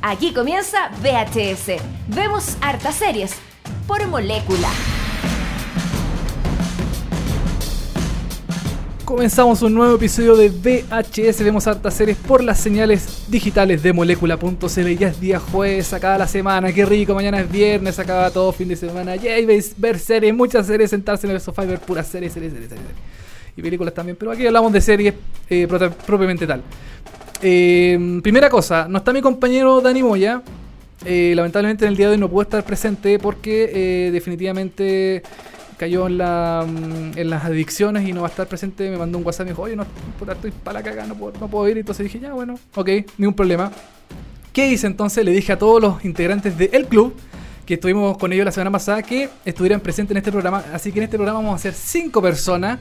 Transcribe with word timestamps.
Aquí 0.00 0.32
comienza 0.32 0.90
VHS. 1.02 1.82
Vemos 2.06 2.56
hartas 2.60 2.94
series 2.94 3.34
por 3.88 4.06
molécula. 4.06 4.68
Comenzamos 9.04 9.60
un 9.62 9.74
nuevo 9.74 9.96
episodio 9.96 10.36
de 10.36 10.50
VHS. 10.50 11.42
Vemos 11.42 11.66
hartas 11.66 11.94
series 11.94 12.16
por 12.16 12.44
las 12.44 12.60
señales 12.60 13.24
digitales 13.28 13.82
de 13.82 13.92
molécula.cl. 13.92 14.96
Ya 14.96 15.08
es 15.08 15.20
día 15.20 15.40
jueves, 15.40 15.92
acaba 15.92 16.16
la 16.16 16.28
semana. 16.28 16.72
Qué 16.72 16.86
rico, 16.86 17.14
mañana 17.14 17.40
es 17.40 17.50
viernes, 17.50 17.98
acaba 17.98 18.30
todo 18.30 18.52
fin 18.52 18.68
de 18.68 18.76
semana. 18.76 19.16
Yay, 19.16 19.46
ver 19.76 19.98
series, 19.98 20.32
muchas 20.32 20.68
series, 20.68 20.90
sentarse 20.90 21.26
en 21.26 21.32
el 21.32 21.40
sofá 21.40 21.64
y 21.64 21.68
ver 21.68 21.80
puras 21.80 22.06
series, 22.06 22.32
series, 22.32 22.52
series, 22.52 22.68
series. 22.68 22.86
Y 23.56 23.62
películas 23.62 23.92
también, 23.92 24.16
pero 24.16 24.30
aquí 24.30 24.46
hablamos 24.46 24.72
de 24.72 24.80
series 24.80 25.14
eh, 25.50 25.66
propiamente 26.06 26.46
tal. 26.46 26.62
Eh, 27.42 28.20
primera 28.22 28.50
cosa, 28.50 28.86
no 28.88 28.98
está 28.98 29.12
mi 29.12 29.20
compañero 29.20 29.80
Dani 29.80 30.02
Moya. 30.02 30.42
Eh, 31.04 31.32
lamentablemente 31.36 31.84
en 31.84 31.92
el 31.92 31.96
día 31.96 32.06
de 32.06 32.12
hoy 32.12 32.18
no 32.18 32.28
pudo 32.28 32.42
estar 32.42 32.64
presente 32.64 33.20
porque 33.20 33.70
eh, 33.72 34.10
definitivamente 34.10 35.22
cayó 35.76 36.08
mm, 36.08 37.16
en 37.16 37.30
las 37.30 37.44
adicciones 37.44 38.08
y 38.08 38.12
no 38.12 38.22
va 38.22 38.26
a 38.26 38.30
estar 38.30 38.46
presente. 38.48 38.90
Me 38.90 38.96
mandó 38.96 39.18
un 39.18 39.24
WhatsApp 39.24 39.42
y 39.42 39.44
me 39.44 39.50
dijo, 39.50 39.62
oye, 39.62 39.76
no, 39.76 39.86
estoy 40.28 40.50
para 40.50 40.80
la 40.80 40.84
caga, 40.84 41.06
no 41.06 41.14
puedo, 41.14 41.38
no 41.38 41.48
puedo 41.48 41.68
ir. 41.68 41.78
Entonces 41.78 42.04
dije, 42.04 42.18
ya, 42.18 42.32
bueno, 42.32 42.58
ok, 42.74 42.90
ningún 43.16 43.34
problema. 43.34 43.70
¿Qué 44.52 44.66
hice 44.68 44.88
entonces? 44.88 45.24
Le 45.24 45.30
dije 45.30 45.52
a 45.52 45.58
todos 45.58 45.80
los 45.80 46.04
integrantes 46.04 46.58
del 46.58 46.86
club 46.86 47.14
que 47.64 47.74
estuvimos 47.74 48.18
con 48.18 48.32
ellos 48.32 48.44
la 48.44 48.50
semana 48.50 48.70
pasada 48.70 49.02
que 49.02 49.28
estuvieran 49.44 49.80
presentes 49.80 50.12
en 50.12 50.16
este 50.16 50.32
programa. 50.32 50.64
Así 50.72 50.90
que 50.90 50.98
en 50.98 51.04
este 51.04 51.16
programa 51.16 51.40
vamos 51.40 51.52
a 51.52 51.56
hacer 51.56 51.74
cinco 51.74 52.20
personas. 52.20 52.78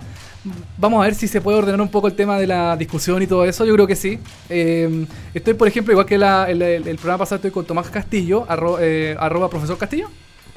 Vamos 0.77 1.01
a 1.01 1.05
ver 1.05 1.15
si 1.15 1.27
se 1.27 1.41
puede 1.41 1.57
ordenar 1.57 1.81
un 1.81 1.89
poco 1.89 2.07
el 2.07 2.13
tema 2.13 2.39
de 2.39 2.47
la 2.47 2.77
discusión 2.77 3.21
y 3.21 3.27
todo 3.27 3.43
eso. 3.45 3.65
Yo 3.65 3.73
creo 3.73 3.87
que 3.87 3.95
sí. 3.95 4.19
Eh, 4.49 5.05
estoy, 5.33 5.53
por 5.55 5.67
ejemplo, 5.67 5.91
igual 5.91 6.05
que 6.05 6.17
la- 6.17 6.49
el, 6.49 6.61
el- 6.61 6.87
el 6.87 6.95
programa 6.97 7.19
pasado, 7.19 7.37
estoy 7.37 7.51
con 7.51 7.65
Tomás 7.65 7.89
Castillo, 7.89 8.45
arro- 8.47 8.77
eh, 8.79 9.15
arroba 9.19 9.49
profesor 9.49 9.77
Castillo. 9.77 10.07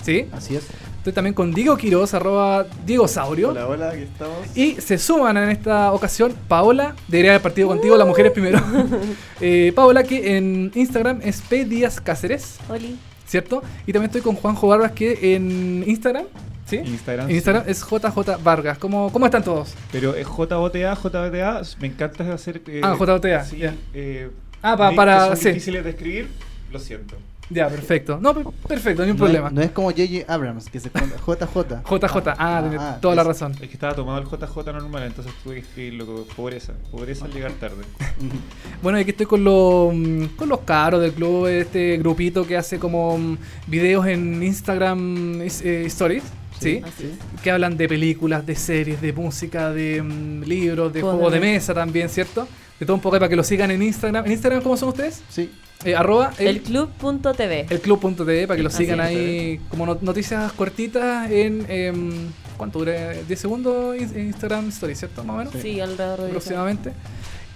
Sí. 0.03 0.27
Así 0.33 0.57
es. 0.57 0.67
Estoy 0.99 1.13
también 1.13 1.35
con 1.35 1.53
Diego 1.53 1.77
Quiroz, 1.77 2.15
arroba 2.15 2.67
Diego 2.87 3.07
Saurio. 3.09 3.51
Hola, 3.51 3.67
hola, 3.67 3.91
aquí 3.91 4.03
estamos. 4.03 4.37
Y 4.55 4.73
se 4.81 4.97
suman 4.99 5.37
en 5.39 5.49
esta 5.51 5.93
ocasión 5.93 6.35
Paola, 6.49 6.95
debería 7.09 7.33
haber 7.33 7.43
partido 7.43 7.69
contigo, 7.69 7.97
las 7.97 8.07
mujeres 8.07 8.33
primero. 8.33 8.61
Eh, 9.43 9.73
Paola, 9.75 10.03
que 10.05 10.37
en 10.37 10.71
Instagram 10.75 11.21
es 11.25 11.41
P 11.41 11.65
Díaz 11.65 11.99
Cáceres, 12.01 12.59
Oli. 12.69 12.99
¿cierto? 13.27 13.63
Y 13.87 13.93
también 13.93 14.11
estoy 14.11 14.21
con 14.21 14.35
Juanjo 14.37 14.69
Barbas, 14.69 14.93
que 14.93 15.35
en 15.35 15.83
Instagram, 15.87 16.25
¿sí? 16.71 16.77
Instagram. 16.77 17.29
En 17.29 17.35
Instagram 17.37 17.65
es 17.67 17.83
JJ 17.85 18.39
Vargas. 18.43 18.79
¿Cómo, 18.79 19.13
cómo 19.13 19.27
están 19.27 19.45
todos? 19.45 19.75
Pero 19.93 20.15
es 20.15 20.27
JOTA, 20.27 20.57
JOTA. 20.97 21.63
Me 21.81 21.87
encanta 21.89 22.33
hacer. 22.33 22.63
eh, 22.67 22.81
Ah, 22.83 22.95
JOTA, 22.97 23.45
Sí, 23.45 23.59
ya. 23.59 23.75
eh, 23.95 24.31
Ah, 24.63 24.77
pa- 24.77 24.95
para- 24.95 25.27
son 25.29 25.37
sí. 25.37 25.49
difíciles 25.49 25.85
de 25.85 25.91
escribir, 25.91 26.29
lo 26.71 26.79
siento. 26.79 27.17
Ya, 27.53 27.69
perfecto. 27.69 28.21
No, 28.23 28.33
per- 28.33 28.45
perfecto, 28.69 29.03
ni 29.05 29.11
un 29.11 29.17
no 29.17 29.25
problema. 29.25 29.49
Es, 29.49 29.53
no 29.55 29.61
es 29.61 29.71
como 29.73 29.91
J.J. 29.91 30.33
Abrams, 30.33 30.69
que 30.71 30.79
se 30.79 30.87
esconde. 30.87 31.17
JJ. 31.17 31.83
JJ, 31.91 32.35
ah, 32.39 32.61
tiene 32.63 32.77
Ah, 32.79 32.99
toda 33.01 33.17
la 33.17 33.25
razón. 33.25 33.51
Es 33.55 33.59
que 33.67 33.73
estaba 33.73 33.93
tomado 33.93 34.19
el 34.19 34.25
JJ 34.29 34.73
normal, 34.73 35.03
entonces 35.03 35.33
tuve 35.43 35.55
que 35.55 35.61
escribirlo 35.63 36.25
pobreza. 36.37 36.75
Pobreza 36.93 37.25
al 37.25 37.33
llegar 37.33 37.51
tarde. 37.55 37.83
Bueno, 38.83 38.99
y 38.99 39.03
aquí 39.03 39.11
estoy 39.11 39.27
con 39.27 39.43
los, 39.43 39.93
mm, 39.93 40.25
con 40.37 40.49
los 40.49 40.61
caros 40.61 41.01
del 41.03 41.13
club, 41.13 41.47
este 41.49 41.97
grupito 41.99 42.47
que 42.47 42.57
hace 42.57 42.79
como 42.79 43.19
mm, 43.19 43.37
videos 43.67 44.07
en 44.07 44.43
Instagram 44.43 45.41
eh, 45.43 45.83
Stories, 45.87 46.23
¿sí? 46.61 46.81
Así. 46.85 47.13
que 47.43 47.51
hablan 47.51 47.77
de 47.77 47.89
películas, 47.89 48.45
de 48.47 48.55
series, 48.55 49.01
de 49.01 49.13
música, 49.13 49.71
de 49.71 50.03
mm, 50.03 50.43
libros, 50.45 50.93
de 50.93 51.03
Juegos 51.03 51.33
de 51.33 51.41
mesa 51.41 51.75
también, 51.75 52.09
¿cierto? 52.09 52.47
De 52.79 52.87
todo 52.87 52.95
un 52.97 53.03
poco 53.03 53.17
para 53.19 53.29
que 53.29 53.37
lo 53.37 53.45
sigan 53.45 53.71
en 53.71 53.83
Instagram. 53.83 54.25
¿En 54.27 54.33
Instagram 54.33 54.63
cómo 54.63 54.77
son 54.77 54.91
ustedes? 54.91 55.23
Sí. 55.29 55.51
Eh, 55.85 55.95
arroba 55.97 56.33
el, 56.39 56.47
El 56.49 56.61
club.tv. 56.63 57.67
el 57.71 57.81
club.tv 57.81 58.47
para 58.47 58.57
que 58.57 58.63
lo 58.63 58.69
Así 58.69 58.79
sigan 58.85 59.01
es. 59.01 59.07
ahí 59.07 59.61
como 59.71 59.87
no- 59.87 59.99
noticias 60.01 60.53
cortitas 60.53 61.31
en... 61.31 61.65
em, 61.69 62.11
¿Cuánto 62.59 62.81
dura? 62.81 63.15
¿10 63.27 63.35
segundos 63.37 63.97
in- 63.99 64.27
Instagram 64.27 64.69
Stories, 64.69 64.99
¿cierto? 64.99 65.25
Más 65.25 65.35
o 65.35 65.39
menos 65.39 65.55
Sí, 65.63 65.81
alrededor 65.81 66.19
de 66.19 66.25
eso. 66.25 66.29
aproximadamente. 66.29 66.93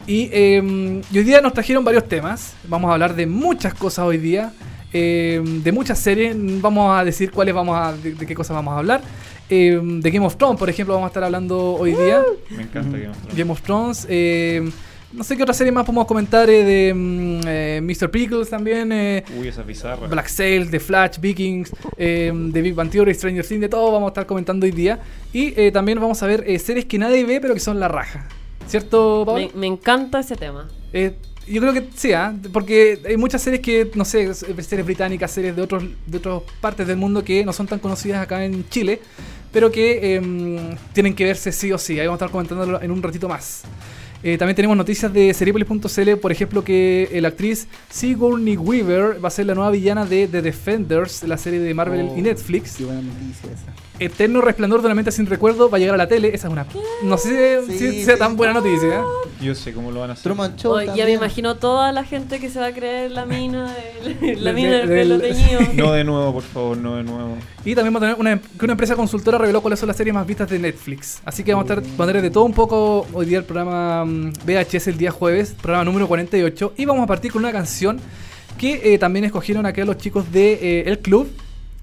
Y, 0.06 0.30
eh, 0.32 1.02
y 1.12 1.18
hoy 1.18 1.24
día 1.24 1.40
nos 1.42 1.52
trajeron 1.52 1.84
varios 1.84 2.08
temas. 2.08 2.54
Vamos 2.68 2.88
a 2.90 2.94
hablar 2.94 3.14
de 3.14 3.26
muchas 3.26 3.74
cosas 3.74 4.06
hoy 4.06 4.16
día. 4.18 4.52
Eh, 4.94 5.42
de 5.44 5.72
muchas 5.72 5.98
series. 5.98 6.34
Vamos 6.62 6.98
a 6.98 7.04
decir 7.04 7.30
cuáles 7.30 7.54
vamos 7.54 7.76
a. 7.76 7.92
de, 7.92 8.14
de 8.14 8.26
qué 8.26 8.34
cosas 8.34 8.54
vamos 8.56 8.72
a 8.72 8.78
hablar. 8.78 9.02
Eh, 9.50 9.78
de 9.82 10.10
Game 10.10 10.24
of 10.24 10.36
Thrones, 10.36 10.58
por 10.58 10.70
ejemplo, 10.70 10.94
vamos 10.94 11.08
a 11.08 11.10
estar 11.10 11.22
hablando 11.24 11.74
hoy 11.74 11.92
día. 11.92 12.22
Me 12.50 12.62
encanta. 12.62 12.96
Game 12.96 13.10
of 13.10 13.16
Thrones. 13.20 13.36
Game 13.36 13.52
of 13.52 13.60
Thrones. 13.62 14.06
eh, 14.08 14.70
no 15.12 15.22
sé 15.22 15.36
qué 15.36 15.44
otra 15.44 15.54
serie 15.54 15.70
más 15.70 15.84
podemos 15.84 16.06
comentar. 16.06 16.48
eh, 16.50 16.64
de 16.64 16.92
mm, 16.94 17.40
eh, 17.46 17.80
Mr. 17.82 18.10
Pickles 18.10 18.48
también. 18.50 18.90
eh, 18.90 19.22
Uy, 19.38 19.46
esa 19.48 19.62
bizarra. 19.62 20.06
Black 20.08 20.26
Sails, 20.28 20.70
The 20.70 20.80
Flash, 20.80 21.18
Vikings, 21.20 21.70
eh, 21.98 22.32
The 22.52 22.62
Big 22.62 22.74
Bang 22.74 22.90
Theory, 22.90 23.14
Stranger 23.14 23.46
Things, 23.46 23.60
de 23.60 23.68
todo 23.68 23.92
vamos 23.92 24.08
a 24.08 24.10
estar 24.10 24.26
comentando 24.26 24.64
hoy 24.64 24.72
día. 24.72 24.98
Y 25.32 25.52
eh, 25.60 25.70
también 25.70 26.00
vamos 26.00 26.20
a 26.22 26.26
ver 26.26 26.42
eh, 26.46 26.58
series 26.58 26.86
que 26.86 26.98
nadie 26.98 27.24
ve, 27.24 27.40
pero 27.40 27.54
que 27.54 27.60
son 27.60 27.78
la 27.78 27.86
raja. 27.88 28.26
¿Cierto, 28.66 29.24
Pablo? 29.26 29.50
Me, 29.54 29.60
me 29.60 29.66
encanta 29.66 30.20
ese 30.20 30.36
tema. 30.36 30.68
Eh, 31.46 31.52
yo 31.52 31.60
creo 31.60 31.72
que 31.72 31.88
sí, 31.94 32.12
¿ah? 32.12 32.34
porque 32.52 33.00
hay 33.06 33.16
muchas 33.16 33.42
series 33.42 33.62
que, 33.62 33.90
no 33.94 34.04
sé, 34.04 34.32
series 34.34 34.84
británicas, 34.84 35.30
series 35.30 35.56
de 35.56 35.62
otros 35.62 35.84
de 36.06 36.18
otras 36.18 36.42
partes 36.60 36.86
del 36.86 36.96
mundo 36.96 37.24
que 37.24 37.44
no 37.44 37.52
son 37.52 37.66
tan 37.66 37.78
conocidas 37.78 38.22
acá 38.22 38.44
en 38.44 38.68
Chile, 38.68 39.00
pero 39.52 39.70
que 39.70 40.16
em, 40.16 40.76
tienen 40.92 41.14
que 41.14 41.24
verse 41.24 41.52
sí 41.52 41.72
o 41.72 41.78
sí. 41.78 41.98
Ahí 41.98 42.06
vamos 42.06 42.20
a 42.20 42.24
estar 42.24 42.32
comentándolo 42.32 42.80
en 42.80 42.90
un 42.90 43.02
ratito 43.02 43.28
más. 43.28 43.62
Eh, 44.22 44.38
también 44.38 44.56
tenemos 44.56 44.74
noticias 44.74 45.12
de 45.12 45.34
Seriepolis.cl, 45.34 46.16
por 46.16 46.32
ejemplo, 46.32 46.64
que 46.64 47.10
eh, 47.12 47.20
la 47.20 47.28
actriz 47.28 47.68
Sigourney 47.90 48.56
Weaver 48.56 49.22
va 49.22 49.28
a 49.28 49.30
ser 49.30 49.44
la 49.44 49.54
nueva 49.54 49.70
villana 49.70 50.06
de 50.06 50.26
The 50.28 50.40
Defenders, 50.40 51.24
la 51.24 51.36
serie 51.36 51.60
de 51.60 51.74
Marvel 51.74 52.08
Oh, 52.10 52.18
y 52.18 52.22
Netflix. 52.22 52.76
Qué 52.76 52.86
buena 52.86 53.02
noticia 53.02 53.50
esa. 53.52 53.83
Eterno 54.04 54.40
Resplandor 54.40 54.80
de 54.80 54.86
una 54.86 54.94
mente 54.94 55.12
sin 55.12 55.26
recuerdo 55.26 55.68
va 55.70 55.76
a 55.76 55.80
llegar 55.80 55.94
a 55.94 55.98
la 55.98 56.08
tele. 56.08 56.28
Esa 56.34 56.46
es 56.48 56.52
una. 56.52 56.66
No 57.02 57.16
sé 57.18 57.60
si 57.66 57.78
Sí, 57.78 58.04
sea 58.04 58.14
sí. 58.14 58.18
tan 58.18 58.36
buena 58.36 58.54
noticia. 58.54 59.00
¿eh? 59.00 59.02
Yo 59.42 59.54
sé 59.54 59.72
cómo 59.72 59.90
lo 59.90 60.00
van 60.00 60.10
a 60.10 60.12
hacer. 60.14 60.24
Truman 60.24 60.56
Show. 60.56 60.80
Ya 60.94 61.04
me 61.04 61.12
imagino 61.12 61.56
toda 61.56 61.92
la 61.92 62.04
gente 62.04 62.40
que 62.40 62.48
se 62.50 62.60
va 62.60 62.66
a 62.66 62.72
creer 62.72 63.10
la 63.10 63.26
mina 63.26 63.74
del, 64.20 64.42
la 64.44 64.52
mina 64.52 64.78
del 64.78 64.88
del- 64.88 64.98
pelo 64.98 65.20
teñido. 65.20 65.60
No 65.74 65.92
de 65.92 66.04
nuevo, 66.04 66.32
por 66.32 66.42
favor, 66.42 66.76
no 66.76 66.96
de 66.96 67.02
nuevo. 67.02 67.36
Y 67.64 67.74
también 67.74 67.92
vamos 67.94 68.08
a 68.08 68.14
tener 68.14 68.20
una, 68.20 68.38
que 68.58 68.64
una 68.64 68.72
empresa 68.72 68.94
consultora 68.96 69.38
reveló 69.38 69.60
cuáles 69.60 69.80
son 69.80 69.86
las 69.88 69.96
series 69.96 70.14
más 70.14 70.26
vistas 70.26 70.48
de 70.50 70.58
Netflix. 70.58 71.20
Así 71.24 71.42
que 71.42 71.52
vamos 71.54 71.70
a 71.70 71.74
estar 71.74 71.96
poner 71.96 72.20
de 72.20 72.30
todo 72.30 72.44
un 72.44 72.52
poco 72.52 73.06
hoy 73.12 73.26
día 73.26 73.38
el 73.38 73.44
programa 73.44 74.04
mm, 74.04 74.32
VHS 74.46 74.88
el 74.88 74.98
día 74.98 75.10
jueves, 75.10 75.54
programa 75.60 75.84
número 75.84 76.06
48. 76.08 76.74
Y 76.76 76.84
vamos 76.84 77.02
a 77.02 77.06
partir 77.06 77.32
con 77.32 77.42
una 77.42 77.52
canción 77.52 78.00
que 78.58 78.94
eh, 78.94 78.98
también 78.98 79.24
escogieron 79.24 79.66
acá 79.66 79.84
los 79.84 79.96
chicos 79.98 80.30
de 80.30 80.52
eh, 80.54 80.84
El 80.86 80.98
Club. 81.00 81.28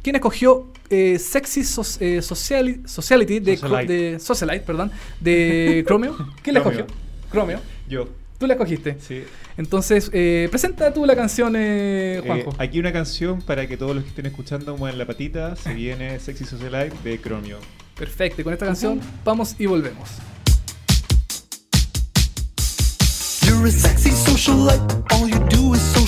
¿Quién 0.02 0.16
escogió 0.16 0.68
eh, 0.90 1.20
Sexy 1.20 1.62
eh, 1.62 2.22
Sociali- 2.22 2.82
Sociality 2.88 3.40
de, 3.40 3.58
Socialite. 3.58 3.94
de 3.94 4.20
Socialite, 4.20 4.66
perdón, 4.66 4.92
de 5.20 5.84
Chromeo? 5.88 6.16
¿Quién 6.42 6.56
la 6.56 6.62
Chromeo. 6.62 6.80
escogió? 6.82 6.98
Chromeo. 7.32 7.60
Yo, 7.88 8.10
Tú 8.40 8.48
la 8.48 8.54
escogiste. 8.56 8.98
sí. 9.00 9.24
Entonces, 9.58 10.10
eh, 10.14 10.48
presenta 10.50 10.92
tú 10.92 11.06
la 11.06 11.16
canción, 11.16 11.56
eh, 11.56 12.18
Eh, 12.18 12.24
Juanjo. 12.26 12.56
aquí 12.58 12.80
una 12.80 12.92
canción 12.92 13.42
para 13.44 13.68
que 13.68 13.78
todos 13.78 13.94
los 13.94 14.04
que 14.04 14.10
estén 14.10 14.26
escuchando 14.26 14.76
muevan 14.78 14.98
la 14.98 15.06
patita. 15.06 15.56
Se 15.56 15.74
viene 15.76 16.20
Sexy 16.20 16.46
Socialite 16.46 16.96
de 17.04 17.22
Chromio. 17.22 17.60
Perfecto, 17.96 18.42
y 18.42 18.44
con 18.44 18.54
esta 18.54 18.66
canción 18.66 19.00
vamos 19.24 19.56
y 19.60 19.68
volvemos. 19.68 20.10
You're 23.46 23.68
a 23.68 23.72
sexy 23.72 24.10
socialite. 24.12 24.82
All 25.12 25.28
you 25.30 25.38
do 25.50 25.61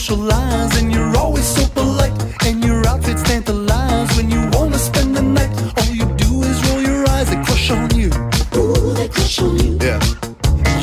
socialize, 0.03 0.81
and 0.81 0.91
you're 0.91 1.15
always 1.17 1.45
so 1.45 1.65
polite. 1.69 2.11
And 2.45 2.61
your 2.63 2.85
outfits 2.87 3.23
tantalize 3.23 4.09
when 4.17 4.29
you 4.29 4.41
wanna 4.51 4.77
spend 4.77 5.15
the 5.15 5.21
night. 5.21 5.51
All 5.77 5.93
you 5.95 6.05
do 6.23 6.43
is 6.43 6.57
roll 6.67 6.81
your 6.81 7.07
eyes, 7.09 7.29
they 7.29 7.41
crush 7.47 7.71
on 7.71 7.89
you. 7.95 8.09
Ooh, 8.57 8.93
they 8.95 9.07
crush 9.07 9.39
on 9.39 9.57
you. 9.63 9.77
Yeah. 9.79 10.01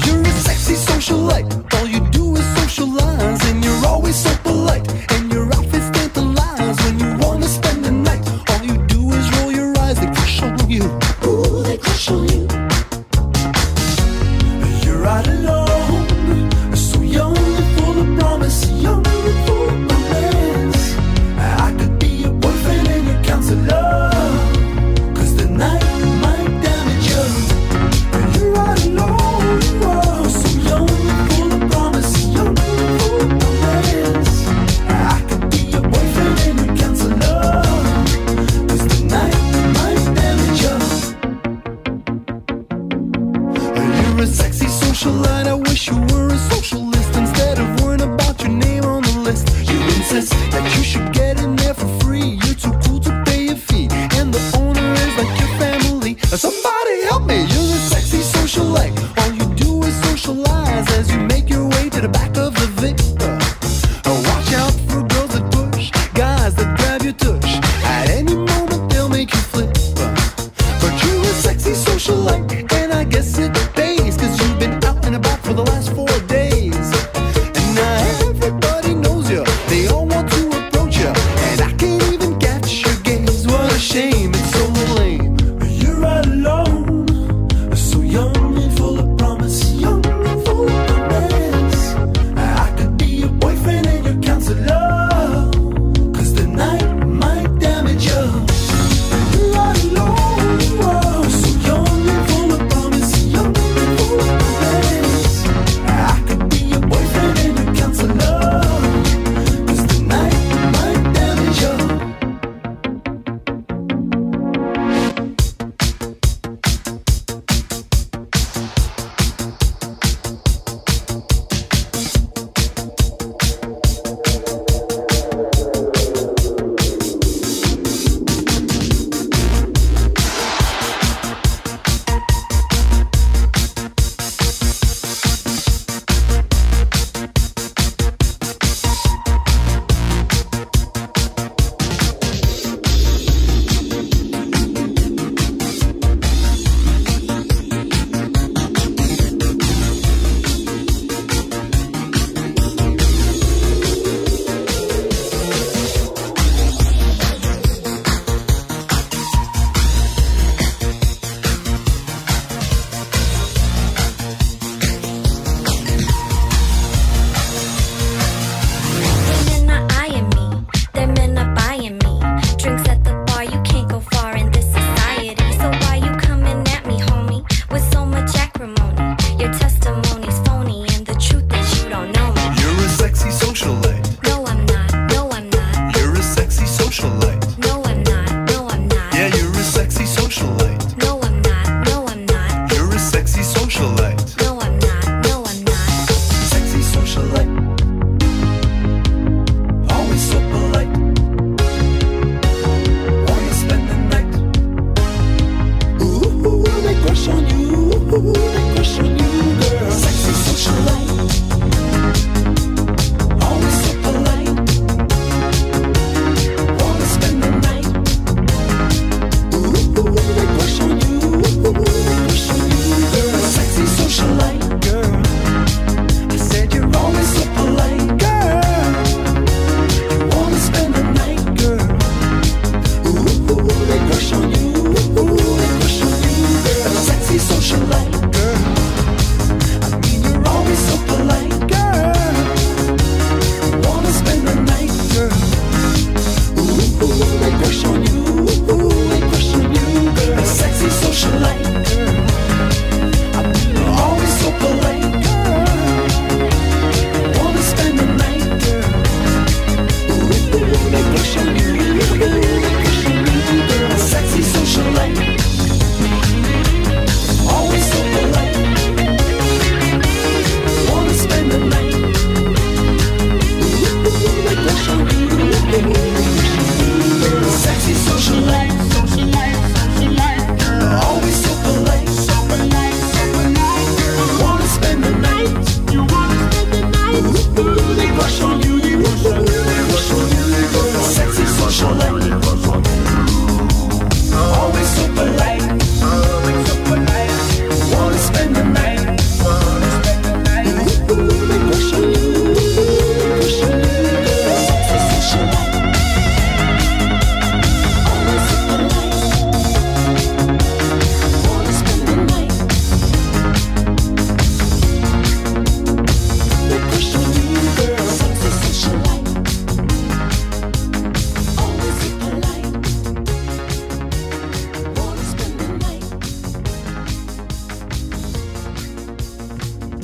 You're 0.07 0.23
a 0.23 0.33
sexy 0.49 0.75
socialite. 0.75 1.49
All 1.75 1.87
you 1.87 2.01
do 2.11 2.35
is 2.37 2.47
socialize, 2.61 3.43
and 3.49 3.63
you're 3.63 3.87
always 3.87 4.17
so 4.17 4.33
polite. 4.43 4.87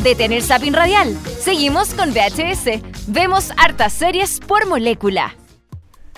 Detén 0.06 0.32
el 0.32 0.40
zapping 0.40 0.72
radial. 0.72 1.16
Seguimos 1.40 1.92
con 1.92 2.12
VHS. 2.12 2.80
Vemos 3.08 3.50
hartas 3.56 3.92
series 3.92 4.38
por 4.38 4.64
molécula. 4.68 5.34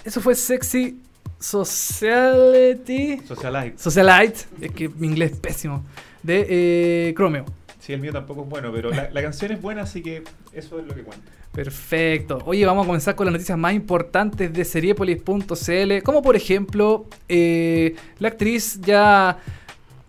Eso 0.05 0.21
fue 0.21 0.35
Sexy 0.35 1.01
Sociality. 1.41 3.23
Socialite. 3.27 3.79
Socialite. 3.79 4.41
Es 4.61 4.73
que 4.73 4.91
mi 4.91 5.07
inglés 5.07 5.33
es 5.33 5.39
pésimo. 5.39 5.87
De 6.23 6.47
eh, 6.51 7.15
Chromeo. 7.17 7.47
Sí, 7.81 7.95
el 7.95 8.01
mío 8.01 8.13
tampoco 8.13 8.43
es 8.43 8.51
bueno, 8.51 8.71
pero 8.75 8.91
la, 8.91 9.09
la 9.11 9.23
canción 9.23 9.53
es 9.53 9.63
buena, 9.63 9.85
así 9.85 10.03
que 10.03 10.23
eso 10.53 10.79
es 10.79 10.87
lo 10.87 10.95
que 10.95 11.01
cuenta. 11.01 11.33
Perfecto. 11.53 12.43
Oye, 12.45 12.67
vamos 12.67 12.85
a 12.85 12.87
comenzar 12.87 13.15
con 13.15 13.25
las 13.25 13.33
noticias 13.33 13.57
más 13.57 13.73
importantes 13.73 14.53
de 14.53 14.67
seriepolis.cl. 14.67 16.03
Como 16.05 16.21
por 16.21 16.37
ejemplo, 16.37 17.07
eh, 17.27 17.97
la 18.19 18.29
actriz 18.29 18.83
ya. 18.83 19.39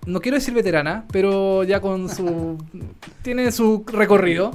No 0.09 0.19
quiero 0.21 0.35
decir 0.35 0.53
veterana, 0.53 1.05
pero 1.11 1.63
ya 1.63 1.79
con 1.79 2.09
su. 2.09 2.57
tiene 3.21 3.51
su 3.51 3.85
recorrido. 3.87 4.51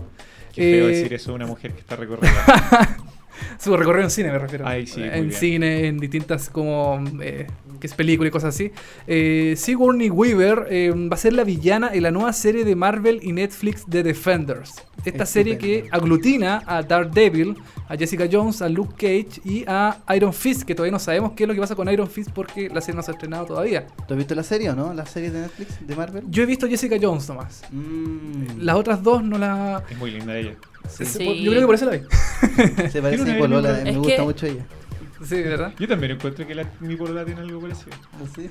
Qué 0.53 0.63
feo 0.63 0.89
Eh, 0.89 0.93
decir 0.97 1.15
eso 1.15 1.31
de 1.31 1.37
una 1.37 1.47
mujer 1.47 1.73
que 1.73 1.81
está 1.81 1.97
recorrida. 1.97 2.33
Su 3.59 3.77
recorrido 3.77 4.05
en 4.05 4.11
cine, 4.11 4.31
me 4.31 4.39
refiero. 4.39 4.67
Ay, 4.67 4.87
sí, 4.87 5.03
en 5.03 5.29
bien. 5.29 5.33
cine, 5.33 5.87
en 5.89 5.99
distintas 5.99 6.49
como 6.51 7.03
eh, 7.21 7.47
que 7.85 7.89
es 7.89 7.95
película 7.95 8.29
y 8.29 8.31
cosas 8.31 8.55
así. 8.55 8.73
Eh, 9.07 9.53
Sigourney 9.59 10.09
Weaver 10.09 10.69
eh, 10.71 10.91
va 10.91 11.17
a 11.17 11.19
ser 11.19 11.35
la 11.35 11.45
villana 11.45 11.91
en 11.93 12.03
la 12.03 12.11
nueva 12.11 12.33
serie 12.33 12.65
de 12.65 12.75
Marvel 12.75 13.21
y 13.23 13.33
Netflix 13.33 13.85
The 13.87 14.03
Defenders. 14.03 14.77
Esta 15.05 15.27
serie 15.27 15.59
que 15.59 15.87
aglutina 15.91 16.63
a 16.65 16.83
Daredevil, 16.83 17.57
a 17.87 17.95
Jessica 17.95 18.27
Jones, 18.33 18.63
a 18.63 18.71
Luke 18.71 18.95
Cage 18.97 19.43
y 19.45 19.65
a 19.67 19.99
Iron 20.17 20.33
Fist, 20.33 20.63
que 20.63 20.75
todavía 20.75 20.93
no 20.93 20.99
sabemos 20.99 21.33
qué 21.33 21.45
es 21.45 21.49
lo 21.49 21.53
que 21.53 21.61
pasa 21.61 21.75
con 21.75 21.87
Iron 21.91 22.09
Fist 22.09 22.31
porque 22.31 22.71
la 22.71 22.81
serie 22.81 22.97
no 22.97 23.03
se 23.03 23.11
ha 23.11 23.15
estrenado 23.15 23.45
todavía. 23.45 23.87
¿Tú 24.09 24.15
has 24.15 24.17
visto 24.17 24.35
la 24.35 24.43
serie 24.43 24.71
o 24.71 24.75
no? 24.75 24.95
¿La 24.95 25.05
serie 25.05 25.31
de 25.31 25.43
Netflix 25.43 25.87
de 25.87 25.95
Marvel? 25.95 26.25
Yo 26.31 26.43
he 26.43 26.47
visto 26.47 26.67
Jessica 26.67 26.97
Jones 26.99 27.29
nomás. 27.29 27.65
Mm. 27.71 28.61
Las 28.61 28.77
otras 28.77 29.03
dos 29.03 29.23
no 29.23 29.37
la... 29.37 29.85
es 29.91 29.99
muy 29.99 30.11
linda 30.11 30.35
ella. 30.39 30.55
Sí. 30.89 31.43
Yo 31.43 31.51
creo 31.51 31.61
que 31.61 31.67
por 31.67 31.75
eso 31.75 31.85
la 31.85 31.93
vi. 31.93 32.03
Se 32.91 33.03
parece 33.03 33.31
a 33.31 33.39
Polola, 33.39 33.81
me 33.85 33.95
gusta 33.99 34.17
que- 34.17 34.23
mucho 34.23 34.47
ella. 34.47 34.65
Sí, 35.25 35.43
¿verdad? 35.43 35.73
Yo 35.79 35.89
también 35.89 36.13
encuentro 36.13 36.47
que 36.47 36.55
la, 36.55 36.69
mi 36.81 36.97
polola 36.97 37.25
tiene 37.25 37.41
algo 37.41 37.61
parecido. 37.61 37.91
Sí, 38.35 38.49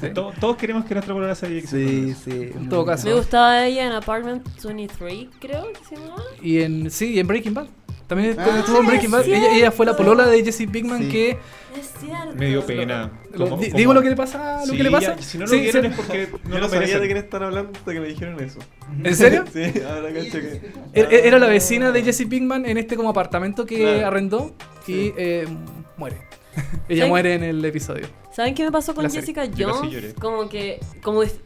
Sí. 0.00 0.10
To- 0.14 0.32
Todos 0.40 0.56
queremos 0.56 0.84
que 0.84 0.94
nuestra 0.94 1.14
polola 1.14 1.34
sea 1.34 1.48
sí. 1.48 2.14
Sí. 2.14 2.50
En 2.54 2.68
todo 2.68 2.84
caso. 2.84 3.06
Me 3.08 3.14
gustaba 3.14 3.64
ella 3.66 3.86
en 3.86 3.92
Apartment 3.92 4.46
23, 4.62 5.28
creo 5.40 5.72
que 5.72 5.84
se 5.88 5.96
llamaba. 5.96 6.22
Y 6.42 6.60
en 6.60 6.90
sí, 6.90 7.12
y 7.14 7.18
en 7.20 7.26
Breaking 7.26 7.54
Bad. 7.54 7.66
También 8.06 8.34
Ah, 8.40 8.58
estuvo 8.58 8.80
en 8.80 8.86
Breaking 8.88 9.10
Bad. 9.12 9.24
Ella, 9.26 9.54
ella 9.56 9.70
fue 9.70 9.86
la 9.86 9.96
polola 9.96 10.26
de 10.26 10.42
Jesse 10.44 10.66
Pinkman 10.68 11.02
Sí. 11.04 11.08
que 11.08 11.30
Es 11.78 11.92
cierto. 12.00 12.34
Me 12.34 12.46
dio 12.48 12.66
pena. 12.66 13.08
digo 13.76 13.94
lo 13.94 14.02
que 14.02 14.10
le 14.10 14.16
pasa, 14.16 14.58
lo 14.66 14.72
Sí, 14.72 14.76
que 14.76 14.82
le 14.82 14.90
pasa. 14.90 15.14
ya, 15.14 15.22
si 15.22 15.38
no 15.38 15.44
lo 15.44 15.50
Sí, 15.52 15.60
vieron 15.60 15.82
sí. 15.84 15.88
es 15.90 15.94
porque 15.96 16.28
no 16.44 16.50
Yo 16.50 16.58
lo 16.58 16.64
sabía 16.64 16.80
merecen. 16.80 17.00
de 17.02 17.06
quién 17.06 17.18
están 17.18 17.42
hablando 17.44 17.70
hasta 17.72 17.92
que 17.92 18.00
me 18.00 18.08
dijeron 18.08 18.42
eso. 18.42 18.58
¿En 19.04 19.14
serio? 19.14 19.44
Sí, 19.52 19.62
ahora 19.88 20.12
cacho 20.12 20.40
que. 20.40 20.60
Era, 20.92 21.08
era 21.10 21.38
la 21.38 21.46
vecina 21.46 21.92
de 21.92 22.02
Jesse 22.02 22.26
Pinkman 22.26 22.66
en 22.66 22.78
este 22.78 22.96
como 22.96 23.10
apartamento 23.10 23.64
que 23.64 23.78
Claro. 23.78 24.06
arrendó 24.08 24.54
y 24.88 24.92
Sí. 24.92 25.12
eh, 25.16 25.46
muere. 26.00 26.16
Ella 26.88 27.06
muere 27.06 27.34
en 27.34 27.44
el 27.44 27.64
episodio. 27.64 28.08
¿Saben 28.34 28.54
qué 28.54 28.64
me 28.64 28.72
pasó 28.72 28.92
con 28.94 29.04
La 29.04 29.10
serie. 29.10 29.20
Jessica 29.22 29.44
Yo 29.44 29.68
casi 29.68 29.78
Jones? 29.80 29.92
lloré. 29.92 30.14
Como 30.14 30.48
que. 30.48 30.80
Como 31.02 31.22
es- 31.22 31.38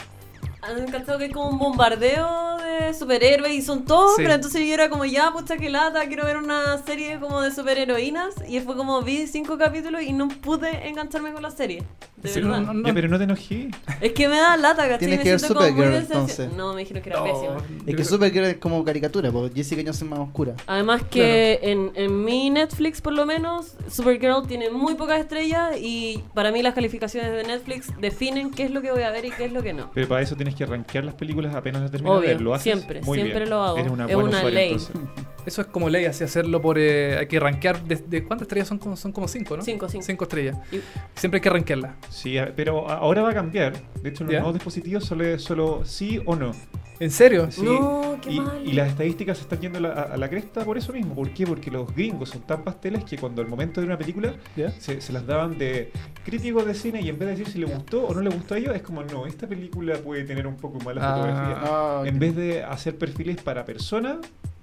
han 0.67 0.87
cachado 0.91 1.19
que 1.19 1.25
hay 1.25 1.31
como 1.31 1.49
un 1.51 1.59
bombardeo 1.59 2.57
de 2.59 2.95
superhéroes 2.95 3.53
y 3.53 3.63
son 3.63 3.85
todos, 3.85 4.17
Sí. 4.17 4.23
pero 4.23 4.35
entonces 4.35 4.67
yo 4.67 4.75
era 4.75 4.89
como, 4.89 5.05
ya, 5.05 5.33
pucha 5.33 5.57
que 5.57 5.69
lata, 5.71 6.07
quiero 6.07 6.25
ver 6.25 6.37
una 6.37 6.79
serie 6.85 7.19
como 7.21 7.41
de 7.41 7.51
superheroínas. 7.53 8.35
Y 8.49 8.61
fue 8.61 8.77
como, 8.77 9.03
vi 9.03 9.27
cinco 9.27 9.59
capítulos 9.59 10.03
y 10.03 10.13
no 10.13 10.29
pude 10.29 10.89
engancharme 10.89 11.33
con 11.33 11.43
la 11.43 11.51
serie. 11.51 11.83
De 12.17 12.29
Sí, 12.31 12.41
verdad. 12.41 12.61
no, 12.61 12.73
no, 12.73 12.87
Ya, 12.89 12.95
pero 12.95 13.09
no 13.09 13.19
te 13.19 13.25
enojé. 13.25 13.69
Es 14.01 14.13
que 14.13 14.29
me 14.29 14.39
da 14.39 14.57
lata, 14.57 14.83
¿cachai? 14.85 14.99
Tienes 14.99 15.19
Me 15.19 15.25
que 15.25 15.31
ver 15.31 15.41
siento 15.41 15.55
como 15.59 15.67
muy 15.71 15.77
Supergirl, 15.85 16.03
entonces. 16.13 16.53
No, 16.55 16.73
me 16.73 16.81
dijeron 16.81 17.03
que 17.03 17.11
era 17.11 17.19
no. 17.19 17.25
pésima. 17.25 17.57
Es 17.87 17.97
que 17.97 18.05
Supergirl 18.05 18.45
es 18.47 18.57
como 18.57 18.83
caricatura, 18.85 19.31
porque 19.31 19.55
Jessica 19.55 19.83
Jones 19.83 20.01
es 20.03 20.09
más 20.09 20.19
oscura. 20.21 20.55
Además 20.67 21.03
que 21.11 21.59
en, 21.63 21.93
en 21.95 22.25
mi 22.25 22.49
Netflix 22.51 23.01
por 23.03 23.13
lo 23.13 23.27
menos, 23.27 23.75
Supergirl 23.91 24.47
tiene 24.47 24.71
muy 24.71 24.95
pocas 24.95 25.21
estrellas 25.21 25.77
y 25.79 26.23
para 26.33 26.51
mí 26.51 26.63
las 26.63 26.75
calificaciones 26.75 27.31
de 27.33 27.45
Netflix 27.45 27.89
definen 28.01 28.51
qué 28.51 28.65
es 28.65 28.71
lo 28.71 28.81
que 28.81 28.91
voy 28.91 29.03
a 29.03 29.11
ver 29.11 29.27
y 29.27 29.31
qué 29.31 29.45
es 29.45 29.53
lo 29.53 29.63
que 29.63 29.73
no. 29.75 29.91
Pero 29.93 30.09
para 30.09 30.23
eso 30.23 30.35
tienes 30.35 30.54
que 30.55 30.67
rankear 30.67 31.05
las 31.05 31.15
películas 31.15 31.55
apenas 31.55 31.83
las 31.83 31.91
terminas 31.91 32.15
de 32.15 32.19
Obvio, 32.27 32.29
ver. 32.35 32.41
¿Lo 32.41 32.55
haces? 32.55 32.63
siempre, 32.65 33.03
Muy 33.03 33.19
siempre 33.19 33.39
bien. 33.41 33.51
lo 33.51 33.63
hago. 33.63 33.77
Eres 33.79 33.91
una 33.93 34.05
Es 34.07 34.15
buena 34.15 34.29
una 34.29 34.39
usuaria, 34.39 34.59
ley. 34.61 34.73
entonces. 34.73 34.97
Eso 35.47 35.61
es 35.61 35.67
como 35.67 35.91
ley, 35.91 36.07
así 36.07 36.25
hacerlo 36.25 36.63
por. 36.63 36.79
eh, 36.79 37.19
hay 37.19 37.27
que 37.27 37.39
rankear. 37.39 37.83
De, 37.85 37.97
de- 37.97 38.25
¿Cuántas 38.25 38.47
estrellas 38.47 38.67
son? 38.69 38.79
Como, 38.79 38.97
son 38.97 39.13
como 39.13 39.29
cinco, 39.29 39.57
¿no? 39.59 39.63
Cinco, 39.63 39.89
cinco. 39.91 40.03
Cinco 40.07 40.25
estrellas. 40.25 40.57
Y- 40.73 40.81
Siempre 41.15 41.37
hay 41.39 41.43
que 41.43 41.51
rankearla. 41.51 41.97
Sí, 42.09 42.37
pero 42.57 42.89
ahora 42.89 43.21
va 43.23 43.31
a 43.31 43.35
cambiar. 43.35 43.75
De 44.03 44.09
hecho, 44.09 44.23
en 44.23 44.29
los 44.29 44.33
¿Ya? 44.33 44.39
nuevos 44.41 44.55
dispositivos 44.55 45.05
solo 45.05 45.25
es 45.27 45.43
solo 45.43 45.83
sí 45.85 46.19
o 46.25 46.35
no. 46.35 46.53
¿En 47.05 47.11
serio? 47.11 47.51
Sí, 47.51 47.63
No, 47.63 48.17
qué 48.23 48.33
y, 48.33 48.41
mal. 48.41 48.63
y 48.65 48.73
las 48.73 48.89
estadísticas 48.89 49.37
se 49.39 49.43
están 49.45 49.61
yendo 49.61 49.79
a 49.79 49.83
la, 49.83 49.89
a 49.93 50.17
la 50.17 50.29
cresta 50.31 50.65
por 50.65 50.79
eso 50.79 50.93
mismo. 50.93 51.15
¿Por 51.15 51.31
qué? 51.31 51.47
Porque 51.47 51.71
los 51.71 51.95
gringos 51.95 52.31
son 52.31 52.41
tan 52.43 52.65
pasteles 52.65 53.05
que 53.05 53.19
cuando 53.19 53.43
al 53.43 53.49
momento 53.49 53.81
de 53.81 53.87
una 53.87 53.99
película 53.99 54.35
se, 54.79 55.01
se 55.01 55.13
las 55.13 55.27
daban 55.27 55.59
de 55.59 55.91
críticos 56.25 56.65
de 56.67 56.75
cine 56.75 57.01
y 57.03 57.09
en 57.11 57.19
vez 57.19 57.29
de 57.29 57.37
decir 57.37 57.49
si 57.53 57.59
le 57.59 57.67
gustó 57.67 58.07
o 58.07 58.15
no 58.15 58.21
le 58.23 58.31
gustó 58.31 58.55
a 58.55 58.59
ellos, 58.59 58.75
es 58.75 58.83
como, 58.83 59.03
no, 59.03 59.27
esta 59.27 59.47
película 59.47 59.97
puede 59.99 60.25
tener 60.25 60.47
un 60.47 60.57
poco 60.57 60.79
mala 60.81 61.01
Ah. 61.05 61.15
fotografía. 61.15 61.59
Ah, 61.63 62.03
En 62.07 62.19
vez 62.19 62.35
de 62.35 62.63
hacer 62.65 62.97
perfiles 62.97 63.37
para 63.43 63.65
personas, 63.65 64.17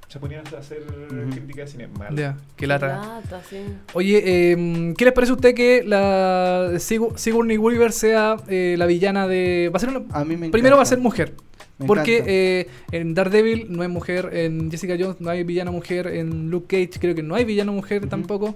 se 0.07 0.19
ponían 0.19 0.43
a 0.53 0.57
hacer 0.59 0.83
crítica 1.31 1.61
de 1.61 1.67
cine 1.67 1.87
mal. 1.87 2.13
Ya, 2.15 2.35
qué 2.57 2.67
lata. 2.67 2.87
Lata, 3.21 3.41
sí. 3.49 3.57
Oye, 3.93 4.21
eh, 4.25 4.93
¿qué 4.97 5.05
les 5.05 5.13
parece 5.13 5.31
a 5.31 5.35
usted 5.35 5.53
que 5.55 5.83
la 5.85 6.71
Sigourney 6.79 7.57
Weaver 7.57 7.91
sea 7.93 8.35
eh, 8.49 8.75
la 8.77 8.87
villana 8.87 9.25
de... 9.27 9.69
Va 9.73 9.77
a 9.77 9.79
ser 9.79 9.89
una- 9.89 10.03
A 10.13 10.25
mí 10.25 10.35
me 10.35 10.49
Primero 10.49 10.75
va 10.75 10.81
a 10.83 10.85
ser 10.85 10.97
mujer. 10.99 11.33
Me 11.81 11.87
Porque 11.87 12.23
eh, 12.25 12.67
en 12.91 13.13
Daredevil 13.13 13.67
no 13.69 13.81
hay 13.81 13.87
mujer, 13.89 14.29
en 14.33 14.69
Jessica 14.71 14.95
Jones 14.99 15.17
no 15.19 15.29
hay 15.29 15.43
villana 15.43 15.71
mujer, 15.71 16.07
en 16.07 16.49
Luke 16.49 16.67
Cage 16.67 16.99
creo 16.99 17.15
que 17.15 17.23
no 17.23 17.35
hay 17.35 17.45
villana 17.45 17.71
mujer 17.71 18.07
tampoco. 18.07 18.55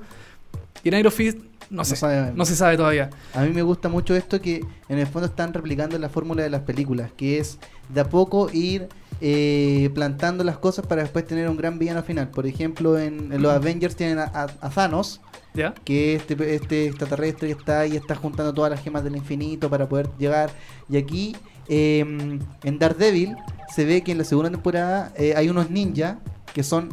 Y 0.83 0.89
en 0.89 0.99
Iron 0.99 1.11
Fist 1.11 1.37
no, 1.69 1.77
No 1.77 1.85
sé, 1.85 1.95
sabemos. 1.95 2.35
no 2.35 2.45
se 2.45 2.55
sabe 2.55 2.77
todavía. 2.77 3.09
A 3.33 3.41
mí 3.43 3.49
me 3.51 3.63
gusta 3.63 3.89
mucho 3.89 4.15
esto 4.15 4.39
que 4.39 4.63
en 4.87 4.99
el 4.99 5.07
fondo 5.07 5.27
están 5.27 5.51
replicando 5.53 5.97
la 5.97 6.09
fórmula 6.09 6.43
de 6.43 6.49
las 6.51 6.61
películas, 6.61 7.11
que 7.17 7.39
es 7.39 7.57
de 7.89 8.01
a 8.01 8.05
poco 8.09 8.49
ir 8.53 8.87
eh, 9.21 9.89
plantando 9.95 10.43
las 10.43 10.57
cosas 10.59 10.85
para 10.85 11.01
después 11.01 11.25
tener 11.25 11.49
un 11.49 11.57
gran 11.57 11.79
villano 11.79 12.03
final. 12.03 12.29
Por 12.29 12.45
ejemplo, 12.45 12.99
en, 12.99 13.31
en 13.33 13.41
los 13.41 13.51
Avengers 13.51 13.95
tienen 13.95 14.19
a, 14.19 14.25
a- 14.25 14.43
a 14.61 14.69
Thanos, 14.69 15.21
¿Ya? 15.55 15.73
que 15.85 16.15
es 16.15 16.21
este, 16.29 16.53
este 16.55 16.85
extraterrestre 16.87 17.47
que 17.47 17.53
está 17.57 17.79
ahí, 17.79 17.95
está 17.95 18.13
juntando 18.13 18.53
todas 18.53 18.69
las 18.69 18.83
gemas 18.83 19.03
del 19.03 19.15
infinito 19.15 19.67
para 19.69 19.89
poder 19.89 20.09
llegar. 20.19 20.51
Y 20.87 20.97
aquí, 20.97 21.35
eh, 21.67 22.39
en 22.63 22.79
Daredevil, 22.79 23.35
se 23.73 23.85
ve 23.85 24.01
que 24.01 24.11
en 24.11 24.17
la 24.17 24.23
segunda 24.23 24.49
temporada 24.49 25.11
eh, 25.15 25.33
hay 25.35 25.49
unos 25.49 25.69
ninjas 25.69 26.17
que 26.53 26.63
son 26.63 26.89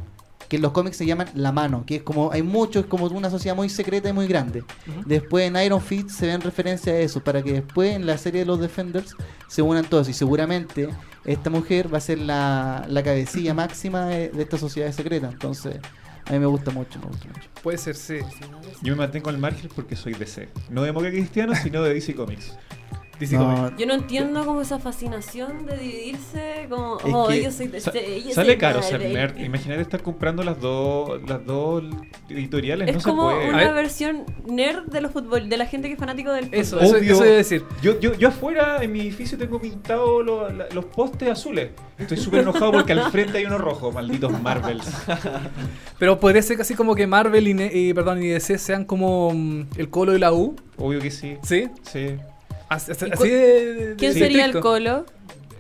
que 0.49 0.57
en 0.57 0.63
los 0.63 0.73
cómics 0.73 0.99
se 0.99 1.07
llaman 1.07 1.29
la 1.35 1.51
mano, 1.51 1.85
que 1.87 1.97
es 1.97 2.03
como, 2.03 2.31
hay 2.31 2.43
muchos, 2.43 2.85
es 2.85 2.87
como 2.91 3.07
una 3.07 3.31
sociedad 3.31 3.57
muy 3.57 3.71
secreta 3.71 4.11
y 4.11 4.13
muy 4.13 4.27
grande. 4.27 4.63
Después 5.07 5.47
en 5.47 5.57
Iron 5.57 5.81
Fist 5.81 6.11
se 6.11 6.27
ven 6.27 6.43
referencia 6.43 6.93
a 6.93 6.99
eso, 6.99 7.25
para 7.25 7.43
que 7.43 7.55
después 7.55 7.97
en 7.97 8.05
la 8.05 8.19
serie 8.19 8.41
de 8.41 8.45
los 8.45 8.61
Defenders 8.61 9.17
se 9.49 9.63
unan 9.63 9.87
todos. 9.87 10.11
Y 10.11 10.13
seguramente 10.13 10.91
esta 11.25 11.49
mujer 11.49 11.91
va 11.91 11.97
a 11.97 12.03
ser 12.03 12.19
la, 12.19 12.85
la 12.87 13.03
cabecilla 13.03 13.55
máxima 13.55 14.05
de, 14.09 14.29
de 14.29 14.43
esta 14.43 14.59
sociedad 14.59 14.93
secreta. 14.93 15.31
Entonces, 15.31 15.77
a 16.27 16.33
mí 16.33 16.39
me 16.39 16.47
gusta 16.47 16.71
mucho, 16.71 16.99
me 17.01 17.07
gusta 17.07 17.29
mucho. 17.29 17.49
Puede 17.63 17.79
ser, 17.79 17.97
sí. 17.97 18.19
Yo 18.83 18.93
me 18.95 18.99
mantengo 18.99 19.31
al 19.31 19.39
margen 19.39 19.71
porque 19.75 19.97
soy 19.97 20.13
DC. 20.13 20.51
No 20.69 20.83
de 20.83 20.93
Moca 20.93 21.09
Cristiano, 21.11 21.55
sino 21.55 21.83
de 21.83 21.95
DC 21.95 22.15
Comics. 22.15 22.59
DC 23.23 23.37
No, 23.37 23.55
Comics. 23.57 23.77
Yo 23.79 23.87
no 23.87 23.95
entiendo 23.95 24.45
como 24.45 24.61
esa 24.61 24.79
fascinación 24.79 25.67
de 25.67 25.77
dividirse 25.79 26.67
como, 26.69 26.99
Es 26.99 27.05
oh, 27.15 27.29
que 27.29 27.43
yo 27.43 27.51
soy 27.51 27.69
de 27.69 27.81
Sa- 27.81 27.91
este, 27.91 28.33
sale 28.35 28.59
caro 28.59 28.83
ser 28.83 29.01
nerd. 29.01 29.39
Imagínate 29.39 29.83
estar 29.83 30.03
comprando 30.03 30.43
las 30.43 30.61
dos 30.61 31.21
las 31.27 31.45
dos 31.47 31.85
editoriales. 32.29 32.89
Es 32.89 32.97
no 32.97 33.03
como 33.03 33.31
se 33.31 33.37
puede. 33.37 33.47
A 33.47 33.51
una 33.51 33.65
ver. 33.65 33.75
versión 33.75 34.25
nerd 34.47 34.85
de 34.87 35.01
los 35.01 35.13
fútbol, 35.13 35.49
de 35.49 35.57
la 35.57 35.67
gente 35.67 35.89
que 35.89 35.95
es 35.95 36.01
fanático 36.01 36.33
del 36.33 36.45
fútbol. 36.47 36.61
Eso, 36.61 36.81
eso, 36.81 36.97
Obvio. 36.97 37.15
eso 37.15 37.25
iba 37.25 37.35
a 37.35 37.37
decir. 37.37 37.65
Yo, 37.83 37.99
yo, 38.01 38.15
yo 38.15 38.29
afuera 38.29 38.83
en 38.83 38.93
mi 38.93 39.01
edificio 39.01 39.37
tengo 39.39 39.61
pintado 39.61 40.23
lo- 40.23 40.49
la- 40.51 40.69
los 40.73 40.85
postes 40.87 41.29
azules. 41.31 41.71
Estoy 41.99 42.17
súper 42.17 42.41
enojado 42.41 42.73
porque 42.73 42.93
al 42.93 43.11
frente 43.11 43.39
hay 43.39 43.45
uno 43.45 43.59
rojo, 43.59 43.93
malditos 43.93 44.33
Marvels. 44.43 44.85
Pero 45.99 46.19
podría 46.19 46.43
ser 46.43 46.57
casi 46.57 46.75
como 46.75 46.95
que 46.95 47.07
Marvel 47.07 47.47
y, 47.49 47.95
perdón, 47.95 48.23
y 48.23 48.29
DC 48.29 48.59
sean 48.59 48.85
como 48.85 49.31
mm, 49.33 49.67
el 49.77 49.89
Colo 49.91 50.15
y 50.17 50.19
la 50.19 50.33
U. 50.33 50.57
Obvio 50.79 51.01
que 51.01 51.11
sí. 51.11 51.37
¿Sí? 51.43 51.69
Sí. 51.83 52.17
Así, 52.75 52.93
así 52.93 53.07
¿Y 53.07 53.11
cu- 53.11 53.25
de- 53.25 53.75
de- 53.75 53.97
¿Quién 53.97 54.15
de 54.15 54.19
sería 54.19 54.45
el 54.45 54.61
colo? 54.61 55.05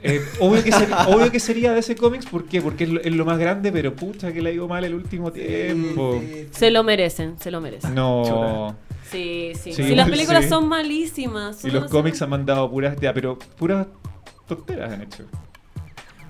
Eh, 0.05 0.21
obvio, 0.41 0.65
que 0.65 0.73
ser- 0.73 0.89
obvio 1.07 1.31
que 1.31 1.39
sería 1.39 1.73
de 1.73 1.79
ese 1.81 1.95
cómics, 1.95 2.27
¿por 2.27 2.45
qué? 2.47 2.61
Porque 2.61 2.85
es 2.85 2.91
lo, 2.91 3.01
es 3.01 3.13
lo 3.13 3.25
más 3.25 3.39
grande, 3.39 3.71
pero 3.71 3.95
pucha 3.95 4.33
que 4.33 4.43
le 4.43 4.51
ha 4.51 4.53
ido 4.53 4.67
mal 4.67 4.83
el 4.85 4.95
último 4.95 5.31
tiempo. 5.31 6.21
Se 6.51 6.71
lo 6.73 6.83
merecen, 6.83 7.37
se 7.39 7.51
lo 7.53 7.61
merecen. 7.61 7.95
No. 7.95 8.75
Sí, 9.11 9.53
sí. 9.55 9.73
Sí, 9.73 9.85
Si 9.85 9.95
las 9.95 10.09
películas 10.09 10.45
sí. 10.45 10.49
son 10.49 10.69
malísimas. 10.69 11.59
Y 11.59 11.61
son 11.61 11.73
los 11.73 11.73
demasiado- 11.83 11.91
cómics 11.91 12.23
han 12.23 12.31
mandado 12.31 12.71
puras, 12.71 12.97
ya, 13.01 13.13
pero 13.15 13.39
puras 13.39 13.87
tonteras 14.49 14.93
han 14.93 15.03
hecho. 15.03 15.25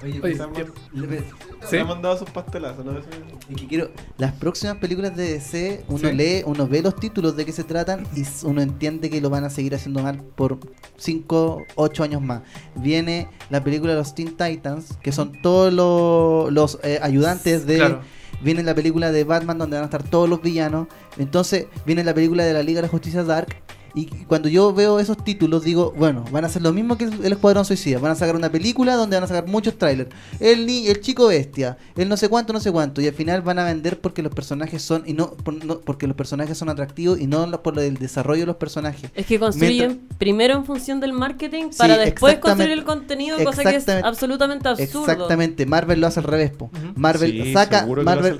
Oye, 0.03 0.21
Oye, 0.23 0.37
Se 0.37 0.43
han, 0.43 0.53
¿qué- 0.53 0.67
le- 0.93 1.19
¿Sí? 1.21 1.25
se 1.71 1.81
han 1.81 1.87
mandado 1.89 2.19
sus 2.19 2.29
pastelazos, 2.31 2.85
¿no? 2.85 2.93
Eso- 2.93 3.09
Es 3.49 3.57
que 3.57 3.67
quiero. 3.69 3.91
Las 4.19 4.33
próximas 4.33 4.77
películas 4.79 5.17
de 5.17 5.33
DC, 5.35 5.85
uno 5.89 6.09
Sí. 6.11 6.15
lee, 6.15 6.43
uno 6.45 6.67
ve 6.67 6.83
los 6.83 6.97
títulos 6.97 7.37
de 7.37 7.45
qué 7.45 7.53
se 7.53 7.65
tratan 7.65 8.07
y 8.17 8.25
uno 8.47 8.61
entiende 8.63 9.11
que 9.11 9.21
lo 9.21 9.31
van 9.31 9.45
a 9.45 9.51
seguir 9.51 9.75
haciendo 9.75 10.03
mal 10.03 10.21
por 10.35 10.59
5, 10.97 11.63
8 11.77 12.03
años 12.03 12.21
más. 12.23 12.43
Viene 12.77 13.29
la 13.51 13.63
película 13.63 13.93
de 13.93 13.99
los 13.99 14.15
Teen 14.15 14.37
Titans, 14.37 14.97
que 15.03 15.13
son 15.13 15.41
todos 15.43 15.73
los, 15.73 16.53
los 16.53 16.79
eh, 16.83 16.99
ayudantes 17.03 17.67
de. 17.67 17.77
Claro. 17.77 18.01
Viene 18.43 18.65
la 18.65 18.75
película 18.75 19.13
de 19.13 19.23
Batman, 19.23 19.57
donde 19.59 19.77
van 19.77 19.85
a 19.85 19.87
estar 19.87 20.03
todos 20.03 20.29
los 20.29 20.43
villanos. 20.43 20.89
Entonces, 21.17 21.67
viene 21.87 22.03
la 22.03 22.13
película 22.13 22.45
de 22.45 22.53
la 22.53 22.63
Liga 22.65 22.79
de 22.81 22.89
la 22.89 22.91
Justicia 22.91 23.23
Dark. 23.23 23.55
Y 23.95 24.07
cuando 24.27 24.49
yo 24.49 24.73
veo 24.73 24.99
esos 25.01 25.23
títulos, 25.23 25.65
digo, 25.65 25.93
bueno, 25.97 26.25
van 26.31 26.45
a 26.45 26.47
hacer 26.47 26.63
lo 26.63 26.73
mismo 26.73 26.97
que 26.97 27.05
el 27.05 27.33
Escuadrón 27.33 27.65
Suicida. 27.65 27.99
Van 27.99 28.13
a 28.13 28.15
sacar 28.15 28.35
una 28.37 28.51
película 28.51 28.95
donde 28.97 29.17
van 29.17 29.25
a 29.25 29.27
sacar 29.27 29.47
muchos 29.47 29.77
trailers. 29.77 30.11
El, 30.41 30.67
ni 30.67 30.87
el 30.89 31.01
chico 31.01 31.27
bestia, 31.27 31.77
el 31.97 32.09
no 32.09 32.17
sé 32.17 32.29
cuánto, 32.29 32.53
no 32.53 32.61
sé 32.61 32.73
cuánto. 32.73 33.01
Y 33.03 33.07
al 33.09 33.15
final 33.15 33.43
van 33.43 33.59
a 33.59 33.65
vender 33.65 34.01
porque 34.01 34.23
los 34.23 34.33
personajes 34.35 34.81
son, 34.83 35.03
y 35.07 35.13
no, 35.13 35.33
por- 35.33 35.65
no- 35.65 35.81
porque 35.81 36.07
los 36.07 36.17
personajes 36.17 36.57
son 36.57 36.69
atractivos 36.71 37.21
y 37.21 37.27
no 37.27 37.43
por 37.63 37.79
el 37.79 37.97
desarrollo 37.99 38.41
de 38.41 38.47
los 38.47 38.57
personajes. 38.57 39.11
Es 39.15 39.27
que 39.27 39.39
construyen 39.39 40.01
primero 40.17 40.55
en 40.55 40.65
función 40.65 41.01
del 41.01 41.13
marketing 41.13 41.71
para 41.77 41.99
después 41.99 42.39
construir 42.39 42.71
el 42.71 42.85
contenido, 42.85 43.37
cosa 43.45 43.63
que 43.63 43.69
es 43.71 43.75
Exactamente. 43.77 44.09
absolutamente 44.09 44.69
absurdo. 44.69 45.11
Exactamente, 45.11 45.67
Marvel 45.67 46.01
lo 46.01 46.07
hace 46.07 46.21
al 46.21 46.25
revés. 46.25 46.51
po. 46.53 46.71
Marvel 46.95 47.31
Sí, 47.33 47.53
saca 47.53 47.85
revés. 47.85 48.37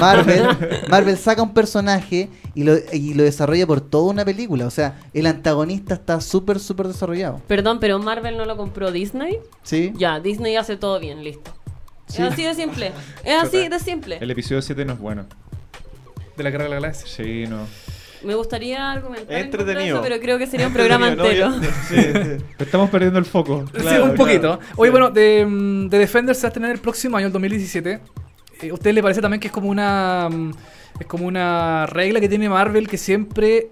Marvel, 0.00 0.42
Marvel 0.88 1.16
saca 1.16 1.42
un 1.42 1.54
personaje 1.54 2.28
y 2.54 2.64
lo, 2.64 2.74
y 2.92 3.14
lo 3.14 3.22
desarrolla 3.22 3.66
por 3.66 3.80
toda 3.80 4.10
una 4.10 4.24
película. 4.24 4.66
O 4.66 4.70
sea, 4.70 4.79
el 5.14 5.26
antagonista 5.26 5.94
está 5.94 6.20
súper, 6.20 6.58
súper 6.60 6.86
desarrollado. 6.88 7.40
Perdón, 7.46 7.78
pero 7.80 7.98
Marvel 7.98 8.36
no 8.36 8.44
lo 8.44 8.56
compró 8.56 8.90
Disney. 8.92 9.38
¿Sí? 9.62 9.92
Ya, 9.96 10.20
Disney 10.20 10.56
hace 10.56 10.76
todo 10.76 10.98
bien, 11.00 11.22
listo. 11.24 11.50
Sí. 12.06 12.22
Es 12.22 12.32
así 12.32 12.42
de 12.44 12.54
simple. 12.54 12.92
Es 13.24 13.42
así 13.42 13.68
de 13.68 13.78
simple. 13.78 14.18
El 14.20 14.30
episodio 14.30 14.60
7 14.62 14.84
no 14.84 14.94
es 14.94 14.98
bueno. 14.98 15.26
De 16.36 16.42
la 16.42 16.50
Guerra 16.50 16.64
de 16.64 16.70
la 16.70 16.76
Galaxia. 16.76 17.06
Sí, 17.06 17.44
no. 17.48 17.66
Me 18.22 18.34
gustaría 18.34 18.90
argumentar. 18.90 19.32
En 19.36 19.44
entretenido. 19.46 19.96
eso, 19.96 20.02
pero 20.02 20.20
creo 20.20 20.36
que 20.38 20.46
sería 20.46 20.66
un 20.66 20.72
programa 20.72 21.08
entero. 21.12 21.50
¿no? 21.50 21.62
Yo- 21.62 21.70
sí, 21.88 21.96
sí. 22.02 22.44
Estamos 22.58 22.90
perdiendo 22.90 23.18
el 23.18 23.24
foco. 23.24 23.64
Sí, 23.74 23.80
Claro, 23.80 24.04
un 24.04 24.14
poquito. 24.14 24.58
claro. 24.58 24.74
Oye, 24.76 24.88
Sí. 24.88 24.90
bueno, 24.90 25.10
de, 25.10 25.46
mm, 25.46 25.88
de 25.88 25.98
Defender 25.98 26.34
se 26.34 26.42
va 26.42 26.46
a 26.46 26.50
estrenar 26.50 26.70
el 26.72 26.78
próximo 26.80 27.16
año, 27.16 27.26
el 27.28 27.32
2017. 27.32 28.00
Eh, 28.62 28.70
¿A 28.70 28.74
usted 28.74 28.92
le 28.92 29.02
parece 29.02 29.20
también 29.22 29.40
que 29.40 29.46
es 29.46 29.52
como 29.52 29.68
una 29.70 30.28
mm, 30.30 30.50
es 31.00 31.06
como 31.06 31.26
una 31.26 31.86
regla 31.86 32.20
que 32.20 32.28
tiene 32.28 32.48
Marvel 32.50 32.86
que 32.88 32.98
siempre 32.98 33.70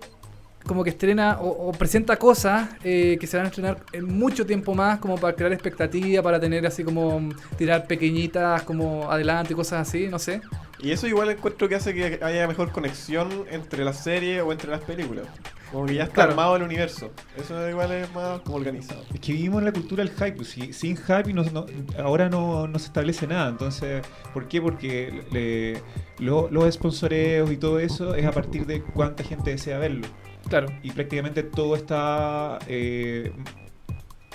como 0.69 0.85
que 0.85 0.91
estrena 0.91 1.39
o, 1.41 1.69
o 1.69 1.73
presenta 1.73 2.17
cosas 2.17 2.69
eh, 2.85 3.17
que 3.19 3.27
se 3.27 3.37
van 3.37 3.47
a 3.47 3.49
estrenar 3.49 3.79
en 3.93 4.05
mucho 4.07 4.47
tiempo 4.47 4.75
más 4.77 5.01
como 5.01 5.17
para 5.17 5.35
crear 5.35 5.53
expectativa, 5.53 6.23
para 6.23 6.39
tener 6.39 6.65
así 6.65 6.85
como 6.85 7.19
mm, 7.19 7.31
tirar 7.57 7.89
pequeñitas 7.89 8.63
como 8.63 9.11
adelante 9.11 9.55
y 9.55 9.57
cosas 9.57 9.89
así, 9.89 10.07
no 10.07 10.21
sé. 10.21 10.41
Y 10.81 10.93
eso 10.93 11.09
igual 11.09 11.31
encuentro 11.31 11.69
que 11.69 11.75
hace 11.75 11.93
que 11.93 12.21
haya 12.23 12.47
mejor 12.47 12.71
conexión 12.71 13.29
entre 13.51 13.85
las 13.85 14.05
series 14.05 14.43
o 14.43 14.53
entre 14.53 14.71
las 14.71 14.81
películas. 14.83 15.27
Como 15.73 15.85
que 15.85 15.97
ya 15.97 16.05
está 16.05 16.15
Claro. 16.15 16.31
armado 16.31 16.57
el 16.57 16.63
universo. 16.63 17.11
Eso 17.37 17.69
igual 17.69 17.93
es 17.93 18.11
más 18.15 18.41
como 18.41 18.57
organizado. 18.57 19.03
Es 19.13 19.21
que 19.21 19.33
vivimos 19.33 19.59
en 19.59 19.65
la 19.67 19.73
cultura 19.73 20.03
del 20.05 20.13
hype. 20.15 20.33
pues, 20.33 20.49
si- 20.49 20.73
sin 20.73 20.97
hype 20.97 21.33
no- 21.35 21.43
no- 21.45 21.67
ahora 22.03 22.29
no, 22.31 22.67
no 22.69 22.79
se 22.79 22.87
establece 22.87 23.27
nada. 23.27 23.51
Entonces, 23.51 24.03
¿por 24.33 24.49
qué? 24.49 24.63
Porque 24.63 25.25
le- 25.31 25.83
lo- 26.25 26.49
los 26.51 26.73
sponsoreos 26.73 27.51
y 27.53 27.57
todo 27.59 27.81
eso 27.81 28.15
es 28.15 28.25
a 28.25 28.33
partir 28.33 28.65
de 28.65 28.81
cuánta 28.83 29.25
gente 29.25 29.51
desea 29.51 29.79
verlo. 29.79 30.07
Claro. 30.49 30.69
Y 30.83 30.91
prácticamente 30.93 31.43
todo 31.43 31.77
está... 31.77 32.59
eh, 32.67 33.33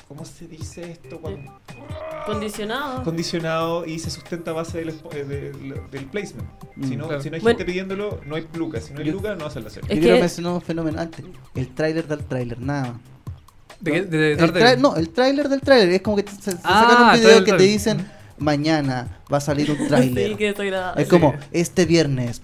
¿Cómo 0.07 0.25
se 0.25 0.47
dice 0.47 0.91
esto? 0.91 1.19
Cuando- 1.19 1.59
Condicionado. 2.25 3.03
condicionado 3.03 3.85
y 3.85 3.99
se 3.99 4.09
sustenta 4.09 4.51
a 4.51 4.53
base 4.53 4.77
del, 4.79 4.89
eh, 5.11 5.23
del, 5.25 5.73
del 5.91 6.05
placement. 6.05 6.47
Si 6.81 6.95
Mm, 6.95 6.99
no, 6.99 7.07
claro. 7.07 7.21
si 7.21 7.29
no 7.29 7.35
hay 7.35 7.41
Bueno. 7.41 7.57
gente 7.57 7.71
pidiéndolo, 7.71 8.21
no 8.25 8.35
hay 8.35 8.47
lucas. 8.53 8.83
Si 8.85 8.93
no 8.93 8.99
hay 8.99 9.09
lucas, 9.11 9.37
no 9.37 9.45
hacen 9.47 9.63
la 9.63 9.69
serie. 9.69 9.89
Es 9.89 9.95
Yo 9.95 10.01
quiero 10.01 10.15
que- 10.17 10.21
mencionar 10.21 10.53
un 10.53 10.61
fenómeno 10.61 11.01
antes. 11.01 11.25
El 11.55 11.67
tráiler 11.73 12.07
del 12.07 12.23
tráiler, 12.25 12.59
nada 12.61 12.93
más. 12.93 13.01
¿De, 13.81 13.91
qué? 13.91 14.01
de, 14.03 14.17
de 14.37 14.71
El 14.73 14.81
no, 14.81 14.95
el 14.95 15.09
tráiler 15.09 15.49
del 15.49 15.59
tráiler. 15.61 15.89
Es 15.89 16.01
como 16.01 16.15
que 16.15 16.23
te- 16.23 16.31
se, 16.31 16.51
se 16.51 16.57
Ah, 16.63 16.87
sacan 16.89 17.07
un 17.07 17.13
video 17.19 17.43
que 17.43 17.53
te 17.53 17.63
dicen 17.63 18.09
mañana 18.37 19.19
va 19.31 19.37
a 19.37 19.41
salir 19.41 19.69
un 19.71 19.77
tráiler. 19.87 20.29
Sí, 20.29 20.35
que 20.35 20.49
estoy 20.49 20.67
grabada. 20.67 21.01
Es 21.01 21.07
como 21.09 21.33
este 21.51 21.85
viernes 21.85 22.41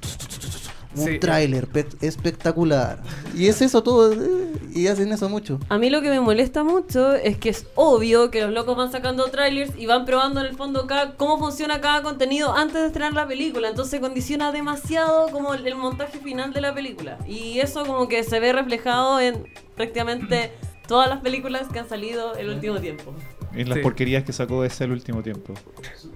un 0.96 1.06
Sí. 1.06 1.20
tráiler 1.20 1.68
pe- 1.68 1.86
espectacular. 2.02 3.02
Y 3.36 3.48
es 3.48 3.62
eso 3.62 3.84
todo. 3.84 4.12
eh, 4.14 4.46
Y 4.74 4.88
hacen 4.88 5.12
eso 5.12 5.30
mucho. 5.30 5.60
A 5.70 5.78
mí 5.80 5.90
lo 5.90 6.00
que 6.02 6.10
me 6.10 6.20
molesta 6.20 6.64
mucho 6.64 7.14
es 7.16 7.38
que 7.38 7.50
es 7.50 7.66
obvio 7.76 8.30
que 8.30 8.42
los 8.44 8.52
locos 8.54 8.78
van 8.78 8.92
sacando 8.92 9.26
trailers 9.32 9.72
y 9.78 9.88
van 9.88 10.06
probando 10.06 10.40
en 10.42 10.46
el 10.46 10.56
fondo 10.56 10.86
cada- 10.86 11.16
cómo 11.16 11.40
funciona 11.40 11.82
cada 11.82 12.04
contenido 12.04 12.54
antes 12.56 12.76
de 12.82 12.88
estrenar 12.88 13.14
la 13.14 13.28
película. 13.28 13.70
Entonces 13.70 14.00
condiciona 14.00 14.52
demasiado 14.52 15.30
como 15.32 15.54
el, 15.56 15.66
el 15.66 15.76
montaje 15.76 16.20
final 16.20 16.54
de 16.54 16.62
la 16.62 16.74
película. 16.74 17.18
Y 17.28 17.60
eso 17.60 17.84
como 17.86 18.08
que 18.08 18.24
se 18.24 18.40
ve 18.40 18.54
reflejado 18.54 19.20
en 19.20 19.48
prácticamente 19.76 20.52
todas 20.88 21.10
las 21.10 21.20
películas 21.22 21.68
que 21.72 21.80
han 21.80 21.90
salido 21.90 22.36
el 22.36 22.50
último 22.50 22.80
tiempo. 22.80 23.14
En 23.54 23.68
las 23.70 23.78
Sí. 23.78 23.84
porquerías 23.84 24.24
que 24.24 24.32
sacó 24.34 24.64
ese 24.64 24.84
el 24.84 24.92
último 24.92 25.22
tiempo. 25.24 25.54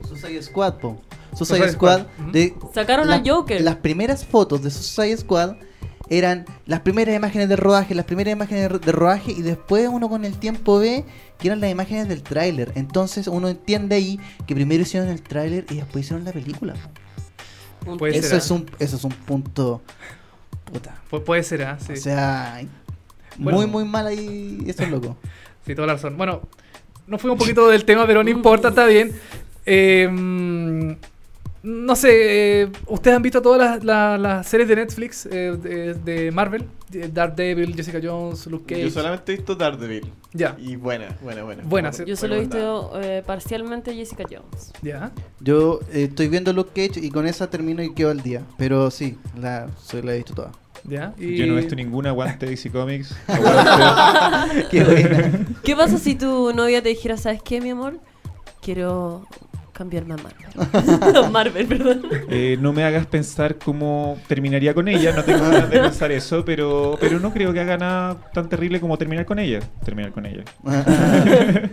Suicide 0.08 0.42
Squad, 0.44 0.76
po. 0.76 1.02
Suicide 1.36 1.58
Suicide 1.58 1.72
Squad. 1.72 2.00
Squad. 2.02 2.32
de, 2.32 2.54
Sacaron 2.74 3.08
la- 3.10 3.22
Joker. 3.26 3.62
Las 3.62 3.78
primeras 3.78 4.26
fotos 4.26 4.62
de 4.64 4.70
Suicide 4.70 5.18
Squad 5.18 5.56
eran 6.10 6.46
las 6.66 6.82
primeras 6.82 7.16
imágenes 7.16 7.50
de 7.50 7.56
rodaje, 7.56 7.96
las 7.96 8.06
primeras 8.06 8.34
imágenes 8.34 8.70
de, 8.82 8.92
rodaje 8.92 9.32
y 9.32 9.42
después 9.42 9.88
uno 9.92 10.10
con 10.10 10.26
el 10.26 10.38
tiempo 10.38 10.78
ve 10.78 11.06
que 11.40 11.48
eran 11.48 11.60
las 11.60 11.72
imágenes 11.72 12.08
del 12.08 12.22
tráiler. 12.22 12.72
Entonces 12.76 13.28
uno 13.28 13.48
entiende 13.50 13.96
ahí 13.96 14.20
que 14.46 14.54
primero 14.54 14.84
hicieron 14.84 15.10
el 15.10 15.22
tráiler 15.24 15.66
y 15.72 15.76
después 15.78 16.06
hicieron 16.06 16.24
la 16.26 16.34
película. 16.34 16.76
Puede 17.98 18.18
Eso 18.18 18.30
ser, 18.30 18.38
es 18.38 18.52
un 18.52 18.70
eso 18.80 18.96
es 18.96 19.04
un 19.04 19.12
punto 19.12 19.82
puta. 20.72 20.96
Pu- 21.12 21.24
puede 21.24 21.44
ser, 21.44 21.64
¿ah? 21.64 21.78
Sí. 21.86 21.94
O 21.94 21.96
sea, 21.98 22.62
Bueno. 23.38 23.58
muy 23.58 23.68
muy 23.68 23.84
mal 23.86 24.08
ahí 24.08 24.64
eso 24.68 24.84
es 24.84 24.90
loco. 24.90 25.18
Sí, 25.66 25.74
toda 25.76 25.88
la 25.88 25.94
razón. 25.94 26.16
Bueno, 26.18 26.42
nos 27.08 27.22
fuimos 27.22 27.36
un 27.36 27.40
poquito 27.40 27.68
del 27.68 27.86
tema, 27.86 28.06
pero 28.08 28.24
no 28.24 28.30
importa, 28.30 28.70
está 28.70 28.86
bien. 28.86 29.12
Eh, 29.66 30.98
no 31.64 31.96
sé, 31.96 32.62
eh, 32.64 32.70
¿ustedes 32.88 33.16
han 33.16 33.22
visto 33.24 33.42
todas 33.42 33.60
las, 33.60 33.84
las- 33.84 34.20
las 34.20 34.48
series 34.48 34.68
de 34.68 34.76
Netflix 34.76 35.26
eh, 35.26 35.58
de, 35.62 35.94
de 35.94 36.32
Marvel? 36.32 36.66
De 36.90 37.08
Daredevil, 37.08 37.74
Jessica 37.76 38.00
Jones, 38.04 38.46
Luke 38.48 38.66
Cage. 38.68 38.84
Yo 38.84 38.90
solamente 38.92 39.32
he 39.34 39.38
visto 39.38 39.56
Daredevil. 39.56 40.12
Ya, 40.34 40.56
Y 40.60 40.76
buena, 40.76 41.16
buena, 41.22 41.44
buena. 41.44 41.64
Buena, 41.66 41.94
sí. 41.94 42.04
Yo 42.06 42.16
solo 42.16 42.36
he 42.36 42.42
visto 42.42 42.92
eh, 43.02 43.24
parcialmente 43.26 43.96
Jessica 43.96 44.26
Jones. 44.30 44.74
ya. 44.82 45.12
Yo 45.40 45.80
eh, 45.92 46.04
estoy 46.10 46.28
viendo 46.28 46.52
Luke 46.54 46.70
Cage 46.76 47.00
y 47.04 47.10
con 47.10 47.26
esa 47.26 47.50
termino 47.50 47.82
y 47.82 47.94
quedo 47.94 48.12
al 48.12 48.22
día. 48.22 48.42
Pero 48.58 48.92
sí, 48.92 49.18
la, 49.40 49.68
soy, 49.82 50.02
la 50.02 50.14
he 50.14 50.18
visto 50.18 50.34
toda. 50.36 50.52
Ya. 50.84 51.14
Y... 51.18 51.38
Yo 51.38 51.48
no 51.48 51.54
he 51.54 51.62
visto 51.62 51.76
ninguna 51.76 52.10
aguante 52.10 52.46
DC 52.46 52.70
Comics. 52.72 53.16
Aguante. 53.28 54.66
Qué 54.72 54.84
buena. 54.84 55.46
¿Qué 55.64 55.76
pasa 55.76 55.98
si 55.98 56.16
tu 56.16 56.52
novia 56.54 56.84
te 56.84 56.90
dijera, 56.90 57.16
¿sabes 57.18 57.42
qué, 57.42 57.62
mi 57.62 57.70
amor? 57.70 58.00
Quiero 58.62 59.26
cambiarme 59.74 60.14
a 60.14 60.18
Marvel. 60.18 61.32
Marvel, 61.32 61.68
perdón. 61.68 62.04
Eh, 62.30 62.58
no 62.62 62.72
me 62.72 62.84
hagas 62.84 63.06
pensar 63.08 63.58
cómo 63.58 64.18
terminaría 64.28 64.74
con 64.74 64.88
ella. 64.88 65.12
No 65.14 65.24
tengo 65.24 65.42
ganas 65.42 65.70
de 65.70 65.80
pensar 65.80 66.12
eso, 66.12 66.46
pero, 66.46 66.98
pero 67.02 67.20
no 67.20 67.34
creo 67.34 67.52
que 67.52 67.60
haga 67.60 67.78
nada 67.78 68.32
tan 68.32 68.48
terrible 68.48 68.80
como 68.80 68.98
terminar 68.98 69.26
con 69.26 69.40
ella. 69.40 69.60
Terminar 69.84 70.12
con 70.12 70.26
ella. 70.26 70.44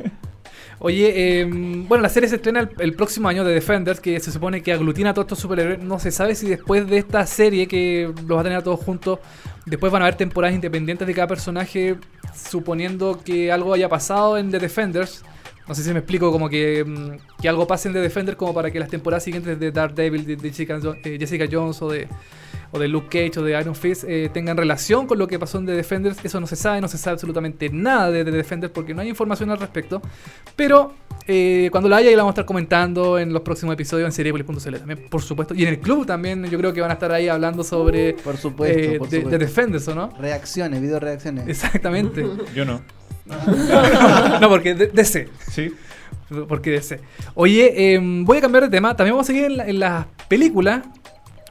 Oye, 0.82 1.12
eh, 1.40 1.44
bueno, 1.44 2.00
la 2.00 2.08
serie 2.08 2.26
se 2.26 2.36
estrena 2.36 2.60
el, 2.60 2.70
el 2.78 2.94
próximo 2.94 3.28
año 3.28 3.44
de 3.44 3.52
Defenders, 3.52 4.00
que 4.00 4.18
se 4.18 4.32
supone 4.32 4.62
que 4.62 4.72
aglutina 4.72 5.10
a 5.10 5.14
todos 5.14 5.26
estos 5.26 5.40
superhéroes. 5.40 5.78
No 5.78 5.98
se 5.98 6.10
sabe 6.10 6.34
si 6.34 6.48
después 6.48 6.86
de 6.88 6.96
esta 6.96 7.26
serie, 7.26 7.68
que 7.68 8.10
los 8.26 8.36
va 8.36 8.40
a 8.40 8.44
tener 8.44 8.58
a 8.58 8.62
todos 8.62 8.80
juntos, 8.80 9.18
después 9.66 9.92
van 9.92 10.00
a 10.00 10.06
haber 10.06 10.16
temporadas 10.16 10.54
independientes 10.54 11.06
de 11.06 11.12
cada 11.12 11.26
personaje, 11.28 11.96
suponiendo 12.34 13.20
que 13.22 13.52
algo 13.52 13.74
haya 13.74 13.90
pasado 13.90 14.38
en 14.38 14.50
The 14.50 14.58
Defenders. 14.58 15.22
No 15.68 15.75
sé 15.75 15.83
si 15.85 15.92
me 15.92 16.01
explico, 16.01 16.33
como 16.33 16.49
que, 16.49 16.85
mm, 16.85 17.40
que 17.40 17.49
algo 17.49 17.66
pase 17.66 17.88
en 17.88 17.94
The 17.94 18.01
Defenders 18.01 18.37
como 18.37 18.53
para 18.53 18.70
que 18.70 18.81
las 18.81 18.88
temporadas 18.88 19.23
siguientes 19.23 19.59
de 19.59 19.70
Daredevil, 19.70 20.27
de, 20.27 20.37
de 20.37 20.49
Jessica, 20.49 20.79
eh, 21.05 21.16
Jessica 21.18 21.46
Jones 21.51 21.81
o 21.83 21.88
de, 21.88 22.09
o 22.73 22.79
de 22.79 22.88
Luke 22.88 23.07
Cage 23.09 23.40
o 23.40 23.44
de 23.44 23.59
Iron 23.61 23.75
Fist 23.75 24.05
eh, 24.07 24.31
tengan 24.33 24.57
relación 24.57 25.07
con 25.07 25.18
lo 25.18 25.27
que 25.27 25.38
pasó 25.38 25.59
en 25.59 25.66
The 25.66 25.73
Defenders. 25.73 26.25
Eso 26.25 26.40
no 26.40 26.46
se 26.46 26.57
sabe, 26.57 26.81
no 26.81 26.88
se 26.88 26.99
sabe 26.99 27.14
absolutamente 27.14 27.68
nada 27.70 28.11
de 28.11 28.25
The 28.25 28.31
Defenders 28.31 28.73
porque 28.73 28.94
no 28.94 29.03
hay 29.03 29.09
información 29.09 29.51
al 29.51 29.59
respecto. 29.59 30.01
Pero 30.57 30.92
eh, 31.27 31.68
cuando 31.70 31.88
la 31.88 31.96
haya, 31.96 32.11
ahí 32.11 32.16
la 32.16 32.23
vamos 32.23 32.33
a 32.33 32.35
estar 32.35 32.46
comentando 32.46 33.18
en 33.18 33.33
los 33.33 33.42
próximos 33.42 33.75
episodios 33.75 34.07
en 34.07 34.12
seriepolis.cl 34.12 34.77
también, 34.77 35.07
por 35.09 35.23
supuesto. 35.23 35.55
Y 35.55 35.62
en 35.62 35.68
el 35.68 35.79
club 35.81 36.07
también, 36.07 36.44
yo 36.46 36.59
creo 36.59 36.73
que 36.73 36.81
van 36.81 36.90
a 36.90 36.94
estar 36.94 37.12
ahí 37.12 37.29
hablando 37.29 37.64
sobre 37.64 38.14
Por 38.14 38.37
supuesto, 38.37 38.79
eh, 38.79 38.99
por 38.99 39.09
de, 39.09 39.18
supuesto. 39.18 39.38
de 39.38 39.38
Defenders, 39.38 39.88
¿o 39.88 39.94
no? 39.94 40.11
Reacciones, 40.18 40.81
video 40.81 41.01
reacciones. 41.01 41.49
Exactamente. 41.49 42.27
Yo 42.55 42.64
no. 42.64 42.81
no, 44.40 44.49
porque 44.49 44.75
de- 44.75 44.87
DC. 44.88 45.29
Sí. 45.51 45.73
Porque 46.49 46.71
DC. 46.71 47.01
Oye, 47.35 47.95
em, 47.95 48.25
voy 48.25 48.38
a 48.38 48.40
cambiar 48.40 48.64
de 48.64 48.71
tema. 48.71 48.97
También 48.97 49.14
vamos 49.14 49.27
a 49.27 49.33
seguir 49.33 49.45
en, 49.45 49.57
la- 49.57 49.66
en 49.69 49.79
las 49.81 50.07
películas. 50.29 50.83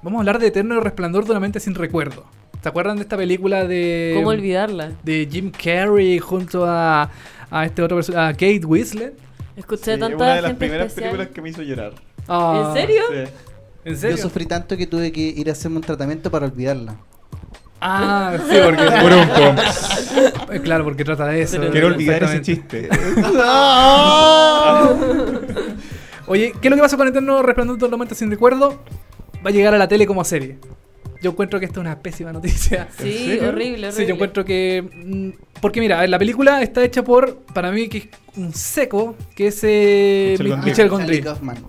Vamos 0.01 0.17
a 0.17 0.21
hablar 0.21 0.39
de 0.39 0.47
Eterno 0.47 0.79
Resplandor 0.79 1.25
de 1.25 1.31
una 1.31 1.39
mente 1.41 1.59
sin 1.59 1.75
recuerdo. 1.75 2.25
¿Se 2.63 2.69
acuerdan 2.69 2.95
de 2.97 3.03
esta 3.03 3.17
película 3.17 3.65
de. 3.65 4.13
¿Cómo 4.15 4.29
olvidarla? 4.29 4.91
de 5.03 5.27
Jim 5.31 5.51
Carrey 5.51 6.19
junto 6.19 6.65
a, 6.65 7.09
a 7.51 7.65
este 7.65 7.81
otro 7.81 7.99
a 8.17 8.31
Kate 8.33 8.61
Winslet. 8.65 9.13
Escuché 9.57 9.93
Sí, 9.95 9.99
tanta 9.99 10.15
una 10.15 10.35
de 10.35 10.41
las 10.41 10.51
gente 10.51 10.59
primeras 10.59 10.87
especial. 10.87 11.11
películas 11.11 11.33
que 11.35 11.41
me 11.41 11.49
hizo 11.49 11.61
llorar. 11.61 11.93
Ah, 12.27 12.65
¿En 12.67 12.73
serio? 12.81 13.01
Sí. 13.09 13.31
¿En 13.85 13.93
Yo 13.95 13.99
serio? 13.99 14.17
sufrí 14.17 14.45
tanto 14.45 14.77
que 14.77 14.87
tuve 14.87 15.11
que 15.11 15.19
ir 15.21 15.49
a 15.49 15.51
hacerme 15.53 15.77
un 15.77 15.83
tratamiento 15.83 16.31
para 16.31 16.45
olvidarla. 16.45 16.95
Ah, 17.81 18.37
sí, 18.49 18.55
porque. 18.63 18.83
Eh, 20.51 20.61
claro, 20.61 20.83
porque 20.83 21.03
trata 21.03 21.27
de 21.27 21.41
eso. 21.41 21.59
Quiero 21.71 21.87
olvidar 21.87 22.23
ese 22.23 22.41
chiste. 22.41 22.89
Oye, 26.27 26.53
¿qué 26.61 26.67
es 26.67 26.69
lo 26.69 26.75
que 26.75 26.81
pasa 26.81 26.97
con 26.97 27.07
Eterno 27.07 27.41
Resplandor 27.41 27.77
de 27.77 27.89
Tormenta 27.89 28.13
sin 28.15 28.29
recuerdo? 28.29 28.79
Va 29.45 29.49
a 29.49 29.53
llegar 29.53 29.73
a 29.73 29.77
la 29.77 29.87
tele 29.87 30.05
como 30.05 30.23
serie. 30.23 30.57
Yo 31.21 31.31
encuentro 31.31 31.59
que 31.59 31.65
esto 31.65 31.79
es 31.81 31.85
una 31.85 31.99
pésima 31.99 32.31
noticia. 32.31 32.87
Sí, 32.97 33.05
horrible, 33.39 33.47
horrible. 33.49 33.91
Sí, 33.91 34.05
yo 34.05 34.13
encuentro 34.15 34.45
que. 34.45 34.83
mm, 34.93 35.59
Porque 35.61 35.79
mira, 35.81 36.05
la 36.07 36.17
película 36.19 36.61
está 36.61 36.83
hecha 36.83 37.03
por, 37.03 37.37
para 37.53 37.71
mí, 37.71 37.89
que 37.89 37.97
es 37.97 38.07
un 38.37 38.53
seco, 38.53 39.15
que 39.35 39.47
es 39.47 39.59
eh, 39.63 40.37
Michel 40.63 40.85
Mi- 40.85 40.89
Gondry. 40.89 41.23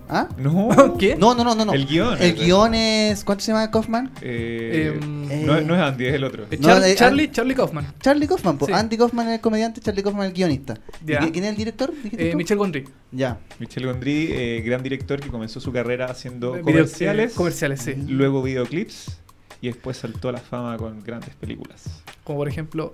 ¿Ah? 0.07 0.29
No. 0.37 0.95
¿Qué? 0.99 1.15
No, 1.17 1.35
no, 1.35 1.43
no, 1.43 1.53
no, 1.55 1.65
no. 1.65 1.73
El 1.73 1.85
guion. 1.85 2.21
El 2.21 2.35
guion 2.35 2.73
es. 2.75 3.23
¿Cuánto 3.25 3.43
se 3.43 3.51
llama 3.51 3.69
Kaufman? 3.69 4.11
Eh, 4.21 4.97
Em, 5.01 5.45
no, 5.45 5.59
no 5.61 5.75
es 5.75 5.81
Andy, 5.81 6.05
es 6.07 6.13
el 6.13 6.23
otro. 6.23 6.45
Eh, 6.49 6.57
No, 6.59 6.67
Char- 6.69 6.83
eh, 6.85 6.95
Charlie, 6.95 7.31
Charlie 7.31 7.55
Kaufman. 7.55 7.93
Charlie 7.99 8.27
Kaufman. 8.27 8.57
Sí. 8.65 8.71
Andy 8.71 8.97
Kaufman 8.97 9.27
es 9.29 9.33
el 9.35 9.41
comediante, 9.41 9.81
Charlie 9.81 10.03
Kaufman 10.03 10.23
es 10.27 10.29
el 10.29 10.35
guionista. 10.35 10.75
¿Y 11.05 11.11
Ya. 11.11 11.19
qui- 11.21 11.31
¿Quién 11.31 11.43
es 11.45 11.49
el 11.51 11.57
director? 11.57 11.93
Eh? 12.17 12.33
Michel 12.35 12.57
Gondry. 12.57 12.85
Ya. 13.11 13.37
Michel 13.59 13.85
Gondry, 13.85 14.29
eh, 14.31 14.61
gran 14.65 14.81
director 14.81 15.19
que 15.19 15.27
comenzó 15.29 15.59
su 15.59 15.71
carrera 15.73 16.05
haciendo 16.05 16.61
comerciales, 16.61 17.33
eh, 17.33 17.35
comerciales, 17.35 17.81
sí. 17.81 17.93
luego 18.07 18.41
videoclips 18.41 19.19
y 19.61 19.67
después 19.67 19.97
saltó 19.97 20.29
a 20.29 20.31
la 20.33 20.39
fama 20.39 20.75
con 20.77 21.01
grandes 21.03 21.35
películas. 21.35 22.03
Como 22.23 22.39
por 22.39 22.47
ejemplo, 22.47 22.91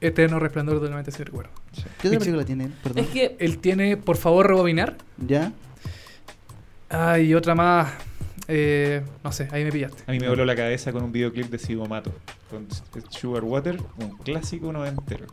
Eterno 0.00 0.38
Resplandor 0.38 0.80
de 0.80 0.86
Tormenta 0.88 1.10
sin 1.10 1.24
recuerdo. 1.26 1.50
¿Qué 2.00 2.08
otra 2.08 2.18
película 2.20 2.44
tiene? 2.44 2.70
Perdón. 2.82 3.04
Es 3.04 3.10
que 3.10 3.36
Él 3.38 3.58
tiene, 3.58 3.96
por 3.96 4.16
favor, 4.16 4.46
rebobinar. 4.48 4.96
Ya. 5.18 5.52
Ah, 6.88 7.18
y 7.18 7.34
otra 7.34 7.54
más. 7.54 7.92
eh, 8.48 9.02
no 9.22 9.30
sé, 9.30 9.48
ahí 9.52 9.62
me 9.64 9.70
pillaste. 9.70 10.02
A 10.06 10.10
mí 10.12 10.18
me 10.18 10.28
voló 10.28 10.44
la 10.44 10.56
cabeza 10.56 10.90
con 10.92 11.04
un 11.04 11.12
videoclip 11.12 11.48
de 11.50 11.58
Sigo 11.58 11.86
Mato, 11.86 12.12
con 12.50 12.66
Sugar 13.10 13.44
Water, 13.44 13.78
un 13.98 14.16
clásico 14.18 14.72
noventero. 14.72 15.26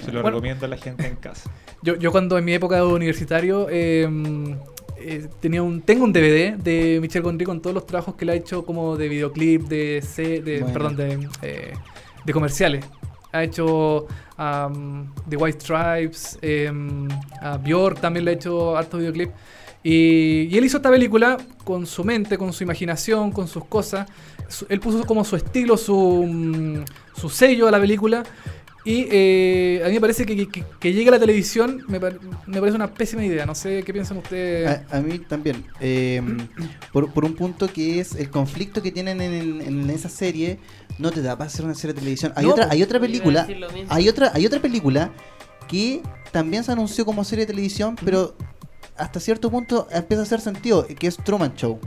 Se 0.00 0.06
lo 0.10 0.22
Bueno. 0.22 0.30
recomiendo 0.30 0.66
a 0.66 0.68
la 0.68 0.76
gente 0.76 1.06
en 1.06 1.14
casa. 1.14 1.48
Yo, 1.82 1.94
yo 1.94 2.10
cuando 2.10 2.36
en 2.36 2.44
mi 2.44 2.52
época 2.54 2.74
de 2.76 2.82
universitario 2.82 3.68
eh, 3.70 4.08
eh, 5.06 5.28
tenía 5.40 5.62
un, 5.62 5.82
tengo 5.82 6.04
un 6.04 6.12
DVD 6.12 6.56
de 6.56 6.98
Michel 7.00 7.22
Gondry 7.22 7.44
con 7.46 7.60
todos 7.60 7.74
los 7.74 7.86
trabajos 7.86 8.14
que 8.14 8.24
le 8.24 8.32
ha 8.32 8.34
hecho 8.34 8.64
como 8.64 8.96
de 8.96 9.08
videoclip, 9.08 9.62
de, 9.68 10.02
se- 10.02 10.40
de 10.42 10.60
Bueno. 10.60 10.72
perdón, 10.72 10.96
de, 10.96 11.28
eh, 11.42 11.72
de 12.24 12.32
comerciales. 12.32 12.84
Ha 13.32 13.42
hecho 13.42 14.06
um, 14.38 15.12
The 15.28 15.36
White 15.36 15.60
Stripes, 15.60 16.38
em, 16.40 17.08
a 17.40 17.56
Björk 17.58 18.00
también 18.00 18.24
le 18.24 18.30
ha 18.32 18.34
hecho 18.34 18.76
hartos 18.76 19.00
videoclips. 19.00 19.32
Y, 19.82 20.48
y 20.50 20.56
él 20.56 20.64
hizo 20.64 20.78
esta 20.78 20.88
película 20.90 21.36
con 21.64 21.84
su 21.86 22.04
mente, 22.04 22.38
con 22.38 22.52
su 22.52 22.62
imaginación, 22.64 23.32
con 23.32 23.48
sus 23.48 23.64
cosas. 23.66 24.08
Su- 24.48 24.66
él 24.68 24.80
puso 24.80 25.04
como 25.04 25.24
su 25.24 25.36
estilo, 25.36 25.76
su, 25.76 26.24
mm, 26.26 26.84
su 27.20 27.28
sello 27.28 27.66
a 27.68 27.70
la 27.70 27.80
película. 27.80 28.22
Y 28.86 29.06
eh, 29.10 29.82
a 29.82 29.88
mí 29.88 29.94
me 29.94 30.00
parece 30.00 30.26
que, 30.26 30.46
que, 30.48 30.62
que 30.78 30.92
llegue 30.92 31.08
a 31.08 31.12
la 31.12 31.18
televisión 31.18 31.82
me, 31.88 31.98
par- 31.98 32.18
me 32.46 32.58
parece 32.60 32.76
una 32.76 32.92
pésima 32.92 33.24
idea. 33.24 33.46
No 33.46 33.54
sé 33.54 33.82
qué 33.82 33.92
piensan 33.94 34.18
ustedes. 34.18 34.82
A, 34.90 34.98
a 34.98 35.00
mí 35.00 35.18
también. 35.20 35.64
Eh, 35.80 36.20
por, 36.92 37.10
por 37.12 37.24
un 37.24 37.34
punto 37.34 37.66
que 37.66 37.98
es 38.00 38.14
el 38.14 38.28
conflicto 38.28 38.82
que 38.82 38.92
tienen 38.92 39.22
en, 39.22 39.62
en 39.62 39.88
esa 39.90 40.10
serie, 40.10 40.58
no 40.98 41.10
te 41.10 41.22
da 41.22 41.36
para 41.38 41.48
hacer 41.48 41.64
una 41.64 41.74
serie 41.74 41.94
de 41.94 42.00
televisión. 42.00 42.32
Hay 42.36 42.44
No, 42.44 42.52
otra, 42.52 42.68
hay 42.70 42.82
otra 42.82 43.00
película. 43.00 43.46
Hay 43.88 44.08
otra, 44.08 44.30
hay 44.34 44.44
otra 44.44 44.60
película 44.60 45.10
que 45.66 46.02
también 46.30 46.62
se 46.62 46.72
anunció 46.72 47.06
como 47.06 47.24
serie 47.24 47.46
de 47.46 47.52
televisión, 47.52 47.96
pero 48.04 48.36
hasta 48.96 49.18
cierto 49.18 49.50
punto 49.50 49.88
empieza 49.90 50.20
a 50.20 50.24
hacer 50.24 50.40
sentido, 50.42 50.86
que 50.86 51.06
es 51.06 51.16
Truman 51.16 51.54
Show. 51.54 51.80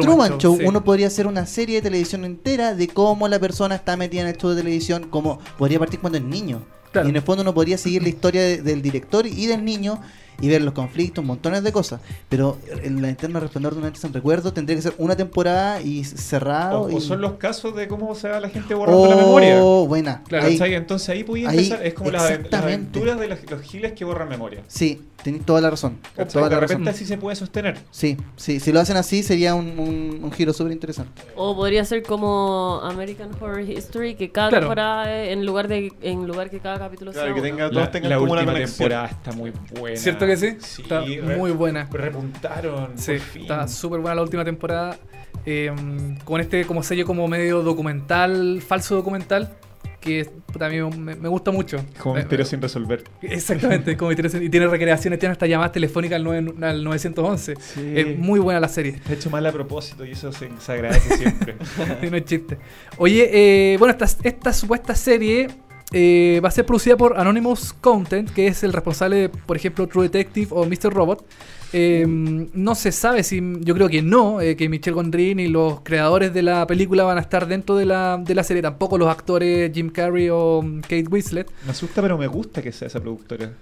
Truman, 0.00 0.38
Show, 0.38 0.56
sí. 0.58 0.64
uno 0.66 0.84
podría 0.84 1.06
hacer 1.06 1.26
una 1.26 1.46
serie 1.46 1.76
de 1.76 1.82
televisión 1.82 2.24
entera 2.24 2.74
de 2.74 2.88
cómo 2.88 3.28
la 3.28 3.38
persona 3.38 3.76
está 3.76 3.96
metida 3.96 4.22
en 4.22 4.28
el 4.28 4.36
show 4.36 4.50
de 4.50 4.56
televisión, 4.56 5.08
como 5.08 5.38
podría 5.58 5.78
partir 5.78 6.00
cuando 6.00 6.18
es 6.18 6.24
niño. 6.24 6.62
Claro. 6.94 7.06
Y 7.06 7.10
en 7.10 7.16
el 7.16 7.22
fondo 7.22 7.42
uno 7.42 7.52
podría 7.52 7.76
seguir 7.76 8.02
la 8.02 8.08
historia 8.08 8.40
de- 8.42 8.62
del 8.62 8.80
director 8.80 9.26
y 9.26 9.44
del 9.46 9.62
niño 9.64 10.00
y 10.40 10.48
ver 10.48 10.62
los 10.62 10.74
conflictos, 10.74 11.24
montones 11.24 11.62
de 11.62 11.70
cosas. 11.70 12.00
Pero 12.28 12.58
en 12.82 13.00
la 13.02 13.08
eterna 13.10 13.38
resplandor 13.38 13.74
de 13.74 13.80
una 13.80 13.94
sin 13.94 14.12
recuerdo 14.12 14.52
tendría 14.52 14.74
que 14.76 14.82
ser 14.82 14.94
una 14.98 15.14
temporada 15.14 15.80
y 15.80 16.02
cerrado. 16.04 16.82
O, 16.82 16.90
y... 16.90 16.94
o 16.96 17.00
son 17.00 17.20
los 17.20 17.34
casos 17.34 17.76
de 17.76 17.86
cómo 17.86 18.14
se 18.16 18.28
va 18.28 18.40
la 18.40 18.48
gente 18.48 18.74
borrando 18.74 19.06
la 19.10 19.16
memoria. 19.16 19.58
Oh, 19.62 19.86
buena. 19.86 20.22
Claro, 20.26 20.46
Ahí-. 20.46 20.58
Entonces 20.74 21.08
ahí 21.10 21.22
podía 21.22 21.50
ahí, 21.50 21.58
empezar. 21.58 21.86
Es 21.86 21.94
como 21.94 22.10
las, 22.10 22.22
aventuras 22.52 23.20
de 23.20 23.28
los, 23.28 23.50
los 23.50 23.60
giles 23.62 23.92
que 23.92 24.04
borran 24.04 24.28
memoria. 24.28 24.62
Sí, 24.66 25.02
tenéis 25.22 25.44
toda 25.44 25.60
la 25.60 25.70
razón. 25.70 25.98
Toda 26.16 26.48
De 26.48 26.54
la 26.56 26.60
repente 26.60 26.84
razón. 26.84 26.88
así 26.88 27.06
se 27.06 27.16
puede 27.16 27.36
sostener. 27.36 27.78
Sí, 27.92 28.16
sí, 28.36 28.58
si 28.58 28.72
lo 28.72 28.80
hacen 28.80 28.96
así 28.96 29.22
sería 29.22 29.54
un, 29.54 29.78
un- 29.78 30.20
un 30.24 30.32
giro 30.32 30.52
súper 30.52 30.72
interesante. 30.72 31.22
O 31.36 31.54
podría 31.54 31.84
ser 31.84 32.02
como 32.02 32.80
American 32.82 33.30
Horror 33.40 33.60
History, 33.60 34.16
que 34.16 34.32
cada 34.32 34.48
Claro. 34.48 34.64
temporada 34.66 35.22
es 35.22 35.32
en 35.32 35.46
lugar 35.46 35.68
de 35.68 35.92
en 36.02 36.26
lugar 36.26 36.50
que 36.50 36.58
cada 36.58 36.78
capítulo 36.86 37.12
Claro, 37.12 37.26
sea 37.26 37.34
que 37.34 37.40
tenga, 37.42 37.64
La, 37.64 37.70
todos 37.70 37.90
tengan 37.90 38.10
la 38.10 38.16
como 38.18 38.32
una 38.32 38.42
última 38.42 38.58
temporada 38.58 39.06
está 39.06 39.32
muy 39.32 39.52
buena. 39.78 39.96
¿Cierto 39.96 40.26
que 40.26 40.36
sí? 40.36 40.56
Sí, 40.60 40.82
Está 40.82 41.02
muy 41.36 41.50
buena. 41.52 41.88
Repuntaron. 41.90 42.92
Sí, 42.96 43.12
por 43.12 43.20
fin. 43.20 43.42
está 43.42 43.68
súper 43.68 44.00
buena 44.00 44.14
la 44.16 44.22
última 44.22 44.44
temporada. 44.44 44.96
eh, 45.46 45.72
con 46.24 46.40
este 46.40 46.64
como 46.64 46.82
sello 46.82 47.04
como 47.04 47.26
medio 47.28 47.62
documental, 47.62 48.62
falso 48.66 48.94
documental, 48.96 49.56
que 50.00 50.28
también 50.58 51.02
me, 51.02 51.14
me 51.16 51.28
gusta 51.28 51.50
mucho. 51.50 51.78
Como 51.98 52.14
misterio 52.16 52.44
sin 52.44 52.60
resolver. 52.62 53.04
Exactamente, 53.22 53.96
como 53.96 54.08
misterio 54.10 54.30
sin- 54.30 54.42
y 54.42 54.48
tiene 54.50 54.66
recreaciones, 54.68 55.18
tiene 55.18 55.32
hasta 55.32 55.46
llamadas 55.46 55.72
telefónicas 55.72 56.16
al, 56.16 56.24
nueve- 56.24 56.54
al 56.66 56.84
911. 56.84 57.54
Sí. 57.58 57.92
Es 57.96 58.18
muy 58.18 58.38
buena 58.38 58.60
la 58.60 58.68
serie. 58.68 58.92
Está 58.96 59.14
hecho 59.14 59.30
mal 59.30 59.44
a 59.46 59.52
propósito 59.52 60.04
y 60.04 60.12
eso 60.12 60.30
se, 60.32 60.50
se 60.58 60.72
agradece 60.72 61.16
siempre. 61.16 61.56
No 62.10 62.16
es 62.18 62.24
chiste. 62.26 62.58
Oye, 62.98 63.30
eh, 63.72 63.76
bueno, 63.78 63.92
esta, 63.98 64.28
esta 64.28 64.52
supuesta 64.52 64.94
serie 64.94 65.48
eh, 65.96 66.40
va 66.44 66.48
a 66.48 66.50
ser 66.50 66.66
producida 66.66 66.96
por 66.96 67.16
Anonymous 67.16 67.72
Content, 67.72 68.28
que 68.28 68.48
es 68.48 68.64
el 68.64 68.72
responsable 68.72 69.28
por 69.28 69.56
ejemplo, 69.56 69.86
True 69.86 70.08
Detective 70.08 70.48
o 70.50 70.66
Mr. 70.66 70.92
Robot. 70.92 71.24
Eh, 71.72 72.04
no 72.06 72.74
se 72.74 72.90
sabe 72.90 73.22
si, 73.22 73.40
yo 73.60 73.74
creo 73.74 73.88
que 73.88 74.02
no, 74.02 74.40
eh, 74.40 74.56
que 74.56 74.68
Michelle 74.68 74.94
Gondry 74.94 75.36
ni 75.36 75.46
los 75.46 75.82
creadores 75.82 76.34
de 76.34 76.42
la 76.42 76.66
película 76.66 77.04
van 77.04 77.18
a 77.18 77.20
estar 77.20 77.46
dentro 77.46 77.76
de 77.76 77.86
la, 77.86 78.20
de 78.20 78.34
la 78.34 78.42
serie, 78.42 78.60
tampoco 78.60 78.98
los 78.98 79.08
actores 79.08 79.70
Jim 79.72 79.88
Carrey 79.90 80.28
o 80.30 80.62
mm, 80.62 80.80
Kate 80.80 81.06
Winslet. 81.08 81.48
Me 81.64 81.70
asusta, 81.70 82.02
pero 82.02 82.18
me 82.18 82.26
gusta 82.26 82.60
que 82.60 82.72
sea 82.72 82.88
esa 82.88 82.98
productora. 82.98 83.52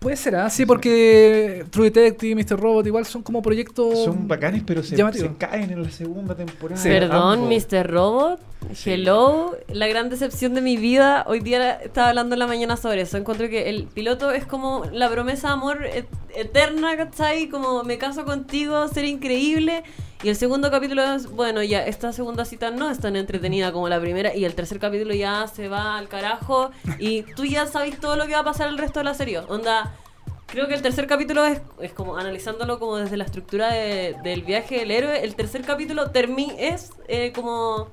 Puede 0.00 0.16
ser, 0.16 0.34
¿ah? 0.34 0.48
sí, 0.48 0.64
porque 0.64 1.66
True 1.70 1.90
Detective 1.90 2.32
y 2.32 2.34
Mr. 2.34 2.58
Robot 2.58 2.86
igual 2.86 3.04
son 3.04 3.22
como 3.22 3.42
proyectos... 3.42 4.02
Son 4.02 4.26
bacanes, 4.26 4.62
pero 4.66 4.82
se, 4.82 4.96
caen 5.36 5.70
en 5.70 5.82
la 5.82 5.90
segunda 5.90 6.34
temporada. 6.34 6.80
Sí. 6.80 6.88
Perdón, 6.88 7.40
ambos. 7.40 7.66
Mr. 7.70 7.86
Robot. 7.86 8.40
Sí. 8.72 8.92
Hello. 8.92 9.54
La 9.68 9.88
gran 9.88 10.08
decepción 10.08 10.54
de 10.54 10.62
mi 10.62 10.78
vida. 10.78 11.24
Hoy 11.28 11.40
día 11.40 11.72
estaba 11.72 12.08
hablando 12.08 12.34
en 12.34 12.38
la 12.38 12.46
mañana 12.46 12.78
sobre 12.78 13.02
eso. 13.02 13.18
Encuentro 13.18 13.50
que 13.50 13.68
el 13.68 13.84
piloto 13.84 14.30
es 14.30 14.46
como 14.46 14.86
la 14.90 15.10
promesa 15.10 15.48
de 15.48 15.52
amor 15.52 15.84
et- 15.84 16.08
eterna, 16.34 16.96
¿cachai? 16.96 17.50
Como 17.50 17.84
me 17.84 17.98
caso 17.98 18.24
contigo, 18.24 18.88
ser 18.88 19.04
increíble. 19.04 19.82
Y 20.22 20.28
el 20.28 20.36
segundo 20.36 20.70
capítulo 20.70 21.02
es, 21.02 21.30
bueno, 21.30 21.62
ya, 21.62 21.86
esta 21.86 22.12
segunda 22.12 22.44
cita 22.44 22.70
no 22.70 22.90
es 22.90 22.98
tan 23.00 23.16
entretenida 23.16 23.72
como 23.72 23.88
la 23.88 23.98
primera. 24.00 24.34
Y 24.36 24.44
el 24.44 24.54
tercer 24.54 24.78
capítulo 24.78 25.14
ya 25.14 25.46
se 25.46 25.68
va 25.68 25.96
al 25.96 26.08
carajo. 26.08 26.70
Y 26.98 27.22
tú 27.22 27.44
ya 27.46 27.66
sabes 27.66 27.98
todo 27.98 28.16
lo 28.16 28.26
que 28.26 28.34
va 28.34 28.40
a 28.40 28.44
pasar 28.44 28.68
el 28.68 28.76
resto 28.76 29.00
de 29.00 29.04
la 29.04 29.14
serie. 29.14 29.38
Onda. 29.38 29.94
Creo 30.46 30.66
que 30.66 30.74
el 30.74 30.82
tercer 30.82 31.06
capítulo 31.06 31.44
es, 31.46 31.60
es 31.80 31.92
como 31.92 32.16
analizándolo 32.16 32.80
como 32.80 32.96
desde 32.96 33.16
la 33.16 33.22
estructura 33.24 33.68
de- 33.72 34.16
del 34.24 34.42
viaje 34.42 34.80
del 34.80 34.90
héroe. 34.90 35.22
El 35.24 35.36
tercer 35.36 35.62
capítulo 35.62 36.10
termi 36.10 36.52
es 36.58 36.90
eh, 37.06 37.32
como 37.32 37.88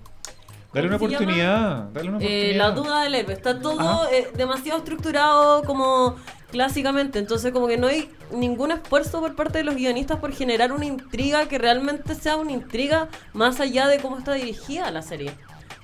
Dale 0.74 0.88
una 0.88 0.96
oportunidad. 0.98 1.84
Dale 1.94 2.10
una 2.10 2.18
eh, 2.18 2.26
oportunidad. 2.26 2.58
la 2.58 2.72
duda 2.72 3.04
del 3.04 3.14
héroe. 3.16 3.34
Está 3.34 3.60
todo 3.62 4.10
eh, 4.12 4.28
demasiado 4.36 4.80
estructurado 4.80 5.62
como 5.66 6.16
clásicamente. 6.52 7.20
Entonces 7.20 7.52
como 7.52 7.68
que 7.68 7.78
no 7.78 7.88
hay 7.88 8.10
ningún 8.32 8.72
esfuerzo 8.72 9.22
por 9.22 9.36
parte 9.36 9.60
de 9.60 9.64
los 9.64 9.76
guionistas 9.76 10.20
por 10.20 10.34
generar 10.34 10.72
una 10.72 10.86
intriga 10.86 11.48
que 11.48 11.58
realmente 11.58 12.16
sea 12.16 12.36
una 12.38 12.52
intriga 12.52 13.10
más 13.34 13.60
allá 13.60 13.88
de 13.88 14.00
cómo 14.00 14.18
está 14.18 14.34
dirigida 14.34 14.92
la 14.92 15.02
serie. 15.02 15.32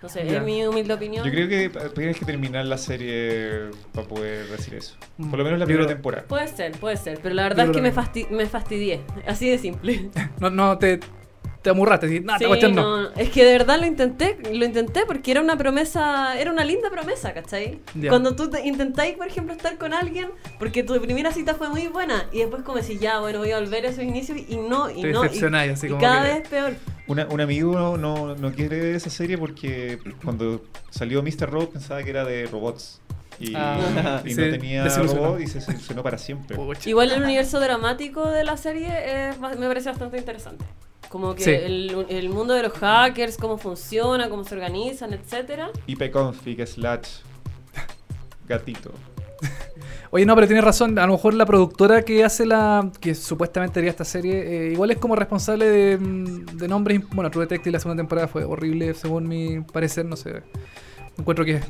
No 0.02 0.10
sé, 0.10 0.36
es 0.36 0.43
mi 0.43 0.65
humilde 0.65 0.93
opinión. 0.93 1.26
Yo 1.26 1.32
creo 1.32 1.47
que 1.47 1.71
tienes 1.95 2.17
que 2.19 2.26
terminar 2.26 2.65
la 2.65 2.78
serie 2.78 3.69
para 3.93 4.06
poder 4.06 4.45
decir 4.49 4.73
eso. 4.73 4.95
Mm. 5.17 5.30
Por 5.30 5.39
lo 5.39 5.45
menos 5.45 5.60
la 5.60 5.65
primera 5.65 5.88
temporada. 5.88 6.26
Puede 6.28 6.49
ser, 6.49 6.73
puede 6.73 6.97
ser. 6.97 7.19
Pero 7.23 7.34
la 7.34 7.43
verdad 7.43 7.67
es 7.67 7.71
que 7.71 7.82
me, 7.82 7.93
fasti- 7.93 8.28
me 8.30 8.45
fastidié. 8.45 8.99
Así 9.28 9.49
de 9.49 9.58
simple. 9.58 10.10
No, 10.41 10.49
no, 10.49 10.78
te, 10.78 10.99
te 11.63 11.69
amurraste, 11.69 12.19
no, 12.21 12.38
Sí, 12.38 12.45
cuestión 12.45 12.76
no. 12.76 13.02
no, 13.04 13.10
Es 13.15 13.30
que 13.30 13.43
de 13.45 13.54
verdad 13.54 13.80
lo 13.80 13.86
intenté, 13.88 14.38
lo 14.54 14.65
intenté 14.65 15.06
porque 15.08 15.32
era 15.32 15.41
una 15.41 15.58
promesa, 15.58 16.38
era 16.39 16.52
una 16.52 16.63
linda 16.65 16.89
promesa, 16.91 17.34
¿cachai? 17.34 17.80
Ya. 17.95 18.10
Cuando 18.10 18.36
tú 18.36 18.49
te- 18.49 18.62
intentáis, 18.67 19.15
por 19.15 19.28
ejemplo, 19.28 19.54
estar 19.54 19.78
con 19.78 19.93
alguien 19.93 20.30
porque 20.60 20.84
tu 20.84 20.99
primera 21.02 21.32
cita 21.32 21.56
fue 21.56 21.69
muy 21.69 21.88
buena 21.88 22.26
y 22.32 22.39
después 22.39 22.63
como 22.63 22.78
decís, 22.80 22.99
ya, 22.99 23.19
bueno, 23.21 23.39
voy 23.39 23.52
a 23.52 23.60
volver 23.60 23.86
a 23.86 23.89
esos 23.89 24.04
inicios 24.04 24.38
y 24.47 24.58
no, 24.58 24.89
y 24.91 25.02
Te 25.02 25.12
no. 25.12 25.23
Y, 25.23 25.28
así 25.28 25.88
y 25.88 25.89
como 25.89 26.02
cada 26.02 26.23
que- 26.26 26.34
vez 26.39 26.47
peor. 26.49 26.73
Una- 27.08 27.28
un 27.28 27.41
amigo 27.41 27.73
no, 27.73 27.97
no, 27.97 28.36
no 28.36 28.52
quiere 28.54 28.80
ver 28.80 28.95
esa 28.95 29.10
serie 29.10 29.38
porque 29.38 29.99
cuando 30.23 30.63
salió 30.89 31.23
Mr. 31.23 31.49
Robot 31.49 31.71
pensaba 31.73 32.04
que 32.04 32.10
era 32.10 32.23
de 32.26 32.45
robots. 32.47 32.99
Y, 33.39 33.54
Ah, 33.56 34.21
y 34.26 34.34
se 34.34 34.45
no 34.45 34.52
tenía 34.52 34.88
robot 34.88 35.39
y 35.41 35.47
se 35.47 35.60
solucionó 35.60 36.04
para 36.04 36.17
siempre. 36.17 36.56
Igual 36.86 37.12
el 37.12 37.23
universo 37.23 37.60
dramático 37.60 38.30
de 38.30 38.43
la 38.43 38.58
serie 38.58 39.30
es 39.30 39.39
me 39.39 39.67
parece 39.67 39.89
bastante 39.89 40.17
interesante. 40.17 40.63
Como 41.13 41.36
que 41.36 41.43
Sí. 41.43 41.52
el, 41.52 42.08
el 42.10 42.30
mundo 42.30 42.56
de 42.56 42.63
los 42.63 42.73
hackers, 42.73 43.38
cómo 43.38 43.60
funciona, 43.60 44.30
cómo 44.30 44.43
se 44.43 44.56
organizan, 44.56 45.13
etcétera. 45.13 45.69
IPconfig 45.86 46.65
slash 46.67 47.19
gatito. 48.47 48.91
Oye, 50.10 50.26
no, 50.26 50.34
pero 50.34 50.47
tienes 50.47 50.65
razón. 50.65 50.97
A 50.97 51.06
lo 51.06 51.13
mejor 51.13 51.36
la 51.36 51.45
productora 51.45 52.02
que 52.04 52.23
hace 52.23 52.47
la. 52.47 52.89
que 52.99 53.13
supuestamente 53.13 53.80
haría 53.80 53.91
esta 53.91 54.06
serie, 54.06 54.69
eh, 54.69 54.71
igual 54.73 54.89
es 54.89 54.97
como 54.97 55.15
responsable 55.15 55.67
de, 55.67 55.97
mm, 55.99 56.45
de 56.58 56.67
nombres. 56.67 57.02
Bueno, 57.12 57.30
True 57.30 57.45
Detective 57.45 57.73
la 57.73 57.80
segunda 57.80 58.02
temporada 58.02 58.28
fue 58.28 58.43
horrible, 58.43 58.95
según 58.95 59.28
mi 59.28 59.62
parecer. 59.62 60.06
No 60.06 60.15
sé. 60.15 60.41
Encuentro 61.15 61.45
que 61.45 61.62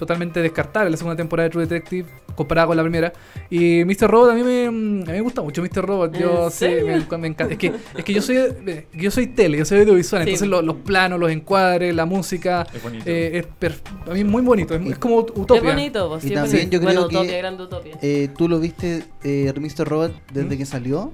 totalmente 0.00 0.40
descartable 0.40 0.90
la 0.90 0.96
segunda 0.96 1.16
temporada 1.16 1.44
de 1.48 1.50
True 1.52 1.66
Detective 1.66 2.08
comparada 2.34 2.66
con 2.68 2.76
la 2.76 2.82
primera. 2.82 3.12
Y 3.50 3.84
Mr. 3.84 4.10
Robot 4.10 4.30
a 4.30 4.34
mí 4.34 4.42
me, 4.42 4.66
a 4.66 4.70
mí 4.70 5.04
me 5.06 5.20
gusta 5.20 5.42
mucho 5.42 5.62
Mr. 5.62 5.84
Robot. 5.86 6.18
Yo 6.18 6.46
¿En 6.46 6.50
sí, 6.50 6.56
serio? 6.58 6.86
me, 6.86 6.96
enc- 7.06 7.18
me 7.18 7.28
encanta. 7.28 7.52
Es 7.52 7.58
que, 7.58 7.72
es 7.96 8.04
que 8.04 8.12
yo 8.14 8.22
soy 8.22 8.36
eh, 8.38 8.86
yo 8.94 9.10
soy 9.10 9.26
tele, 9.28 9.58
yo 9.58 9.64
soy 9.64 9.80
audiovisual. 9.80 10.24
Sí. 10.24 10.30
Entonces 10.30 10.48
lo- 10.48 10.62
los 10.62 10.76
planos, 10.76 11.20
los 11.20 11.30
encuadres, 11.30 11.94
la 11.94 12.06
música. 12.06 12.66
Es 12.74 12.82
bonito. 12.82 13.04
eh, 13.06 13.38
es 13.38 13.46
per- 13.46 13.76
a 14.10 14.14
mí 14.14 14.24
muy 14.24 14.42
bonito. 14.42 14.74
Es, 14.74 14.84
es 14.86 14.98
como 14.98 15.18
utopia. 15.18 15.56
Es 15.58 15.62
bonito, 15.62 16.08
pues, 16.08 16.24
Y 16.24 16.28
es 16.28 16.34
también 16.34 16.70
yo 16.70 16.80
creo 16.80 16.92
bueno, 16.92 17.08
que- 17.08 17.16
Utopia, 17.16 17.38
grande 17.38 17.62
Utopia. 17.62 17.98
Eh, 18.00 18.28
¿Tú 18.36 18.48
lo 18.48 18.58
viste, 18.58 19.04
eh, 19.22 19.52
Mr. 19.54 19.86
Robot, 19.86 20.12
desde 20.32 20.54
¿Mm? 20.54 20.58
que 20.58 20.66
salió? 20.66 21.12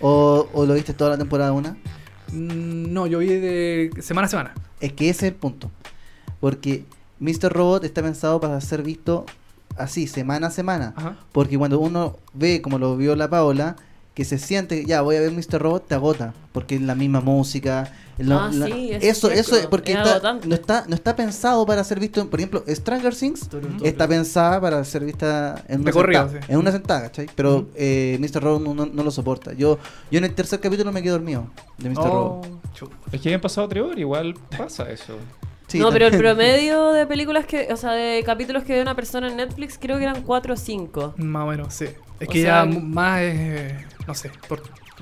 ¿O, 0.00 0.46
¿O 0.52 0.66
lo 0.66 0.74
viste 0.74 0.92
toda 0.92 1.10
la 1.10 1.18
temporada 1.18 1.52
una? 1.52 1.70
Mm, 2.32 2.92
No, 2.92 3.06
yo 3.06 3.18
vi 3.20 3.28
de 3.28 3.90
semana 4.00 4.26
a 4.26 4.28
semana. 4.28 4.54
Es 4.80 4.92
que 4.92 5.08
ese 5.08 5.26
es 5.26 5.32
el 5.32 5.38
punto. 5.38 5.70
Porque 6.40 6.84
Mr. 7.20 7.50
Robot 7.52 7.84
está 7.84 8.02
pensado 8.02 8.40
para 8.40 8.60
ser 8.60 8.82
visto 8.82 9.26
así, 9.76 10.06
semana 10.06 10.48
a 10.48 10.50
semana. 10.50 10.94
Ajá. 10.96 11.16
Porque 11.32 11.56
cuando 11.58 11.78
uno 11.80 12.16
ve, 12.34 12.60
como 12.62 12.78
lo 12.78 12.96
vio 12.96 13.16
la 13.16 13.28
Paola, 13.28 13.76
que 14.14 14.24
se 14.24 14.38
siente, 14.38 14.86
ya 14.86 15.02
voy 15.02 15.16
a 15.16 15.20
ver 15.20 15.30
Mr. 15.32 15.60
Robot, 15.60 15.86
te 15.88 15.94
agota. 15.94 16.32
Porque 16.52 16.76
es 16.76 16.80
la 16.82 16.94
misma 16.94 17.20
música. 17.20 17.92
la- 18.18 18.46
Ah, 18.46 18.50
la- 18.50 18.64
sí, 18.66 18.92
es 18.92 19.04
eso, 19.04 19.28
cierto, 19.28 19.40
eso 19.40 19.56
es 19.56 19.66
porque 19.66 19.92
es 19.92 19.98
está- 19.98 20.32
no, 20.42 20.54
está, 20.54 20.84
no 20.88 20.94
está 20.94 21.14
pensado 21.14 21.66
para 21.66 21.84
ser 21.84 22.00
visto. 22.00 22.26
Por 22.30 22.40
ejemplo, 22.40 22.64
Stranger 22.66 23.14
Things 23.14 23.46
está 23.82 24.08
pensada 24.08 24.58
para 24.58 24.82
ser 24.84 25.04
vista 25.04 25.62
en 25.68 25.82
una 25.82 25.92
sentada. 25.92 26.30
sí. 26.30 26.36
En 26.48 26.58
una 26.58 26.72
sentada, 26.72 27.02
¿cachai? 27.02 27.26
Pero 27.36 27.66
eh, 27.74 28.16
Mr. 28.18 28.42
Robot 28.42 28.62
no, 28.62 29.02
lo 29.04 29.10
soporta. 29.10 29.52
Yo, 29.52 29.78
yo 30.10 30.16
en 30.16 30.24
el 30.24 30.34
tercer 30.34 30.60
capítulo 30.60 30.92
me 30.92 31.02
quedé 31.02 31.12
dormido 31.12 31.46
de 31.76 31.90
Mr. 31.90 31.98
Oh, 31.98 32.42
Robot. 32.42 32.92
Es 33.12 33.20
que 33.20 33.28
habían 33.28 33.42
pasado 33.42 33.68
tres 33.68 33.84
horas, 33.84 33.98
igual 33.98 34.32
pasa 34.56 34.90
eso. 34.90 35.12
Sí, 35.68 35.78
no, 35.80 35.90
pero 35.90 36.06
el 36.06 36.16
promedio 36.16 36.92
de 36.92 37.06
películas 37.06 37.44
que, 37.44 37.68
o 37.72 37.76
sea, 37.76 37.92
de 37.92 38.22
capítulos 38.24 38.62
que 38.64 38.74
ve 38.74 38.82
una 38.82 38.94
persona 38.94 39.28
en 39.28 39.36
Netflix 39.36 39.78
creo 39.80 39.96
que 39.98 40.04
eran 40.04 40.22
4 40.22 40.54
o 40.54 40.56
5. 40.56 41.14
Más 41.16 41.42
o 41.44 41.46
menos, 41.46 41.74
sí. 41.74 41.86
Es 42.20 42.28
O 42.28 42.30
que 42.32 42.42
sea, 42.42 42.64
ya 42.64 42.80
más 42.80 43.20
es. 43.20 43.34
eh, 43.36 43.84
No 44.06 44.14
sé. 44.14 44.30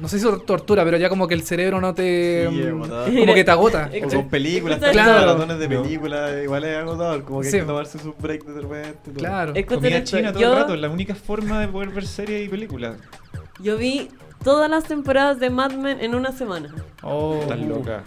no 0.00 0.08
sé 0.08 0.18
si 0.18 0.26
es 0.26 0.46
tortura, 0.46 0.82
pero 0.84 0.96
ya 0.96 1.08
como 1.10 1.28
que 1.28 1.34
el 1.34 1.42
cerebro 1.42 1.80
no 1.80 1.94
te. 1.94 2.48
Sí, 2.50 2.56
mm, 2.56 2.80
como 3.20 3.34
que 3.34 3.44
te 3.44 3.50
agota. 3.50 3.90
O 4.04 4.08
con 4.08 4.28
películas, 4.30 4.78
Claro. 4.78 5.20
maratones 5.20 5.58
de 5.58 5.68
películas, 5.68 6.32
igual 6.42 6.64
es 6.64 6.76
agotador, 6.78 7.24
como 7.24 7.40
que 7.42 7.50
Sí. 7.50 7.56
hay 7.56 7.62
que 7.62 7.66
tomarse 7.66 7.98
su 7.98 8.14
break 8.14 8.44
de 8.46 8.60
repente. 8.62 8.98
todo. 9.04 9.14
Claro. 9.14 9.52
Comida 9.68 10.02
china 10.02 10.32
todo 10.32 10.40
yo- 10.42 10.52
el 10.54 10.58
rato, 10.60 10.74
es 10.74 10.80
la 10.80 10.88
única 10.88 11.14
forma 11.14 11.60
de 11.60 11.68
poder 11.68 11.90
ver 11.90 12.06
series 12.06 12.46
y 12.46 12.48
películas. 12.48 12.96
Yo 13.60 13.76
vi 13.76 14.08
todas 14.42 14.68
las 14.70 14.84
temporadas 14.84 15.38
de 15.38 15.50
Mad 15.50 15.72
Men 15.74 16.00
en 16.00 16.14
una 16.14 16.32
semana. 16.32 16.74
Oh. 17.02 17.38
Estás 17.42 17.60
loca. 17.60 18.02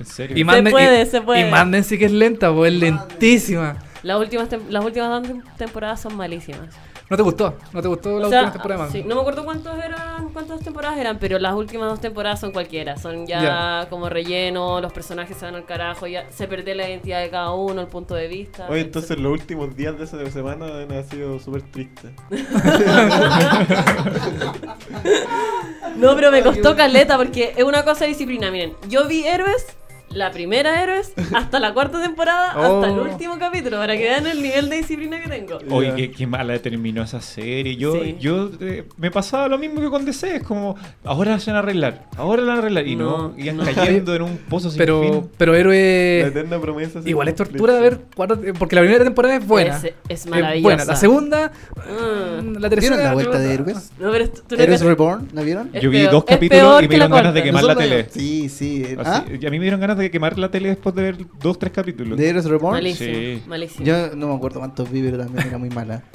En 0.00 0.06
serio. 0.06 0.36
Y 0.36 0.44
Mad 0.44 0.62
Men- 0.62 0.72
puede, 0.72 1.02
y- 1.02 1.06
se 1.06 1.20
puede. 1.20 1.46
Y 1.46 1.50
Mad 1.50 1.66
Men 1.66 1.84
sí 1.84 1.98
que 1.98 2.06
es 2.06 2.12
lenta, 2.12 2.52
pues 2.52 2.72
es 2.72 2.78
lentísima. 2.80 3.76
Las 4.02 4.18
últimas, 4.20 4.48
las 4.68 4.84
últimas 4.84 5.22
dos 5.22 5.30
tem- 5.30 5.42
temporadas 5.56 6.00
son 6.00 6.16
malísimas. 6.16 6.68
¿No 7.10 7.18
te 7.18 7.22
gustó? 7.22 7.54
¿No 7.74 7.82
te 7.82 7.88
gustó 7.88 8.18
la 8.18 8.26
O 8.26 8.30
sea, 8.30 8.38
última 8.40 8.52
temporada 8.54 8.88
sí, 8.90 9.04
no 9.06 9.14
me 9.14 9.20
acuerdo 9.20 9.44
cuántos 9.44 9.76
eran, 9.78 10.30
cuántas 10.32 10.60
temporadas 10.60 10.96
eran, 10.98 11.18
pero 11.18 11.38
las 11.38 11.52
últimas 11.54 11.90
dos 11.90 12.00
temporadas 12.00 12.40
son 12.40 12.50
cualquiera. 12.50 12.96
Son 12.96 13.26
ya, 13.26 13.42
Ya. 13.82 13.86
como 13.90 14.08
relleno, 14.08 14.80
los 14.80 14.90
personajes 14.90 15.36
se 15.36 15.44
van 15.44 15.54
al 15.54 15.66
carajo, 15.66 16.06
ya 16.06 16.24
se 16.30 16.48
perdió 16.48 16.74
la 16.74 16.88
identidad 16.88 17.20
de 17.20 17.28
cada 17.28 17.52
uno, 17.52 17.82
el 17.82 17.88
punto 17.88 18.14
de 18.14 18.26
vista. 18.26 18.66
Oye, 18.70 18.80
entonces 18.80 19.18
los 19.18 19.32
últimos 19.32 19.76
días 19.76 19.98
de 19.98 20.04
esa 20.04 20.30
semana 20.30 20.64
han 20.66 21.08
sido 21.08 21.38
súper 21.38 21.62
tristes. 21.70 22.10
No, 25.96 26.14
pero 26.16 26.30
me 26.32 26.42
costó 26.42 26.74
caleta 26.76 27.16
porque 27.16 27.54
es 27.56 27.64
una 27.64 27.84
cosa 27.84 28.00
de 28.04 28.08
disciplina. 28.08 28.50
Miren, 28.50 28.74
yo 28.88 29.06
vi 29.06 29.24
Héroes, 29.26 29.64
la 30.14 30.30
primera 30.30 30.82
Héroes, 30.82 31.12
hasta 31.34 31.58
la 31.60 31.74
cuarta 31.74 32.00
temporada, 32.02 32.50
hasta 32.52 32.86
el 32.88 32.98
Oh. 32.98 33.02
último 33.02 33.38
capítulo, 33.38 33.76
para 33.78 33.96
que 33.96 34.04
vean 34.04 34.26
el 34.26 34.42
nivel 34.42 34.68
de 34.70 34.76
disciplina 34.76 35.20
que 35.20 35.28
tengo. 35.28 35.58
Oye, 35.70 35.92
qué, 35.94 36.10
qué 36.12 36.26
mala 36.26 36.58
terminó 36.60 37.02
esa 37.02 37.20
serie. 37.20 37.76
Yo, 37.76 37.94
Sí. 37.94 38.16
yo 38.20 38.50
eh, 38.60 38.84
me 38.96 39.10
pasaba 39.10 39.48
lo 39.48 39.58
mismo 39.58 39.80
que 39.80 39.88
con 39.90 40.04
DC. 40.04 40.36
Es 40.36 40.42
como, 40.42 40.76
ahora 41.04 41.38
se 41.38 41.50
van 41.50 41.56
a 41.56 41.58
arreglar, 41.60 42.06
ahora 42.16 42.42
la 42.42 42.48
van 42.48 42.56
a 42.56 42.60
arreglar. 42.62 42.86
Y 42.86 42.96
no, 42.96 43.28
No, 43.28 43.34
iban 43.38 43.56
no. 43.58 43.64
cayendo 43.64 44.14
en 44.14 44.22
un 44.22 44.36
pozo 44.38 44.70
sin 44.70 44.78
Pero, 44.78 45.02
fin. 45.02 45.30
pero 45.36 45.52
La 45.52 45.58
héroe. 45.58 46.20
eterna 46.20 46.58
promesa. 46.60 47.02
se 47.02 47.08
Igual 47.10 47.28
es 47.28 47.34
tortura 47.34 47.74
ver 47.80 48.00
cuatro- 48.14 48.40
Porque 48.58 48.74
la 48.76 48.82
primera 48.82 49.04
temporada 49.04 49.36
es 49.36 49.46
buena. 49.46 49.76
Es, 49.76 49.92
es 50.08 50.26
maravillosa. 50.26 50.62
buena. 50.62 50.84
La 50.84 50.96
segunda. 50.96 51.52
Mm. 51.76 52.56
La 52.58 52.70
tercera. 52.70 52.96
¿Vieron 52.96 53.08
la 53.08 53.14
vuelta 53.14 53.38
de 53.38 53.54
Héroes? 53.54 53.92
No, 53.98 54.10
pero 54.10 54.28
tú- 54.30 54.42
tú 54.48 54.56
no 54.56 54.62
Héroes 54.62 54.80
Reborn, 54.82 55.28
¿la 55.32 55.42
vieron? 55.42 55.72
Yo 55.72 55.90
vi 55.90 56.02
dos 56.02 56.24
capítulos 56.24 56.82
y 56.82 56.88
me 56.88 56.96
la 56.98 57.06
dieron 57.06 57.10
ganas 57.10 57.34
de 57.34 57.40
cuarta. 57.42 57.60
quemar 57.60 57.64
la 57.64 57.76
tele. 57.76 58.06
Sí, 58.10 58.48
sí. 58.48 58.84
¿Ah? 59.04 59.24
y 59.28 59.46
a 59.46 59.50
mí 59.50 59.58
me 59.58 59.64
dieron 59.64 59.80
ganas 59.80 59.98
de 59.98 60.03
quemar 60.10 60.38
la 60.38 60.50
tele 60.50 60.68
después 60.70 60.94
de 60.94 61.02
ver 61.02 61.16
dos, 61.40 61.58
tres 61.58 61.72
capítulos. 61.72 62.16
¿De 62.18 62.28
Héroes 62.28 62.44
Reborn? 62.46 62.74
Malísimo, 62.74 63.14
Sí. 63.14 63.42
malísimo. 63.46 63.84
Yo 63.86 64.14
no 64.16 64.28
me 64.28 64.34
acuerdo 64.34 64.60
cuántos 64.60 64.90
vi, 64.90 65.02
pero 65.02 65.18
también 65.18 65.46
era 65.48 65.58
muy 65.58 65.70
mala. 65.70 66.02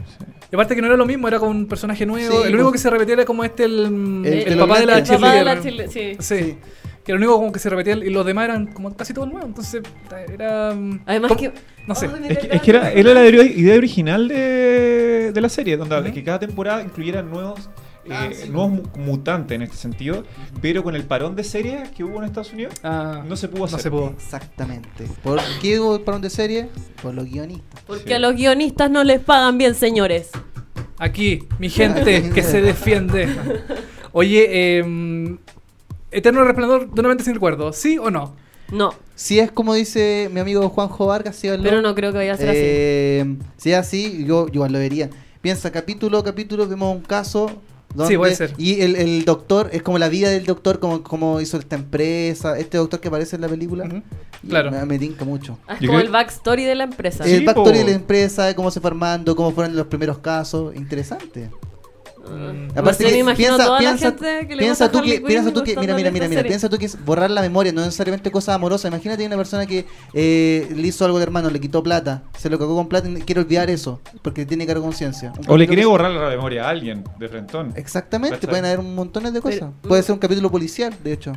Y 0.51 0.55
aparte 0.55 0.73
que 0.73 0.81
no 0.81 0.87
era 0.87 0.97
lo 0.97 1.05
mismo, 1.05 1.27
era 1.27 1.37
con 1.37 1.49
un 1.49 1.67
personaje 1.67 2.07
nuevo. 2.07 2.41
Sí, 2.41 2.47
el 2.47 2.55
único 2.55 2.71
pues. 2.71 2.81
que 2.81 2.83
se 2.83 2.89
repetía 2.89 3.13
era 3.13 3.25
como 3.25 3.43
este, 3.43 3.65
el, 3.65 3.85
El- 4.25 4.25
el, 4.25 4.47
el 4.53 4.57
papá 4.57 4.79
de 4.79 4.85
la 4.87 5.03
papá 5.03 5.33
de 5.35 5.43
la 5.43 5.61
chile- 5.61 5.87
sí. 5.89 6.15
Sí. 6.19 6.57
Que 7.05 7.11
era 7.11 7.19
lo 7.19 7.25
único 7.27 7.35
como 7.39 7.51
que 7.51 7.59
se 7.59 7.69
repetía 7.69 7.93
y 7.93 8.09
los 8.09 8.25
demás 8.25 8.45
eran 8.45 8.65
como 8.73 8.95
casi 8.97 9.13
todo 9.13 9.27
nuevo. 9.27 9.45
Entonces 9.45 9.83
era. 10.27 10.69
Además 10.69 11.27
como- 11.27 11.35
que... 11.35 11.51
No 11.85 11.93
sé. 11.93 12.07
Es 12.07 12.11
que, 12.39 12.47
cargaba 12.47 12.55
es 12.55 12.61
que 12.63 12.71
era, 12.71 12.91
era 12.91 13.13
la 13.13 13.27
idea 13.27 13.75
original 13.75 14.27
de, 14.27 15.31
de 15.33 15.41
la 15.41 15.49
serie, 15.49 15.77
donde 15.77 15.95
que 16.11 16.23
cada 16.23 16.39
temporada 16.39 16.81
incluyera 16.81 17.21
nuevos, 17.21 17.69
eh, 18.09 18.13
Ah, 18.15 18.29
sí. 18.33 18.49
nuevos 18.49 18.71
mu- 18.71 18.83
mutantes 19.03 19.55
en 19.55 19.61
este 19.61 19.75
sentido, 19.77 20.23
pero 20.61 20.83
con 20.83 20.95
el 20.95 21.03
parón 21.03 21.35
de 21.35 21.43
series 21.43 21.89
que 21.89 22.03
hubo 22.03 22.17
en 22.19 22.25
Estados 22.25 22.51
Unidos, 22.53 22.73
Ah, 22.83 23.23
no 23.27 23.35
se 23.35 23.47
pudo 23.47 23.59
no 23.61 23.65
hacer. 23.65 23.79
se 23.81 23.91
pudo. 23.91 24.09
Exactamente. 24.09 25.05
¿Por 25.23 25.39
qué 25.61 25.79
hubo 25.79 25.99
parón 26.03 26.21
de 26.21 26.29
serie? 26.29 26.67
Por 27.01 27.13
los 27.13 27.25
guionistas. 27.25 27.81
Porque 27.87 28.03
Sí. 28.07 28.13
a 28.13 28.19
los 28.19 28.35
guionistas 28.35 28.89
no 28.91 29.03
les 29.03 29.19
pagan 29.21 29.57
bien, 29.57 29.75
señores. 29.75 30.29
Aquí, 30.97 31.43
mi 31.59 31.69
gente 31.69 32.29
que 32.33 32.43
se 32.43 32.61
defiende. 32.61 33.29
Oye, 34.11 34.79
eh, 34.79 35.37
Eterno 36.11 36.43
Resplandor 36.43 36.91
de 36.91 36.99
una 36.99 37.09
mente 37.09 37.23
sin 37.23 37.33
recuerdo, 37.35 37.71
¿sí 37.73 37.97
o 37.97 38.09
no? 38.09 38.35
No, 38.71 38.93
Si 39.15 39.39
es 39.39 39.51
como 39.51 39.73
dice 39.73 40.29
mi 40.31 40.39
amigo 40.39 40.67
Juanjo 40.69 41.07
Vargas, 41.07 41.39
pero 41.41 41.81
no 41.81 41.95
creo 41.95 42.11
que 42.11 42.19
vaya 42.19 42.33
a 42.33 42.37
ser 42.37 42.49
así. 42.49 42.59
Eh, 42.61 43.35
Si 43.57 43.71
es 43.71 43.77
así, 43.77 44.25
yo, 44.25 44.45
yo 44.47 44.53
igual 44.53 44.71
lo 44.73 44.79
vería. 44.79 45.09
Piensa, 45.41 45.71
capítulo 45.71 46.17
a 46.19 46.23
capítulo, 46.23 46.67
vemos 46.67 46.95
un 46.95 47.01
caso. 47.01 47.49
Donde, 47.93 48.13
Sí, 48.13 48.17
puede 48.17 48.35
ser. 48.35 48.53
Y 48.57 48.81
el, 48.81 48.95
el 48.95 49.25
doctor, 49.25 49.69
es 49.73 49.81
como 49.81 49.97
la 49.97 50.09
vida 50.09 50.29
del 50.29 50.45
doctor, 50.45 50.79
como, 50.79 51.01
como 51.03 51.41
hizo 51.41 51.57
esta 51.57 51.75
empresa, 51.75 52.57
este 52.59 52.77
doctor 52.77 52.99
que 52.99 53.07
aparece 53.07 53.35
en 53.35 53.41
la 53.41 53.47
película. 53.49 53.85
Ujú. 53.85 54.01
Y 54.43 54.47
Claro. 54.49 54.71
Me, 54.71 54.85
me 54.85 54.99
tinca 54.99 55.25
mucho. 55.25 55.57
Ah, 55.67 55.73
es 55.73 55.79
como 55.79 55.93
creo- 55.93 55.99
el 56.01 56.09
backstory 56.11 56.63
de 56.65 56.75
la 56.75 56.83
empresa. 56.85 57.23
Sí, 57.23 57.33
el 57.33 57.45
backstory 57.45 57.79
po. 57.79 57.85
de 57.85 57.91
la 57.91 57.95
empresa, 57.97 58.55
cómo 58.55 58.69
se 58.71 58.79
fue 58.79 58.89
armando, 58.91 59.35
cómo 59.35 59.51
fueron 59.51 59.75
los 59.75 59.87
primeros 59.87 60.19
casos. 60.19 60.75
Interesante. 60.75 61.49
Mm. 62.27 62.67
No 62.67 62.81
Aparte 62.81 63.05
sé, 63.05 63.11
que 63.15 63.23
me 63.23 63.33
piensa, 63.35 63.65
toda 63.65 63.79
piensa, 63.79 64.05
la 64.05 64.11
gente 64.11 64.47
que 64.47 64.55
le 64.55 64.61
piensa 64.63 64.91
tú 64.91 65.01
que, 65.01 65.21
piensa 65.21 65.53
tú 65.53 65.63
que, 65.63 65.75
mira, 65.77 65.95
mira, 65.95 66.11
mira, 66.11 66.27
mira, 66.27 66.43
piensa 66.43 66.69
tú 66.69 66.77
que 66.77 66.85
es 66.85 67.03
borrar 67.03 67.31
la 67.31 67.41
memoria, 67.41 67.71
no 67.71 67.81
necesariamente 67.81 68.29
cosas 68.29 68.55
amorosas. 68.55 68.91
Imagínate 68.91 69.25
una 69.25 69.37
persona 69.37 69.65
que 69.65 69.85
eh, 70.13 70.67
le 70.75 70.87
hizo 70.87 71.05
algo 71.05 71.17
al 71.17 71.23
hermano, 71.23 71.49
le 71.49 71.59
quitó 71.59 71.81
plata, 71.81 72.23
se 72.37 72.49
lo 72.49 72.59
cagó 72.59 72.75
con 72.75 72.87
plata 72.87 73.09
y 73.09 73.21
quiere 73.21 73.41
olvidar 73.41 73.69
eso, 73.69 74.01
porque 74.21 74.45
tiene 74.45 74.67
cargo 74.67 74.81
de 74.81 74.87
conciencia. 74.87 75.33
O 75.47 75.57
le 75.57 75.67
quiere 75.67 75.85
borrar 75.85 76.11
la 76.11 76.29
memoria 76.29 76.65
a 76.65 76.69
alguien 76.69 77.03
de 77.17 77.29
frentón. 77.29 77.73
Exactamente, 77.75 78.47
pueden 78.47 78.65
haber 78.65 78.79
un 78.79 78.93
montón 78.95 79.31
de 79.33 79.41
cosas. 79.41 79.59
Pero- 79.59 79.73
Puede 79.89 80.03
ser 80.03 80.13
un 80.13 80.19
capítulo 80.19 80.51
policial, 80.51 80.93
de 81.03 81.13
hecho. 81.13 81.33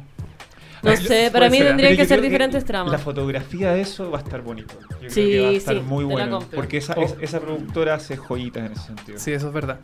No 0.82 0.96
sé, 0.96 1.30
para 1.32 1.48
mí 1.48 1.58
tendrían 1.58 1.92
Pero 1.92 1.96
que 2.02 2.06
ser 2.08 2.18
creo 2.18 2.28
diferentes 2.28 2.62
La 2.62 2.66
tramas. 2.66 3.00
fotografía 3.00 3.72
de 3.72 3.82
eso 3.82 4.10
va 4.10 4.18
a 4.18 4.22
estar 4.22 4.42
bonito. 4.42 4.74
Yo 4.80 4.98
creo 4.98 5.10
Sí, 5.10 5.30
que 5.30 5.40
va 5.40 5.48
a 5.48 5.52
estar 5.52 5.74
sí, 5.76 5.80
muy 5.80 6.04
la 6.04 6.10
bueno. 6.10 6.38
Porque 6.52 6.78
esa, 6.78 6.94
Oh. 6.96 7.02
es- 7.04 7.14
esa 7.20 7.38
productora 7.38 7.94
hace 7.94 8.16
joyitas 8.16 8.66
en 8.66 8.72
ese 8.72 8.82
sentido. 8.86 9.18
Sí, 9.20 9.30
eso 9.32 9.46
es 9.46 9.54
verdad. 9.54 9.78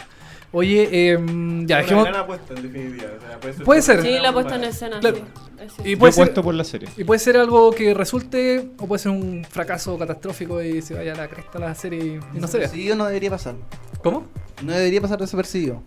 Oye, 0.51 0.89
eh, 0.91 1.13
ya, 1.17 1.21
Una 1.21 1.77
dejemos. 1.83 2.05
gran 2.05 2.17
apuesta, 2.21 2.55
en 2.55 2.63
definitiva. 2.63 3.11
O 3.17 3.21
sea, 3.21 3.39
puede 3.41 3.55
ser, 3.55 3.65
Puede 3.65 3.83
ser. 3.83 4.03
Sí, 4.03 4.19
la 4.19 4.33
puesta 4.33 4.55
en 4.57 4.65
escena. 4.65 5.01
Claro. 5.01 5.17
sí. 5.17 5.23
Es 5.61 5.73
Y 5.73 5.83
sí. 5.83 5.91
Yo 5.93 5.99
puede 5.99 6.13
ser- 6.13 6.35
por 6.35 6.55
la 6.55 6.65
serie. 6.65 6.89
Y 6.97 7.05
puede 7.05 7.19
ser 7.19 7.37
algo 7.37 7.71
que 7.73 7.93
resulte, 7.93 8.71
o 8.79 8.87
puede 8.87 8.99
ser 9.03 9.13
un 9.13 9.45
fracaso 9.49 9.99
catastrófico 9.99 10.63
y 10.63 10.81
se 10.81 10.95
vaya 10.95 11.13
a 11.13 11.17
la 11.17 11.29
cresta 11.29 11.59
la 11.59 11.75
serie 11.75 11.99
y, 12.05 12.15
no 12.39 12.47
se 12.47 12.59
vea. 12.59 12.67
Desapercibido 12.67 12.97
no 12.97 13.05
debería 13.07 13.31
pasar. 13.31 13.57
¿Cómo? 14.03 14.27
No 14.65 14.73
debería 14.73 15.01
pasar 15.03 15.19
desapercibido. 15.19 15.83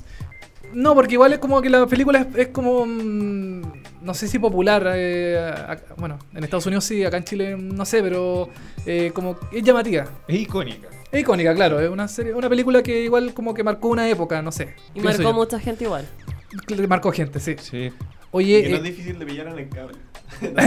No, 0.74 0.94
porque 0.96 1.14
igual 1.16 1.34
es 1.34 1.40
como 1.40 1.62
que 1.62 1.70
la 1.70 1.86
película 1.88 2.20
es, 2.20 2.28
es 2.38 2.48
como. 2.50 2.86
mm, 2.86 3.62
no 4.04 4.14
sé 4.14 4.28
si 4.28 4.38
popular. 4.40 4.84
eh, 4.96 5.54
acá- 5.68 5.96
bueno, 5.98 6.18
en 6.36 6.44
Estados 6.44 6.66
Unidos 6.68 6.84
sí, 6.86 7.04
acá 7.04 7.18
en 7.18 7.24
Chile 7.24 7.58
no 7.58 7.84
sé, 7.84 8.02
pero 8.04 8.48
eh, 8.86 9.12
como 9.14 9.38
es 9.52 9.64
llamativa. 9.64 10.06
Es 10.28 10.40
icónica. 10.40 10.88
Es 11.12 11.22
icónica, 11.22 11.54
claro. 11.54 11.80
Es 11.80 11.90
una 11.90 12.08
serie, 12.08 12.34
una 12.34 12.48
película 12.50 12.82
que 12.82 13.04
igual 13.04 13.34
como 13.34 13.54
que 13.54 13.64
marcó 13.64 13.90
una 13.90 14.08
época, 14.10 14.42
no 14.42 14.52
sé. 14.52 14.76
Y 14.96 15.02
marcó 15.02 15.24
yo. 15.24 15.34
mucha 15.34 15.60
gente 15.60 15.84
igual. 15.86 16.06
Marcó 16.88 17.12
gente, 17.12 17.40
sí. 17.40 17.56
Sí. 17.60 17.92
Oye, 18.32 18.60
Y 18.60 18.64
que 18.64 18.70
no 18.70 18.76
es 18.78 18.82
eh, 18.82 18.84
difícil 18.86 19.20
de 19.20 19.26
pillar 19.26 19.48
en 19.48 19.60
el 19.60 19.70
cable. 19.70 19.98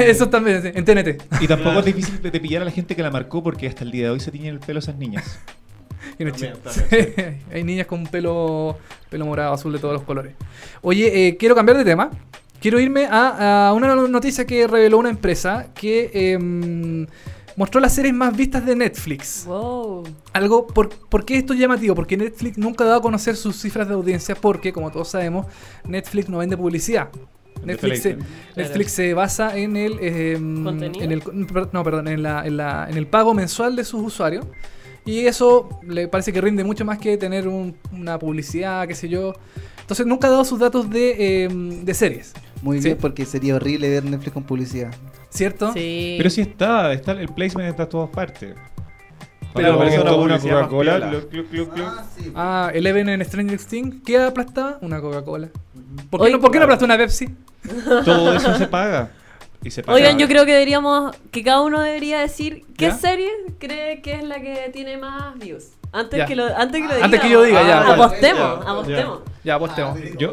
eso 0.07 0.28
también, 0.28 0.62
sí, 0.62 0.70
en 0.74 0.85
TNT. 0.85 1.22
Y 1.40 1.48
tampoco 1.48 1.62
Claro. 1.62 1.78
es 1.80 1.85
difícil 1.87 2.20
de, 2.20 2.30
de 2.30 2.40
pillar 2.40 2.62
a 2.62 2.64
la 2.66 2.70
gente 2.70 2.94
que 2.94 3.02
la 3.02 3.11
marcó 3.11 3.42
porque 3.42 3.66
hasta 3.66 3.85
el 3.85 3.90
día 3.90 4.04
de 4.04 4.11
hoy 4.11 4.20
se 4.20 4.30
tiñen 4.30 4.54
el 4.54 4.61
pelo 4.61 4.78
esas 4.80 4.96
niñas. 4.96 5.38
Y 6.18 6.24
no 6.24 6.33
También. 6.33 7.40
Hay 7.52 7.64
niñas 7.64 7.87
con 7.87 8.07
pelo, 8.07 8.78
pelo 9.09 9.24
morado, 9.24 9.54
azul 9.54 9.72
de 9.72 9.78
todos 9.78 9.94
los 9.94 10.02
colores. 10.02 10.35
Oye, 10.83 11.28
eh, 11.28 11.37
quiero 11.38 11.54
cambiar 11.54 11.78
de 11.78 11.85
tema. 11.85 12.11
Quiero 12.61 12.78
irme 12.78 13.07
a, 13.11 13.68
a 13.68 13.72
una 13.72 13.94
noticia 13.96 14.44
que 14.46 14.66
reveló 14.66 14.98
una 14.98 15.09
empresa 15.11 15.68
que 15.74 16.11
em, 16.12 17.07
mostró 17.56 17.80
las 17.80 17.94
series 17.94 18.14
más 18.14 18.36
vistas 18.36 18.64
de 18.66 18.74
Netflix. 18.76 19.44
Wow. 19.46 20.04
Algo, 20.32 20.66
por, 20.66 20.88
¿Por 20.90 21.24
qué 21.24 21.36
esto 21.38 21.52
es 21.52 21.60
llamativo? 21.60 21.94
Porque 21.94 22.16
Netflix 22.16 22.58
nunca 22.58 22.84
ha 22.84 22.86
dado 22.88 22.98
a 22.98 23.02
conocer 23.02 23.36
sus 23.36 23.56
cifras 23.60 23.88
de 23.88 23.94
audiencia 23.94 24.34
porque, 24.34 24.72
como 24.72 24.90
todos 24.90 25.08
sabemos, 25.08 25.46
Netflix 25.86 26.28
no 26.28 26.38
vende 26.38 26.56
publicidad. 26.56 27.08
Netflix 27.64 28.02
se, 28.02 28.08
Deleite. 28.10 28.30
Netflix 28.56 28.92
se 28.92 29.14
basa 29.14 29.56
en 29.56 29.76
el, 29.76 29.92
¿Contenido? 30.64 31.02
en 31.04 31.12
el 31.12 31.22
no, 31.72 31.82
perdón, 31.84 32.08
en, 32.08 32.22
la- 32.22 32.46
en 32.46 32.56
la- 32.56 32.86
en 32.90 32.96
el 32.96 33.06
pago 33.06 33.32
mensual 33.34 33.74
de 33.76 33.84
sus 33.84 34.02
usuarios. 34.02 34.44
Y 35.06 35.26
eso 35.26 35.68
le 35.86 36.08
parece 36.08 36.32
que 36.32 36.40
rinde 36.40 36.64
mucho 36.64 36.84
más 36.84 36.98
que 36.98 37.16
tener 37.16 37.46
un- 37.48 37.76
una 37.92 38.18
publicidad, 38.18 38.86
qué 38.88 38.94
sé 38.94 39.08
yo. 39.08 39.34
Entonces 39.80 40.06
nunca 40.06 40.26
ha 40.28 40.30
dado 40.30 40.44
sus 40.44 40.58
datos 40.58 40.88
de, 40.90 41.44
em, 41.44 41.84
de 41.84 41.94
series, 41.94 42.32
Muy 42.64 42.79
Sí. 42.79 42.85
bien, 42.88 42.98
porque 42.98 43.27
sería 43.27 43.57
horrible 43.57 43.90
ver 43.90 44.05
Netflix 44.05 44.33
con 44.33 44.42
publicidad. 44.42 44.90
¿cierto? 45.29 45.72
Sí. 45.72 46.14
Pero 46.16 46.31
sí 46.31 46.40
está, 46.40 46.92
está 46.92 47.12
el 47.12 47.29
placement 47.29 47.68
está 47.68 47.83
a 47.83 47.88
todas 47.88 48.09
partes. 48.09 48.55
Pero- 49.53 49.68
Pero 49.68 49.79
parece 49.79 50.00
una 50.00 50.12
una 50.14 50.38
Coca-Cola, 50.38 51.11
clu- 51.31 51.48
clu. 51.50 51.68
Ah, 52.35 52.70
Eleven 52.72 53.09
en 53.09 53.24
Stranger 53.24 53.59
Things, 53.59 53.96
¿qué 54.05 54.18
aplastaba? 54.18 54.79
Una 54.81 55.00
Coca-Cola. 55.00 55.48
¿Por 56.11 56.24
qué, 56.24 56.33
no, 56.33 56.40
¿por 56.40 56.50
qué 56.50 56.59
no 56.59 56.64
aplastó 56.64 56.85
una 56.87 56.96
Pepsi? 56.96 57.29
todo 58.05 58.33
eso 58.35 58.57
se 58.57 58.66
paga. 58.66 59.11
Y 59.62 59.70
se 59.70 59.83
paga. 59.83 59.96
Oigan, 59.96 60.18
yo 60.18 60.27
creo 60.29 60.44
que 60.46 60.53
deberíamos, 60.53 61.14
que 61.31 61.42
cada 61.42 61.61
uno 61.62 61.81
debería 61.83 62.20
decir 62.20 62.64
qué 62.77 62.87
¿Ya? 62.87 62.94
serie 62.96 63.29
cree 63.59 64.00
que 64.03 64.14
es 64.14 64.24
la 64.24 64.40
que 64.40 64.70
tiene 64.72 64.96
más 64.98 65.38
views. 65.38 65.66
Antes 65.92 66.18
Ya. 66.18 66.27
que 66.27 66.35
lo, 66.37 66.46
antes 66.57 66.81
que 66.81 66.88
lo 66.88 66.94
diga. 66.94 67.05
Antes 67.05 67.20
que 67.20 67.31
yo 67.31 67.42
diga, 67.42 67.62
ya, 67.62 67.81
Ah, 67.81 67.83
vale. 67.90 68.03
Apostemos, 68.03 68.64
Ya, 68.64 68.70
apostemos. 68.72 69.20
Ya, 69.44 69.55
apostemos. 69.55 69.98
Yo- 70.18 70.33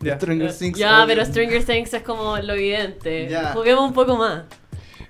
Ya. 0.02 0.16
Stranger 0.16 0.52
Things. 0.56 0.78
Ya, 0.78 1.04
pero 1.06 1.24
Stranger 1.24 1.62
Things 1.64 1.92
es 1.92 2.02
como 2.02 2.36
lo 2.38 2.54
evidente. 2.54 3.28
Ya. 3.28 3.52
Juguemos 3.52 3.84
un 3.88 3.92
poco 3.92 4.16
más. 4.16 4.44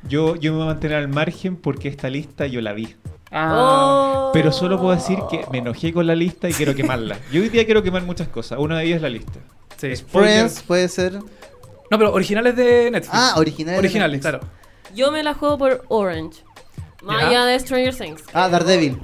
Yo, 0.08 0.34
yo 0.36 0.52
me 0.52 0.58
voy 0.58 0.66
a 0.66 0.70
mantener 0.72 0.96
al 0.98 1.08
margen 1.08 1.56
porque 1.56 1.88
esta 1.88 2.08
lista 2.08 2.46
yo 2.46 2.60
la 2.60 2.72
vi. 2.72 2.96
Ah, 3.30 3.54
Oh. 3.56 4.30
Pero 4.32 4.50
solo 4.50 4.80
puedo 4.80 4.94
decir 4.94 5.18
que 5.30 5.44
me 5.52 5.58
enojé 5.58 5.92
con 5.92 6.06
la 6.06 6.14
lista 6.16 6.48
y 6.48 6.52
quiero 6.52 6.74
quemarla. 6.74 7.16
Yo 7.32 7.40
hoy 7.42 7.48
día 7.48 7.64
quiero 7.64 7.82
quemar 7.82 8.02
muchas 8.02 8.26
cosas. 8.28 8.58
Una 8.58 8.78
de 8.78 8.84
ellas 8.86 8.96
es 8.96 9.02
la 9.02 9.08
lista. 9.10 9.38
sí. 9.76 9.94
Friends 9.96 10.62
puede 10.62 10.88
ser. 10.88 11.12
No, 11.14 11.98
pero 11.98 12.12
originales 12.12 12.54
de 12.56 12.90
Netflix. 12.90 13.10
Ah, 13.12 13.34
originales 13.36 13.74
de 13.80 13.86
Originales, 13.86 14.20
claro. 14.20 14.40
Yo 14.94 15.10
me 15.12 15.22
la 15.22 15.34
juego 15.34 15.58
por 15.58 15.84
Orange. 15.88 16.42
Más 17.02 17.20
Ya. 17.20 17.28
allá 17.28 17.44
de 17.46 17.58
Stranger 17.60 17.94
Things. 17.94 18.22
Ah, 18.32 18.48
Daredevil. 18.48 18.98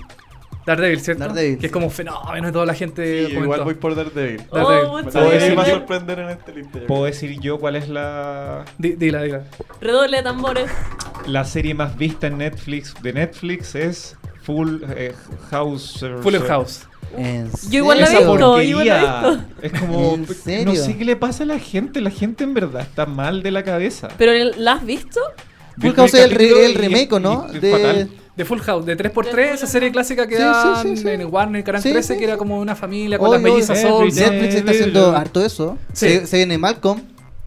Daredevil, 0.67 1.01
¿cierto? 1.01 1.25
Daredevil, 1.29 1.59
Que 1.59 1.67
es 1.67 1.73
como 1.73 1.87
un 1.87 1.93
fenómeno 1.93 2.47
de 2.49 2.53
toda 2.53 2.67
la 2.67 2.75
gente 2.75 3.27
Sí, 3.29 3.33
igual 3.35 3.63
voy 3.65 3.75
por 3.75 3.95
Daredevil. 3.95 4.43
Daredevil. 4.53 4.87
Oh, 4.91 5.11
Puedo 5.11 5.31
decir 5.31 5.59
sorprender 5.65 6.19
en 6.19 6.29
esta 6.31 6.53
lista. 6.53 6.79
yo 6.81 6.87
¿Puedo 6.87 7.05
decir 7.05 7.41
yo 7.41 7.59
cuál 7.59 7.77
es 7.77 7.89
la, 7.89 8.65
Di- 8.77 8.93
Dila, 8.97 9.23
dila. 9.23 9.43
Redoble 9.81 10.17
de 10.19 10.23
tambores. 10.25 10.71
la 11.27 11.45
serie 11.45 11.75
más 11.75 11.97
vista 11.97 12.27
en 12.27 12.39
Netflix 12.39 12.95
de 13.03 13.13
Netflix? 13.13 13.75
Es 13.75 14.17
Full 14.43 14.83
eh, 14.97 15.15
House. 15.51 16.03
eh, 16.03 16.17
Fuller 16.23 16.43
House. 16.43 16.83
¿En 17.17 17.49
Yo 17.71 17.79
igual 17.79 18.01
la 18.01 18.07
he 18.07 18.17
visto, 18.19 18.63
igual 18.63 18.87
la. 18.87 19.47
Es 19.63 19.73
como. 19.73 20.15
¿En 20.47 20.65
No 20.65 20.75
sé 20.75 20.97
qué 20.97 21.05
le 21.05 21.15
pasa 21.17 21.45
a 21.45 21.47
la 21.47 21.59
gente. 21.61 22.01
La 22.01 22.11
gente 22.11 22.43
en 22.45 22.53
verdad 22.53 22.83
está 22.83 23.07
mal 23.07 23.43
de 23.43 23.53
la 23.53 23.63
cabeza. 23.63 24.09
Pero 24.19 24.33
¿la 24.57 24.73
has 24.73 24.85
visto? 24.85 25.21
Full 25.81 25.93
House 25.93 26.15
es 26.15 26.25
el, 26.25 26.31
re- 26.33 26.75
remake, 26.75 27.13
¿o 27.13 27.21
¿no? 27.21 27.47
y 27.53 27.57
es 27.57 27.63
De... 27.63 27.71
fatal. 27.71 28.11
De 28.37 28.45
Full 28.45 28.61
House, 28.61 28.85
de 28.85 28.97
3x3, 28.97 29.39
esa 29.55 29.67
serie 29.67 29.91
clásica 29.91 30.27
que 30.27 30.37
Sí, 30.37 30.43
daban 30.43 30.83
sí, 30.83 30.97
sí, 30.97 31.03
sí. 31.03 31.09
en 31.09 31.33
Warner, 31.33 31.65
Canal 31.65 31.83
Sí, 31.83 31.91
13, 31.91 32.13
sí, 32.15 32.19
que 32.19 32.25
era 32.27 32.37
como 32.37 32.59
una 32.61 32.75
familia 32.77 33.19
con 33.19 33.31
las. 33.31 33.43
Olsen. 33.71 33.77
Every 33.77 34.11
Netflix 34.13 34.55
está 34.55 34.71
haciendo 34.73 35.17
harto 35.17 35.45
eso. 35.45 35.79
Sí. 35.93 36.09
Se, 36.09 36.27
se 36.27 36.37
viene 36.37 36.59
Malcolm. 36.59 37.01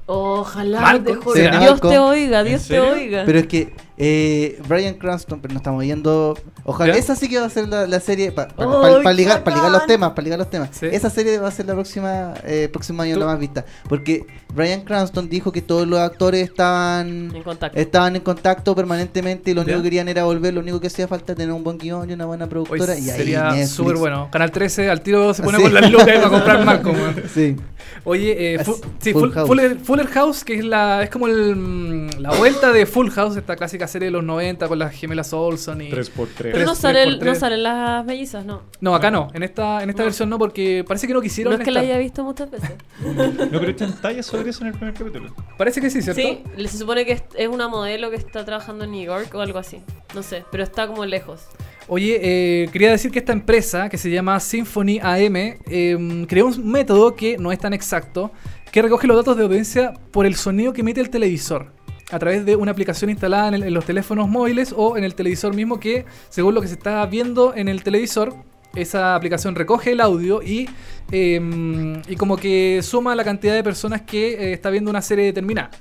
Ojalá, 0.07 0.81
Malcolm, 0.81 1.19
te. 1.35 1.41
Dios 1.41 1.59
Malcolm? 1.59 1.93
te 1.93 1.99
oiga, 1.99 2.39
¿En 2.39 2.47
Dios 2.47 2.67
te 2.67 2.79
oiga. 2.79 3.23
Pero 3.27 3.37
es 3.39 3.45
que 3.45 3.73
eh, 3.97 4.59
Brian 4.67 4.95
Cranston, 4.95 5.39
pero 5.39 5.53
no 5.53 5.59
estamos 5.59 5.81
viendo. 5.83 6.35
Ojalá, 6.63 6.93
¿Ya? 6.93 6.99
esa 6.99 7.15
sí 7.15 7.27
que 7.29 7.39
va 7.39 7.45
a 7.45 7.49
ser 7.49 7.67
la, 7.67 7.87
la 7.87 7.99
serie. 7.99 8.31
Para 8.31 8.53
¡Ay, 8.57 9.15
ligar, 9.15 9.43
pa 9.43 9.51
ligar 9.51 9.71
los 9.71 9.85
temas, 9.85 10.11
para 10.11 10.23
ligar 10.23 10.39
los 10.39 10.49
temas. 10.49 10.69
Sí. 10.71 10.87
Esa 10.91 11.09
serie 11.09 11.37
va 11.39 11.47
a 11.47 11.51
ser 11.51 11.65
la 11.65 11.73
próxima 11.73 12.33
eh, 12.45 12.69
próximo 12.71 13.01
año 13.01 13.13
Tú- 13.15 13.19
la 13.21 13.25
más 13.27 13.39
vista. 13.39 13.65
Porque 13.87 14.25
Brian 14.53 14.81
Cranston 14.81 15.29
dijo 15.29 15.51
que 15.51 15.61
todos 15.61 15.87
los 15.87 15.99
actores 15.99 16.43
estaban. 16.49 17.35
En 17.35 17.43
contacto. 17.43 17.79
Estaban 17.79 18.15
en 18.15 18.21
contacto 18.21 18.75
permanentemente 18.75 19.51
y 19.51 19.53
lo 19.53 19.61
¿Ya? 19.61 19.65
único 19.67 19.79
que 19.79 19.83
querían 19.83 20.07
era 20.09 20.23
volver, 20.23 20.53
lo 20.53 20.61
único 20.61 20.79
que 20.79 20.87
hacía 20.87 21.07
falta 21.07 21.31
era 21.33 21.37
tener 21.37 21.53
un 21.53 21.63
buen 21.63 21.77
guion 21.77 22.09
y 22.09 22.13
una 22.13 22.25
buena 22.25 22.45
Hoy 22.45 22.49
productora. 22.49 22.97
y 22.97 23.09
ahí 23.09 23.17
sería 23.17 23.43
Netflix. 23.51 23.69
súper 23.71 23.95
bueno. 23.97 24.29
Canal 24.31 24.51
13 24.51 24.89
al 24.89 25.01
tiro 25.01 25.33
se 25.33 25.43
pone 25.43 25.57
Sí. 25.57 25.63
con 25.63 25.73
las 25.73 25.91
lucas 25.91 26.07
para 26.07 26.29
comprar 26.29 26.65
Malcolm. 26.65 26.97
Sí. 27.33 27.55
Oye, 28.03 28.55
eh, 28.55 28.63
fu- 28.63 28.73
Así, 28.73 28.81
sí, 28.99 29.13
Full 29.13 29.23
Full- 29.29 29.33
House. 29.33 29.47
Fuller, 29.47 29.77
Fuller 29.79 30.07
House, 30.07 30.43
que 30.43 30.55
es 30.59 30.65
la 30.65 31.03
es 31.03 31.09
como 31.09 31.27
el, 31.27 31.55
mm, 31.55 32.09
la 32.19 32.31
vuelta 32.31 32.71
de 32.71 32.85
Full 32.85 33.09
House, 33.11 33.35
esta 33.35 33.55
clásica 33.55 33.87
serie 33.87 34.07
de 34.07 34.11
los 34.11 34.23
90 34.23 34.67
con 34.67 34.79
las 34.79 34.93
gemelas 34.93 35.33
Olson 35.33 35.81
y... 35.81 35.89
3x3. 35.91 36.48
Pero 36.51 36.73
tres- 36.75 37.19
no, 37.25 37.35
salen 37.35 37.63
las 37.63 38.05
mellizas, 38.05 38.45
no. 38.45 38.61
No, 38.81 38.95
acá 38.95 39.09
no. 39.11 39.27
En 39.33 39.43
esta, 39.43 39.81
en 39.83 39.89
esta 39.89 40.01
No. 40.03 40.05
versión 40.05 40.29
no, 40.29 40.37
porque 40.37 40.83
parece 40.87 41.07
que 41.07 41.13
no 41.13 41.21
quisieron. 41.21 41.53
No 41.53 41.59
es 41.59 41.65
que 41.65 41.71
la 41.71 41.81
estar. 41.81 41.91
haya 41.95 42.01
visto 42.03 42.23
muchas 42.23 42.49
veces. 42.51 42.71
No, 43.03 43.59
pero 43.59 43.69
echan 43.69 43.93
tallas 44.01 44.25
sobre 44.25 44.49
eso 44.49 44.61
en 44.61 44.67
el 44.67 44.73
primer 44.73 44.93
capítulo. 44.93 45.33
Parece 45.57 45.81
que 45.81 45.89
sí, 45.89 46.01
¿cierto? 46.01 46.21
Sí, 46.21 46.43
le- 46.57 46.67
se 46.67 46.77
supone 46.77 47.05
que 47.05 47.13
es- 47.13 47.23
es 47.35 47.47
una 47.47 47.67
modelo 47.67 48.09
que 48.09 48.15
está 48.17 48.45
trabajando 48.45 48.85
en 48.85 48.91
New 48.91 49.03
York 49.05 49.33
o 49.35 49.41
algo 49.41 49.59
así. 49.59 49.81
No 50.15 50.23
sé, 50.23 50.43
pero 50.51 50.63
está 50.63 50.87
como 50.87 51.05
lejos. 51.05 51.41
Oye, 51.87 52.19
eh, 52.21 52.69
quería 52.71 52.91
decir 52.91 53.09
que 53.11 53.17
esta 53.19 53.33
empresa, 53.33 53.89
que 53.89 53.97
se 53.97 54.11
llama 54.11 54.39
Symphony 54.39 54.99
AM, 55.01 55.57
eh, 55.67 56.25
creó 56.27 56.45
un 56.47 56.71
método 56.71 57.15
que 57.15 57.37
no 57.39 57.51
es 57.51 57.57
tan 57.59 57.73
exacto, 57.73 58.31
que 58.71 58.83
recoge 58.83 59.07
los 59.07 59.17
datos 59.17 59.35
de 59.35 59.43
audiencia 59.43 59.93
por 60.11 60.27
el 60.27 60.35
sonido 60.35 60.71
que 60.71 60.81
emite 60.81 61.01
el 61.01 61.09
televisor, 61.09 61.71
a 62.11 62.19
través 62.19 62.45
de 62.45 62.55
una 62.55 62.71
aplicación 62.71 63.09
instalada 63.09 63.55
en, 63.55 63.73
los 63.73 63.85
teléfonos 63.85 64.27
móviles 64.27 64.73
o 64.75 64.97
en 64.97 65.03
el 65.03 65.15
televisor 65.15 65.53
mismo 65.53 65.79
que, 65.79 66.05
según 66.29 66.55
lo 66.55 66.61
que 66.61 66.67
se 66.67 66.73
está 66.73 67.05
viendo 67.05 67.53
en 67.55 67.67
el 67.67 67.83
televisor, 67.83 68.35
esa 68.75 69.15
aplicación 69.15 69.55
recoge 69.55 69.91
el 69.91 70.01
audio 70.01 70.41
y, 70.43 70.69
eh, 71.11 72.01
y 72.07 72.15
como 72.15 72.37
que 72.37 72.81
suma 72.83 73.15
la 73.15 73.23
cantidad 73.23 73.53
de 73.53 73.63
personas 73.63 74.01
que 74.01 74.33
eh, 74.33 74.53
está 74.53 74.69
viendo 74.69 74.89
una 74.91 75.01
serie 75.01 75.25
determinada. 75.25 75.71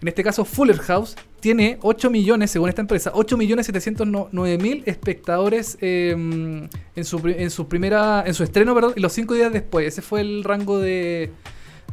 En 0.00 0.08
este 0.08 0.24
caso, 0.24 0.44
Fuller 0.44 0.78
House 0.78 1.14
tiene 1.38 1.78
8 1.80 2.10
millones, 2.10 2.50
según 2.50 2.68
esta 2.68 2.80
empresa, 2.80 3.12
8 3.14 3.36
millones 3.36 3.66
709 3.66 4.58
mil 4.58 4.82
espectadores 4.84 5.78
eh, 5.80 6.10
en, 6.10 7.04
su, 7.04 7.18
en 7.24 7.50
su 7.50 7.68
primera, 7.68 8.24
en 8.26 8.34
su 8.34 8.42
estreno, 8.42 8.74
perdón, 8.74 8.94
y 8.96 9.00
los 9.00 9.12
5 9.12 9.34
días 9.34 9.52
después. 9.52 9.86
Ese 9.86 10.02
fue 10.02 10.20
el 10.20 10.42
rango 10.42 10.80
de, 10.80 11.30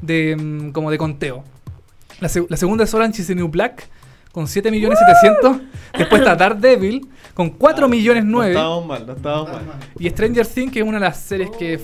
de 0.01 0.35
mm, 0.35 0.71
como 0.71 0.89
de 0.89 0.97
conteo. 0.97 1.43
La, 2.21 2.27
seg- 2.27 2.47
la 2.49 2.57
segunda 2.57 2.83
es 2.83 2.93
Orange 2.93 3.21
is 3.21 3.27
the 3.27 3.35
New 3.35 3.47
Black, 3.47 3.87
con 4.31 4.47
7 4.47 4.69
millones 4.71 4.99
700. 4.99 5.61
Después 5.97 6.21
está 6.21 6.35
Daredevil, 6.35 7.07
con 7.33 7.49
4 7.51 7.87
millones 7.87 8.23
No 8.25 8.37
9. 8.37 8.51
estábamos 8.51 8.85
mal, 8.85 9.07
no 9.07 9.13
estábamos 9.13 9.51
mal. 9.51 9.61
Y 9.97 10.09
Stranger 10.09 10.45
Things, 10.47 10.71
que 10.71 10.79
es 10.79 10.85
una 10.85 10.97
de 10.99 11.05
las 11.05 11.19
series 11.19 11.49
que 11.51 11.79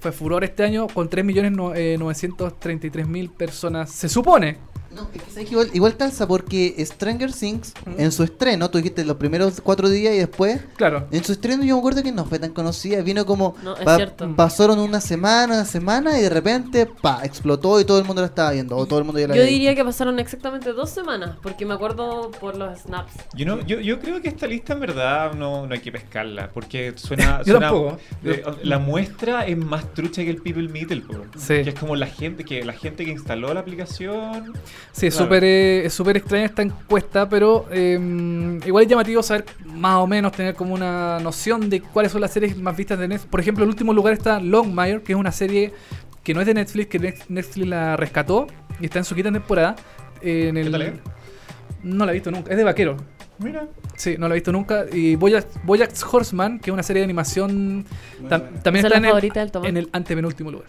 fue 0.00 0.12
furor 0.12 0.44
este 0.44 0.64
año, 0.64 0.86
con 0.88 1.08
3 1.08 1.24
millones 1.24 1.52
no- 1.52 1.74
eh, 1.74 1.96
933 1.98 3.06
mil 3.06 3.30
personas. 3.30 3.90
Se 3.90 4.08
supone. 4.08 4.58
No, 4.94 5.08
es 5.14 5.22
que 5.22 5.30
sabes 5.30 5.44
que 5.48 5.52
igual, 5.52 5.70
igual 5.72 5.96
calza 5.96 6.26
porque 6.28 6.74
Stranger 6.86 7.32
Things 7.32 7.72
Mm. 7.86 8.00
en 8.00 8.12
su 8.12 8.22
estreno, 8.22 8.70
tú 8.70 8.78
dijiste 8.78 9.04
los 9.04 9.16
primeros 9.16 9.60
cuatro 9.60 9.88
días 9.88 10.14
y 10.14 10.18
después, 10.18 10.60
Claro. 10.76 11.06
en 11.10 11.24
su 11.24 11.32
estreno 11.32 11.64
yo 11.64 11.74
me 11.74 11.78
acuerdo 11.80 12.02
que 12.02 12.12
no 12.12 12.24
fue 12.24 12.38
tan 12.38 12.52
conocida, 12.52 13.02
vino 13.02 13.26
como, 13.26 13.54
No, 13.62 13.76
es 13.76 13.84
pa- 13.84 13.96
cierto. 13.96 14.34
pasaron 14.36 14.78
una 14.78 15.00
semana, 15.00 15.54
una 15.54 15.64
semana 15.64 16.18
y 16.18 16.22
de 16.22 16.30
repente, 16.30 16.86
pa, 16.86 17.20
explotó 17.24 17.80
y 17.80 17.84
todo 17.84 17.98
el 17.98 18.04
mundo 18.04 18.22
la 18.22 18.28
estaba 18.28 18.52
viendo, 18.52 18.76
o 18.76 18.86
todo 18.86 18.98
el 19.00 19.04
mundo 19.04 19.20
ya 19.20 19.28
la 19.28 19.34
Yo 19.34 19.42
había 19.42 19.52
diría 19.52 19.74
que 19.74 19.84
pasaron 19.84 20.18
exactamente 20.18 20.72
dos 20.72 20.90
semanas, 20.90 21.36
porque 21.42 21.66
me 21.66 21.74
acuerdo 21.74 22.30
por 22.40 22.56
los 22.56 22.78
snaps. 22.80 23.12
Yo, 23.34 23.46
no, 23.46 23.60
yo, 23.66 23.80
yo 23.80 23.98
creo 24.00 24.20
que 24.22 24.28
esta 24.28 24.46
lista 24.46 24.72
en 24.74 24.80
verdad 24.80 25.34
no, 25.34 25.66
no 25.66 25.74
hay 25.74 25.80
que 25.80 25.90
pescarla, 25.92 26.50
porque 26.52 26.92
suena... 26.96 27.38
Yo 27.44 27.52
suena- 27.54 27.68
tampoco. 27.70 27.98
eh, 28.24 28.42
la 28.62 28.78
muestra 28.78 29.46
es 29.46 29.56
más 29.56 29.92
trucha 29.94 30.22
que 30.22 30.30
el 30.30 30.36
People 30.42 30.68
Meetle. 30.68 31.02
Sí. 31.36 31.62
que 31.64 31.70
es 31.70 31.74
como 31.78 31.96
la 31.96 32.06
gente 32.06 32.44
que 32.44 32.64
la 32.64 32.72
gente 32.72 33.04
que 33.04 33.10
instaló 33.10 33.52
la 33.52 33.60
aplicación... 33.60 34.52
Sí, 34.92 35.06
es 35.08 35.14
Claro. 35.14 35.26
súper 35.26 35.44
eh, 35.44 35.86
es 35.86 35.92
súper 35.92 36.16
extraña 36.16 36.44
esta 36.46 36.62
encuesta, 36.62 37.28
pero 37.28 37.66
eh, 37.70 37.98
igual 38.64 38.84
es 38.84 38.90
llamativo 38.90 39.22
saber 39.22 39.44
más 39.64 39.96
o 39.96 40.06
menos, 40.06 40.32
tener 40.32 40.54
como 40.54 40.74
una 40.74 41.18
noción 41.20 41.68
de 41.68 41.80
cuáles 41.80 42.12
son 42.12 42.20
las 42.20 42.32
series 42.32 42.56
más 42.56 42.76
vistas 42.76 42.98
de 42.98 43.08
Netflix. 43.08 43.30
Por 43.30 43.40
ejemplo, 43.40 43.64
en 43.64 43.70
último 43.70 43.92
lugar 43.92 44.14
está 44.14 44.38
Longmire, 44.40 45.02
que 45.02 45.12
es 45.12 45.18
una 45.18 45.32
serie 45.32 45.72
que 46.22 46.32
no 46.34 46.40
es 46.40 46.46
de 46.46 46.54
Netflix, 46.54 46.88
que 46.88 46.98
Netflix 47.28 47.66
la 47.68 47.96
rescató 47.96 48.46
y 48.80 48.86
está 48.86 48.98
en 49.00 49.04
su 49.04 49.14
quinta 49.14 49.32
temporada. 49.32 49.76
Eh, 50.22 50.48
en 50.48 50.56
el, 50.56 50.66
¿Qué 50.66 50.70
tal 50.70 50.82
es? 50.82 50.92
No 51.82 52.06
la 52.06 52.12
he 52.12 52.14
visto 52.14 52.30
nunca, 52.30 52.50
es 52.50 52.56
de 52.56 52.64
vaquero. 52.64 52.96
Mira. 53.38 53.66
Sí, 53.96 54.16
no 54.18 54.28
lo 54.28 54.34
he 54.34 54.36
visto 54.36 54.52
nunca. 54.52 54.84
Y 54.92 55.16
Bojack, 55.16 55.46
Bojack's 55.64 56.04
Horseman, 56.04 56.58
que 56.58 56.70
es 56.70 56.72
una 56.74 56.82
serie 56.82 57.00
de 57.00 57.04
animación, 57.04 57.84
tam- 58.28 58.62
también 58.62 58.84
está 58.86 58.98
en 58.98 59.04
el, 59.04 59.10
en 59.66 59.76
el 59.76 59.88
antepenúltimo 59.92 60.50
lugar. 60.50 60.68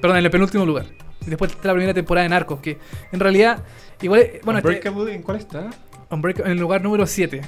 Perdón, 0.00 0.18
en 0.18 0.24
el 0.24 0.30
penúltimo 0.30 0.64
lugar. 0.64 0.86
Y 1.26 1.30
después 1.30 1.50
está 1.52 1.68
la 1.68 1.74
primera 1.74 1.94
temporada 1.94 2.22
de 2.24 2.28
Narcos, 2.28 2.60
que 2.60 2.78
en 3.12 3.20
realidad, 3.20 3.62
igual, 4.02 4.20
es- 4.20 4.42
bueno, 4.42 4.58
este, 4.58 4.68
Unbreakable, 4.68 5.14
¿en 5.14 5.22
cuál 5.22 5.36
está? 5.38 5.70
En 6.10 6.52
el 6.52 6.58
lugar 6.58 6.82
número 6.82 7.06
7. 7.06 7.40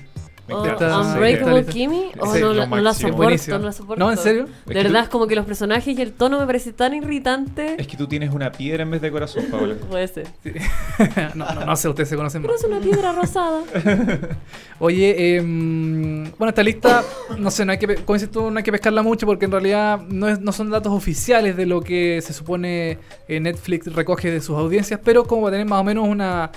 Oh, 0.48 0.64
encanta. 0.64 1.00
Unbreakable 1.00 1.64
Kimmy, 1.66 2.04
oh, 2.20 2.32
Sí, 2.34 2.40
no, 2.40 2.52
la, 2.54 2.66
no 2.66 2.76
la 2.76 2.94
soporto, 2.94 3.58
no 3.58 3.64
la 3.66 3.72
soporto. 3.72 4.04
No, 4.04 4.12
¿en 4.12 4.16
serio? 4.18 4.44
De 4.44 4.50
Es 4.50 4.64
que 4.66 4.74
verdad, 4.74 5.00
tú- 5.00 5.04
es 5.04 5.08
como 5.10 5.26
que 5.26 5.34
los 5.34 5.44
personajes 5.44 5.98
y 5.98 6.00
el 6.00 6.12
tono 6.12 6.38
me 6.38 6.46
parece 6.46 6.72
tan 6.72 6.94
irritante. 6.94 7.74
Es 7.78 7.86
que 7.88 7.96
tú 7.96 8.06
tienes 8.06 8.32
una 8.32 8.52
piedra 8.52 8.84
en 8.84 8.90
vez 8.92 9.00
de 9.02 9.10
corazón, 9.10 9.46
Paola. 9.50 9.74
Puede 9.90 10.06
ser. 10.08 10.28
Sí. 10.44 10.52
no, 11.34 11.52
no, 11.52 11.64
no 11.66 11.76
sé, 11.76 11.88
ustedes 11.88 12.08
se 12.08 12.16
conocen 12.16 12.42
Pero 12.42 12.54
más. 12.54 12.62
es 12.62 12.68
una 12.70 12.78
piedra 12.80 13.12
rosada. 13.12 13.62
Oye, 14.78 15.36
em, 15.36 16.30
bueno, 16.38 16.48
esta 16.50 16.62
lista, 16.62 17.02
no 17.38 17.50
sé, 17.50 17.64
no 17.64 17.72
hay 17.72 17.78
que, 17.78 17.94
como 17.96 18.14
dices 18.14 18.30
tú, 18.30 18.50
no 18.50 18.58
hay 18.58 18.62
que 18.64 18.72
pescarla 18.72 19.02
mucho 19.02 19.26
porque 19.26 19.46
en 19.46 19.50
realidad 19.52 20.00
no, 20.08 20.28
es- 20.28 20.40
no 20.40 20.52
son 20.52 20.70
datos 20.70 20.92
oficiales 20.92 21.56
de 21.56 21.66
lo 21.66 21.80
que 21.80 22.20
se 22.22 22.32
supone 22.32 22.98
eh, 23.28 23.40
Netflix 23.40 23.92
recoge 23.92 24.30
de 24.30 24.40
sus 24.40 24.56
audiencias, 24.56 25.00
pero 25.02 25.24
como 25.24 25.42
para 25.42 25.52
tener 25.52 25.66
más 25.66 25.80
o 25.80 25.84
menos 25.84 26.06
una 26.06 26.50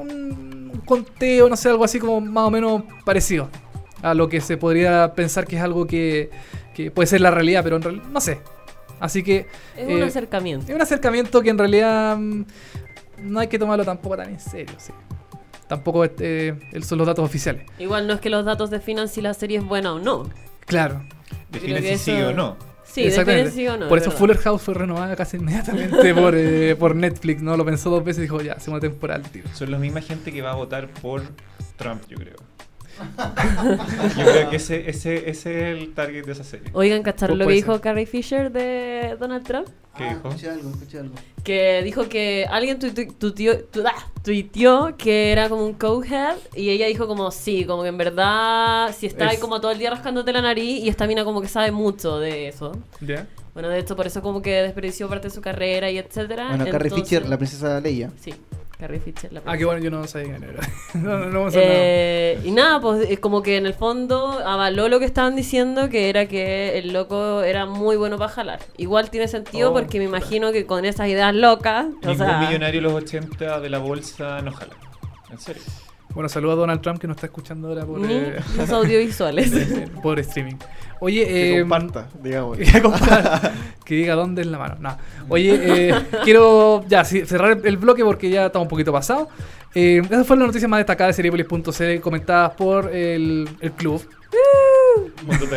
un, 0.00 0.82
conteo, 0.84 1.48
no 1.48 1.56
sé, 1.56 1.68
algo 1.68 1.84
así 1.84 1.98
como 1.98 2.20
más 2.20 2.44
o 2.44 2.50
menos 2.50 2.82
parecido 3.04 3.48
a 4.02 4.14
lo 4.14 4.28
que 4.28 4.40
se 4.40 4.56
podría 4.56 5.12
pensar 5.14 5.46
que 5.46 5.56
es 5.56 5.62
algo 5.62 5.86
que, 5.86 6.30
que 6.74 6.90
puede 6.90 7.06
ser 7.06 7.20
la 7.20 7.30
realidad, 7.30 7.62
pero 7.64 7.76
en 7.76 7.82
realidad 7.82 8.04
no 8.10 8.20
sé. 8.20 8.38
Así 9.00 9.22
que 9.22 9.46
Es 9.76 9.88
Eh, 9.88 9.94
un 9.96 10.02
acercamiento. 10.02 10.66
es 10.68 10.74
un 10.74 10.80
acercamiento 10.82 11.42
que 11.42 11.50
en 11.50 11.58
realidad 11.58 12.16
mm, 12.16 12.44
no 13.22 13.40
hay 13.40 13.48
que 13.48 13.58
tomarlo 13.58 13.84
tampoco 13.84 14.16
tan 14.16 14.30
en 14.30 14.40
serio, 14.40 14.74
sí. 14.78 14.92
Tampoco 15.68 16.04
este, 16.04 16.48
el- 16.72 16.84
son 16.84 16.98
los 16.98 17.06
datos 17.06 17.24
oficiales. 17.24 17.66
Igual 17.78 18.06
no 18.06 18.12
es 18.14 18.20
que 18.20 18.30
los 18.30 18.44
datos 18.44 18.70
definan 18.70 19.08
si 19.08 19.20
la 19.20 19.34
serie 19.34 19.58
es 19.58 19.64
buena 19.64 19.92
o 19.94 19.98
no. 19.98 20.30
Claro. 20.66 21.02
Define 21.50 21.80
si 21.80 21.88
eso- 21.88 22.04
sí 22.04 22.12
o 22.22 22.32
no. 22.32 22.56
Sí, 22.96 23.10
definen 23.10 23.52
sí 23.52 23.68
o 23.68 23.76
no. 23.76 23.88
Por 23.88 23.98
es 23.98 24.02
eso 24.02 24.10
verdad. 24.10 24.18
Fuller 24.18 24.38
House 24.38 24.62
fue 24.62 24.74
renovada 24.74 25.16
casi 25.16 25.36
inmediatamente 25.36 26.14
por, 26.14 26.34
eh, 26.34 26.74
por 26.78 26.96
Netflix, 26.96 27.42
¿no? 27.42 27.56
Lo 27.56 27.64
pensó 27.64 27.90
dos 27.90 28.02
veces 28.04 28.20
y 28.20 28.22
dijo, 28.22 28.40
ya, 28.40 28.54
hacemos 28.54 28.80
una 28.80 28.88
temporada, 28.88 29.22
tío. 29.28 29.42
Son 29.52 29.70
la 29.70 29.78
misma 29.78 30.00
gente 30.00 30.32
que 30.32 30.40
va 30.40 30.52
a 30.52 30.54
votar 30.54 30.88
por 30.88 31.22
Trump, 31.76 32.02
yo 32.08 32.16
creo. 32.16 32.36
Yo 32.98 34.24
creo 34.24 34.50
que 34.50 34.56
ese, 34.56 34.88
ese, 34.88 35.28
ese 35.30 35.72
es 35.72 35.78
el 35.78 35.94
target 35.94 36.24
de 36.24 36.32
esa 36.32 36.44
serie. 36.44 36.68
Oigan, 36.72 37.02
¿cacharon 37.02 37.36
Pu- 37.36 37.40
lo 37.40 37.46
que 37.46 37.54
dijo 37.54 37.72
ser. 37.72 37.80
Carrie 37.80 38.06
Fisher 38.06 38.50
de 38.52 39.16
Donald 39.18 39.44
Trump? 39.46 39.68
¿Qué 39.96 40.04
Ah, 40.04 40.08
dijo? 40.14 40.28
Escuché 40.28 40.50
algo, 40.50 40.70
escuché 40.70 40.98
algo. 40.98 41.14
Que 41.42 41.82
dijo 41.82 42.08
que 42.08 42.46
alguien 42.50 42.78
tu- 42.78 42.88
ah, 43.86 44.06
tuiteó 44.22 44.96
que 44.96 45.32
era 45.32 45.48
como 45.48 45.64
un 45.64 45.72
cokehead 45.74 46.36
y 46.54 46.70
ella 46.70 46.86
dijo 46.86 47.06
como 47.06 47.30
sí, 47.30 47.64
como 47.64 47.82
que 47.82 47.88
en 47.88 47.98
verdad 47.98 48.94
si 48.96 49.06
está 49.06 49.28
ahí 49.28 49.36
Es- 49.36 49.40
como 49.40 49.60
todo 49.60 49.70
el 49.72 49.78
día 49.78 49.90
rascándote 49.90 50.32
la 50.32 50.42
nariz 50.42 50.82
y 50.84 50.88
esta 50.88 51.06
mina 51.06 51.24
como 51.24 51.40
que 51.40 51.48
sabe 51.48 51.70
mucho 51.72 52.18
de 52.18 52.48
eso. 52.48 52.72
¿Ya? 53.00 53.26
Bueno, 53.54 53.70
de 53.70 53.78
hecho 53.78 53.96
por 53.96 54.06
eso 54.06 54.20
como 54.20 54.42
que 54.42 54.50
desperdició 54.62 55.08
parte 55.08 55.28
de 55.28 55.34
su 55.34 55.40
carrera 55.40 55.90
y 55.90 55.96
etcétera. 55.96 56.48
Bueno, 56.48 56.64
Carrie 56.66 56.88
Entonces- 56.88 57.08
Fisher, 57.08 57.26
la 57.28 57.38
princesa 57.38 57.80
Leia. 57.80 58.10
Sí, 58.20 58.34
Carrie 58.78 59.00
Fisher. 59.00 59.32
La 59.32 59.40
Ah, 59.46 59.56
qué 59.56 59.64
bueno, 59.64 59.82
yo 59.82 59.90
no 59.90 60.06
sabía 60.06 60.36
quién 60.36 60.50
era. 60.50 60.60
no, 60.94 61.18
no, 61.18 61.30
no. 61.30 61.48
Eh, 61.54 62.38
y 62.44 62.50
nada, 62.50 62.78
pues 62.80 63.08
es 63.08 63.18
como 63.18 63.42
que 63.42 63.56
en 63.56 63.64
el 63.66 63.72
fondo 63.74 64.38
avaló 64.44 64.88
lo 64.88 64.98
que 64.98 65.06
estaban 65.06 65.34
diciendo, 65.34 65.88
que 65.88 66.10
era 66.10 66.26
que 66.26 66.78
el 66.78 66.92
loco 66.92 67.42
era 67.42 67.64
muy 67.64 67.96
bueno 67.96 68.18
para 68.18 68.30
jalar. 68.30 68.58
Igual 68.76 69.08
tiene 69.10 69.28
sentido 69.28 69.70
Oh. 69.70 69.72
porque 69.72 69.98
me 69.98 70.04
imagino 70.04 70.52
que 70.52 70.66
con 70.66 70.84
esas 70.84 71.08
ideas 71.08 71.34
locas, 71.34 71.86
o 71.86 72.06
Ningún 72.06 72.16
sea, 72.18 72.38
millonario 72.40 72.80
de 72.82 72.86
los 72.88 72.92
80 72.94 73.60
de 73.60 73.70
la 73.70 73.78
bolsa 73.78 74.42
no 74.42 74.52
jala. 74.52 74.74
En 75.30 75.38
serio. 75.38 75.62
Bueno, 76.14 76.28
saludo 76.30 76.52
a 76.52 76.56
Donald 76.56 76.80
Trump 76.80 76.98
que 76.98 77.06
nos 77.06 77.16
está 77.16 77.26
escuchando 77.26 77.68
ahora 77.68 77.84
por, 77.84 77.98
ni 77.98 78.12
eh, 78.14 78.36
los 78.56 78.70
audiovisuales. 78.70 79.52
por 80.02 80.18
streaming. 80.20 80.54
Oye, 81.00 81.26
Que 81.26 81.56
eh, 81.56 81.60
comparta, 81.60 82.08
digamos. 82.22 82.56
que, 82.58 82.64
compa- 82.82 83.52
que 83.86 83.94
diga 83.94 84.14
dónde 84.14 84.42
es 84.42 84.48
la 84.48 84.58
mano. 84.58 84.76
No. 84.80 84.98
Oye, 85.30 85.58
eh, 85.88 85.94
quiero 86.24 86.84
ya 86.88 87.04
cerrar 87.04 87.60
el 87.64 87.76
bloque 87.78 88.04
porque 88.04 88.28
ya 88.28 88.46
está 88.46 88.58
un 88.58 88.68
poquito 88.68 88.92
pasado. 88.92 89.28
Eh, 89.74 90.02
esas 90.04 90.26
fueron 90.26 90.40
las 90.40 90.48
noticias 90.48 90.68
más 90.68 90.78
destacadas 90.80 91.16
de 91.16 91.22
Seriepolis.cl 91.22 92.00
comentadas 92.00 92.50
por 92.52 92.94
el, 92.94 93.48
el 93.60 93.72
club. 93.72 94.02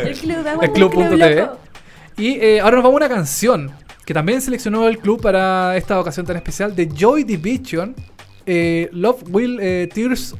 El 0.01 0.15
club, 0.17 0.45
El 0.61 0.71
club.tv. 0.71 1.35
loco. 1.35 1.57
Y 2.17 2.31
eh, 2.39 2.59
ahora 2.59 2.75
nos 2.77 2.83
vamos 2.83 3.01
a 3.01 3.05
una 3.05 3.15
canción 3.15 3.71
que 4.05 4.13
también 4.13 4.41
seleccionó 4.41 4.87
el 4.87 4.97
club 4.97 5.21
para 5.21 5.77
esta 5.77 5.99
ocasión 5.99 6.25
tan 6.25 6.35
especial 6.35 6.75
de 6.75 6.87
Joy 6.93 7.23
Division. 7.23 7.95
eh, 8.45 8.89
Love 8.91 9.23
Will 9.29 9.59
eh, 9.61 9.87
Tears 9.93 10.35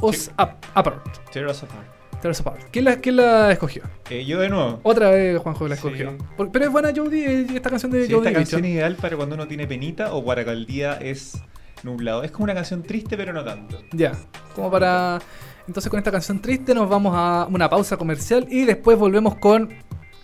Us 0.00 0.30
Apart. 0.36 1.04
Tear 1.32 1.46
us 1.48 1.62
apart. 1.62 1.86
Tears 2.20 2.40
Apart. 2.40 2.60
¿Quién 2.70 2.84
la, 2.84 2.96
quién 2.96 3.16
la 3.16 3.50
escogió? 3.52 3.82
Eh, 4.10 4.24
yo 4.24 4.38
de 4.40 4.48
nuevo. 4.48 4.80
Otra 4.82 5.10
vez 5.10 5.38
Juanjo 5.38 5.66
la 5.68 5.76
Sí. 5.76 5.86
escogió. 5.86 6.16
Por- 6.36 6.50
pero 6.52 6.66
es 6.66 6.70
buena 6.72 6.90
Jody, 6.94 7.20
eh, 7.24 7.46
esta 7.54 7.70
canción 7.70 7.90
de 7.92 8.06
Sí, 8.06 8.12
Joy 8.12 8.18
esta 8.26 8.32
canción 8.32 8.64
es 8.64 8.70
ideal 8.72 8.94
para 8.96 9.16
cuando 9.16 9.34
uno 9.34 9.46
tiene 9.48 9.66
penita 9.66 10.12
o 10.14 10.24
para 10.24 10.44
que 10.44 10.50
el 10.50 10.66
día 10.66 10.94
es 11.00 11.40
nublado. 11.82 12.22
Es 12.22 12.30
como 12.30 12.44
una 12.44 12.54
canción 12.54 12.82
triste, 12.82 13.16
pero 13.16 13.32
no 13.32 13.42
tanto. 13.44 13.82
Ya, 13.92 14.12
como 14.54 14.70
para... 14.70 15.18
Entonces 15.66 15.88
con 15.88 15.98
esta 15.98 16.10
canción 16.10 16.40
triste 16.42 16.74
nos 16.74 16.88
vamos 16.88 17.12
a 17.16 17.46
una 17.50 17.68
pausa 17.70 17.96
comercial 17.96 18.46
y 18.50 18.64
después 18.64 18.98
volvemos 18.98 19.36
con 19.36 19.72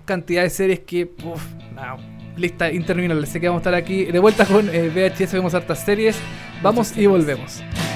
cantidad 0.05 0.43
de 0.43 0.51
series 0.51 0.81
que... 0.81 1.11
Uf, 1.25 1.43
no, 1.75 1.97
lista 2.37 2.71
interminable. 2.73 3.27
Así 3.27 3.41
que 3.41 3.47
vamos 3.49 3.61
a 3.61 3.63
estar 3.63 3.75
aquí 3.75 4.05
de 4.07 4.19
vuelta 4.19 4.45
con 4.45 4.69
eh, 4.71 4.91
VHS, 4.95 5.33
vemos 5.35 5.55
hartas 5.55 5.85
series. 5.85 6.17
Vamos 6.63 6.97
y 6.97 7.07
volvemos. 7.07 7.63
Resentment 7.63 7.96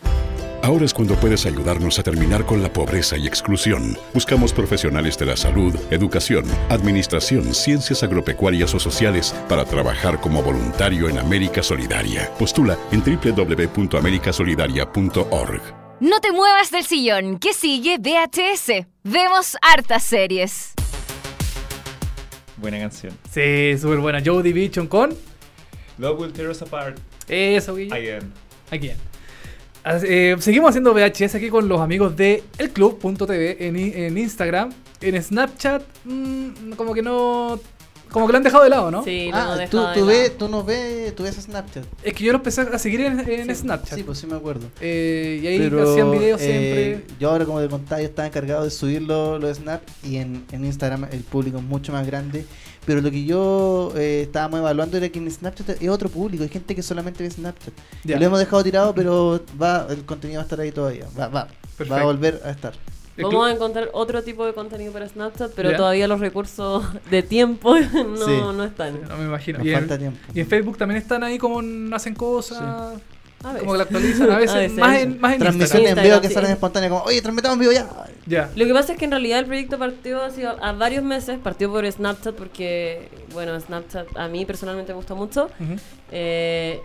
Ahora 0.63 0.85
es 0.85 0.93
cuando 0.93 1.15
puedes 1.15 1.47
ayudarnos 1.47 1.97
a 1.97 2.03
terminar 2.03 2.45
con 2.45 2.61
la 2.61 2.71
pobreza 2.71 3.17
y 3.17 3.25
exclusión. 3.25 3.97
Buscamos 4.13 4.53
profesionales 4.53 5.17
de 5.17 5.25
la 5.25 5.35
salud, 5.35 5.73
educación, 5.89 6.45
administración, 6.69 7.55
ciencias 7.55 8.03
agropecuarias 8.03 8.71
o 8.75 8.79
sociales 8.79 9.33
para 9.49 9.65
trabajar 9.65 10.21
como 10.21 10.43
voluntario 10.43 11.09
en 11.09 11.17
América 11.17 11.63
Solidaria. 11.63 12.31
Postula 12.37 12.77
en 12.91 13.01
www.americasolidaria.org. 13.01 15.61
No 15.99 16.19
te 16.19 16.31
muevas 16.31 16.69
del 16.69 16.85
sillón, 16.85 17.39
que 17.39 17.53
sigue 17.53 17.97
VHS. 17.97 18.85
Vemos 19.03 19.57
hartas 19.63 20.03
series. 20.03 20.73
Buena 22.57 22.77
canción. 22.77 23.17
Sí, 23.31 23.79
súper 23.79 23.97
buena. 23.97 24.21
Joe 24.23 24.43
Division 24.43 24.85
con. 24.85 25.17
Love 25.97 26.19
will 26.19 26.31
tear 26.31 26.51
us 26.51 26.61
apart. 26.61 26.99
Eso, 27.27 27.73
Guille. 27.75 27.99
I 27.99 28.11
am. 28.11 28.31
Eh, 29.85 30.35
seguimos 30.39 30.69
haciendo 30.69 30.93
VHS 30.93 31.35
aquí 31.35 31.49
con 31.49 31.67
los 31.67 31.79
amigos 31.81 32.15
de 32.15 32.43
elclub.tv 32.57 33.67
en, 33.67 33.75
en 33.75 34.17
Instagram. 34.17 34.71
En 35.01 35.21
Snapchat, 35.21 35.81
mm, 36.05 36.73
como 36.77 36.93
que 36.93 37.01
no. 37.01 37.59
Como 38.11 38.27
que 38.27 38.33
lo 38.33 38.37
han 38.37 38.43
dejado 38.43 38.65
de 38.65 38.69
lado, 38.69 38.91
¿no? 38.91 39.05
Sí, 39.05 39.29
lo 39.31 39.37
Ah, 39.37 39.53
tú, 39.69 39.77
dejado 39.77 40.05
de 40.05 40.23
lado. 40.23 40.31
tú 40.37 40.49
no 40.49 40.63
ves, 40.65 41.15
tú 41.15 41.23
ves 41.23 41.37
a 41.37 41.41
Snapchat. 41.41 41.85
Es 42.03 42.13
que 42.13 42.25
yo 42.25 42.33
lo 42.33 42.39
empecé 42.39 42.59
a 42.61 42.77
seguir 42.77 42.99
en, 43.01 43.19
en 43.21 43.55
Snapchat. 43.55 43.97
Sí, 43.97 44.03
pues 44.03 44.17
sí 44.19 44.27
me 44.27 44.35
acuerdo. 44.35 44.67
Eh, 44.81 45.39
y 45.41 45.47
ahí 45.47 45.57
Pero, 45.57 45.89
hacían 45.89 46.11
videos 46.11 46.41
eh, 46.41 46.45
siempre. 46.99 47.15
Yo 47.21 47.29
ahora, 47.31 47.45
como 47.45 47.61
te 47.61 47.69
contaba, 47.69 48.01
yo 48.01 48.07
estaba 48.09 48.27
encargado 48.27 48.65
de 48.65 48.69
subir 48.69 49.01
los 49.01 49.39
los 49.41 49.57
Snap 49.57 49.81
y 50.03 50.17
en, 50.17 50.43
en 50.51 50.65
Instagram 50.65 51.05
el 51.09 51.21
público 51.21 51.57
es 51.59 51.63
mucho 51.63 51.93
más 51.93 52.05
grande. 52.05 52.45
Pero 52.85 53.01
lo 53.01 53.11
que 53.11 53.23
yo 53.25 53.93
eh, 53.95 54.23
estábamos 54.23 54.59
evaluando 54.59 54.97
era 54.97 55.07
que 55.09 55.19
en 55.19 55.29
Snapchat 55.29 55.81
es 55.81 55.89
otro 55.89 56.09
público, 56.09 56.43
hay 56.43 56.49
gente 56.49 56.73
que 56.75 56.81
solamente 56.81 57.23
ve 57.23 57.29
Snapchat. 57.29 57.73
Ya. 58.03 58.15
Y 58.15 58.19
lo 58.19 58.25
hemos 58.25 58.39
dejado 58.39 58.63
tirado, 58.63 58.95
pero 58.95 59.39
va 59.61 59.85
el 59.89 60.03
contenido 60.05 60.39
va 60.39 60.41
a 60.41 60.45
estar 60.45 60.59
ahí 60.59 60.71
todavía. 60.71 61.05
Va, 61.19 61.27
va, 61.27 61.47
va 61.91 62.01
a 62.01 62.03
volver 62.03 62.41
a 62.43 62.49
estar. 62.49 62.73
Vamos 63.21 63.47
a 63.47 63.51
encontrar 63.51 63.89
otro 63.93 64.23
tipo 64.23 64.45
de 64.45 64.53
contenido 64.53 64.91
para 64.93 65.07
Snapchat, 65.07 65.51
pero 65.55 65.69
Ya. 65.71 65.77
todavía 65.77 66.07
los 66.07 66.19
recursos 66.19 66.83
de 67.11 67.21
tiempo 67.21 67.75
no, 67.93 68.17
Sí. 68.25 68.31
no 68.55 68.63
están. 68.63 68.99
No 69.07 69.17
me 69.17 69.25
imagino. 69.25 69.59
Nos 69.59 69.67
Y 69.67 69.69
en, 69.71 69.79
falta 69.79 69.97
tiempo. 69.99 70.17
y 70.33 70.39
en 70.39 70.47
Facebook 70.47 70.77
también 70.77 70.99
están 71.01 71.23
ahí 71.23 71.37
como 71.37 71.59
en- 71.59 71.93
hacen 71.93 72.15
cosas. 72.15 72.99
A. 73.43 73.57
Como 73.57 73.71
que 73.71 73.77
la 73.77 73.83
actualizan 73.83 74.31
a 74.31 74.37
veces. 74.37 74.51
A 74.55 74.59
veces. 74.59 74.77
Más 74.77 74.97
en, 74.99 75.19
más 75.19 75.33
en 75.33 75.39
Transmisiones 75.39 75.97
en 75.97 76.03
vivo 76.03 76.21
que 76.21 76.27
sí. 76.27 76.33
salen 76.33 76.51
espontáneas, 76.51 76.91
como, 76.91 77.03
oye, 77.03 77.21
transmitamos 77.21 77.55
en 77.55 77.59
vivo 77.59 77.71
ya. 77.71 77.87
Ya. 78.27 78.49
Lo 78.55 78.65
que 78.65 78.73
pasa 78.73 78.93
es 78.93 78.99
que 78.99 79.05
en 79.05 79.11
realidad 79.11 79.39
el 79.39 79.45
proyecto 79.45 79.79
partió 79.79 80.23
hace 80.23 80.45
a 80.45 80.71
varios 80.73 81.03
meses, 81.03 81.39
partió 81.39 81.71
por 81.71 81.89
Snapchat 81.91 82.35
porque, 82.35 83.09
bueno, 83.33 83.59
Snapchat 83.59 84.07
a 84.15 84.27
mí 84.27 84.45
personalmente 84.45 84.91
me 84.93 84.97
gusta 84.97 85.15
mucho. 85.15 85.49
Eh, 86.11 86.81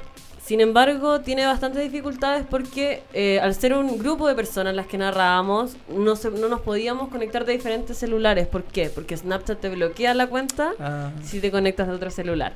sin 0.46 0.60
embargo, 0.60 1.20
tiene 1.22 1.44
bastantes 1.44 1.82
dificultades 1.82 2.46
porque 2.48 3.02
eh, 3.12 3.40
al 3.40 3.52
ser 3.54 3.72
un 3.74 3.98
grupo 3.98 4.28
de 4.28 4.34
personas 4.36 4.74
las 4.76 4.86
que 4.86 4.96
narrábamos, 4.96 5.76
no, 5.88 6.14
se- 6.14 6.30
no 6.30 6.48
nos 6.48 6.60
podíamos 6.60 7.08
conectar 7.08 7.44
de 7.44 7.52
diferentes 7.54 7.98
celulares. 7.98 8.46
¿Por 8.46 8.62
qué? 8.62 8.88
Porque 8.88 9.16
Snapchat 9.16 9.58
te 9.60 9.68
bloquea 9.70 10.14
la 10.14 10.28
cuenta 10.28 10.70
Ah, 10.78 11.10
si 11.24 11.40
te 11.40 11.50
conectas 11.50 11.88
de 11.88 11.94
otro 11.94 12.10
celular. 12.10 12.52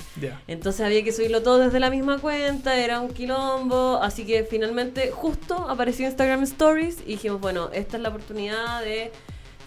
Entonces 0.47 0.85
había 0.85 1.03
que 1.03 1.11
subirlo 1.11 1.43
todo 1.43 1.57
desde 1.57 1.79
la 1.81 1.89
misma 1.89 2.17
cuenta, 2.19 2.77
era 2.77 3.01
un 3.01 3.09
quilombo, 3.13 3.99
así 4.01 4.25
que 4.25 4.43
finalmente 4.45 5.11
justo 5.11 5.55
apareció 5.69 6.05
Instagram 6.07 6.43
Stories 6.43 6.99
y 7.05 7.11
dijimos, 7.13 7.41
bueno, 7.41 7.69
esta 7.73 7.97
es 7.97 8.03
la 8.03 8.09
oportunidad 8.09 8.81
de 8.83 9.11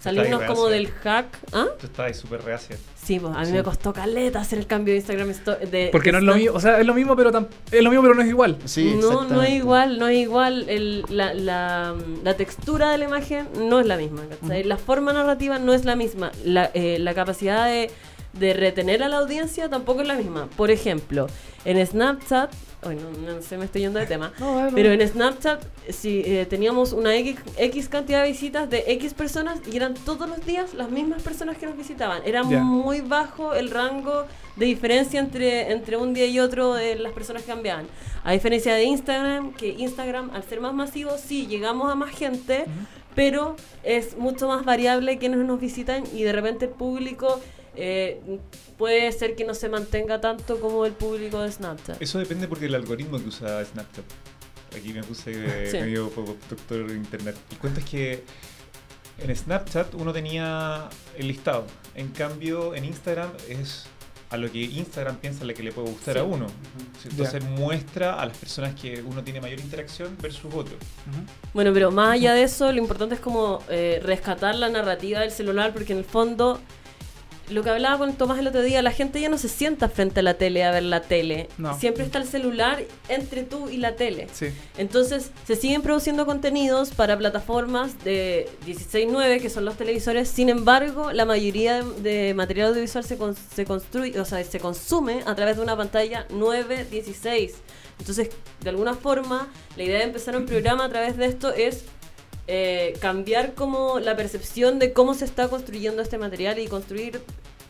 salirnos 0.05 0.43
como 0.45 0.69
reacia. 0.69 0.71
del 0.71 0.89
hack. 1.03 1.27
¿Ah? 1.53 1.67
Tú 1.81 1.87
estás 1.87 2.07
ahí 2.07 2.15
súper 2.15 2.43
reacia. 2.43 2.77
Sí, 2.95 3.19
pues 3.21 3.35
a 3.37 3.41
mí 3.41 3.47
Sí. 3.47 3.53
me 3.53 3.63
costó 3.63 3.93
caleta 3.93 4.41
hacer 4.41 4.59
el 4.59 4.67
cambio 4.67 4.93
de 4.95 4.99
Instagram 4.99 5.31
Stories. 5.31 5.91
Porque 5.91 6.13
no 6.13 6.19
es 6.19 6.25
lo 6.25 6.35
mismo. 6.37 6.55
O 6.57 6.61
sea, 6.61 6.81
es 6.81 6.87
lo 6.87 6.95
mismo, 6.95 7.17
pero 7.17 7.31
es 7.71 7.83
lo 7.83 7.91
mismo, 7.91 8.03
pero 8.03 8.15
no 8.15 8.23
es 8.23 8.29
igual. 8.29 8.59
Sí, 8.65 8.97
no, 9.01 9.25
no 9.25 9.43
es 9.43 9.51
igual, 9.51 9.99
no 9.99 10.09
es 10.09 10.19
igual. 10.19 10.69
El- 10.69 11.05
la, 11.09 11.35
la- 11.35 11.95
la 12.23 12.35
textura 12.35 12.91
de 12.93 12.99
la 12.99 13.05
imagen 13.05 13.49
no 13.59 13.81
es 13.81 13.87
la 13.87 13.97
misma. 13.97 14.23
¿cachai? 14.41 14.65
La 14.65 14.77
forma 14.79 15.13
narrativa 15.13 15.59
no 15.59 15.75
es 15.75 15.85
la 15.85 15.97
misma. 15.97 16.31
La, 16.45 16.71
eh, 16.75 16.99
la 17.01 17.13
capacidad 17.15 17.67
de, 17.67 17.91
de 18.33 18.53
retener 18.55 19.03
a 19.03 19.09
la 19.09 19.19
audiencia 19.19 19.69
tampoco 19.69 20.01
es 20.03 20.09
la 20.09 20.15
misma. 20.15 20.49
Por 20.57 20.71
ejemplo, 20.71 21.27
en 21.65 21.85
Snapchat, 21.87 22.51
ay, 22.87 22.97
no, 22.97 23.43
sé, 23.43 23.57
me 23.57 23.65
estoy 23.65 23.83
yendo 23.83 23.99
de 23.99 24.07
tema. 24.07 24.33
Pero 24.75 24.93
en 24.93 25.07
Snapchat, 25.07 25.63
si 25.89 26.21
eh, 26.21 26.47
teníamos 26.47 26.93
una 26.93 27.15
X, 27.17 27.37
X 27.57 27.89
cantidad 27.89 28.23
de 28.23 28.29
visitas 28.29 28.69
de 28.71 28.85
X 28.87 29.15
personas 29.15 29.61
y 29.71 29.77
eran 29.77 29.95
todos 29.95 30.29
los 30.29 30.45
días 30.45 30.75
las 30.75 30.91
mismas 30.91 31.23
personas 31.23 31.57
que 31.59 31.67
nos 31.67 31.77
visitaban. 31.77 32.23
Era 32.25 32.43
muy 32.43 33.01
bajo 33.01 33.55
el 33.55 33.71
rango 33.71 34.25
de 34.57 34.67
diferencia 34.67 35.21
entre, 35.21 35.73
entre 35.73 35.97
un 35.97 36.15
día 36.15 36.27
y 36.27 36.39
otro 36.41 36.75
de 36.75 36.97
las 36.97 37.13
personas 37.13 37.43
que 37.43 37.49
cambiaban. 37.49 37.87
A 38.23 38.33
diferencia 38.33 38.75
de 38.75 38.85
Instagram, 38.85 39.53
que 39.53 39.69
Instagram, 39.69 40.31
al 40.33 40.45
ser 40.45 40.61
más 40.61 40.75
masivo, 40.75 41.13
sí, 41.19 41.47
llegamos 41.47 41.91
a 41.91 41.95
más 41.95 42.11
gente, 42.11 42.65
pero 43.15 43.57
es 43.83 44.17
mucho 44.17 44.49
más 44.49 44.65
variable 44.65 45.19
quienes 45.19 45.41
nos 45.41 45.61
visitan 45.61 46.05
y 46.13 46.23
de 46.23 46.33
repente 46.33 46.67
el 46.67 46.71
público 46.71 47.41
eh, 47.77 48.21
puede 48.79 49.11
ser 49.13 49.35
que 49.37 49.45
no 49.45 49.55
se 49.55 49.69
mantenga 49.69 50.21
tanto 50.21 50.61
como 50.61 50.85
el 50.87 50.93
público 50.93 51.41
de 51.41 51.51
Snapchat. 51.53 52.01
Eso 52.01 52.19
depende 52.19 52.49
porque 52.49 52.67
el 52.67 52.75
algoritmo 52.75 53.19
que 53.19 53.29
usa 53.29 53.65
Snapchat. 53.65 54.05
Aquí 54.77 54.93
me 54.93 55.03
puse 55.05 55.33
eh, 55.35 55.67
Sí. 55.71 55.79
medio 55.79 56.11
doctor 56.51 56.87
de 56.89 56.95
internet. 56.95 57.37
El 57.51 57.59
cuento 57.59 57.81
es 57.81 57.87
que 57.87 58.25
en 59.19 59.35
Snapchat 59.37 59.95
uno 59.95 60.13
tenía 60.13 60.89
el 61.17 61.29
listado. 61.29 61.67
En 61.95 62.09
cambio, 62.09 62.75
en 62.75 62.85
Instagram 62.85 63.31
es 63.49 63.85
a 64.31 64.37
lo 64.37 64.51
que 64.51 64.59
Instagram 64.63 65.17
piensa 65.19 65.45
le 65.45 65.55
que 65.55 65.63
le 65.63 65.71
puede 65.71 65.91
gustar 65.91 66.15
Sí. 66.15 66.21
a 66.21 66.25
uno. 66.25 66.47
Entonces 67.09 67.45
muestra 67.45 68.15
a 68.21 68.27
las 68.27 68.37
personas 68.37 68.75
que 68.75 69.01
uno 69.03 69.23
tiene 69.23 69.41
mayor 69.41 69.61
interacción 69.61 70.17
versus 70.21 70.53
otros. 70.53 70.75
Bueno, 71.53 71.73
pero 71.73 71.93
más 71.93 72.15
allá 72.15 72.33
de 72.35 72.43
eso, 72.43 72.73
lo 72.73 72.79
importante 72.79 73.15
es 73.15 73.21
como 73.21 73.63
eh, 73.69 74.01
rescatar 74.03 74.57
la 74.57 74.69
narrativa 74.69 75.21
del 75.21 75.31
celular, 75.31 75.73
porque 75.73 75.93
en 75.93 76.01
el 76.01 76.05
fondo, 76.05 76.59
lo 77.51 77.63
que 77.63 77.71
hablaba 77.71 77.99
con 77.99 78.13
Tomás 78.15 78.39
el 78.39 78.47
otro 78.47 78.63
día, 78.63 78.81
la 78.83 78.91
gente 78.93 79.21
ya 79.21 79.29
no 79.29 79.37
se 79.39 79.49
sienta 79.49 79.89
frente 79.89 80.21
a 80.21 80.23
la 80.23 80.35
tele 80.35 80.65
a 80.65 80.71
ver 80.71 80.83
la 80.85 81.03
tele. 81.03 81.49
No. 81.59 81.79
Siempre 81.79 82.05
está 82.05 82.19
el 82.19 82.27
celular 82.27 82.83
entre 83.09 83.43
tú 83.43 83.69
y 83.69 83.77
la 83.77 83.97
tele. 83.97 84.29
Sí. 84.33 84.47
Entonces, 84.79 85.31
se 85.47 85.57
siguen 85.57 85.83
produciendo 85.83 86.27
contenidos 86.27 86.91
para 86.91 87.19
plataformas 87.19 88.03
de 88.05 88.49
16.9, 88.67 89.41
que 89.43 89.51
son 89.51 89.65
los 89.65 89.77
televisores. 89.77 90.29
Sin 90.29 90.49
embargo, 90.49 91.13
la 91.13 91.25
mayoría 91.25 91.83
de, 91.83 92.01
de 92.29 92.35
material 92.35 92.69
audiovisual 92.69 93.05
se, 93.05 93.17
con- 93.19 93.37
se 93.37 93.65
construye, 93.65 94.19
o 94.21 94.25
sea, 94.25 94.43
se 94.45 94.59
consume 94.61 95.23
a 95.27 95.35
través 95.35 95.57
de 95.57 95.63
una 95.63 95.77
pantalla 95.77 96.27
9.16. 96.31 97.53
Entonces, 97.99 98.31
de 98.61 98.71
alguna 98.71 98.95
forma, 98.95 99.49
la 99.77 99.83
idea 99.85 99.99
de 99.99 100.05
empezar 100.05 100.37
un 100.37 100.47
programa 100.47 100.85
a 100.87 100.89
través 100.89 101.17
de 101.17 101.27
esto 101.27 101.53
es 101.53 101.85
eh, 102.47 102.95
cambiar 103.01 103.55
como 103.55 104.01
la 104.01 104.17
percepción 104.17 104.79
de 104.79 104.93
cómo 104.93 105.15
se 105.15 105.25
está 105.25 105.49
construyendo 105.49 106.03
este 106.03 106.19
material 106.19 106.59
y 106.59 106.67
construir 106.69 107.21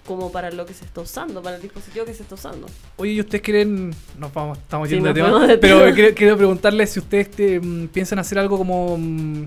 como 0.07 0.31
para 0.31 0.51
lo 0.51 0.67
que 0.67 0.75
se 0.75 0.85
está 0.85 1.01
usando, 1.01 1.41
para 1.43 1.57
el 1.57 1.63
dispositivo 1.63 2.05
que 2.05 2.13
se 2.13 2.23
está 2.25 2.35
usando. 2.35 2.67
Oye, 2.97 3.13
¿y 3.13 3.21
ustedes 3.21 3.41
quieren.? 3.43 3.95
Nos 4.19 4.35
vamos, 4.35 4.59
estamos 4.59 4.89
Sí, 4.89 4.95
yendo 4.97 5.09
de 5.13 5.15
tema. 5.15 5.47
de 5.47 5.57
pero 5.59 5.95
quiero, 5.95 6.15
quiero 6.15 6.37
preguntarles 6.37 6.91
si 6.91 6.99
ustedes 7.01 7.29
este, 7.31 7.59
mm, 7.61 7.89
piensan 7.89 8.19
hacer 8.19 8.39
algo 8.39 8.59
como. 8.59 8.97
mm, 8.99 9.47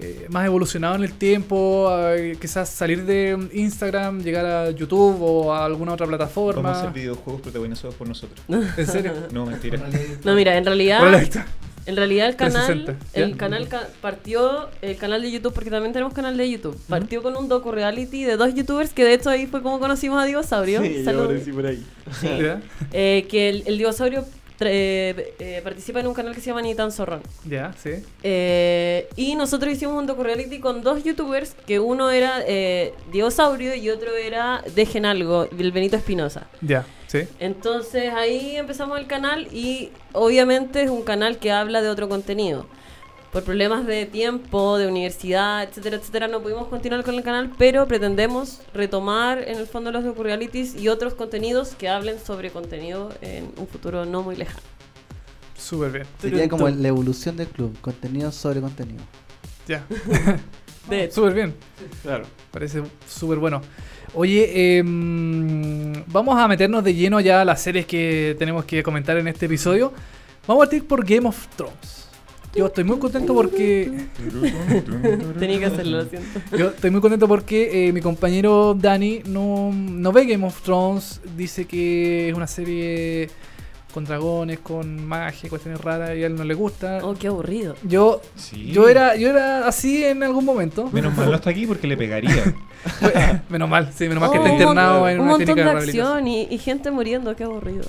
eh, 0.00 0.26
más 0.28 0.44
evolucionado 0.44 0.96
en 0.96 1.04
el 1.04 1.12
tiempo, 1.12 1.88
eh, 2.08 2.36
quizás 2.40 2.68
salir 2.68 3.04
de 3.04 3.36
mm, 3.36 3.50
Instagram, 3.56 4.22
llegar 4.24 4.44
a 4.44 4.70
YouTube 4.72 5.18
o 5.22 5.52
a 5.54 5.64
alguna 5.64 5.92
otra 5.92 6.06
Vamos 6.06 6.20
a 6.20 6.24
plataforma. 6.26 6.72
hacer 6.72 6.90
videojuegos 6.90 7.40
protagonizados 7.42 7.94
por 7.94 8.08
nosotros. 8.08 8.40
¿En 8.48 8.86
serio? 8.88 9.12
No, 9.30 9.46
mentira. 9.46 9.78
No, 10.24 10.34
mira, 10.34 10.56
en 10.56 10.64
realidad... 10.64 11.00
En 11.86 11.96
realidad 11.96 12.28
el 12.28 12.36
canal, 12.36 12.64
360, 12.84 13.06
¿ya? 13.18 13.24
el 13.26 13.36
canal 13.36 13.68
ca- 13.68 13.88
partió, 14.00 14.68
el 14.80 14.96
canal 14.96 15.20
de 15.22 15.30
YouTube, 15.30 15.52
porque 15.52 15.70
también 15.70 15.92
tenemos 15.92 16.14
canal 16.14 16.36
de 16.36 16.50
YouTube, 16.50 16.78
partió 16.88 17.22
con 17.22 17.36
un 17.36 17.48
docu 17.48 17.72
reality 17.72 18.24
de 18.24 18.36
dos 18.38 18.54
youtubers 18.54 18.92
que 18.94 19.04
de 19.04 19.12
hecho 19.14 19.28
ahí 19.30 19.46
fue 19.46 19.60
como 19.62 19.78
conocimos 19.78 20.18
a 20.22 20.24
Dinosaurio. 20.24 20.80
Sí, 22.20 22.28
yo. 22.38 22.56
Eh, 22.92 23.26
que 23.28 23.48
el, 23.50 23.62
el 23.66 23.76
Dinosaurio 23.78 24.22
tra- 24.58 24.68
eh, 24.70 25.34
eh, 25.38 25.60
participa 25.62 26.00
en 26.00 26.06
un 26.06 26.14
canal 26.14 26.34
que 26.34 26.40
se 26.40 26.46
llama 26.46 26.62
Ni 26.62 26.74
tan 26.74 26.90
zorrón. 26.90 27.20
Ya, 27.46 27.74
sí. 27.82 27.90
Eh, 28.22 29.08
y 29.16 29.34
nosotros 29.34 29.72
hicimos 29.72 29.98
un 29.98 30.06
docu 30.06 30.22
reality 30.22 30.60
con 30.60 30.82
dos 30.82 31.04
youtubers, 31.04 31.54
que 31.66 31.80
uno 31.80 32.10
era 32.10 32.40
eh, 32.46 32.94
Dinosaurio 33.12 33.74
y 33.74 33.90
otro 33.90 34.14
era 34.16 34.62
Dejen 34.74 35.04
Algo, 35.04 35.48
el 35.58 35.70
Benito 35.72 35.96
Espinosa. 35.96 36.46
Ya, 36.62 36.86
sí. 37.14 37.28
Entonces 37.38 38.12
ahí 38.12 38.56
empezamos 38.56 38.98
el 38.98 39.06
canal 39.06 39.48
y 39.52 39.90
obviamente 40.12 40.82
es 40.82 40.90
un 40.90 41.02
canal 41.02 41.38
que 41.38 41.52
habla 41.52 41.80
de 41.80 41.88
otro 41.88 42.08
contenido. 42.08 42.66
por 43.32 43.42
problemas 43.42 43.84
de 43.84 44.06
tiempo, 44.06 44.78
de 44.78 44.86
universidad, 44.86 45.64
etcétera, 45.64 45.96
etcétera, 45.96 46.28
no 46.28 46.40
pudimos 46.40 46.68
continuar 46.68 47.02
con 47.02 47.16
el 47.16 47.24
canal, 47.24 47.50
pero 47.58 47.84
pretendemos 47.88 48.60
retomar 48.72 49.38
en 49.48 49.56
el 49.58 49.66
fondo 49.66 49.90
los 49.90 50.04
docu-realities 50.04 50.76
y 50.76 50.88
otros 50.88 51.14
contenidos 51.14 51.74
que 51.74 51.88
hablen 51.88 52.20
sobre 52.20 52.50
contenido 52.52 53.12
en 53.22 53.50
un 53.56 53.66
futuro 53.66 54.04
no 54.04 54.22
muy 54.22 54.36
lejano. 54.36 54.60
Súper 55.58 55.90
bien. 55.90 56.06
Sería 56.20 56.48
como 56.48 56.68
la 56.68 56.86
evolución 56.88 57.36
del 57.36 57.48
club, 57.48 57.76
contenido 57.80 58.30
sobre 58.30 58.60
contenido. 58.60 59.02
Ya. 59.66 59.84
De 60.88 61.10
Súper 61.10 61.34
bien. 61.34 61.54
Claro. 62.02 62.26
Parece 62.52 62.82
súper 63.08 63.38
bueno. 63.38 63.62
Oye, 64.16 64.78
em, 64.78 65.92
vamos 66.06 66.38
a 66.38 66.46
meternos 66.46 66.84
de 66.84 66.94
lleno 66.94 67.18
ya 67.18 67.40
a 67.40 67.44
las 67.44 67.60
series 67.60 67.84
que 67.84 68.36
tenemos 68.38 68.64
que 68.64 68.82
comentar 68.84 69.16
en 69.16 69.26
este 69.26 69.46
episodio. 69.46 69.92
Vamos 70.46 70.62
a 70.62 70.66
partir 70.66 70.86
por 70.86 71.04
Game 71.04 71.26
of 71.26 71.48
Thrones. 71.56 72.08
Yo 72.54 72.66
estoy 72.66 72.84
muy 72.84 72.98
contento 73.00 73.34
porque 73.34 73.90
Tenía 75.40 75.58
que 75.58 75.64
hacerlo, 75.64 76.04
lo 76.04 76.08
siento. 76.08 76.40
yo 76.56 76.68
estoy 76.68 76.92
muy 76.92 77.00
contento 77.00 77.26
porque 77.26 77.88
eh, 77.88 77.92
mi 77.92 78.00
compañero 78.00 78.74
Dani 78.74 79.22
no, 79.26 79.72
no 79.72 80.12
ve 80.12 80.26
Game 80.26 80.46
of 80.46 80.62
Thrones, 80.62 81.20
dice 81.36 81.64
que 81.64 82.28
es 82.28 82.36
una 82.36 82.46
serie 82.46 83.28
con 83.94 84.04
dragones, 84.04 84.58
con 84.58 85.06
magia, 85.06 85.48
cuestiones 85.48 85.80
raras 85.80 86.10
y 86.16 86.24
a 86.24 86.26
él 86.26 86.34
no 86.34 86.42
le 86.44 86.52
gusta. 86.54 86.98
Oh, 87.02 87.14
qué 87.14 87.28
aburrido. 87.28 87.76
Yo 87.84 88.20
Sí. 88.34 88.72
yo 88.72 88.88
era 88.88 89.14
yo 89.16 89.30
era 89.30 89.68
así 89.68 90.04
en 90.04 90.22
algún 90.24 90.44
momento. 90.44 90.90
Menos 90.92 91.16
mal 91.16 91.30
no 91.30 91.36
está 91.36 91.50
aquí 91.50 91.64
porque 91.66 91.86
le 91.86 91.96
pegaría. 91.96 92.54
menos 93.48 93.68
mal, 93.68 93.90
sí, 93.94 94.08
menos 94.08 94.20
mal 94.20 94.30
que 94.32 94.38
Oh, 94.38 94.42
está 94.42 94.52
un 94.54 94.60
internado 94.60 95.08
en 95.08 95.14
un 95.20 95.26
una 95.26 95.30
montón 95.38 95.46
clínica 95.54 95.54
de 95.54 95.64
de 95.66 95.72
rehabilitación. 95.72 96.06
acción 96.18 96.28
y, 96.28 96.42
y 96.50 96.58
gente 96.58 96.90
muriendo, 96.90 97.34
qué 97.36 97.44
aburrido. 97.44 97.84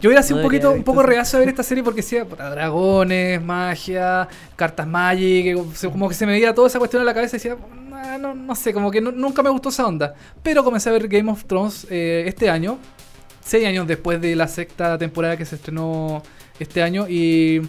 Yo 0.00 0.10
era 0.10 0.20
así 0.20 0.32
No 0.32 0.38
un 0.40 0.44
poquito, 0.44 0.70
un 0.70 0.84
poco 0.84 1.02
reacio 1.02 1.38
a 1.38 1.40
ver 1.40 1.48
esta 1.48 1.62
serie 1.62 1.82
porque 1.82 2.02
decía, 2.02 2.24
puta, 2.24 2.48
dragones, 2.50 3.42
magia, 3.42 4.28
cartas 4.54 4.86
magic, 4.86 5.56
se- 5.74 5.90
como 5.90 6.08
que 6.08 6.14
se 6.14 6.26
me 6.26 6.32
veía 6.32 6.54
toda 6.54 6.68
esa 6.68 6.78
cuestión 6.78 7.00
en 7.02 7.06
la 7.06 7.14
cabeza 7.14 7.36
y 7.36 7.38
decía, 7.38 7.56
"Ah, 7.92 8.16
no, 8.20 8.34
no 8.34 8.54
sé, 8.54 8.72
como 8.72 8.90
que 8.90 9.00
nu- 9.00 9.12
nunca 9.12 9.42
me 9.42 9.50
gustó 9.50 9.70
esa 9.70 9.86
onda. 9.86 10.14
Pero 10.42 10.62
comencé 10.62 10.88
a 10.90 10.92
ver 10.92 11.08
Game 11.08 11.30
of 11.32 11.44
Thrones 11.46 11.86
eh, 11.90 12.24
este 12.28 12.48
año, 12.48 12.78
seis 13.48 13.66
años 13.66 13.86
después 13.86 14.20
de 14.20 14.36
la 14.36 14.46
sexta 14.46 14.98
temporada 14.98 15.36
que 15.38 15.46
se 15.46 15.56
estrenó 15.56 16.22
este 16.58 16.82
año 16.82 17.08
y, 17.08 17.62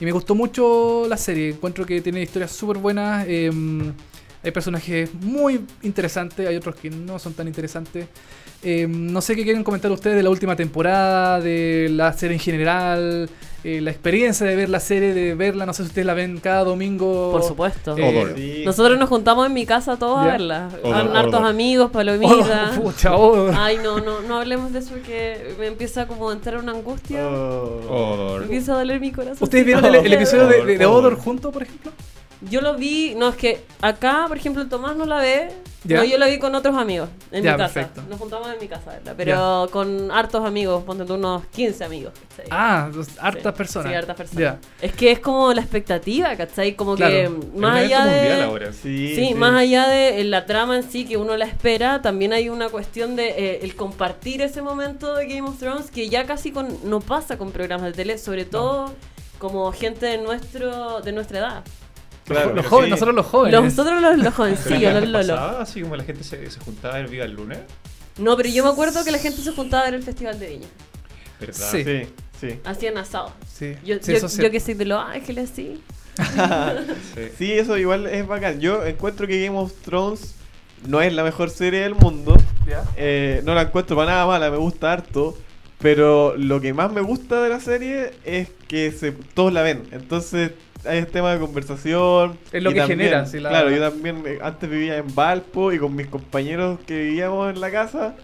me 0.00 0.12
gustó 0.12 0.34
mucho 0.34 1.06
la 1.08 1.16
serie. 1.16 1.50
Encuentro 1.50 1.86
que 1.86 2.00
tiene 2.02 2.20
historias 2.22 2.52
súper 2.52 2.76
buenas. 2.76 3.26
em, 3.26 3.92
hay 4.42 4.50
personajes 4.50 5.14
muy 5.14 5.64
interesantes, 5.82 6.46
hay 6.46 6.54
otros 6.56 6.76
que 6.76 6.90
no 6.90 7.18
son 7.18 7.32
tan 7.32 7.48
interesantes. 7.48 8.06
Eh, 8.64 8.86
no 8.88 9.20
sé 9.20 9.36
qué 9.36 9.44
quieren 9.44 9.62
comentar 9.62 9.92
ustedes 9.92 10.16
de 10.16 10.22
la 10.22 10.30
última 10.30 10.56
temporada, 10.56 11.40
de 11.40 11.88
la 11.90 12.12
serie 12.14 12.36
en 12.36 12.40
general, 12.40 13.28
eh, 13.62 13.80
la 13.80 13.90
experiencia 13.90 14.46
de 14.46 14.56
ver 14.56 14.68
la 14.70 14.80
serie, 14.80 15.12
de 15.14 15.34
verla, 15.34 15.66
no 15.66 15.72
sé 15.74 15.82
si 15.82 15.88
ustedes 15.88 16.06
la 16.06 16.14
ven 16.14 16.38
cada 16.40 16.64
domingo. 16.64 17.30
Por 17.32 17.42
supuesto. 17.42 17.94
Eh. 17.98 18.32
Sí. 18.36 18.62
Nosotros 18.64 18.98
nos 18.98 19.08
juntamos 19.08 19.46
en 19.46 19.52
mi 19.52 19.66
casa 19.66 19.96
todos 19.98 20.16
¿Ya? 20.22 20.28
a 20.28 20.32
verla. 20.32 20.68
Odor, 20.82 21.16
hartos 21.16 21.34
odor. 21.40 21.46
amigos, 21.46 21.90
palomitas. 21.90 22.78
pucha. 22.78 23.12
Ay, 23.54 23.78
no, 23.82 24.00
no, 24.00 24.20
no 24.22 24.38
hablemos 24.38 24.72
de 24.72 24.78
eso 24.80 24.94
que 25.06 25.54
me 25.58 25.66
empieza 25.66 26.06
como 26.06 26.30
a 26.30 26.32
entrar 26.32 26.58
una 26.58 26.72
angustia. 26.72 27.26
Oh. 27.26 28.38
Empieza 28.42 28.74
a 28.74 28.78
doler 28.78 29.00
mi 29.00 29.12
corazón. 29.12 29.38
¿Ustedes 29.40 29.64
vieron 29.66 29.84
el, 29.84 29.94
el 29.94 30.12
episodio 30.12 30.46
de, 30.46 30.64
de- 30.64 30.78
de 30.78 30.86
Odor. 30.86 31.12
Odor 31.12 31.18
juntos, 31.18 31.52
por 31.52 31.62
ejemplo? 31.62 31.92
Yo 32.50 32.60
lo 32.60 32.74
vi, 32.74 33.14
no, 33.16 33.28
es 33.30 33.36
que 33.36 33.64
acá, 33.80 34.24
por 34.28 34.36
ejemplo, 34.36 34.62
el 34.62 34.68
Tomás 34.68 34.96
no 34.96 35.04
la 35.06 35.18
ve. 35.18 35.48
No, 35.86 36.02
yo 36.02 36.16
la 36.16 36.28
vi 36.28 36.38
con 36.38 36.54
otros 36.54 36.74
amigos 36.78 37.10
en 37.30 37.42
mi 37.44 37.50
casa. 37.50 37.58
perfecto. 37.74 38.02
Nos 38.08 38.18
juntamos 38.18 38.48
en 38.50 38.58
mi 38.58 38.68
casa 38.68 38.90
a 38.90 38.94
verla, 38.94 39.14
pero 39.18 39.68
con 39.70 40.10
hartos 40.10 40.42
amigos, 40.42 40.82
ponte 40.82 41.04
tú 41.04 41.14
unos 41.14 41.44
15 41.48 41.84
amigos. 41.84 42.14
¿cachai? 42.30 42.46
Ah, 42.50 42.88
dos- 42.90 43.08
hartas 43.20 43.52
Sí, 43.52 43.58
personas. 43.58 43.90
Sí, 43.90 43.94
hartas 43.94 44.16
personas. 44.16 44.40
Ya. 44.40 44.58
Es 44.80 44.94
que 44.94 45.10
es 45.12 45.18
como 45.20 45.52
la 45.52 45.60
expectativa, 45.60 46.34
¿cachai? 46.36 46.74
Como 46.74 46.94
Claro. 46.96 47.12
que 47.12 47.28
más 47.58 47.76
allá 47.80 48.06
de. 48.06 48.16
mundial 48.18 48.42
ahora. 48.44 48.72
Sí, 48.72 49.14
Sí, 49.14 49.34
más 49.34 49.54
allá 49.54 49.86
de 49.88 50.22
eh, 50.22 50.24
la 50.24 50.46
trama 50.46 50.76
en 50.76 50.84
sí 50.90 51.04
que 51.04 51.18
uno 51.18 51.36
la 51.36 51.44
espera, 51.44 52.00
también 52.00 52.32
hay 52.32 52.48
una 52.48 52.70
cuestión 52.70 53.14
de 53.14 53.28
eh, 53.28 53.58
el 53.62 53.76
compartir 53.76 54.40
ese 54.40 54.62
momento 54.62 55.14
de 55.14 55.26
Game 55.26 55.42
of 55.46 55.58
Thrones 55.58 55.90
que 55.90 56.08
ya 56.08 56.24
casi 56.24 56.50
con, 56.50 56.78
no 56.88 57.00
pasa 57.00 57.36
con 57.36 57.52
programas 57.52 57.88
de 57.88 57.92
tele, 57.92 58.16
sobre 58.16 58.46
todo 58.46 58.90
como 59.38 59.70
gente 59.72 60.06
de 60.06 60.16
nuestro 60.16 61.02
de 61.02 61.12
nuestra 61.12 61.38
edad. 61.40 61.64
Claro, 62.24 62.54
los 62.54 62.66
jóvenes, 62.66 62.86
sí. 62.86 62.90
nosotros 62.90 63.14
los 63.14 63.26
jóvenes. 63.26 63.62
Nosotros 63.62 64.00
los, 64.00 64.18
los 64.18 64.34
jovencillos, 64.34 64.78
¿qué 64.80 65.00
los 65.00 65.08
lolos. 65.08 65.38
Así 65.38 65.82
como 65.82 65.96
la 65.96 66.04
gente 66.04 66.24
se, 66.24 66.50
se 66.50 66.60
juntaba 66.60 66.98
el 66.98 67.06
Viva 67.06 67.24
el 67.24 67.32
lunes. 67.32 67.58
No, 68.18 68.36
pero 68.36 68.48
yo 68.48 68.64
me 68.64 68.70
acuerdo 68.70 69.04
que 69.04 69.10
la 69.10 69.18
gente 69.18 69.42
se 69.42 69.52
juntaba 69.52 69.84
ver 69.84 69.94
el 69.94 70.02
Festival 70.02 70.38
de 70.38 70.48
Viña. 70.48 70.68
¿Verdad? 71.40 71.68
Sí. 71.70 71.84
Sí, 71.84 72.02
sí. 72.40 72.60
Hacían 72.64 72.96
asado. 72.96 73.32
Sí, 73.52 73.74
Yo, 73.84 73.96
sí, 74.00 74.14
yo, 74.14 74.50
que 74.50 74.60
soy 74.60 74.74
de 74.74 74.84
Los 74.84 75.04
Ángeles, 75.04 75.50
sí. 75.54 75.82
Sí. 77.14 77.22
Sí, 77.36 77.52
eso 77.52 77.76
igual 77.76 78.06
es 78.06 78.26
bacán. 78.26 78.60
Yo 78.60 78.84
encuentro 78.84 79.26
que 79.26 79.44
Game 79.44 79.58
of 79.58 79.72
Thrones 79.82 80.34
no 80.86 81.00
es 81.00 81.12
la 81.12 81.24
mejor 81.24 81.50
serie 81.50 81.80
del 81.80 81.94
mundo. 81.94 82.36
Ya. 82.66 82.84
Eh, 82.96 83.42
no 83.44 83.54
la 83.54 83.62
encuentro 83.62 83.96
para 83.96 84.12
nada 84.12 84.26
mala, 84.26 84.50
me 84.50 84.58
gusta 84.58 84.92
harto. 84.92 85.36
Pero 85.78 86.36
lo 86.36 86.60
que 86.60 86.72
más 86.72 86.92
me 86.92 87.00
gusta 87.00 87.42
de 87.42 87.48
la 87.48 87.60
serie 87.60 88.12
es 88.24 88.48
que 88.68 88.92
se, 88.92 89.12
todos 89.12 89.52
la 89.52 89.62
ven. 89.62 89.82
Entonces 89.90 90.52
hay 90.86 90.98
un 91.00 91.06
tema 91.06 91.32
de 91.32 91.40
conversación. 91.40 92.38
Es 92.52 92.62
lo 92.62 92.70
y 92.70 92.74
que 92.74 92.80
también- 92.80 92.98
genera, 93.00 93.24
la- 93.40 93.48
Claro, 93.50 93.70
yo 93.70 93.80
también 93.90 94.22
eh, 94.26 94.38
antes 94.42 94.68
vivía 94.70 94.96
en 94.98 95.14
Valpo 95.14 95.72
y 95.72 95.78
con 95.78 95.94
mis 95.94 96.06
compañeros 96.06 96.78
que 96.86 97.02
vivíamos 97.04 97.52
en 97.54 97.60
la 97.60 97.70
casa. 97.70 98.14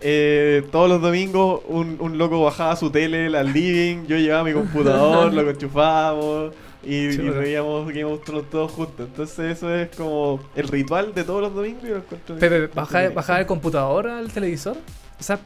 eh, 0.00 0.62
todos 0.70 0.88
los 0.90 1.00
domingos 1.00 1.62
un, 1.68 1.96
un 2.00 2.18
loco 2.18 2.42
bajaba 2.44 2.76
su 2.76 2.90
tele 2.90 3.34
al 3.36 3.52
living, 3.52 4.06
yo 4.06 4.18
llevaba 4.18 4.44
mi 4.44 4.52
computador, 4.52 5.32
lo 5.32 5.48
enchufábamos 5.50 6.52
y, 6.84 6.94
y 7.06 7.16
veíamos 7.16 7.88
Game 7.88 8.04
of 8.04 8.22
Thrones 8.22 8.50
todos 8.50 8.70
juntos. 8.72 9.08
Entonces 9.08 9.56
eso 9.56 9.74
es 9.74 9.88
como 9.96 10.38
el 10.54 10.68
ritual 10.68 11.14
de 11.14 11.24
todos 11.24 11.40
los 11.42 11.54
domingos 11.54 11.82
y 11.84 11.86
Pepe, 12.34 12.58
bien 12.58 12.70
¿bajar, 12.74 12.86
entretenido. 13.04 13.14
¿bajar 13.14 13.40
el 13.40 13.46
computador 13.46 14.06
al 14.08 14.30
televisor? 14.30 14.76
O 15.18 15.22
sea, 15.22 15.38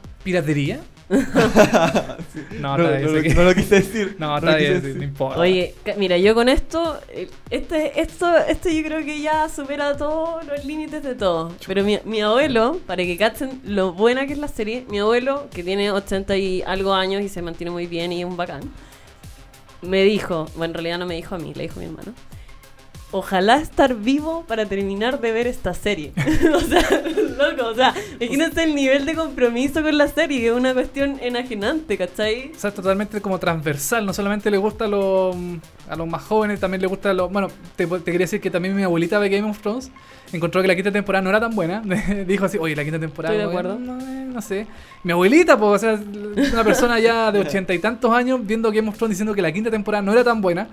No, 2.61 2.77
No, 2.77 2.79
no 2.79 2.99
lo- 3.01 3.23
que- 3.23 3.35
no 3.35 3.43
lo 3.45 3.55
quise 3.55 3.77
decir. 3.77 4.17
No, 4.19 4.29
no 4.29 4.37
está 4.39 4.51
lo 4.53 4.57
quise 4.59 4.71
bien, 4.71 4.83
decir. 4.83 4.97
no 4.99 5.03
importa. 5.05 5.41
Oye, 5.41 5.75
mira, 5.97 6.17
yo 6.19 6.35
con 6.35 6.49
esto, 6.49 7.01
eh, 7.09 7.29
este, 7.51 8.01
esto, 8.01 8.37
esto 8.37 8.69
yo 8.69 8.83
creo 8.85 9.05
que 9.05 9.21
ya 9.21 9.49
supera 9.49 9.97
todos 9.97 10.45
los 10.47 10.65
límites 10.65 11.03
de 11.03 11.15
todo. 11.15 11.53
Pero 11.67 11.83
mi, 11.85 11.99
mi 12.05 12.21
abuelo, 12.21 12.79
para 12.87 13.03
que 13.03 13.17
cachen 13.17 13.61
lo 13.65 13.93
buena 13.93 14.27
que 14.27 14.35
es 14.35 14.39
la 14.39 14.49
serie, 14.49 14.85
mi 14.89 14.99
abuelo, 15.01 15.49
que 15.53 15.65
tiene 15.65 15.91
80 15.91 16.37
y 16.37 16.63
algo 16.63 16.95
años 16.95 17.23
y 17.23 17.29
se 17.29 17.43
mantiene 17.43 17.71
muy 17.73 17.87
bien 17.87 18.13
y 18.13 18.21
es 18.21 18.27
un 18.27 18.37
bacán, 18.37 18.63
me 19.83 20.03
dijo, 20.05 20.47
bueno, 20.57 20.73
en 20.73 20.75
realidad 20.75 20.99
no 20.99 21.07
me 21.07 21.15
dijo 21.17 21.35
a 21.35 21.39
mí, 21.39 21.53
le 21.55 21.63
dijo 21.65 21.81
a 21.81 21.83
mi 21.83 21.87
hermano. 21.89 22.13
Ojalá 23.13 23.57
estar 23.57 23.97
vivo 23.97 24.45
para 24.47 24.67
terminar 24.67 25.21
de 25.21 25.33
ver 25.33 25.49
esta 25.49 25.75
serie. 25.75 26.13
o 26.55 26.61
sea, 26.61 26.83
loco, 27.37 27.69
o 27.69 27.75
sea, 27.75 27.93
imagínate 28.21 28.63
el 28.63 28.75
nivel 28.75 29.05
de 29.05 29.15
compromiso 29.15 29.83
con 29.83 29.99
la 29.99 30.07
serie, 30.07 30.41
que 30.41 30.47
es 30.49 30.53
una 30.53 30.73
cuestión 30.75 31.19
enajenante, 31.21 31.99
¿cachai? 31.99 32.53
O 32.55 32.59
sea, 32.59 32.69
es 32.69 32.77
totalmente 32.77 33.21
como 33.21 33.39
transversal, 33.39 34.07
no 34.07 34.13
solamente 34.13 34.49
le 34.51 34.59
gusta 34.59 34.85
a 34.85 34.89
los, 34.89 35.35
a 35.89 35.97
los 35.97 36.07
más 36.07 36.23
jóvenes, 36.23 36.61
también 36.61 36.81
le 36.81 36.87
gusta 36.87 37.11
a 37.11 37.15
los... 37.15 37.33
Bueno, 37.33 37.49
te, 37.75 37.87
te 37.87 38.05
quería 38.05 38.21
decir 38.21 38.41
que 38.41 38.51
también 38.51 38.77
mi 38.77 38.85
abuelita 38.85 39.19
ve 39.19 39.29
Game 39.29 39.51
of 39.51 39.59
Thrones, 39.61 39.91
encontró 40.33 40.63
que 40.63 40.69
la 40.69 40.77
quinta 40.77 40.93
temporada 40.93 41.23
no 41.23 41.31
era 41.31 41.41
tan 41.41 41.55
buena, 41.55 41.83
dijo 42.27 42.45
así, 42.45 42.59
oye, 42.59 42.77
la 42.77 42.85
quinta 42.85 43.01
temporada... 43.01 43.35
Estoy 43.35 43.47
de 43.47 43.51
acuerdo. 43.51 43.79
No, 43.79 43.99
eh, 44.01 44.27
no 44.33 44.41
sé. 44.41 44.69
Mi 45.03 45.13
abuelita, 45.13 45.59
pues, 45.59 45.83
o 45.83 45.87
sea, 45.87 46.01
una 46.53 46.63
persona 46.63 47.01
ya 47.01 47.33
de 47.33 47.41
ochenta 47.41 47.75
y 47.75 47.81
tantos 47.81 48.13
años 48.13 48.41
viendo 48.45 48.71
Game 48.71 48.89
of 48.89 48.97
Thrones 48.97 49.17
diciendo 49.17 49.35
que 49.35 49.43
la 49.43 49.51
quinta 49.51 49.71
temporada 49.71 50.03
no 50.03 50.13
era 50.13 50.23
tan 50.23 50.41
buena. 50.41 50.69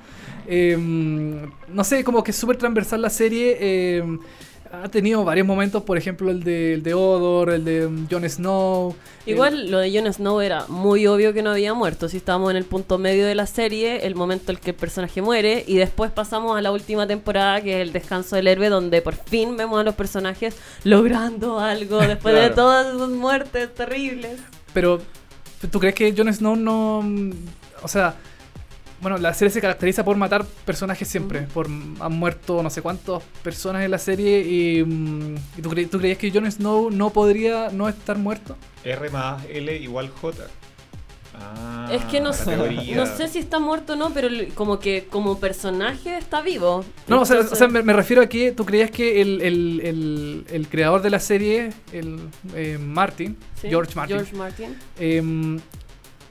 Eh, 0.47 0.77
no 0.77 1.83
sé, 1.83 2.03
como 2.03 2.23
que 2.23 2.31
es 2.31 2.37
súper 2.37 2.57
transversal 2.57 3.01
la 3.01 3.09
serie. 3.09 3.57
eh, 3.59 4.03
ha 4.69 4.89
tenido 4.89 5.23
varios 5.23 5.47
momentos, 5.47 5.81
por 5.83 5.97
ejemplo, 5.97 6.29
el 6.29 6.43
de, 6.43 6.73
el 6.73 6.83
de 6.83 6.93
Odor, 6.93 7.51
el 7.51 7.63
de 7.63 7.85
um, 7.85 8.05
Jon 8.11 8.29
Snow. 8.29 8.93
el- 9.25 9.31
Igual 9.33 9.71
lo 9.71 9.79
de 9.79 9.97
Jon 9.97 10.11
Snow 10.13 10.41
era 10.41 10.65
muy 10.67 11.07
obvio 11.07 11.31
que 11.31 11.41
no 11.41 11.51
había 11.51 11.73
muerto. 11.73 12.09
Si 12.09 12.17
estábamos 12.17 12.51
en 12.51 12.57
el 12.57 12.65
punto 12.65 12.97
medio 12.97 13.25
de 13.25 13.33
la 13.33 13.45
serie, 13.47 14.05
el 14.05 14.15
momento 14.15 14.51
en 14.51 14.57
el 14.57 14.61
que 14.61 14.71
el 14.71 14.75
personaje 14.75 15.21
muere, 15.21 15.63
y 15.65 15.77
después 15.77 16.11
pasamos 16.11 16.57
a 16.57 16.61
la 16.61 16.73
última 16.73 17.07
temporada, 17.07 17.61
que 17.61 17.75
es 17.81 17.87
el 17.87 17.93
descanso 17.93 18.35
del 18.35 18.47
héroe, 18.47 18.67
donde 18.67 19.01
por 19.01 19.15
fin 19.15 19.55
vemos 19.55 19.79
a 19.79 19.83
los 19.85 19.95
personajes 19.95 20.53
logrando 20.83 21.59
algo 21.61 21.99
después 22.05 22.35
de 22.35 22.49
todas 22.49 22.91
sus 22.91 23.07
muertes 23.09 23.73
terribles. 23.73 24.37
Pero, 24.73 24.99
¿tú 25.71 25.79
crees 25.79 25.95
que 25.95 26.13
Jon 26.15 26.33
Snow 26.33 26.57
no. 26.57 26.99
O 27.83 27.87
sea. 27.87 28.15
Bueno, 28.99 29.17
la 29.17 29.33
serie 29.33 29.51
se 29.51 29.61
caracteriza 29.61 30.03
por 30.03 30.17
matar 30.17 30.43
personajes 30.65 31.07
siempre. 31.07 31.41
Por 31.53 31.67
han 31.67 32.13
muerto 32.13 32.63
no 32.63 32.69
sé 32.69 32.81
cuántas 32.81 33.21
personas 33.43 33.83
en 33.83 33.91
la 33.91 33.99
serie. 33.99 34.39
Y, 34.41 34.83
mm, 34.83 35.35
¿y 35.57 35.61
tú, 35.61 35.69
cre- 35.69 35.89
tú 35.89 35.99
creías 35.99 36.17
que 36.17 36.31
Jon 36.31 36.51
Snow 36.51 36.89
no 36.89 37.11
podría 37.11 37.69
no 37.69 37.87
estar 37.87 38.17
muerto? 38.17 38.57
R 38.83 39.09
más 39.11 39.43
L 39.49 39.75
igual 39.77 40.09
J. 40.09 40.43
Ah, 41.39 41.87
es 41.91 42.03
que 42.05 42.19
no 42.19 42.33
sé, 42.33 42.57
no 42.95 43.05
sé 43.05 43.27
si 43.27 43.37
está 43.37 43.59
muerto 43.59 43.93
o 43.93 43.95
no, 43.95 44.11
pero 44.11 44.27
como 44.55 44.79
que 44.79 45.05
como 45.07 45.39
personaje 45.39 46.17
está 46.17 46.41
vivo. 46.41 46.83
No, 47.07 47.21
o 47.21 47.25
sea, 47.25 47.35
o 47.35 47.39
Entonces- 47.41 47.59
sea, 47.59 47.67
me, 47.67 47.83
me 47.83 47.93
refiero 47.93 48.23
a 48.23 48.25
que 48.27 48.51
tú 48.53 48.65
creías 48.65 48.89
que 48.89 49.21
el, 49.21 49.41
el, 49.43 49.81
el, 49.83 50.45
el 50.49 50.67
creador 50.67 51.03
de 51.03 51.11
la 51.11 51.19
serie, 51.19 51.69
el 51.91 52.17
eh, 52.55 52.79
Martin, 52.81 53.37
Sí, 53.61 53.67
George 53.69 53.93
Martin, 53.93 54.15
George 54.17 54.35
Martin. 54.35 54.75
em, 54.99 55.59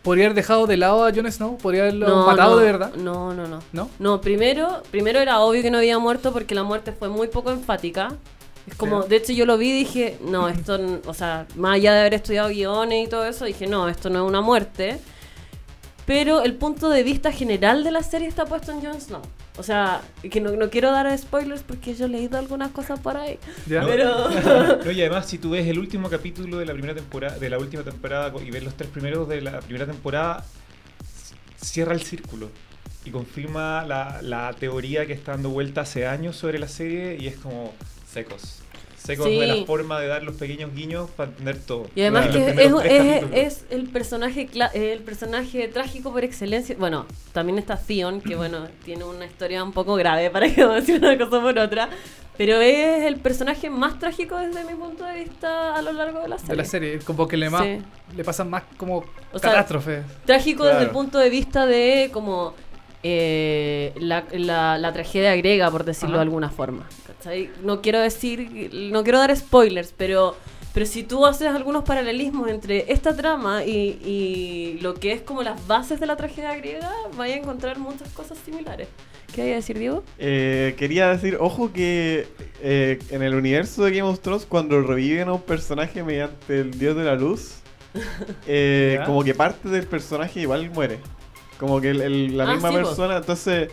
podría 0.06 0.26
haber 0.26 0.36
dejado 0.36 0.66
de 0.66 0.76
lado 0.78 1.04
a 1.04 1.12
Jon 1.12 1.30
Snow, 1.30 1.58
podría 1.58 1.82
haberlo 1.82 2.06
No, 2.08 2.26
matado 2.26 2.52
no, 2.52 2.56
de 2.58 2.64
verdad. 2.64 2.94
No, 2.94 3.34
no, 3.34 3.46
no. 3.46 3.58
¿No? 3.72 3.90
No, 3.98 4.20
primero, 4.22 4.82
primero 4.90 5.18
era 5.18 5.40
obvio 5.40 5.60
que 5.62 5.70
no 5.70 5.78
había 5.78 5.98
muerto 5.98 6.32
porque 6.32 6.54
la 6.54 6.62
muerte 6.62 6.92
fue 6.92 7.08
muy 7.08 7.28
poco 7.28 7.50
enfática. 7.50 8.14
Es 8.66 8.74
como, 8.76 9.02
Sí. 9.02 9.08
de 9.10 9.16
hecho 9.16 9.32
yo 9.32 9.46
lo 9.46 9.58
vi 9.58 9.70
y 9.70 9.72
dije, 9.72 10.18
no, 10.22 10.48
esto, 10.56 10.78
o 11.06 11.12
sea, 11.12 11.46
más 11.56 11.74
allá 11.74 11.92
de 11.92 12.00
haber 12.00 12.14
estudiado 12.14 12.48
guiones 12.48 13.06
y 13.06 13.10
todo 13.10 13.26
eso, 13.26 13.44
dije, 13.44 13.66
no, 13.66 13.88
esto 13.88 14.08
no 14.08 14.24
es 14.24 14.28
una 14.28 14.40
muerte. 14.40 14.98
Pero 16.06 16.42
el 16.42 16.54
punto 16.54 16.88
de 16.88 17.02
vista 17.02 17.32
general 17.32 17.82
de 17.82 17.90
la 17.90 18.02
serie 18.02 18.28
está 18.28 18.44
puesto 18.44 18.70
en 18.70 18.80
Jon 18.80 19.00
Snow. 19.00 19.22
O 19.58 19.62
sea, 19.62 20.02
que 20.30 20.40
no, 20.40 20.50
no 20.52 20.68
quiero 20.70 20.90
dar 20.90 21.16
spoilers 21.16 21.62
porque 21.62 21.94
yo 21.94 22.06
he 22.06 22.08
leído 22.08 22.38
algunas 22.38 22.72
cosas 22.72 23.00
por 23.00 23.16
ahí. 23.16 23.38
¿Ya? 23.66 23.82
No, 23.82 23.88
Pero... 23.88 24.28
No, 24.84 24.90
y 24.90 25.00
además, 25.00 25.26
si 25.26 25.38
tú 25.38 25.50
ves 25.50 25.66
el 25.66 25.78
último 25.78 26.10
capítulo 26.10 26.58
de 26.58 26.66
la 26.66 26.72
primera 26.72 26.94
temporada, 26.94 27.38
de 27.38 27.50
la 27.50 27.58
última 27.58 27.82
temporada 27.82 28.32
y 28.44 28.50
ves 28.50 28.62
los 28.62 28.74
tres 28.74 28.90
primeros 28.90 29.28
de 29.28 29.40
la 29.40 29.60
primera 29.60 29.86
temporada, 29.86 30.44
cierra 31.60 31.94
el 31.94 32.02
círculo 32.02 32.50
y 33.04 33.10
confirma 33.10 33.84
la, 33.84 34.20
la 34.22 34.52
teoría 34.52 35.06
que 35.06 35.12
está 35.12 35.32
dando 35.32 35.50
vuelta 35.50 35.82
hace 35.82 36.06
años 36.06 36.36
sobre 36.36 36.58
la 36.58 36.68
serie 36.68 37.16
y 37.18 37.26
es 37.28 37.36
como 37.36 37.72
secos. 38.12 38.62
Secos 39.06 39.26
Sí. 39.26 39.38
de 39.38 39.46
la 39.46 39.64
forma 39.66 40.00
de 40.00 40.06
dar 40.08 40.22
los 40.22 40.36
pequeños 40.36 40.74
guiños 40.74 41.08
para 41.10 41.30
entender 41.30 41.58
todo. 41.58 41.86
Y 41.94 42.00
además 42.02 42.28
que 42.28 42.50
es, 43.32 43.64
el 43.70 43.88
personaje 43.88 44.48
el 44.74 45.00
personaje 45.00 45.68
trágico 45.68 46.12
por 46.12 46.24
excelencia. 46.24 46.76
Bueno, 46.78 47.06
también 47.32 47.58
está 47.58 47.76
Theon, 47.76 48.20
que 48.20 48.34
bueno, 48.36 48.68
tiene 48.84 49.04
una 49.04 49.24
historia 49.26 49.62
un 49.62 49.72
poco 49.72 49.94
grave 49.94 50.30
para 50.30 50.52
que 50.52 50.66
decir 50.66 50.98
una 50.98 51.16
cosa 51.16 51.40
por 51.40 51.58
otra. 51.58 51.88
Pero 52.36 52.60
es 52.60 53.04
el 53.04 53.16
personaje 53.16 53.70
más 53.70 53.98
trágico 53.98 54.36
desde 54.36 54.62
mi 54.64 54.74
punto 54.74 55.04
de 55.06 55.24
vista 55.24 55.74
a 55.74 55.80
lo 55.80 55.92
largo 55.92 56.20
de 56.20 56.28
la 56.28 56.36
serie. 56.36 56.50
De 56.50 56.56
la 56.56 56.64
serie, 56.66 56.98
como 56.98 57.26
que 57.26 57.38
le, 57.38 57.48
más, 57.48 57.62
Sí. 57.62 57.78
le 58.14 58.24
pasan 58.24 58.50
más 58.50 58.64
como 58.76 58.98
O 59.32 59.38
sea, 59.38 59.52
catástrofes. 59.52 60.04
Trágico 60.26 60.64
desde 60.64 60.82
el 60.82 60.90
punto 60.90 61.18
de 61.18 61.30
vista 61.30 61.64
de 61.64 62.10
como 62.12 62.52
eh, 63.02 63.92
la, 64.00 64.24
la- 64.32 64.76
la 64.78 64.92
tragedia 64.92 65.34
griega, 65.36 65.70
por 65.70 65.84
decirlo 65.84 66.16
Ajá. 66.16 66.18
de 66.18 66.22
alguna 66.22 66.50
forma. 66.50 66.86
¿Cachai? 67.26 67.50
No 67.62 67.82
quiero 67.82 68.00
decir, 68.00 68.70
no 68.92 69.02
quiero 69.02 69.18
dar 69.18 69.34
spoilers, 69.36 69.92
pero, 69.96 70.36
pero 70.72 70.86
si 70.86 71.02
tú 71.02 71.26
haces 71.26 71.48
algunos 71.48 71.84
paralelismos 71.84 72.48
entre 72.48 72.90
esta 72.92 73.16
trama 73.16 73.64
y, 73.64 73.98
y 74.04 74.78
lo 74.80 74.94
que 74.94 75.12
es 75.12 75.22
como 75.22 75.42
las 75.42 75.66
bases 75.66 75.98
de 76.00 76.06
la 76.06 76.16
tragedia 76.16 76.54
griega, 76.56 76.92
vaya 77.16 77.34
a 77.34 77.38
encontrar 77.38 77.78
muchas 77.78 78.08
cosas 78.10 78.38
similares. 78.44 78.88
¿Qué 79.34 79.42
hay 79.42 79.52
a 79.52 79.56
decir, 79.56 79.78
Diego? 79.78 80.02
Eh, 80.18 80.74
quería 80.78 81.08
decir, 81.08 81.36
ojo 81.40 81.72
que 81.72 82.26
eh, 82.62 82.98
en 83.10 83.22
el 83.22 83.34
universo 83.34 83.84
de 83.84 83.90
Game 83.90 84.08
of 84.08 84.20
Thrones, 84.20 84.46
cuando 84.46 84.80
reviven 84.80 85.28
a 85.28 85.34
un 85.34 85.42
personaje 85.42 86.02
mediante 86.02 86.60
el 86.60 86.78
dios 86.78 86.96
de 86.96 87.04
la 87.04 87.16
luz, 87.16 87.56
eh, 88.46 89.00
como 89.04 89.24
que 89.24 89.34
parte 89.34 89.68
del 89.68 89.86
personaje 89.86 90.40
igual 90.40 90.70
muere. 90.70 90.98
Como 91.58 91.80
que 91.80 91.90
el- 91.90 92.02
el- 92.02 92.36
la 92.36 92.44
Ah, 92.48 92.52
misma 92.54 92.68
sí, 92.70 92.74
persona, 92.76 93.16
entonces 93.16 93.70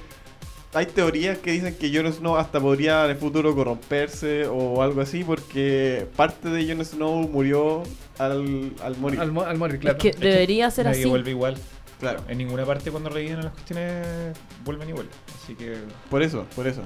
hay 0.74 0.86
teorías 0.88 1.38
que 1.38 1.52
dicen 1.52 1.76
que 1.76 1.96
Jon 1.96 2.12
Snow 2.12 2.36
hasta 2.38 2.60
podría 2.60 3.06
en 3.06 3.12
el 3.12 3.18
futuro 3.18 3.54
corromperse 3.56 4.48
o 4.48 4.82
algo 4.82 5.02
así, 5.02 5.24
porque 5.24 6.08
parte 6.16 6.50
de 6.50 6.68
Jon 6.68 6.84
Snow 6.84 7.28
murió 7.28 7.84
al, 8.18 8.72
al 8.82 8.98
morir. 8.98 9.20
Al, 9.20 9.38
al 9.38 9.58
morir, 9.58 9.80
claro. 9.80 9.98
Es 9.98 10.02
que 10.02 10.12
debería 10.20 10.70
ser 10.72 10.86
Nadie 10.86 11.02
así. 11.02 11.10
vuelve 11.10 11.32
igual. 11.32 11.58
Claro, 12.00 12.20
En 12.28 12.38
ninguna 12.38 12.66
parte 12.66 12.92
cuando 12.92 13.10
reviven 13.10 13.44
las 13.44 13.54
cuestiones 13.54 14.38
vuelven 14.66 14.90
igual. 14.90 15.08
Así 15.42 15.56
que 15.56 15.76
por 16.10 16.22
eso, 16.22 16.46
por 16.56 16.68
eso. 16.68 16.82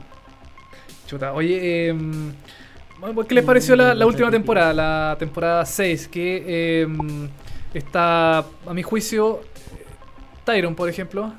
Chuta, 1.07 1.33
oye, 1.33 1.87
em, 1.87 2.33
bueno, 2.99 3.23
¿qué 3.23 3.33
les 3.33 3.43
pareció 3.45 3.75
la, 3.75 3.95
la 3.95 4.05
última 4.05 4.29
temporada? 4.29 4.73
La 4.73 5.15
temporada 5.17 5.65
6, 5.65 6.07
que 6.09 6.81
em, 6.81 7.29
está, 7.73 8.39
a 8.39 8.73
mi 8.73 8.83
juicio, 8.83 9.41
Tyron, 10.43 10.75
por 10.75 10.87
ejemplo, 10.89 11.33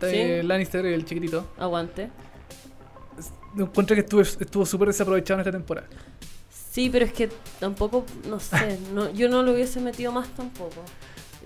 Sí. 0.00 0.42
Lannister, 0.46 0.84
el 0.86 1.04
chiquitito, 1.04 1.46
Aguante. 1.58 2.10
encuentro 3.58 3.94
que 3.94 4.00
estuvo 4.00 4.20
estuvo 4.20 4.66
súper 4.66 4.88
desaprovechado 4.88 5.40
en 5.40 5.46
esta 5.46 5.52
temporada. 5.52 5.88
Sí, 6.70 6.90
pero 6.90 7.06
es 7.06 7.12
que 7.12 7.30
tampoco, 7.58 8.04
no 8.28 8.38
sé, 8.38 8.78
no, 8.92 9.10
yo 9.12 9.28
no 9.28 9.42
lo 9.42 9.52
hubiese 9.52 9.80
metido 9.80 10.12
más 10.12 10.28
tampoco. 10.28 10.82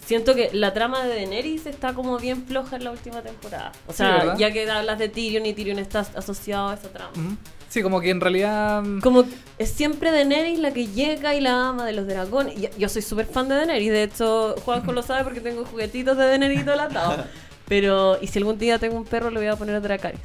Siento 0.04 0.34
que 0.34 0.50
la 0.52 0.72
trama 0.72 1.04
de 1.04 1.10
Daenerys 1.10 1.66
está 1.66 1.92
como 1.94 2.18
bien 2.18 2.44
floja 2.46 2.76
en 2.76 2.84
la 2.84 2.90
última 2.90 3.22
temporada. 3.22 3.70
O 3.86 3.92
sea, 3.92 4.34
ya 4.36 4.50
que 4.50 4.68
hablas 4.68 4.98
de 4.98 5.08
Tyrion 5.08 5.44
y 5.46 5.52
Tyrion 5.52 5.78
está 5.78 6.00
asociado 6.00 6.68
a 6.68 6.74
esa 6.74 6.88
trama. 6.88 7.12
Sí, 7.68 7.82
como 7.82 8.00
que 8.00 8.10
en 8.10 8.20
realidad... 8.20 8.82
mm, 8.82 9.00
Como 9.00 9.24
es 9.58 9.70
siempre 9.70 10.10
Daenerys 10.10 10.58
la 10.58 10.72
que 10.72 10.88
llega 10.88 11.34
y 11.36 11.40
la 11.40 11.68
ama 11.68 11.86
de 11.86 11.92
los 11.92 12.06
dragones. 12.06 12.54
Yo 12.76 12.88
soy 12.88 13.02
súper 13.02 13.26
fan 13.26 13.48
de 13.48 13.54
Daenerys. 13.54 13.92
De 13.92 14.02
hecho, 14.02 14.56
Juanjo 14.64 14.92
lo 14.92 15.02
sabe 15.02 15.22
porque 15.22 15.40
tengo 15.40 15.64
juguetitos 15.64 16.16
de 16.16 16.24
Daenerys 16.24 16.66
atado. 16.66 17.24
Pero, 17.70 18.18
y 18.20 18.26
si 18.26 18.38
algún 18.40 18.58
día 18.58 18.78
tengo 18.80 18.96
un 18.96 19.04
perro, 19.04 19.30
le 19.30 19.38
voy 19.38 19.46
a 19.48 19.54
poner 19.54 19.76
a 19.76 19.80
Dracarys. 19.80 20.20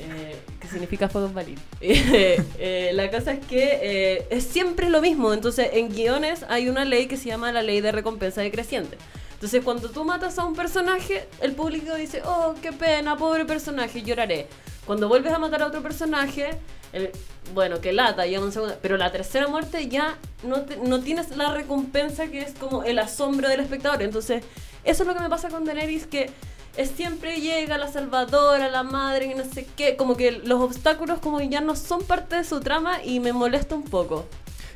Eh, 0.00 0.34
que 0.58 0.66
significa 0.66 1.10
fuego 1.10 1.28
Valir. 1.28 1.58
Eh, 1.82 2.42
eh, 2.58 2.90
la 2.94 3.10
cosa 3.10 3.32
es 3.32 3.44
que 3.44 3.78
eh, 3.82 4.26
es 4.30 4.44
siempre 4.44 4.88
lo 4.88 5.02
mismo. 5.02 5.34
Entonces, 5.34 5.68
en 5.74 5.90
guiones 5.90 6.44
hay 6.48 6.70
una 6.70 6.86
ley 6.86 7.06
que 7.06 7.18
se 7.18 7.26
llama 7.26 7.52
la 7.52 7.62
ley 7.62 7.82
de 7.82 7.92
recompensa 7.92 8.40
decreciente. 8.40 8.96
Entonces, 9.34 9.62
cuando 9.62 9.90
tú 9.90 10.04
matas 10.04 10.38
a 10.38 10.44
un 10.46 10.54
personaje, 10.56 11.26
el 11.42 11.52
público 11.52 11.94
dice, 11.96 12.22
oh, 12.24 12.54
qué 12.62 12.72
pena, 12.72 13.16
pobre 13.18 13.44
personaje, 13.44 14.00
lloraré. 14.02 14.46
Cuando 14.86 15.06
vuelves 15.06 15.32
a 15.34 15.38
matar 15.38 15.62
a 15.62 15.66
otro 15.66 15.82
personaje, 15.82 16.48
el- 16.94 17.10
bueno, 17.52 17.80
que 17.82 17.92
lata, 17.92 18.26
ya 18.26 18.40
un 18.40 18.52
segundo, 18.52 18.76
pero 18.80 18.96
la 18.96 19.12
tercera 19.12 19.48
muerte 19.48 19.86
ya 19.88 20.16
no, 20.44 20.62
te- 20.62 20.76
no 20.78 21.00
tienes 21.00 21.36
la 21.36 21.52
recompensa 21.52 22.28
que 22.28 22.40
es 22.40 22.52
como 22.54 22.84
el 22.84 22.98
asombro 22.98 23.48
del 23.50 23.60
espectador. 23.60 24.00
Entonces, 24.02 24.42
eso 24.84 25.02
es 25.02 25.06
lo 25.06 25.14
que 25.14 25.20
me 25.20 25.28
pasa 25.28 25.48
con 25.50 25.64
Daenerys, 25.66 26.06
que 26.06 26.30
es 26.76 26.90
siempre 26.90 27.40
llega 27.40 27.76
la 27.78 27.88
salvadora, 27.88 28.68
la 28.68 28.82
madre, 28.82 29.26
y 29.26 29.34
no 29.34 29.44
sé 29.44 29.66
qué, 29.76 29.96
como 29.96 30.16
que 30.16 30.32
los 30.32 30.60
obstáculos 30.60 31.18
como 31.20 31.38
que 31.38 31.48
ya 31.48 31.60
no 31.60 31.76
son 31.76 32.02
parte 32.02 32.36
de 32.36 32.44
su 32.44 32.60
trama 32.60 33.02
y 33.04 33.20
me 33.20 33.32
molesta 33.32 33.74
un 33.74 33.84
poco. 33.84 34.26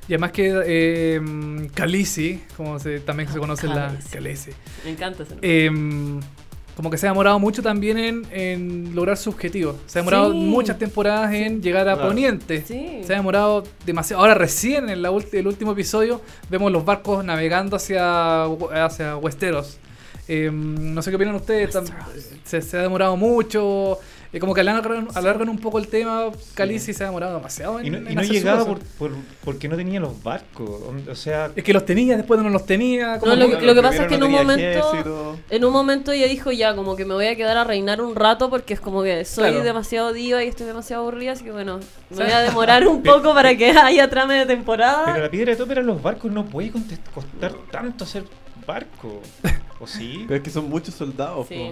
Y 0.07 0.12
además 0.12 0.32
que 0.32 0.53
eh, 0.66 1.20
Khaleesi, 1.74 2.42
como 2.57 2.78
se, 2.78 3.01
también 3.01 3.28
se 3.32 3.38
conoce 3.38 3.66
en 3.66 3.74
la... 3.74 3.97
Khaleesi. 4.12 4.51
Me 4.84 4.90
encanta 4.90 5.22
ese 5.22 5.30
nombre. 5.32 5.64
em, 5.64 6.20
como 6.76 6.90
que 6.90 6.99
se 6.99 7.07
ha 7.07 7.11
demorado 7.11 7.38
mucho 7.38 7.62
también 7.62 7.97
en, 7.99 8.26
en 8.32 8.95
lograr 8.95 9.16
su 9.16 9.30
objetivo. 9.30 9.78
Se 9.86 9.99
ha 9.99 10.03
demorado 10.03 10.32
Sí. 10.32 10.36
muchas 10.38 10.76
temporadas 10.78 11.32
en 11.32 11.62
llegar 11.62 11.88
a 11.88 11.95
Claro. 11.95 12.09
Poniente. 12.09 12.64
Sí. 12.66 13.01
Se 13.05 13.14
ha 13.14 13.16
demorado 13.16 13.62
demasiado. 13.86 14.20
Ahora 14.22 14.34
recién 14.34 14.88
en 14.90 15.01
la 15.01 15.11
ulti- 15.12 15.34
el 15.38 15.47
último 15.47 15.72
episodio 15.72 16.20
vemos 16.51 16.70
los 16.72 16.84
barcos 16.84 17.24
navegando 17.24 17.76
hacia, 17.76 18.42
hacia 18.84 19.16
Westeros. 19.16 19.78
Em, 20.27 20.95
no 20.95 21.03
sé 21.03 21.11
qué 21.11 21.16
opinan 21.16 21.35
ustedes. 21.35 21.77
Se, 22.45 22.62
se 22.62 22.79
ha 22.79 22.83
demorado 22.83 23.16
mucho. 23.16 23.99
eh, 24.33 24.41
como 24.41 24.53
que 24.55 24.62
alargan, 24.62 25.07
alargan 25.14 25.49
un 25.49 25.59
poco 25.59 25.79
el 25.79 25.87
tema. 25.89 26.31
Khaleesi 26.55 26.93
se 26.95 27.05
ha 27.05 27.07
demorado 27.09 27.37
demasiado 27.37 27.79
en, 27.79 27.87
Y 27.87 27.91
no, 27.91 27.97
en 27.99 28.11
y 28.11 28.14
no 28.14 28.20
hacer 28.22 28.27
su 28.27 28.33
llegaba 28.33 28.59
cosa. 28.64 28.70
por, 28.99 29.11
por- 29.12 29.18
porque 29.45 29.68
no 29.68 29.77
tenía 29.77 30.01
los 30.01 30.20
barcos. 30.22 30.70
O 31.11 31.14
sea, 31.14 31.51
Es 31.55 31.62
que 31.62 31.72
los 31.75 31.85
tenía, 31.85 32.16
después 32.16 32.41
no 32.43 32.49
los 32.51 32.64
tenía. 32.66 33.18
como 33.20 33.35
No, 33.37 33.47
lo, 33.49 33.59
que- 33.59 33.64
lo 33.66 33.75
que 33.75 33.83
pasa 33.83 34.03
es 34.03 34.09
que 34.09 34.14
en 34.16 34.22
un 34.25 34.31
momento, 34.33 34.64
ejército. 34.64 35.39
en 35.51 35.64
un 35.64 35.72
momento 35.72 36.11
ella 36.12 36.27
dijo 36.27 36.51
ya 36.51 36.75
como 36.75 36.97
que 36.97 37.05
me 37.05 37.14
voy 37.14 37.27
a 37.27 37.37
quedar 37.37 37.57
a 37.59 37.64
reinar 37.64 38.01
un 38.01 38.16
rato 38.16 38.49
porque 38.51 38.75
es 38.75 38.81
como 38.81 39.03
que 39.03 39.25
soy 39.25 39.51
Claro. 39.51 39.62
demasiado 39.64 40.12
diva 40.12 40.43
y 40.43 40.49
estoy 40.49 40.66
demasiado 40.66 41.03
aburrida, 41.03 41.33
así 41.33 41.45
que 41.45 41.53
bueno, 41.53 41.79
me 42.11 42.25
voy 42.25 42.33
a 42.33 42.41
demorar 42.41 42.89
un 42.89 43.03
poco 43.03 43.35
para 43.35 43.55
que 43.57 43.70
haya 43.79 44.09
trama 44.11 44.35
de 44.35 44.47
temporada. 44.47 45.03
pero 45.07 45.25
la 45.25 45.31
piedra 45.31 45.53
de 45.53 45.57
tope 45.57 45.72
eran 45.72 45.87
los 45.87 46.03
barcos. 46.03 46.33
No 46.33 46.45
puede 46.47 46.72
costar 47.14 47.53
tanto 47.70 48.03
hacer 48.05 48.25
barco. 48.66 49.20
¿O 49.80 49.86
sí? 49.86 50.24
Pero 50.28 50.36
es 50.38 50.42
que 50.42 50.50
son 50.50 50.68
muchos 50.68 50.94
soldados, 50.94 51.46
Sí. 51.48 51.70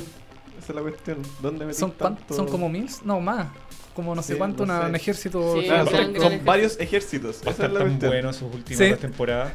Esa 0.59 0.71
es 0.73 0.77
la 0.77 0.83
cuestión. 0.83 1.19
¿Dónde 1.41 1.73
¿Son, 1.75 1.91
tanto? 1.93 2.35
¿Son 2.35 2.47
como 2.47 2.69
mil? 2.69 2.89
No, 3.05 3.21
más. 3.21 3.49
Como 3.95 4.15
no 4.15 4.23
sé 4.23 4.35
Sí, 4.35 4.39
cuánto, 4.39 4.65
no 4.65 4.73
una- 4.73 4.83
sé. 4.85 4.89
un 4.91 4.97
ejército. 4.97 5.55
Sí, 5.61 5.65
Claro, 5.67 5.91
un 5.91 6.21
son, 6.21 6.45
varios 6.45 6.79
ejércitos. 6.79 7.37
Va 7.37 7.39
a 7.39 7.43
Esa 7.43 7.51
estar 7.51 7.67
es 7.67 7.73
la 7.73 7.79
tan 7.81 7.89
cuestión. 7.89 8.11
bueno 8.13 8.33
sus 8.33 8.55
últimas 8.55 8.79
Sí. 8.89 8.95
temporadas. 9.01 9.53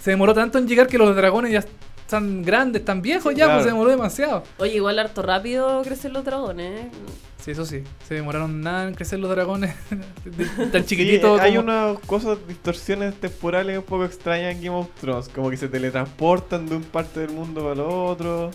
Se, 0.00 0.10
demoró 0.10 0.34
tanto 0.34 0.58
en 0.58 0.68
llegar 0.68 0.86
que 0.88 0.98
los 0.98 1.16
dragones 1.16 1.52
ya 1.52 1.60
están 1.60 2.42
grandes, 2.42 2.80
están 2.80 3.00
viejos 3.02 3.32
ya, 3.34 3.46
Claro. 3.46 3.52
pues 3.54 3.64
se 3.64 3.70
demoró 3.70 3.90
demasiado. 3.90 4.42
Oye, 4.58 4.74
igual 4.74 4.98
harto 4.98 5.22
rápido 5.22 5.82
crecen 5.82 6.12
los 6.12 6.24
dragones, 6.24 6.84
¿eh? 6.86 6.90
Sí, 7.46 7.52
eso 7.52 7.64
sí. 7.64 7.84
Se 8.08 8.14
demoraron 8.14 8.60
nada 8.60 8.88
en 8.88 8.94
crecer 8.94 9.20
los 9.20 9.30
dragones. 9.30 9.74
tan 10.72 10.84
chiquititos. 10.84 11.38
eh, 11.38 11.42
hay 11.44 11.54
como- 11.56 11.62
unas 11.62 11.98
cosas, 12.00 12.38
distorsiones 12.48 13.14
temporales 13.14 13.78
un 13.78 13.84
poco 13.84 14.04
extrañas 14.04 14.52
en 14.56 14.62
Game 14.64 14.76
of 14.76 14.88
Thrones. 15.00 15.28
Como 15.28 15.48
que 15.50 15.56
se 15.56 15.68
teletransportan 15.68 16.66
de 16.66 16.74
un 16.76 16.82
parte 16.82 17.20
del 17.20 17.30
mundo 17.30 17.60
para 17.62 17.74
el 17.74 17.80
otro. 17.80 18.50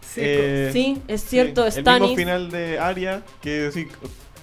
Sí, 0.00 0.20
Eh, 0.22 0.70
Sí, 0.72 1.00
es 1.08 1.22
cierto, 1.24 1.62
sí, 1.70 1.78
El 1.78 1.82
Stannis. 1.84 2.02
mismo 2.10 2.16
final 2.16 2.50
de 2.50 2.78
Arya, 2.78 3.22
que 3.40 3.70
sí, 3.72 3.86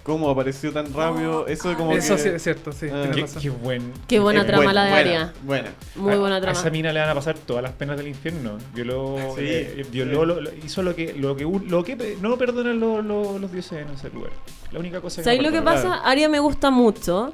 cómo 0.03 0.29
apareció 0.29 0.71
tan 0.71 0.93
rápido. 0.93 1.47
Eso 1.47 1.75
como 1.75 1.93
Eso 1.93 2.15
que... 2.15 2.21
sí 2.21 2.29
es 2.29 2.43
cierto, 2.43 2.71
sí. 2.71 2.87
Ah. 2.91 3.09
Qué, 3.13 3.25
qué 3.41 3.49
buen. 3.49 3.93
Qué 4.07 4.19
buena 4.19 4.41
es 4.41 4.47
trama 4.47 4.73
la 4.73 4.83
de 4.85 4.91
buena, 4.91 4.99
Arya. 5.09 5.33
Buena. 5.43 5.73
Muy 5.95 6.13
a- 6.13 6.17
buena 6.17 6.35
A 6.35 6.39
esa 6.39 6.51
trama. 6.53 6.69
mina 6.71 6.93
le 6.93 6.99
van 6.99 7.09
a 7.09 7.15
pasar 7.15 7.37
todas 7.37 7.63
las 7.63 7.71
penas 7.73 7.97
del 7.97 8.07
infierno. 8.07 8.57
Violó, 8.73 9.17
Sí, 9.37 9.43
eh, 9.45 9.85
violó 9.91 10.21
sí. 10.21 10.25
lo- 10.27 10.41
lo- 10.41 10.51
hizo 10.65 10.81
lo 10.83 10.95
que, 10.95 11.13
lo 11.13 11.35
que, 11.35 11.43
lo 11.43 11.83
que 11.83 12.17
no 12.21 12.37
perdonan 12.37 12.79
lo- 12.79 13.01
lo- 13.01 13.39
los 13.39 13.51
dioses 13.51 13.85
en 13.85 13.89
ese 13.93 14.09
lugar. 14.09 14.31
La 14.71 14.79
única 14.79 15.01
cosa 15.01 15.17
que 15.21 15.23
¿Sabes 15.25 15.39
no 15.41 15.49
lo 15.49 15.51
que 15.53 15.61
pasa? 15.61 15.95
Aria 16.03 16.29
me 16.29 16.39
gusta 16.39 16.69
mucho, 16.71 17.33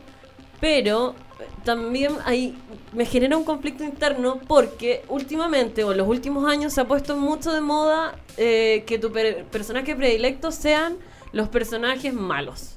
pero 0.59 1.15
también 1.63 2.13
hay, 2.26 2.57
me 2.93 3.05
genera 3.05 3.38
un 3.38 3.43
conflicto 3.43 3.84
interno 3.84 4.39
porque 4.47 5.03
últimamente 5.09 5.84
o 5.84 5.91
en 5.91 5.97
los 5.99 6.07
últimos 6.07 6.49
años 6.49 6.74
se 6.74 6.82
ha 6.82 6.86
puesto 6.88 7.15
mucho 7.15 7.51
de 7.53 7.61
moda 7.61 8.15
eh, 8.38 8.84
que 8.88 8.97
tu 8.97 9.11
per- 9.11 9.43
personaje 9.45 9.95
predilecto 9.95 10.51
sean 10.51 10.95
los 11.32 11.49
personajes 11.49 12.13
malos. 12.13 12.75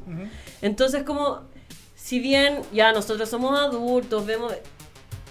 Entonces 0.62 1.02
como, 1.04 1.40
si 1.94 2.18
bien 2.20 2.60
ya 2.72 2.92
nosotros 2.92 3.28
somos 3.28 3.58
adultos, 3.58 4.26
vemos... 4.26 4.52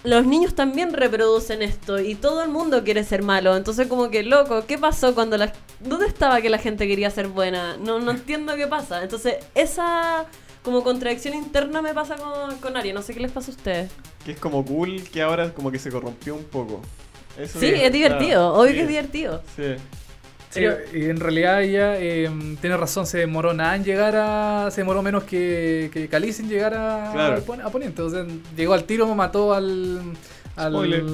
Los 0.02 0.24
niños 0.24 0.54
también 0.54 0.94
reproducen 0.94 1.60
esto 1.60 2.00
y 2.00 2.14
todo 2.14 2.42
el 2.42 2.48
mundo 2.48 2.82
quiere 2.84 3.04
ser 3.04 3.22
malo. 3.22 3.54
Entonces 3.54 3.86
como 3.86 4.08
que, 4.08 4.22
loco, 4.22 4.64
¿qué 4.66 4.78
pasó 4.78 5.14
cuando 5.14 5.36
la... 5.36 5.52
¿Dónde 5.80 6.06
estaba 6.06 6.40
que 6.40 6.48
la 6.48 6.56
gente 6.56 6.88
quería 6.88 7.10
ser 7.10 7.28
buena? 7.28 7.76
No, 7.76 7.98
no 7.98 8.10
entiendo 8.12 8.56
qué 8.56 8.66
pasa. 8.66 9.02
Entonces 9.02 9.34
esa 9.54 10.24
como 10.64 10.82
contradicción 10.82 11.34
interna 11.34 11.82
me 11.82 11.92
pasa 11.92 12.16
con, 12.16 12.56
con 12.60 12.78
Aria. 12.78 12.94
No 12.94 13.02
sé 13.02 13.12
qué 13.12 13.20
les 13.20 13.30
pasa 13.30 13.50
a 13.50 13.54
ustedes. 13.54 13.90
Que 14.24 14.32
es 14.32 14.38
como 14.38 14.64
cool, 14.64 15.02
que 15.02 15.20
ahora 15.20 15.52
como 15.52 15.70
que 15.70 15.78
se 15.78 15.90
corrompió 15.90 16.34
un 16.34 16.44
poco. 16.44 16.80
Eso 17.38 17.60
Sí, 17.60 17.66
es- 17.66 17.82
es 17.82 17.92
divertido. 17.92 18.28
claro, 18.30 18.54
Obvio 18.54 18.68
sí, 18.70 18.74
que 18.76 18.82
es 18.82 18.88
divertido. 18.88 19.42
Sí. 19.54 19.62
Sí, 20.50 20.62
y 20.94 21.04
en 21.04 21.20
realidad 21.20 21.62
ella 21.62 21.96
eh, 21.98 22.28
tiene 22.60 22.76
razón, 22.76 23.06
se 23.06 23.18
demoró 23.18 23.54
nada 23.54 23.76
en 23.76 23.84
llegar 23.84 24.14
a. 24.16 24.68
Se 24.72 24.80
demoró 24.80 25.00
menos 25.02 25.22
que, 25.24 25.90
que 25.92 26.08
Calice 26.08 26.42
en 26.42 26.48
llegar 26.48 26.74
a, 26.74 27.10
Claro. 27.12 27.42
a 27.64 27.70
Poniente. 27.70 28.02
O 28.02 28.10
sea, 28.10 28.26
llegó 28.56 28.74
al 28.74 28.82
tiro, 28.84 29.06
mató 29.14 29.54
al. 29.54 30.00
al 30.56 30.72
Spoiler. 30.72 31.04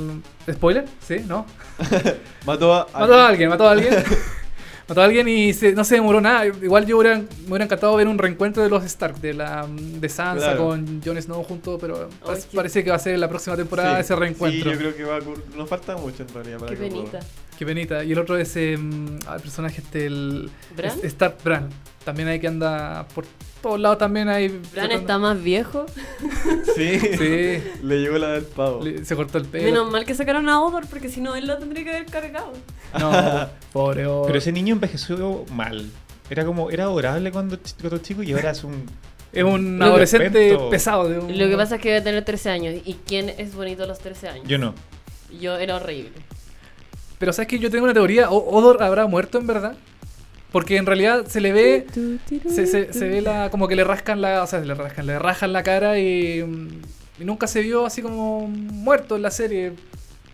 ¿Spoiler? 0.51 0.85
Sí, 1.07 1.17
¿no? 1.29 1.45
Mató 2.47 2.73
a. 2.75 2.87
Mató 2.99 3.15
a 3.15 3.29
alguien, 3.29 3.49
mató 3.51 3.69
a 3.69 3.73
alguien. 3.73 3.95
mató 4.89 5.03
a 5.03 5.05
alguien 5.05 5.29
y 5.29 5.53
se- 5.53 5.73
no 5.73 5.85
se 5.85 5.97
demoró 5.97 6.21
nada. 6.23 6.47
Igual 6.47 6.87
yo 6.87 6.97
hubiera, 6.99 7.19
me 7.19 7.27
hubiera 7.49 7.65
encantado 7.67 7.95
ver 7.97 8.09
un 8.09 8.17
reencuentro 8.19 8.63
de 8.63 8.71
los 8.71 8.85
Stark, 8.85 9.21
de 9.21 9.35
la 9.35 9.67
de 9.69 10.09
Sansa 10.09 10.53
Claro. 10.53 10.65
con 10.69 11.03
Jon 11.05 11.21
Snow 11.21 11.43
juntos, 11.43 11.77
pero 11.81 12.09
Ay, 12.23 12.27
pa- 12.27 12.35
qué- 12.37 12.57
parece 12.57 12.83
que 12.85 12.89
va 12.91 12.97
a 12.97 13.01
ser 13.01 13.19
la 13.19 13.29
próxima 13.29 13.55
temporada 13.57 13.97
Sí, 13.97 14.01
ese 14.01 14.17
reencuentro. 14.17 14.71
Sí, 14.71 14.77
yo 14.77 14.79
creo 14.79 14.97
que 14.97 15.05
va 15.05 15.17
a. 15.17 15.57
Nos 15.57 15.69
falta 15.69 15.95
mucho 15.99 16.23
en 16.23 16.33
realidad 16.33 16.59
para 16.59 16.73
Qué 16.75 16.89
que 16.89 16.95
ocurra. 16.95 17.21
Qué 17.59 17.65
penita. 17.67 18.05
Y 18.05 18.13
el 18.13 18.19
otro 18.19 18.37
es 18.37 18.55
em, 18.57 19.17
el 19.17 19.41
personaje 19.41 19.81
este, 19.81 20.07
el 20.07 20.51
¿Bran? 20.77 20.99
es- 20.99 21.05
Stark 21.05 21.37
Bran. 21.45 21.69
También 22.05 22.29
hay 22.29 22.39
que 22.39 22.47
anda 22.47 23.07
por 23.15 23.25
todos 23.63 23.81
lados 23.81 23.99
también 23.99 24.29
hay. 24.29 24.49
Bran 24.73 24.93
está 24.93 25.19
más 25.19 25.43
viejo. 25.43 25.87
Sí. 26.77 26.99
Sí. 27.01 27.63
Le 27.83 28.01
llegó 28.01 28.19
la 28.19 28.33
del 28.33 28.45
pavo. 28.45 28.83
Le- 28.85 29.05
se 29.05 29.17
cortó 29.17 29.39
el 29.39 29.47
pelo. 29.47 29.65
Menos 29.65 29.91
mal 29.91 30.05
que 30.05 30.15
sacaron 30.15 30.49
a 30.49 30.61
Odor 30.63 30.87
porque 30.89 31.09
si 31.09 31.21
no 31.21 31.35
él 31.35 31.47
lo 31.47 31.57
tendría 31.59 31.83
que 31.85 31.91
haber 31.91 32.07
cargado. 32.07 32.53
No, 32.99 33.11
pobre. 33.73 34.07
oh. 34.07 34.25
Pero 34.27 34.39
ese 34.39 34.53
niño 34.53 34.75
envejeció 34.75 35.45
mal. 35.53 35.89
Era 36.29 36.45
como, 36.45 36.71
era 36.71 36.85
adorable 36.85 37.33
cuando, 37.33 37.59
cuando 37.81 37.99
chico 37.99 38.23
y 38.23 38.33
ahora 38.33 38.51
es 38.51 38.63
un. 38.65 38.85
es 39.33 39.43
un 39.45 39.79
Lo 39.79 39.87
adolescente 39.87 40.57
pesado. 40.71 41.09
de 41.09 41.19
un- 41.19 41.39
Lo 41.39 41.49
que 41.49 41.57
pasa 41.57 41.77
es 41.77 41.81
que 41.81 41.89
debe 41.89 42.03
tener 42.03 42.25
13 42.25 42.51
años. 42.51 42.75
¿Y 42.85 42.95
quién 43.07 43.31
es 43.31 43.55
bonito 43.55 43.85
a 43.85 43.87
los 43.87 43.99
13 43.99 44.29
años? 44.29 44.47
Yo 44.47 44.59
no. 44.59 44.75
Yo 45.41 45.57
era 45.57 45.77
horrible. 45.77 46.13
Pero 47.19 47.33
sabes 47.33 47.49
que 47.49 47.59
yo 47.59 47.71
tengo 47.71 47.85
una 47.85 47.95
teoría. 47.95 48.31
¿O- 48.31 48.57
¿Odor 48.59 48.83
habrá 48.83 49.07
muerto 49.07 49.39
en 49.39 49.47
verdad? 49.47 49.75
Porque 50.53 50.77
en 50.77 50.87
realidad 50.87 51.27
se 51.27 51.41
le 51.41 51.53
ve. 51.53 51.87
Se, 52.49 52.67
se, 52.67 52.93
se 52.93 53.09
ve 53.09 53.21
la. 53.23 53.51
como 53.51 53.69
que 53.69 53.77
le 53.77 53.85
rascan 53.85 54.21
la. 54.21 54.43
O 54.43 54.47
sea, 54.47 54.61
le 54.61 54.75
rascan, 54.75 55.07
le 55.07 55.19
rajan 55.19 55.53
la 55.53 55.63
cara 55.63 55.99
y. 55.99 56.43
mm, 56.43 56.69
y 57.21 57.25
nunca 57.25 57.47
se 57.47 57.61
vio 57.61 57.87
así 57.87 58.03
como 58.03 58.47
muerto 58.49 59.17
en 59.17 59.23
la 59.23 59.31
serie. 59.31 59.73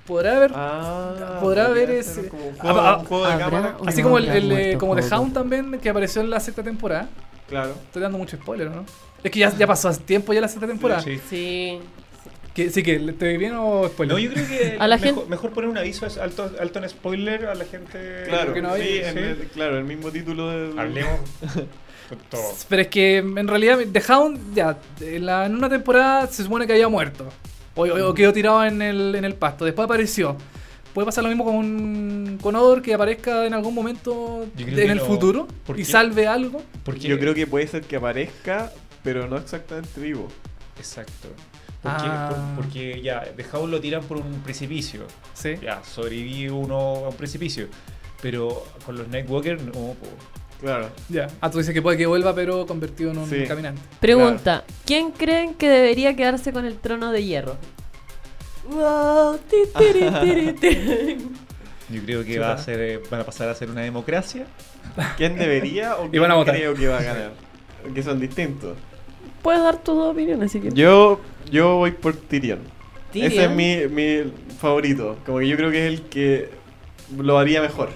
¿Podrá 0.07 0.37
haber 0.37 0.51
Ah, 0.55 1.39
Podrá 1.41 1.66
haber 1.66 1.91
ese- 1.91 2.28
Como 2.28 2.47
un 2.49 2.55
Ah, 2.59 2.61
juego, 2.62 2.80
ah, 2.80 2.99
un 2.99 3.05
juego 3.07 3.26
de 3.26 3.33
¿habrá 3.33 3.45
cámara. 3.47 3.76
Así 3.87 3.99
no 3.99 4.05
como 4.05 4.18
el, 4.18 4.28
el, 4.28 4.45
eh, 4.51 4.55
muerto 4.55 4.78
como 4.78 4.97
The? 4.97 5.14
Hound 5.14 5.33
también, 5.33 5.78
que 5.80 5.89
apareció 5.89 6.22
en 6.22 6.30
la 6.30 6.41
sexta 6.41 6.62
temporada. 6.64 7.09
Claro. 7.49 7.74
Estoy 7.87 8.03
dando 8.03 8.18
mucho 8.18 8.37
spoiler, 8.37 8.68
¿no? 8.70 8.85
Es 9.22 9.30
que 9.30 9.39
ya, 9.39 9.57
ya 9.57 9.66
pasó 9.68 9.89
hace 9.89 10.01
tiempo 10.03 10.33
ya 10.33 10.41
la 10.41 10.49
sexta 10.49 10.66
temporada. 10.66 11.01
Sí. 11.03 11.20
Sí. 11.30 11.78
Que, 12.55 12.68
sí, 12.70 12.82
que 12.82 12.98
¿le- 12.98 13.12
¿te 13.14 13.36
bien 13.38 13.55
o 13.57 13.88
spoiler? 13.88 14.14
No, 14.14 14.18
yo 14.18 14.30
creo 14.32 14.46
que 14.46 14.76
A 14.78 14.86
la 14.86 14.96
mejor, 14.98 15.14
gente- 15.14 15.30
mejor 15.30 15.50
poner 15.53 15.70
un 15.70 15.78
aviso 15.78 16.05
es 16.07 16.18
alto, 16.18 16.50
alto 16.61 16.78
en 16.80 16.88
spoiler 16.88 17.46
a 17.46 17.55
la 17.55 17.64
gente. 17.64 18.24
Claro, 18.28 18.53
que 18.53 18.61
no 18.61 18.76
sí, 18.76 18.98
en 19.03 19.14
sí. 19.14 19.18
el, 19.20 19.36
claro, 19.55 19.78
el 19.78 19.84
mismo 19.84 20.11
título 20.11 20.50
del. 20.50 20.78
Hablemos 20.78 21.20
todo. 22.30 22.42
Pero 22.68 22.82
es 22.82 22.88
que 22.88 23.16
en 23.18 23.48
realidad 23.48 23.78
The 23.90 24.03
Hound, 24.12 24.55
ya, 24.55 24.78
en, 25.00 25.24
la- 25.26 25.46
en 25.46 25.55
una 25.55 25.68
temporada 25.70 26.26
se 26.26 26.42
supone 26.42 26.66
que 26.66 26.72
había 26.74 26.88
muerto. 26.88 27.28
O, 27.74 27.86
o- 27.86 28.11
o 28.11 28.14
quedó 28.14 28.32
tirado 28.34 28.64
en 28.66 28.82
el, 28.82 29.14
en 29.14 29.24
el 29.24 29.34
pasto. 29.34 29.64
Después 29.64 29.86
apareció. 29.86 30.36
Puede 30.92 31.07
pasar 31.07 31.24
lo 31.24 31.30
mismo 31.30 31.46
con, 31.46 32.38
con 32.42 32.55
Odor, 32.55 32.82
que 32.82 32.92
aparezca 32.92 33.46
en 33.46 33.55
algún 33.55 33.74
momento 33.74 34.46
en 34.59 34.90
el 34.90 34.98
no. 34.98 35.05
futuro 35.07 35.48
¿Por 35.64 35.76
y 35.80 35.84
qué? 35.84 35.90
salve 35.90 36.26
algo. 36.26 36.62
Porque 36.84 37.09
Yo 37.09 37.18
creo 37.18 37.32
que 37.32 37.46
puede 37.46 37.66
ser 37.66 37.80
que 37.80 37.96
aparezca, 37.96 38.70
pero 39.03 39.26
no 39.26 39.38
exactamente 39.38 39.98
vivo. 39.98 40.28
Exacto. 40.76 41.28
Porque, 41.83 42.03
Ah. 42.07 42.28
por- 42.55 42.64
porque 42.64 43.03
ya, 43.03 43.24
The 43.37 43.45
Hound 43.53 43.70
lo 43.72 43.80
tiran 43.80 44.03
por 44.05 44.16
un 44.18 44.41
precipicio. 44.45 45.03
Sí. 45.35 45.55
Ya, 45.61 45.83
sobrevive 45.83 46.51
uno 46.53 46.76
a 46.78 47.09
un 47.09 47.16
precipicio. 47.16 47.66
Pero 48.20 48.64
con 48.87 48.97
los 48.97 49.09
Nightwalker, 49.09 49.61
no, 49.62 49.72
po. 49.72 50.07
Claro. 50.61 50.91
Ya. 51.09 51.26
Ah, 51.41 51.51
tú 51.51 51.59
dices 51.59 51.74
que 51.74 51.83
puede 51.83 51.97
que 51.99 52.07
vuelva, 52.07 52.33
pero 52.37 52.64
convertido 52.66 53.11
en 53.11 53.18
un 53.18 53.28
Sí. 53.28 53.45
caminante. 53.49 53.80
Pregunta: 53.99 54.62
¿Quién 54.87 55.11
creen 55.11 55.55
que 55.55 55.68
debería 55.68 56.14
quedarse 56.14 56.53
con 56.53 56.64
el 56.66 56.76
trono 56.78 57.11
de 57.11 57.24
hierro? 57.24 57.57
Wow, 58.70 59.39
ti, 59.51 59.57
tiri, 59.76 60.09
tiri, 60.20 60.53
tiri. 60.53 61.18
Yo 61.91 62.03
creo 62.05 62.24
que 62.24 62.39
va 62.39 62.53
a 62.53 62.59
ser, 62.59 63.03
van 63.11 63.20
a 63.22 63.24
pasar 63.24 63.49
a 63.49 63.55
ser 63.57 63.68
una 63.70 63.80
democracia. 63.83 64.47
¿Quién 65.16 65.37
debería 65.37 65.97
o 65.97 66.07
Y 66.07 66.11
quién 66.11 66.22
van 66.22 66.30
a 66.30 66.35
votar. 66.35 66.55
creo 66.55 66.74
que 66.74 66.87
va 66.87 66.99
a 66.99 67.03
ganar? 67.03 67.33
Que 67.93 68.03
son 68.05 68.20
distintos. 68.20 68.76
Puedes 69.43 69.62
dar 69.62 69.82
tus 69.82 69.95
dos 69.97 70.12
opiniones 70.12 70.53
si 70.53 70.61
quieres. 70.61 70.78
Yo, 70.78 71.20
yo 71.51 71.76
voy 71.76 71.90
por 71.93 72.14
Tyrion. 72.14 72.61
Tyrion. 73.12 73.32
Ese 73.32 73.45
es 73.45 73.51
mi, 73.51 73.86
mi 73.93 74.32
favorito. 74.61 75.16
Como 75.26 75.38
que 75.38 75.49
yo 75.49 75.57
creo 75.57 75.70
que 75.70 75.86
es 75.86 75.93
el 75.93 76.03
que 76.03 76.51
lo 77.16 77.38
haría 77.38 77.61
mejor. 77.61 77.90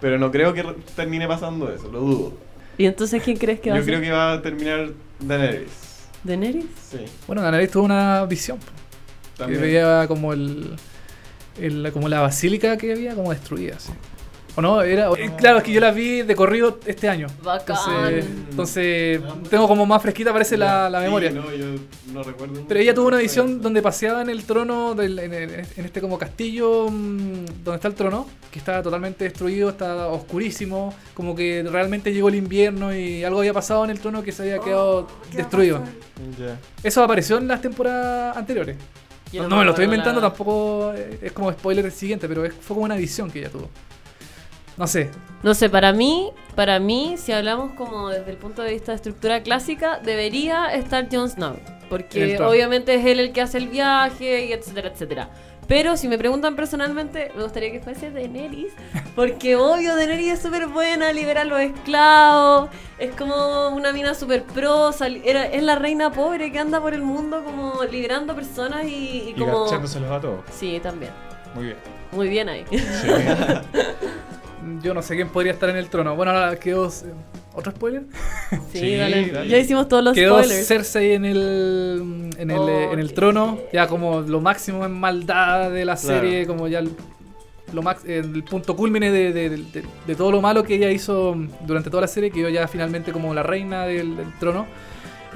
Pero 0.00 0.18
no 0.18 0.30
creo 0.30 0.52
que 0.52 0.62
termine 0.94 1.26
pasando 1.26 1.72
eso, 1.72 1.88
lo 1.90 2.00
dudo. 2.00 2.32
¿Y 2.76 2.84
entonces 2.86 3.22
quién 3.22 3.36
crees 3.38 3.60
que 3.60 3.70
va 3.70 3.76
Yo 3.76 3.82
a 3.82 3.84
ser? 3.84 3.94
creo 3.94 4.04
que 4.04 4.10
va 4.12 4.32
a 4.34 4.42
terminar 4.42 4.90
Daenerys. 5.20 6.06
¿Daenerys? 6.24 6.66
Sí. 6.90 6.98
Bueno, 7.26 7.40
Daenerys 7.42 7.70
tuvo 7.70 7.84
una 7.84 8.24
visión. 8.26 8.58
po, 8.58 8.66
Que 8.66 9.38
También. 9.38 9.62
veía 9.62 10.06
como 10.08 10.32
el, 10.32 10.76
el- 11.60 11.90
como 11.92 12.08
la 12.08 12.20
basílica 12.20 12.76
que 12.76 12.92
había 12.92 13.14
como 13.14 13.30
destruida, 13.30 13.78
sí. 13.78 13.92
¿O 14.56 14.62
no? 14.62 14.80
Era, 14.82 15.08
eh, 15.18 15.32
claro, 15.36 15.58
es 15.58 15.64
que 15.64 15.72
yo 15.72 15.80
la 15.80 15.90
vi 15.90 16.22
de 16.22 16.36
corrido 16.36 16.78
este 16.86 17.08
año. 17.08 17.26
Bacán. 17.42 17.76
Entonces, 17.76 18.24
entonces 18.50 19.20
tengo 19.50 19.66
como 19.66 19.84
más 19.84 20.00
fresquita 20.00 20.32
parece 20.32 20.56
la, 20.56 20.88
la 20.88 21.00
Sí, 21.00 21.04
memoria. 21.06 21.30
no, 21.32 21.52
yo 21.52 21.66
no 22.12 22.22
recuerdo 22.22 22.62
Pero 22.68 22.78
ella 22.78 22.94
tuvo 22.94 23.08
una 23.08 23.20
eso. 23.20 23.44
donde 23.44 23.82
paseaba 23.82 24.22
en 24.22 24.30
el 24.30 24.44
trono, 24.44 24.94
del- 24.94 25.18
en, 25.18 25.66
este 25.84 26.00
como 26.00 26.16
castillo 26.18 26.88
mm, 26.88 27.44
donde 27.64 27.74
está 27.74 27.88
el 27.88 27.94
trono, 27.94 28.28
que 28.52 28.60
estaba 28.60 28.80
totalmente 28.80 29.24
destruido, 29.24 29.70
está 29.70 30.06
oscurísimo, 30.06 30.94
como 31.14 31.34
que 31.34 31.66
realmente 31.68 32.12
llegó 32.14 32.28
el 32.28 32.36
invierno 32.36 32.94
y 32.94 33.24
algo 33.24 33.40
había 33.40 33.52
pasado 33.52 33.82
en 33.84 33.90
el 33.90 33.98
trono 33.98 34.22
que 34.22 34.30
se 34.30 34.42
había 34.42 34.60
quedado 34.60 35.08
destruido. 35.32 35.82
Ya. 36.38 36.60
Eso 36.84 37.02
apareció 37.02 37.38
en 37.38 37.48
las 37.48 37.60
temporadas 37.60 38.36
anteriores. 38.36 38.76
No, 39.32 39.48
me 39.56 39.64
lo 39.64 39.70
estoy 39.70 39.86
inventando, 39.86 40.20
la- 40.20 40.28
tampoco 40.28 40.92
es 40.92 41.32
como 41.32 41.50
spoiler 41.50 41.86
el 41.86 41.90
siguiente, 41.92 42.28
pero 42.28 42.44
es- 42.44 42.54
fue 42.54 42.74
como 42.74 42.84
una 42.84 42.94
visión 42.94 43.28
que 43.32 43.40
ella 43.40 43.50
tuvo. 43.50 43.68
No 44.76 44.86
sé, 44.86 45.10
No 45.42 45.54
sé, 45.54 45.68
para 45.70 45.92
mí, 45.92 46.30
para 46.56 46.78
mí, 46.80 47.14
si 47.16 47.32
hablamos 47.32 47.72
como 47.74 48.08
desde 48.08 48.30
el 48.30 48.36
punto 48.36 48.62
de 48.62 48.70
vista 48.72 48.92
de 48.92 48.96
estructura 48.96 49.42
clásica, 49.42 50.00
debería 50.02 50.66
estar 50.74 51.06
Jon 51.10 51.28
Snow. 51.30 51.56
Porque 51.88 52.38
obviamente 52.40 52.94
es 52.94 53.04
él 53.06 53.20
el 53.20 53.32
que 53.32 53.40
hace 53.42 53.58
el 53.58 53.68
viaje, 53.68 54.46
y 54.46 54.52
etcétera, 54.52 54.88
etcétera. 54.88 55.30
Pero 55.68 55.96
si 55.96 56.08
me 56.08 56.18
preguntan 56.18 56.56
personalmente, 56.56 57.30
me 57.36 57.42
gustaría 57.42 57.70
que 57.72 57.80
fuese 57.80 58.10
Daenerys. 58.10 58.72
Porque 59.14 59.56
obvio, 59.56 59.94
Daenerys 59.96 60.32
es 60.34 60.42
súper 60.42 60.66
buena, 60.66 61.12
libera 61.12 61.42
a 61.42 61.44
los 61.44 61.60
esclavos. 61.60 62.68
Es 62.98 63.14
como 63.14 63.68
una 63.68 63.92
mina 63.92 64.14
súper 64.14 64.42
pro. 64.42 64.92
sal- 64.92 65.22
era, 65.24 65.46
es 65.46 65.62
la 65.62 65.76
reina 65.76 66.10
pobre 66.12 66.50
que 66.52 66.58
anda 66.58 66.80
por 66.80 66.92
el 66.94 67.02
mundo 67.02 67.44
como 67.44 67.82
liberando 67.84 68.34
personas 68.34 68.84
y, 68.86 68.88
y 69.28 69.28
Y 69.30 69.34
como... 69.38 69.60
agachándoselos 69.62 70.10
a 70.10 70.20
todos. 70.20 70.40
Sí, 70.50 70.80
también. 70.82 71.12
Muy 71.54 71.64
bien. 71.66 71.76
Muy 72.12 72.28
bien 72.28 72.48
ahí. 72.48 72.64
Sí. 72.70 72.78
yo 74.82 74.94
no 74.94 75.02
sé 75.02 75.14
quién 75.16 75.28
podría 75.28 75.52
estar 75.52 75.68
en 75.70 75.76
el 75.76 75.88
trono. 75.88 76.14
Bueno, 76.16 76.32
ahora 76.32 76.56
quedó... 76.56 76.90
¿Otro 77.54 77.70
spoiler? 77.72 78.02
Sí, 78.72 78.78
Sí, 78.80 78.94
dale. 78.96 79.30
dale. 79.30 79.48
Ya 79.48 79.58
hicimos 79.58 79.88
todos 79.88 80.02
los 80.02 80.14
Quedó 80.14 80.38
spoilers. 80.42 80.66
Cersei 80.66 81.12
en 81.12 81.24
el 81.24 82.30
en 82.38 82.50
el, 82.50 82.56
eh, 82.68 82.86
Oh, 82.88 82.92
en 82.92 82.98
el 82.98 83.14
trono, 83.14 83.58
ya 83.72 83.86
como 83.86 84.20
lo 84.22 84.40
máximo 84.40 84.84
en 84.84 84.92
maldad 84.92 85.70
de 85.70 85.84
la 85.84 85.94
Claro. 85.96 86.20
serie, 86.20 86.46
como 86.46 86.66
ya 86.66 86.80
el, 86.80 86.90
lo 87.72 87.82
max- 87.82 88.04
el 88.06 88.42
punto 88.44 88.74
culmine 88.76 89.10
de, 89.12 89.32
de- 89.32 89.48
de- 89.50 89.84
de 90.06 90.14
todo 90.16 90.32
lo 90.32 90.40
malo 90.40 90.64
que 90.64 90.74
ella 90.74 90.90
hizo 90.90 91.36
durante 91.64 91.90
toda 91.90 92.00
la 92.02 92.08
serie, 92.08 92.30
quedó 92.32 92.48
ya 92.48 92.66
finalmente 92.66 93.12
como 93.12 93.32
la 93.34 93.42
reina 93.44 93.86
del, 93.86 94.16
del 94.16 94.32
trono. 94.40 94.66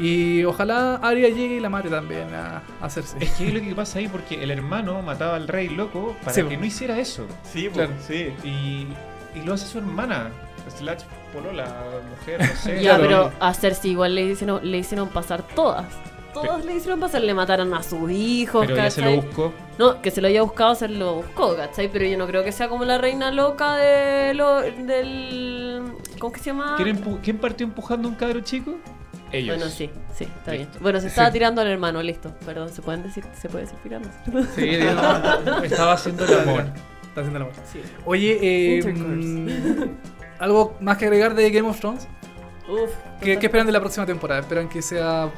Y 0.01 0.45
ojalá 0.45 0.97
Arya 0.97 1.29
llegue 1.29 1.57
y 1.57 1.61
la 1.61 1.71
mate 1.71 1.89
también 1.89 2.29
a, 2.33 2.63
Cersei. 2.89 3.21
Es 3.23 3.31
que 3.33 3.49
es 3.49 3.55
lo 3.55 3.61
que 3.61 3.75
pasa 3.75 3.99
ahí 3.99 4.07
porque 4.09 4.43
el 4.43 4.51
hermano 4.53 5.03
mataba 5.03 5.35
al 5.37 5.49
rey 5.49 5.69
loco 5.69 6.17
para 6.23 6.33
Sí, 6.33 6.43
que 6.45 6.57
no 6.57 6.65
hiciera 6.65 6.99
eso. 7.01 7.27
Sí, 7.53 7.69
Claro. 7.73 7.91
pues, 7.95 8.07
sí. 8.07 8.49
Y, 8.49 8.87
y 9.35 9.43
lo 9.43 9.55
hace 9.55 9.67
su 9.67 9.79
hermana. 9.79 10.31
Slash 10.77 11.03
polola, 11.33 11.67
mujer, 12.11 12.41
no 12.41 12.57
sé. 12.57 12.83
Ya, 12.83 12.97
Claro. 12.99 13.03
pero 13.31 13.33
a 13.41 13.55
Cersei 13.55 13.93
igual 13.93 14.15
le 14.15 14.23
hicieron, 14.27 14.61
le 14.71 14.79
hicieron 14.79 15.09
pasar 15.09 15.43
todas. 15.55 15.87
todos 16.35 16.63
le 16.65 16.75
hicieron 16.75 17.01
pasar, 17.01 17.23
le 17.23 17.33
mataron 17.35 17.73
a 17.75 17.83
sus 17.83 18.11
hijos, 18.11 18.67
Pero 18.67 18.77
ya 18.77 18.91
se 18.91 19.01
lo 19.01 19.07
¿cachai? 19.09 19.27
buscó. 19.27 19.53
No, 19.79 20.03
que 20.03 20.11
se 20.11 20.21
lo 20.21 20.29
haya 20.29 20.43
buscado, 20.43 20.75
se 20.75 20.89
lo 20.89 21.15
buscó, 21.17 21.57
¿cachai? 21.57 21.91
Pero 21.91 22.05
yo 22.05 22.19
no 22.19 22.27
creo 22.27 22.45
que 22.45 22.53
sea 22.53 22.69
como 22.69 22.85
la 22.85 22.99
reina 22.99 23.31
loca 23.31 23.77
de 23.77 24.35
lo, 24.35 24.61
del... 24.61 25.83
¿Cómo 26.19 26.33
que 26.33 26.39
se 26.41 26.47
llama? 26.47 26.77
¿Quién, 27.23 27.39
partió 27.39 27.67
empujando 27.67 28.07
a 28.09 28.11
un 28.11 28.17
cabro 28.17 28.41
chico? 28.41 28.77
Ellos. 29.33 29.57
Bueno, 29.57 29.71
sí, 29.71 29.91
sí, 30.15 30.25
está 30.25 30.53
bien. 30.53 30.69
Bueno, 30.81 31.01
se 31.01 31.07
estaba 31.09 31.29
Sí. 31.29 31.33
tirando 31.35 31.61
al 31.61 31.67
hermano, 31.69 32.03
listo. 32.03 32.31
Perdón, 32.45 32.69
¿se 32.69 32.83
pueden 32.83 33.03
decir? 33.03 33.25
¿Se 33.41 33.49
puede 33.49 33.65
decir 33.65 33.79
tirando? 33.83 34.09
Sí, 34.55 34.69
Estaba 35.65 35.93
haciendo 35.95 36.25
el 36.27 36.41
amor. 36.41 36.65
Está 37.21 37.29
haciendo 37.29 37.51
amor. 37.51 37.53
Sí. 37.73 37.81
Oye, 38.05 38.39
eh, 38.43 38.83
mm, 38.93 39.49
¿algo 40.39 40.77
más 40.81 40.99
que 40.99 41.07
agregar 41.07 41.35
de 41.35 41.51
Game 41.51 41.69
of 41.69 41.79
Thrones? 41.81 42.07
Uf. 42.69 42.91
¿Qué, 43.21 43.39
qué 43.39 43.47
esperan 43.47 43.67
de 43.67 43.73
la 43.73 43.81
próxima 43.81 44.07
temporada? 44.07 44.41
¿Esperan 44.41 44.69
que 44.69 44.83
sea 44.83 45.31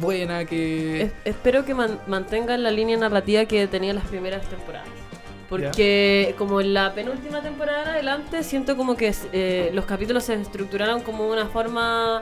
buena, 0.00 0.44
que... 0.44 1.02
Es- 1.02 1.12
espero 1.24 1.64
que 1.64 1.74
man- 1.74 1.98
mantengan 2.06 2.62
la 2.62 2.70
línea 2.70 2.96
narrativa 2.96 3.44
que 3.46 3.66
tenía 3.66 3.92
las 3.94 4.04
primeras 4.06 4.46
temporadas. 4.48 4.88
Porque 5.48 6.34
como 6.38 6.60
en 6.60 6.74
la 6.74 6.92
penúltima 6.92 7.40
temporada 7.40 7.82
en 7.84 7.88
adelante, 7.90 8.42
siento 8.42 8.76
como 8.76 8.96
que 8.96 9.14
eh, 9.32 9.70
los 9.74 9.84
capítulos 9.84 10.24
se 10.24 10.34
estructuraron 10.34 11.02
como 11.02 11.24
de 11.24 11.30
una 11.32 11.46
forma 11.46 12.20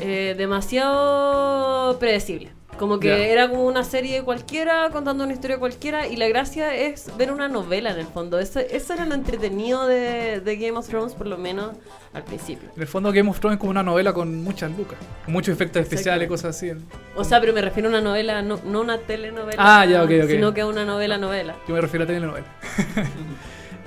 eh, 0.00 0.34
demasiado 0.36 1.98
predecible. 1.98 2.50
Como 2.78 2.98
que 3.00 3.08
Ya. 3.08 3.16
era 3.18 3.48
como 3.50 3.66
una 3.66 3.84
serie 3.84 4.22
cualquiera, 4.22 4.88
contando 4.90 5.24
una 5.24 5.32
historia 5.32 5.58
cualquiera, 5.58 6.06
y 6.06 6.16
la 6.16 6.28
gracia 6.28 6.74
es 6.74 7.10
ver 7.16 7.32
una 7.32 7.48
novela 7.48 7.90
en 7.90 7.98
el 7.98 8.06
fondo. 8.06 8.38
Eso, 8.38 8.60
eso 8.60 8.94
era 8.94 9.04
lo 9.06 9.14
entretenido 9.14 9.86
de, 9.86 10.40
de 10.40 10.56
Game 10.56 10.78
of 10.78 10.88
Thrones, 10.88 11.14
por 11.14 11.26
lo 11.26 11.36
menos 11.38 11.76
al 12.12 12.22
principio. 12.24 12.68
En 12.74 12.82
el 12.82 12.88
fondo 12.88 13.12
Game 13.12 13.28
of 13.28 13.38
Thrones 13.40 13.56
es 13.56 13.60
como 13.60 13.70
una 13.70 13.82
novela 13.82 14.12
con 14.12 14.42
muchas 14.42 14.70
lucas, 14.76 14.98
con 15.24 15.34
muchos 15.34 15.52
efectos 15.54 15.82
especiales, 15.82 16.28
Exacto. 16.28 16.48
cosas 16.48 16.56
así. 16.56 16.72
O 17.16 17.24
sea, 17.24 17.40
pero 17.40 17.52
me 17.52 17.60
refiero 17.60 17.88
a 17.88 17.90
una 17.92 18.00
novela, 18.00 18.40
no, 18.42 18.58
no 18.64 18.80
una 18.80 18.98
telenovela. 18.98 19.56
Ah, 19.58 19.84
ya, 19.84 20.02
ok, 20.04 20.10
ok. 20.24 20.30
Sino 20.30 20.54
que 20.54 20.60
a 20.62 20.66
una 20.66 20.84
novela-novela. 20.84 21.56
Yo 21.66 21.74
me 21.74 21.80
refiero 21.80 22.04
a 22.04 22.06
telenovela. 22.06 22.46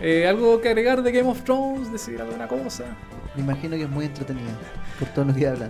Eh, 0.03 0.27
¿Algo 0.27 0.59
que 0.61 0.69
agregar 0.69 1.03
de 1.03 1.11
Game 1.11 1.29
of 1.29 1.43
Thrones? 1.43 1.91
¿Decir 1.91 2.19
alguna 2.19 2.47
cosa? 2.47 2.85
Me 3.35 3.43
imagino 3.43 3.75
que 3.77 3.83
es 3.83 3.89
muy 3.89 4.05
entretenida 4.05 4.49
por 4.97 5.07
todo 5.09 5.25
lo 5.25 5.33
que 5.35 5.47
hablan. 5.47 5.69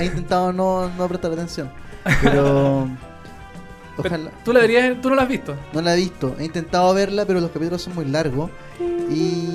He 0.00 0.04
intentado 0.06 0.52
no, 0.52 0.88
no 0.98 1.06
prestar 1.08 1.30
atención, 1.32 1.70
pero 2.22 2.88
ojalá. 3.96 4.30
¿Tú, 4.44 4.52
la 4.52 4.60
verías, 4.60 5.00
¿Tú 5.00 5.10
no 5.10 5.16
la 5.16 5.22
has 5.22 5.28
visto? 5.28 5.54
No 5.72 5.80
la 5.82 5.94
he 5.94 5.98
visto. 5.98 6.34
He 6.38 6.44
intentado 6.44 6.92
verla, 6.94 7.24
pero 7.26 7.40
los 7.40 7.50
capítulos 7.50 7.82
son 7.82 7.94
muy 7.94 8.04
largos. 8.06 8.50
Y. 9.10 9.48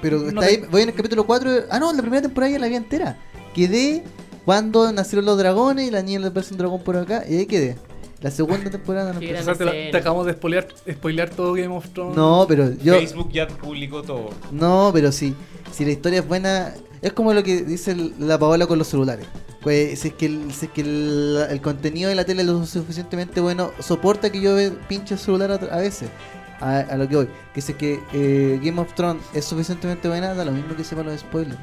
Pero 0.00 0.18
No 0.20 0.28
está 0.28 0.40
te- 0.40 0.46
ahí, 0.46 0.64
voy 0.70 0.82
en 0.82 0.88
el 0.90 0.94
capítulo 0.94 1.26
4. 1.26 1.50
Ah, 1.70 1.78
no, 1.80 1.92
la 1.92 2.00
primera 2.02 2.22
temporada 2.22 2.52
ya 2.52 2.58
la 2.58 2.68
vi 2.68 2.76
entera. 2.76 3.16
Quedé 3.54 4.04
cuando 4.44 4.90
nacieron 4.92 5.24
los 5.26 5.36
dragones 5.38 5.88
y 5.88 5.90
la 5.90 6.02
niña 6.02 6.20
le 6.20 6.26
aparece 6.28 6.54
un 6.54 6.58
dragón 6.58 6.82
por 6.82 6.96
acá. 6.96 7.24
Y 7.28 7.36
ahí 7.36 7.46
quedé. 7.46 7.76
La 8.20 8.30
segunda 8.32 8.68
temporada 8.70 9.12
no 9.12 9.20
sea, 9.20 9.54
te, 9.54 9.64
la- 9.64 9.70
te 9.72 9.96
acabamos 9.96 10.26
de 10.26 10.32
spoilear, 10.32 10.66
spoilear 10.90 11.30
todo 11.30 11.52
Game 11.54 11.68
of 11.74 11.88
Thrones. 11.90 12.16
No, 12.16 12.44
pero 12.48 12.70
yo. 12.82 12.94
Facebook 12.94 13.30
ya 13.32 13.46
publicó 13.46 14.02
todo. 14.02 14.30
No, 14.50 14.90
pero 14.92 15.12
sí. 15.12 15.34
Si 15.72 15.84
la 15.84 15.92
historia 15.92 16.20
es 16.20 16.26
buena. 16.28 16.74
Es 17.00 17.12
como 17.12 17.32
lo 17.32 17.44
que 17.44 17.62
dice 17.62 17.94
la 18.18 18.38
Paola 18.38 18.66
con 18.66 18.78
los 18.78 18.88
celulares. 18.88 19.26
Pues, 19.60 20.00
si 20.00 20.08
es 20.08 20.14
que, 20.14 20.26
el, 20.26 20.52
si 20.52 20.66
es 20.66 20.72
que 20.72 20.80
el, 20.82 21.60
contenido 21.62 22.08
de 22.08 22.14
la 22.14 22.24
tele 22.24 22.42
es 22.42 22.48
lo 22.48 22.64
suficientemente 22.64 23.40
bueno, 23.40 23.72
soporta 23.80 24.30
que 24.30 24.40
yo 24.40 24.56
pinche 24.88 25.14
el 25.14 25.20
celular 25.20 25.50
a, 25.50 25.76
veces. 25.78 26.08
A, 26.60 26.78
a 26.78 26.96
lo 26.96 27.08
que 27.08 27.16
voy. 27.16 27.28
Que 27.54 27.60
si 27.60 27.72
es 27.72 27.78
que 27.78 28.00
eh, 28.12 28.60
Game 28.62 28.80
of 28.80 28.94
Thrones 28.94 29.22
es 29.34 29.44
suficientemente 29.44 30.08
buena, 30.08 30.34
da 30.34 30.44
lo 30.44 30.52
mismo 30.52 30.76
que 30.76 30.84
sepa 30.84 31.02
los 31.02 31.20
spoilers. 31.20 31.58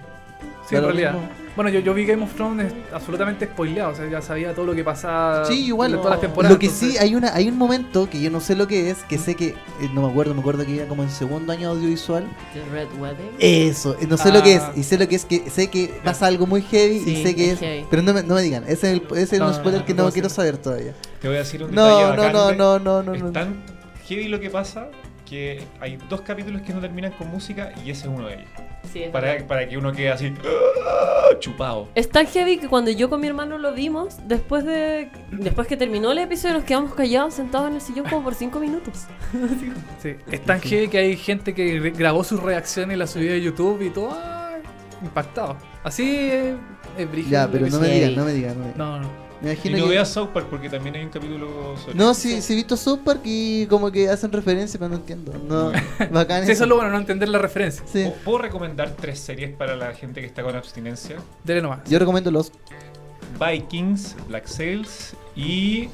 Sí, 0.68 0.76
en 0.76 0.84
realidad. 0.84 1.13
mismo. 1.13 1.30
Bueno, 1.55 1.70
yo, 1.70 1.80
yo 1.80 1.93
vi 1.93 2.05
Game 2.05 2.22
of 2.24 2.34
Thrones 2.34 2.74
absolutamente 2.91 3.45
spoileado, 3.45 3.91
o 3.91 3.95
sea, 3.95 4.09
ya 4.09 4.22
sabía 4.22 4.53
todo 4.53 4.66
lo 4.66 4.76
que 4.76 4.84
pasaba 4.84 5.45
Sí, 5.45 5.68
igual. 5.68 5.91
en 5.93 5.97
todas 5.97 6.11
las 6.13 6.22
temporadas. 6.22 6.51
Lo 6.53 6.59
que 6.59 6.68
sí, 6.70 6.97
hay 6.97 7.16
una 7.16 7.34
hay 7.34 7.47
un 7.47 7.57
momento 7.57 8.09
que 8.09 8.20
yo 8.20 8.30
no 8.30 8.41
sé 8.41 8.55
lo 8.55 8.68
que 8.68 8.89
es, 8.89 8.97
que 9.03 9.18
sé 9.18 9.36
que, 9.36 9.49
eh, 9.49 9.55
no 9.93 10.01
me 10.01 10.09
acuerdo, 10.09 10.34
me 10.34 10.41
acuerdo 10.41 10.66
que 10.66 10.72
iba 10.72 10.86
como 10.86 11.03
en 11.03 11.09
segundo 11.09 11.53
año 11.53 11.70
audiovisual. 11.70 12.26
The 12.53 12.66
Red 12.72 12.88
Wedding. 12.99 13.32
Eso, 13.39 13.95
no 14.09 14.18
sé 14.18 14.34
lo 14.34 14.43
que 14.43 14.55
es, 14.55 14.61
Ah. 14.63 14.74
y 14.76 14.84
sé 14.84 14.97
lo 14.97 15.07
que 15.07 15.16
es, 15.16 15.24
que 15.24 15.49
sé 15.49 15.70
que 15.70 15.93
pasa 16.03 16.26
algo 16.26 16.45
muy 16.45 16.61
heavy 16.61 16.99
Sí, 16.99 17.11
y 17.20 17.24
sé 17.24 17.36
que 17.36 17.51
es 17.51 17.59
heavy. 17.59 17.86
pero 17.89 18.01
no 18.01 18.13
me, 18.13 18.24
no 18.24 18.36
me 18.36 18.41
digan, 18.41 18.63
ese 18.63 18.91
es, 18.93 18.99
el, 18.99 19.03
ese 19.18 19.36
es 19.36 19.39
No, 19.39 19.47
un 19.47 19.53
spoiler 19.53 19.80
no, 19.82 19.86
que 19.86 19.93
no 19.93 20.11
quiero 20.11 20.28
saber 20.30 20.57
todavía. 20.57 20.93
Te 21.22 21.28
voy 21.30 21.38
a 21.38 21.39
decir 21.39 21.63
un 21.63 21.72
detalle 21.72 21.89
No, 22.03 22.16
no, 22.18 22.30
no, 22.34 22.47
de- 22.47 22.55
no, 22.57 22.80
no, 22.80 23.01
no, 23.03 23.16
no. 23.16 23.28
Es 23.28 23.32
tan 23.34 23.55
heavy 24.07 24.28
lo 24.28 24.41
que 24.41 24.49
pasa 24.49 24.89
que 25.26 25.63
hay 25.80 25.97
dos 26.09 26.21
capítulos 26.21 26.61
que 26.61 26.71
no 26.73 26.80
terminan 26.80 27.11
con 27.13 27.28
música 27.30 27.71
y 27.84 27.89
ese 27.91 28.03
es 28.03 28.07
uno 28.07 28.28
de 28.28 28.36
ellos. 28.36 28.47
Sí, 28.93 29.03
es 29.03 29.09
Para, 29.11 29.32
verdad. 29.34 29.47
para 29.47 29.67
que 29.67 29.78
uno 29.78 29.91
quede 29.91 30.11
así 30.11 30.32
¡ah! 30.88 31.30
chupado. 31.39 31.89
Es 31.95 32.07
tan 32.09 32.28
heavy 32.28 32.57
que 32.57 32.67
cuando 32.67 32.91
yo 32.91 33.09
con 33.09 33.19
mi 33.19 33.28
hermano 33.28 33.57
lo 33.57 33.73
vimos, 33.73 34.17
después 34.28 34.63
de 34.63 35.09
después 35.32 35.67
que 35.67 35.76
terminó 35.76 36.11
el 36.11 36.19
episodio 36.19 36.53
nos 36.55 36.63
quedamos 36.63 36.93
callados 36.93 37.34
sentados 37.34 37.67
en 37.69 37.76
el 37.76 37.82
sillón 37.82 38.05
como 38.07 38.23
por 38.23 38.36
cinco 38.36 38.59
minutos. 38.59 39.05
Sí, 40.01 40.15
es 40.32 40.41
tan 40.43 40.61
heavy 40.61 40.88
que 40.88 40.97
hay 40.99 41.17
gente 41.17 41.53
que 41.55 41.80
grabó 41.91 42.23
sus 42.23 42.41
reacciones 42.41 42.95
y 42.95 42.99
las 42.99 43.09
subió 43.09 43.34
a 43.34 43.38
YouTube 43.38 43.82
y 43.82 43.89
todo 43.89 44.11
¡ay! 44.13 44.61
impactado. 45.01 45.57
Así 45.84 46.30
es, 46.30 46.55
es 46.97 47.11
brígido 47.11 47.32
Ya, 47.32 47.51
pero 47.51 47.67
no 47.67 47.80
me 47.80 47.88
digan, 47.89 48.15
no 48.15 48.26
me 48.26 48.34
digan. 48.34 48.57
No, 48.57 48.61
me 48.65 48.67
digan. 48.71 48.78
No, 48.78 48.99
no. 48.99 49.24
Me 49.45 49.53
Y 49.63 49.69
no 49.69 49.83
que... 49.83 49.89
veas 49.91 50.09
South 50.09 50.29
Park 50.33 50.47
porque 50.49 50.69
también 50.69 50.95
hay 50.95 51.03
un 51.03 51.09
capítulo 51.09 51.75
sobre 51.77 51.95
No, 51.95 52.13
sí, 52.15 52.41
sí 52.41 52.53
he 52.53 52.55
visto 52.55 52.75
South 52.75 53.01
Park 53.05 53.21
y 53.23 53.67
como 53.67 53.91
que 53.91 54.09
hacen 54.09 54.31
referencia, 54.31 54.79
pero 54.79 54.89
no 54.89 54.95
entiendo. 54.95 55.33
No, 55.47 55.71
bacán 56.11 56.45
Sí, 56.45 56.51
eso 56.53 56.63
es 56.63 56.69
lo 56.69 56.75
bueno, 56.77 56.89
no 56.91 56.97
entender 56.97 57.29
la 57.29 57.37
referencia. 57.37 57.83
Sí. 57.85 58.03
¿Puedo- 58.03 58.15
¿Puedo 58.23 58.37
recomendar 58.39 58.95
tres 58.99 59.19
series 59.19 59.51
para 59.51 59.75
la 59.75 59.93
gente 59.93 60.19
que 60.21 60.25
está 60.27 60.41
con 60.41 60.55
abstinencia? 60.55 61.17
Dele 61.43 61.61
nomás. 61.61 61.79
Yo 61.87 61.99
recomiendo 61.99 62.31
los... 62.31 62.51
Vikings, 63.39 64.15
Black 64.29 64.47
Sails 64.47 65.15
y 65.35 65.89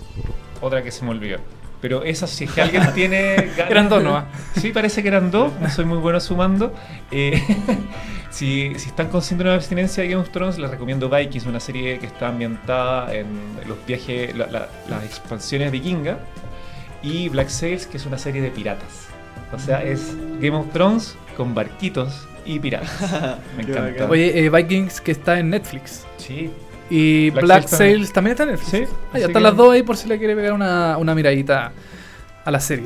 otra 0.61 0.83
que 0.83 0.91
se 0.91 1.03
me 1.03 1.11
olvidó. 1.11 1.39
Pero 1.81 2.03
esas, 2.03 2.29
si 2.29 2.43
es 2.43 2.51
que 2.51 2.61
alguien 2.61 2.83
tiene 2.93 3.35
ganas 3.57 3.71
Eran 3.71 3.89
dos 3.89 4.03
nomás. 4.03 4.25
Sí, 4.61 4.71
parece 4.71 5.01
que 5.01 5.07
eran 5.07 5.31
dos. 5.31 5.51
No 5.59 5.69
soy 5.69 5.85
muy 5.85 5.97
bueno 5.97 6.19
sumando. 6.19 6.73
Eh, 7.09 7.41
si, 8.31 8.73
si 8.77 8.89
están 8.89 9.09
con 9.09 9.21
síndrome 9.21 9.51
de 9.51 9.55
abstinencia 9.57 10.01
de 10.03 10.09
Game 10.09 10.21
of 10.21 10.29
Thrones, 10.31 10.57
les 10.57 10.69
recomiendo 10.71 11.09
Vikings, 11.09 11.45
una 11.45 11.59
serie 11.59 11.99
que 11.99 12.07
está 12.07 12.29
ambientada 12.29 13.13
en 13.13 13.27
los 13.67 13.77
viajes, 13.85 14.35
la- 14.35 14.47
la- 14.47 14.69
las 14.89 15.03
expansiones 15.03 15.71
vikingas. 15.71 16.17
Y 17.03 17.29
Black 17.29 17.49
Sails, 17.49 17.85
que 17.87 17.97
es 17.97 18.05
una 18.05 18.17
serie 18.17 18.41
de 18.41 18.49
piratas. 18.51 19.07
O 19.53 19.59
sea, 19.59 19.83
es 19.83 20.15
Game 20.39 20.55
of 20.55 20.71
Thrones 20.71 21.15
con 21.35 21.53
barquitos 21.53 22.27
y 22.45 22.59
piratas. 22.59 22.89
Me 23.57 23.63
encanta. 23.63 24.05
Oye, 24.09 24.45
eh, 24.45 24.49
Vikings 24.49 25.01
que 25.01 25.11
está 25.11 25.37
en 25.39 25.49
Netflix. 25.49 26.05
Sí, 26.17 26.49
Y 26.89 27.29
Black 27.31 27.43
Black, 27.45 27.67
Sails 27.67 27.77
Sails 27.77 28.13
también 28.13 28.31
está 28.33 28.43
en 28.43 28.49
Netflix. 28.51 28.69
Sí, 28.71 28.83
Ah, 29.13 29.19
ya 29.19 29.25
están 29.27 29.33
que- 29.33 29.39
las 29.49 29.55
dos 29.57 29.73
ahí 29.73 29.83
por 29.83 29.97
si 29.97 30.07
le 30.07 30.17
quiere 30.17 30.35
pegar 30.35 30.53
una, 30.53 30.97
una 30.97 31.13
miradita 31.15 31.71
a 32.45 32.51
la 32.51 32.59
serie. 32.59 32.85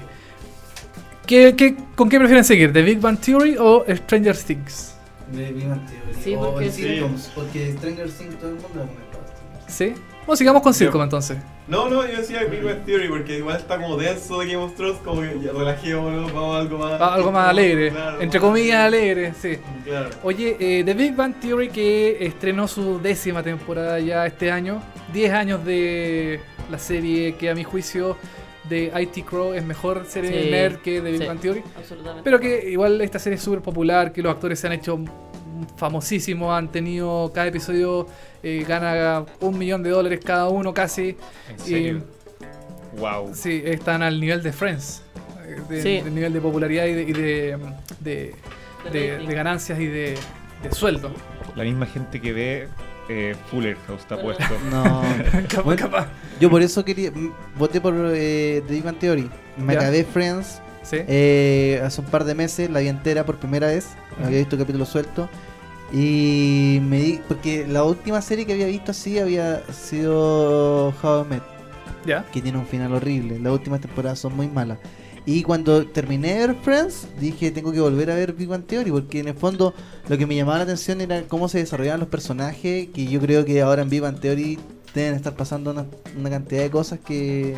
¿Qué, 1.27 1.55
qué, 1.55 1.75
con 1.95 2.07
qué 2.07 2.17
prefieren 2.19 2.43
seguir? 2.45 2.71
¿The 2.71 2.81
Big 2.83 2.99
Bang 2.99 3.17
Theory 3.19 3.57
o 3.59 3.83
Stranger 3.89 4.37
Things? 4.37 4.94
De 5.31 5.51
Big 5.51 5.67
Bang 5.67 5.81
Theory. 5.85 6.23
Sí, 6.23 6.35
o 6.35 6.51
porque- 6.51 6.65
el 6.65 6.71
sitcoms, 6.71 7.31
porque 7.35 7.73
Stranger 7.73 8.09
Things 8.09 8.35
todo 8.37 8.49
el 8.49 8.55
mundo 8.55 8.69
lo 8.75 8.83
ha 8.83 8.87
comentado. 8.87 9.23
¿Sí? 9.67 9.93
Bueno, 10.25 10.37
sigamos 10.37 10.61
con 10.63 10.73
Circom 10.73 11.01
entonces. 11.03 11.37
No, 11.67 11.89
no, 11.89 12.05
yo 12.07 12.17
decía 12.19 12.43
Big 12.45 12.63
Bang 12.63 12.83
Theory 12.85 13.07
porque 13.09 13.37
igual 13.37 13.57
está 13.57 13.77
como 13.79 13.97
denso 13.97 14.39
de 14.39 14.45
Game 14.47 14.63
of 14.63 14.75
Thrones, 14.75 14.97
como 15.03 15.21
que 15.21 15.39
ya 15.43 15.51
relajémonos, 15.51 16.31
vamos 16.33 16.55
a 16.55 16.59
algo 16.59 16.77
más. 16.77 17.01
Ah, 17.01 17.13
algo 17.15 17.31
más 17.31 17.49
alegre. 17.49 17.89
Claro, 17.91 18.21
Entre 18.21 18.39
más 18.39 18.47
comillas, 18.49 18.77
alegre, 18.85 19.33
sí. 19.39 19.57
Claro. 19.83 20.09
Oye, 20.23 20.57
eh, 20.59 20.83
The 20.83 20.93
Big 20.93 21.15
Bang 21.15 21.33
Theory 21.39 21.69
que 21.69 22.17
estrenó 22.25 22.67
su 22.67 22.99
décima 23.01 23.41
temporada 23.43 23.99
ya 23.99 24.25
este 24.25 24.51
año. 24.51 24.81
10 25.13 25.31
años 25.33 25.63
de 25.65 26.39
la 26.69 26.77
serie 26.79 27.35
que 27.35 27.49
a 27.49 27.55
mi 27.55 27.63
juicio 27.63 28.17
de 28.69 28.91
IT 29.01 29.25
Crow 29.25 29.53
es 29.53 29.63
mejor 29.63 30.05
serie 30.07 30.43
Sí, 30.43 30.49
nerd 30.51 30.77
que 30.77 31.01
The 31.01 31.11
Big 31.11 31.21
sí. 31.21 31.27
Bang 31.27 31.39
Theory. 31.39 31.63
Absolutamente. 31.77 32.21
Pero 32.23 32.39
que 32.39 32.69
igual 32.71 32.99
esta 33.01 33.19
serie 33.19 33.37
es 33.37 33.43
súper 33.43 33.61
popular, 33.61 34.11
que 34.11 34.21
los 34.21 34.33
actores 34.33 34.59
se 34.59 34.67
han 34.67 34.73
hecho 34.73 34.99
famosísimos, 35.77 36.51
han 36.57 36.71
tenido 36.71 37.31
cada 37.33 37.47
episodio 37.47 38.07
eh, 38.43 38.65
gana 38.67 39.25
un 39.39 39.57
millón 39.57 39.83
de 39.83 39.89
dólares 39.89 40.19
cada 40.23 40.49
uno 40.49 40.73
casi. 40.73 41.15
en 41.49 41.59
serio. 41.59 42.03
wow. 42.97 43.33
Sí, 43.33 43.61
están 43.65 44.01
al 44.03 44.19
nivel 44.19 44.41
de 44.43 44.51
Friends, 44.53 45.01
eh, 45.47 45.61
de, 45.69 45.81
Sí. 45.81 46.01
del 46.01 46.13
nivel 46.15 46.33
de 46.33 46.41
popularidad 46.41 46.85
y 46.85 46.93
de, 46.93 47.01
y 47.03 47.13
de, 47.13 47.57
de- 47.99 48.35
de- 48.91 49.17
de 49.17 49.33
ganancias 49.33 49.79
y 49.79 49.87
de, 49.87 50.15
de 50.61 50.71
sueldo. 50.71 51.11
La 51.55 51.63
misma 51.63 51.85
gente 51.85 52.19
que 52.21 52.33
ve 52.33 52.67
eh, 53.09 53.35
Fuller 53.51 53.77
House 53.87 54.01
está 54.01 54.15
Bueno. 54.15 54.37
puesto. 54.37 54.55
No. 54.71 55.01
Capaz- 55.47 55.63
Bueno, 55.63 55.81
capaz. 55.81 56.07
Yo 56.39 56.49
por 56.49 56.61
eso 56.61 56.83
quería. 56.83 57.11
Voté 57.57 57.79
por 57.81 57.93
eh, 58.13 58.63
The 58.67 58.73
Big 58.73 58.83
Bang 58.83 58.97
Theory. 58.97 59.29
Me 59.57 59.73
Ya. 59.73 59.79
acabé 59.81 60.03
Friends 60.03 60.61
Sí. 60.83 60.97
eh, 61.07 61.81
hace 61.83 62.01
un 62.01 62.07
par 62.07 62.23
de 62.25 62.35
meses, 62.35 62.69
la 62.69 62.79
vi 62.79 62.87
entera 62.89 63.25
por 63.25 63.37
primera 63.37 63.67
vez. 63.67 63.87
Había 64.23 64.39
visto 64.39 64.57
capítulos 64.57 64.89
sueltos. 64.89 65.29
Y 65.93 66.79
me 66.83 66.99
di. 66.99 67.19
Porque 67.27 67.65
la 67.67 67.83
última 67.83 68.21
serie 68.21 68.45
que 68.45 68.53
había 68.53 68.67
visto 68.67 68.91
así 68.91 69.17
había 69.19 69.61
sido 69.71 70.89
How 71.01 71.23
I 71.23 71.29
Met, 71.29 71.43
¿Ya? 72.05 72.25
que 72.31 72.41
tiene 72.41 72.57
un 72.57 72.65
final 72.67 72.93
horrible. 72.93 73.39
Las 73.39 73.53
últimas 73.53 73.81
temporadas 73.81 74.19
son 74.19 74.35
muy 74.35 74.47
malas. 74.47 74.77
Y 75.27 75.41
cuando 75.43 75.87
terminé 75.87 76.35
de 76.35 76.47
ver 76.47 76.55
Friends, 76.61 77.07
dije 77.19 77.49
tengo 77.51 77.71
que 77.71 77.79
volver 77.79 78.11
a 78.11 78.15
ver 78.15 78.33
Big 78.33 78.47
Bang 78.47 78.63
Theory, 78.65 78.91
porque 78.91 79.19
en 79.19 79.27
el 79.29 79.33
fondo 79.33 79.73
lo 80.07 80.17
que 80.17 80.25
me 80.27 80.35
llamaba 80.35 80.59
la 80.59 80.63
atención 80.65 81.01
era 81.01 81.23
cómo 81.23 81.49
se 81.49 81.57
desarrollaban 81.57 81.99
los 81.99 82.09
personajes, 82.09 82.89
que 82.93 83.05
yo 83.07 83.19
creo 83.19 83.43
que 83.43 83.59
ahora 83.61 83.81
en 83.81 83.89
Big 83.89 84.01
Bang 84.01 84.19
Theory 84.19 84.59
deben 84.93 85.15
estar 85.15 85.35
pasando 85.35 85.71
una, 85.71 85.85
una 86.17 86.29
cantidad 86.29 86.61
de 86.61 86.69
cosas 86.69 86.99
que... 86.99 87.55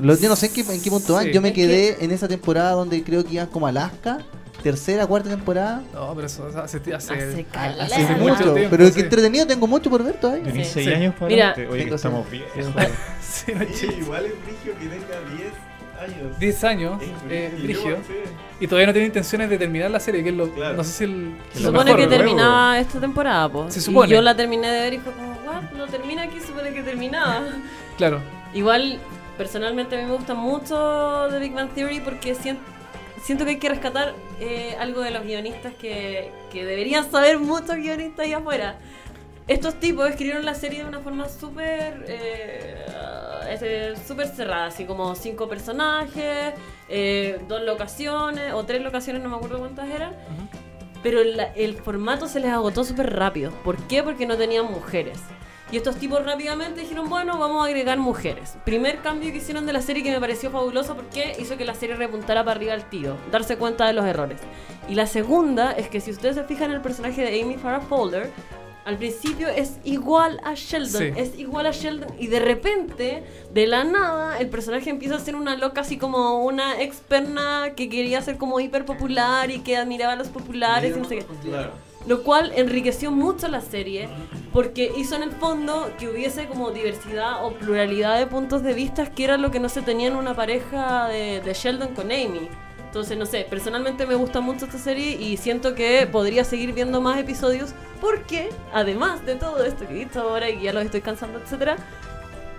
Lo- 0.00 0.16
yo 0.16 0.28
no 0.28 0.36
sé 0.36 0.46
en 0.46 0.52
qué, 0.52 0.60
en 0.60 0.80
qué 0.80 0.90
punto 0.90 1.14
van. 1.14 1.24
Sí. 1.26 1.32
Yo 1.32 1.40
me 1.40 1.52
quedé 1.52 2.04
en 2.04 2.12
esa 2.12 2.28
temporada 2.28 2.70
donde 2.72 3.02
creo 3.02 3.24
que 3.24 3.34
iban 3.34 3.48
como 3.48 3.66
Alaska, 3.66 4.18
tercera, 4.62 5.06
cuarta 5.08 5.28
temporada. 5.28 5.82
No, 5.92 6.14
pero 6.14 6.28
eso 6.28 6.46
hace, 6.46 6.78
hace, 6.78 6.94
Hace 6.94 7.44
caleta. 7.52 7.84
Hace 7.84 7.94
Hace 7.96 8.14
mucho, 8.14 8.34
mucho 8.36 8.54
tiempo, 8.54 8.70
pero 8.70 8.86
sí. 8.86 8.92
qué 8.94 9.00
entretenido, 9.00 9.46
tengo 9.48 9.66
mucho 9.66 9.90
por 9.90 10.04
ver 10.04 10.20
todavía. 10.20 10.44
Tenís 10.44 10.68
Sí. 10.68 10.74
6 10.74 10.86
Sí. 10.86 10.92
años 10.94 11.14
para 11.16 11.26
Mira. 11.28 11.54
Oye, 11.68 11.88
que 11.88 11.94
estamos 11.96 12.30
bien. 12.30 12.44
Sí, 13.20 13.52
no, 13.52 13.64
igual 13.64 14.26
es 14.26 14.32
brillo 14.44 14.78
que 14.78 14.86
tenga 14.86 15.36
10 15.36 15.52
años. 16.00 16.38
10 16.38 16.64
años, 16.64 17.02
eh, 17.28 17.56
Brigio. 17.62 17.98
Y 18.58 18.66
todavía 18.66 18.86
no 18.88 18.92
tiene 18.92 19.06
intenciones 19.06 19.48
de 19.50 19.58
terminar 19.58 19.90
la 19.90 20.00
serie, 20.00 20.22
que 20.22 20.30
es 20.30 20.34
lo. 20.34 20.50
Claro. 20.52 20.76
No 20.76 20.84
sé 20.84 20.92
si 20.92 21.04
el. 21.04 21.36
Se 21.52 21.60
supone 21.60 21.84
mejor, 21.94 22.00
que 22.00 22.06
terminaba 22.06 22.78
esta 22.78 23.00
temporada, 23.00 23.48
po. 23.48 23.70
Se 23.70 23.78
Y 23.78 23.82
supone. 23.82 24.10
yo 24.10 24.20
la 24.20 24.34
terminé 24.36 24.68
de 24.70 24.80
ver 24.80 24.94
y 24.94 24.98
fue 24.98 25.12
como, 25.12 25.32
what? 25.46 25.62
No 25.76 25.86
termina 25.86 26.22
aquí, 26.24 26.40
supone 26.40 26.72
que 26.72 26.82
terminaba. 26.82 27.42
Claro. 27.96 28.20
Igual, 28.52 28.98
personalmente 29.38 29.96
a 29.96 30.00
mí 30.00 30.06
me 30.06 30.14
gusta 30.16 30.34
mucho 30.34 31.28
The 31.30 31.38
Big 31.38 31.52
Bang 31.54 31.70
Theory 31.74 32.00
porque 32.00 32.34
siento, 32.34 32.62
siento 33.22 33.44
que 33.44 33.52
hay 33.52 33.58
que 33.58 33.68
rescatar 33.68 34.14
eh, 34.40 34.76
algo 34.80 35.00
de 35.02 35.10
los 35.12 35.22
guionistas 35.24 35.72
que, 35.80 36.30
que 36.52 36.64
deberían 36.64 37.10
saber 37.10 37.38
muchos 37.38 37.76
guionistas 37.76 38.26
ahí 38.26 38.32
afuera. 38.32 38.76
Estos 39.46 39.74
tipos 39.80 40.08
escribieron 40.08 40.44
la 40.44 40.54
serie 40.54 40.82
de 40.82 40.88
una 40.88 41.00
forma 41.00 41.28
súper 41.28 42.04
eh, 42.08 42.76
eh, 43.62 43.94
súper 44.06 44.28
cerrada, 44.28 44.66
así 44.66 44.84
como 44.84 45.14
cinco 45.14 45.48
personajes, 45.48 46.54
eh, 46.88 47.40
dos 47.48 47.62
locaciones 47.62 48.52
o 48.52 48.64
tres 48.64 48.82
locaciones, 48.82 49.22
no 49.22 49.28
me 49.28 49.36
acuerdo 49.36 49.58
cuántas 49.58 49.88
eran. 49.88 50.14
Pero 51.02 51.20
el 51.20 51.74
formato 51.76 52.28
se 52.28 52.40
les 52.40 52.50
agotó 52.50 52.84
súper 52.84 53.14
rápido. 53.14 53.52
¿Por 53.64 53.78
qué? 53.88 54.02
Porque 54.02 54.26
no 54.26 54.36
tenían 54.36 54.66
mujeres. 54.66 55.18
Y 55.72 55.76
estos 55.76 55.96
tipos 55.96 56.24
rápidamente 56.24 56.80
dijeron, 56.80 57.08
bueno, 57.08 57.38
vamos 57.38 57.62
a 57.62 57.66
agregar 57.66 57.96
mujeres. 57.96 58.56
Primer 58.64 59.02
cambio 59.02 59.30
que 59.30 59.38
hicieron 59.38 59.66
de 59.66 59.72
la 59.72 59.80
serie 59.80 60.02
que 60.02 60.10
me 60.10 60.18
pareció 60.18 60.50
fabuloso 60.50 60.96
porque 60.96 61.36
hizo 61.38 61.56
que 61.56 61.64
la 61.64 61.74
serie 61.74 61.94
repuntara 61.94 62.44
para 62.44 62.56
arriba 62.56 62.74
al 62.74 62.90
tiro, 62.90 63.16
darse 63.30 63.56
cuenta 63.56 63.86
de 63.86 63.92
los 63.92 64.04
errores. 64.04 64.40
Y 64.88 64.96
la 64.96 65.06
segunda 65.06 65.70
es 65.70 65.88
que 65.88 66.00
si 66.00 66.10
ustedes 66.10 66.34
se 66.34 66.42
fijan 66.42 66.70
en 66.70 66.76
el 66.76 66.82
personaje 66.82 67.22
de 67.22 67.40
Amy 67.40 67.54
Farrah 67.54 67.82
Fowler, 67.82 68.32
al 68.84 68.96
principio 68.96 69.48
es 69.48 69.78
igual 69.84 70.40
a 70.44 70.54
Sheldon, 70.54 71.02
Sí. 71.02 71.12
es 71.16 71.38
igual 71.38 71.66
a 71.66 71.70
Sheldon 71.70 72.08
y 72.18 72.26
de 72.28 72.40
repente, 72.40 73.22
de 73.52 73.66
la 73.66 73.84
nada, 73.84 74.38
el 74.38 74.48
personaje 74.48 74.90
empieza 74.90 75.16
a 75.16 75.20
ser 75.20 75.36
una 75.36 75.56
loca 75.56 75.82
así 75.82 75.96
como 75.98 76.44
una 76.44 76.80
experna 76.80 77.72
que 77.76 77.88
quería 77.88 78.20
ser 78.22 78.36
como 78.38 78.58
hiper 78.60 78.84
popular 78.84 79.50
y 79.50 79.60
que 79.60 79.76
admiraba 79.76 80.14
a 80.14 80.16
los 80.16 80.28
populares 80.28 80.96
y 80.96 80.98
no 81.00 81.04
sé 81.06 81.18
qué. 81.18 81.24
Lo 82.06 82.22
cual 82.22 82.52
enriqueció 82.56 83.10
mucho 83.10 83.46
la 83.48 83.60
serie 83.60 84.08
porque 84.54 84.90
hizo 84.96 85.16
en 85.16 85.22
el 85.22 85.32
fondo 85.32 85.90
que 85.98 86.08
hubiese 86.08 86.46
como 86.46 86.70
diversidad 86.70 87.44
o 87.44 87.52
pluralidad 87.52 88.18
de 88.18 88.26
puntos 88.26 88.62
de 88.62 88.72
vista 88.72 89.10
que 89.12 89.24
era 89.24 89.36
lo 89.36 89.50
que 89.50 89.60
no 89.60 89.68
se 89.68 89.82
tenía 89.82 90.08
en 90.08 90.16
una 90.16 90.34
pareja 90.34 91.08
de, 91.08 91.42
de 91.42 91.52
Sheldon 91.52 91.94
con 91.94 92.06
Amy. 92.06 92.48
Entonces, 92.90 93.16
no 93.16 93.24
sé, 93.24 93.46
personalmente 93.48 94.04
me 94.04 94.16
gusta 94.16 94.40
mucho 94.40 94.64
esta 94.64 94.76
serie 94.76 95.12
y 95.12 95.36
siento 95.36 95.76
que 95.76 96.08
podría 96.10 96.42
seguir 96.42 96.72
viendo 96.72 97.00
más 97.00 97.20
episodios 97.20 97.70
porque, 98.00 98.48
además 98.72 99.24
de 99.24 99.36
todo 99.36 99.64
esto 99.64 99.86
que 99.86 99.94
he 99.94 99.98
visto 99.98 100.20
ahora 100.20 100.50
y 100.50 100.56
que 100.56 100.64
ya 100.64 100.72
los 100.72 100.84
estoy 100.84 101.00
cansando, 101.00 101.38
etcétera, 101.38 101.76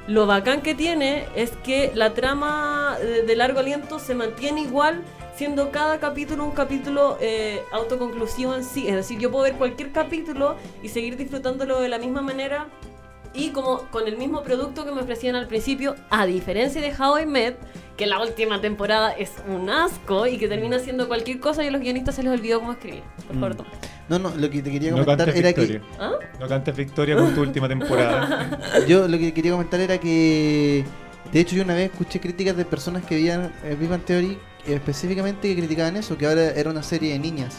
lo 0.07 0.27
bacán 0.27 0.61
que 0.61 0.73
tiene 0.73 1.25
es 1.35 1.51
que 1.65 1.91
la 1.95 2.13
trama 2.13 2.97
de, 3.01 3.23
de 3.23 3.35
largo 3.35 3.59
aliento 3.59 3.99
se 3.99 4.15
mantiene 4.15 4.61
igual, 4.61 5.01
siendo 5.35 5.69
cada 5.69 5.99
capítulo 5.99 6.45
un 6.45 6.51
capítulo 6.51 7.17
eh, 7.19 7.61
autoconclusivo 7.73 8.55
en 8.55 8.63
sí. 8.63 8.87
Es 8.87 8.95
decir, 8.95 9.19
yo 9.19 9.31
puedo 9.31 9.43
ver 9.43 9.55
cualquier 9.55 9.91
capítulo 9.91 10.55
y 10.81 10.87
seguir 10.87 11.17
disfrutándolo 11.17 11.81
de 11.81 11.89
la 11.89 11.97
misma 11.97 12.21
manera 12.21 12.67
y 13.33 13.49
como 13.49 13.83
con 13.91 14.07
el 14.07 14.17
mismo 14.17 14.43
producto 14.43 14.85
que 14.85 14.91
me 14.91 15.01
ofrecían 15.01 15.35
al 15.35 15.47
principio, 15.47 15.95
a 16.09 16.25
diferencia 16.25 16.81
de 16.81 16.93
How 16.93 17.19
I 17.19 17.25
Met, 17.25 17.57
que 17.95 18.05
la 18.05 18.19
última 18.21 18.59
temporada 18.61 19.11
es 19.11 19.31
un 19.47 19.69
asco 19.69 20.27
y 20.27 20.37
que 20.37 20.47
termina 20.47 20.79
siendo 20.79 21.07
cualquier 21.07 21.39
cosa 21.39 21.63
y 21.63 21.67
a 21.67 21.71
los 21.71 21.81
guionistas 21.81 22.15
se 22.15 22.23
les 22.23 22.31
olvidó 22.31 22.59
cómo 22.59 22.73
escribir. 22.73 23.03
Por 23.27 23.35
favor, 23.35 23.55
Mm. 23.55 23.91
No, 24.09 24.19
no, 24.19 24.35
lo 24.35 24.49
que 24.49 24.61
te 24.61 24.71
quería 24.71 24.91
No 24.91 25.05
comentar 25.05 25.27
cantes 25.27 25.35
era 25.39 25.53
que 25.53 25.61
victoria. 25.61 25.87
¿Ah? 25.99 26.11
No 26.39 26.47
cantes 26.47 26.75
victoria 26.75 27.15
con 27.15 27.33
tu 27.33 27.41
última 27.41 27.69
temporada. 27.69 28.59
Yo 28.87 29.07
lo 29.07 29.17
que 29.17 29.33
quería 29.33 29.51
comentar 29.51 29.79
era 29.79 29.97
que, 29.99 30.83
de 31.31 31.39
hecho, 31.39 31.55
yo 31.55 31.63
una 31.63 31.75
vez 31.75 31.91
escuché 31.91 32.19
críticas 32.19 32.57
de 32.57 32.65
personas 32.65 33.05
que 33.05 33.15
veían 33.15 33.53
eh, 33.63 33.77
Big 33.79 33.87
Bang 33.87 34.03
Theory 34.03 34.37
eh, 34.67 34.73
específicamente 34.73 35.47
que 35.47 35.55
criticaban 35.55 35.95
eso, 35.95 36.17
que 36.17 36.25
ahora 36.25 36.51
era 36.51 36.69
una 36.69 36.83
serie 36.83 37.13
de 37.13 37.19
niñas. 37.19 37.57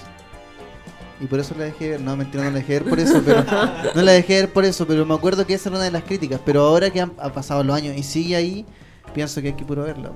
Y 1.23 1.27
por 1.27 1.39
eso 1.39 1.55
la 1.57 1.65
dejé 1.65 1.91
ver. 1.91 2.01
No, 2.01 2.17
mentira, 2.17 2.43
no 2.45 2.51
la 2.51 2.57
dejé 2.59 2.73
ver 2.81 2.85
por 2.85 2.99
eso, 2.99 3.23
pero 3.25 3.45
no 3.95 4.03
la 4.03 4.13
dejé 4.13 4.41
ver 4.41 4.53
por 4.53 4.65
eso, 4.65 4.87
pero 4.87 5.07
me 5.07 5.15
acuerdo 5.15 5.47
que 5.47 5.55
esa 5.55 5.69
era 5.69 5.77
una 5.77 5.85
de 5.85 5.93
las 5.93 6.03
críticas. 6.03 6.41
Pero 6.45 6.63
ahora 6.63 6.91
que 6.91 7.01
han, 7.01 7.13
ha 7.19 7.33
pasado 7.33 7.63
los 7.63 7.77
años 7.77 7.97
y 7.97 8.03
sigue 8.03 8.35
ahí, 8.35 8.67
pienso 9.15 9.41
que 9.41 9.49
hay 9.49 9.55
que 9.55 9.65
puro 9.65 9.85
verla. 9.85 10.11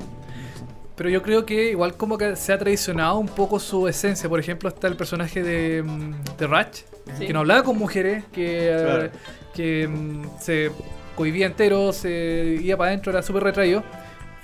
Pero 0.97 1.11
yo 1.11 1.23
creo 1.23 1.45
que 1.47 1.71
igual 1.71 1.95
como 1.97 2.17
que 2.19 2.35
se 2.37 2.53
ha 2.53 2.59
traicionado 2.59 3.19
un 3.19 3.29
poco 3.29 3.61
su 3.61 3.87
esencia. 3.87 4.29
Por 4.29 4.41
ejemplo, 4.41 4.69
está 4.69 4.89
el 4.89 4.97
personaje 4.97 5.43
de, 5.43 5.83
mm, 5.83 6.15
de 6.39 6.47
Ratch, 6.47 6.81
Sí. 7.19 7.27
que 7.27 7.33
no 7.33 7.41
hablaba 7.41 7.63
con 7.63 7.79
mujeres, 7.79 8.25
que, 8.33 8.75
Claro. 8.85 9.11
que 9.55 9.87
mm, 9.87 10.23
se 10.41 10.71
cohibía 11.15 11.47
entero, 11.47 11.93
se 11.93 12.59
iba 12.63 12.77
para 12.79 12.89
adentro, 12.91 13.13
era 13.13 13.23
súper 13.23 13.45
retraído. 13.45 13.85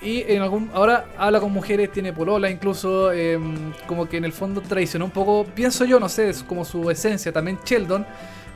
Y 0.03 0.25
en 0.27 0.43
algún 0.43 0.71
ahora 0.75 1.07
habla 1.17 1.39
con 1.41 1.53
mujeres, 1.53 1.93
tiene 1.93 2.13
polola 2.13 2.51
incluso, 2.51 3.13
eh, 3.13 3.39
como 3.87 4.09
que 4.09 4.17
en 4.17 4.25
el 4.25 4.33
fondo 4.33 4.61
traicionó 4.61 5.05
un 5.05 5.11
poco, 5.13 5.45
pienso 5.55 5.85
yo, 5.85 6.01
no 6.01 6.09
sé, 6.09 6.29
es 6.31 6.43
como 6.43 6.65
su 6.65 6.91
esencia. 6.91 7.31
También 7.33 7.59
Sheldon, 7.65 8.05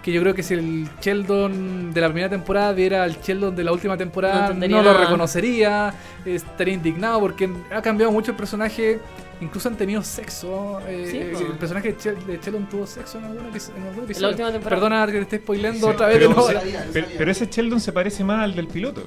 que 0.03 0.11
yo 0.13 0.21
creo 0.23 0.35
que 0.35 0.43
si 0.43 0.55
el 0.55 0.89
Sheldon 1.01 1.93
de 1.95 2.01
la 2.01 2.09
primera 2.09 2.29
temporada 2.29 2.73
viera 2.73 3.05
al 3.05 3.21
Sheldon 3.21 3.55
de 3.55 3.63
la 3.65 3.73
última 3.73 3.95
No 3.95 3.99
temporada, 3.99 4.53
no, 4.55 4.83
lo 4.83 4.93
reconocería, 4.99 5.95
estaría 6.25 6.75
indignado 6.75 7.21
porque 7.21 7.49
ha 7.73 7.81
cambiado 7.83 8.11
mucho 8.13 8.33
el 8.33 8.37
personaje. 8.37 8.99
Incluso 9.41 9.69
han 9.69 9.77
tenido 9.77 10.03
sexo. 10.03 10.81
eh, 10.89 11.09
Sí, 11.11 11.19
eh, 11.19 11.31
po. 11.35 11.39
el 11.41 11.59
personaje 11.59 11.93
de, 11.93 12.39
Sheldon 12.43 12.67
tuvo 12.71 12.87
sexo 12.87 13.19
en 13.19 13.25
algún, 13.27 13.53
episo- 13.53 13.71
en 13.77 13.83
algún 13.87 14.05
episodio. 14.05 14.17
En 14.17 14.23
la 14.23 14.29
última 14.31 14.53
temporada. 14.53 14.81
Perdona 14.83 15.07
que 15.07 15.13
te 15.13 15.19
esté 15.21 15.39
spoileando 15.39 15.87
Sí, 15.87 15.93
otra 15.93 16.07
vez 16.07 16.17
pero- 16.17 16.29
de 16.31 16.35
nuevo. 16.35 16.49
sí, 16.61 16.77
pero, 16.93 17.07
pero 17.19 17.31
ese 17.31 17.47
Sheldon 17.47 17.81
se 17.81 17.93
parece 17.93 18.25
más 18.25 18.43
al 18.43 18.55
del 18.57 18.67
piloto. 18.67 19.03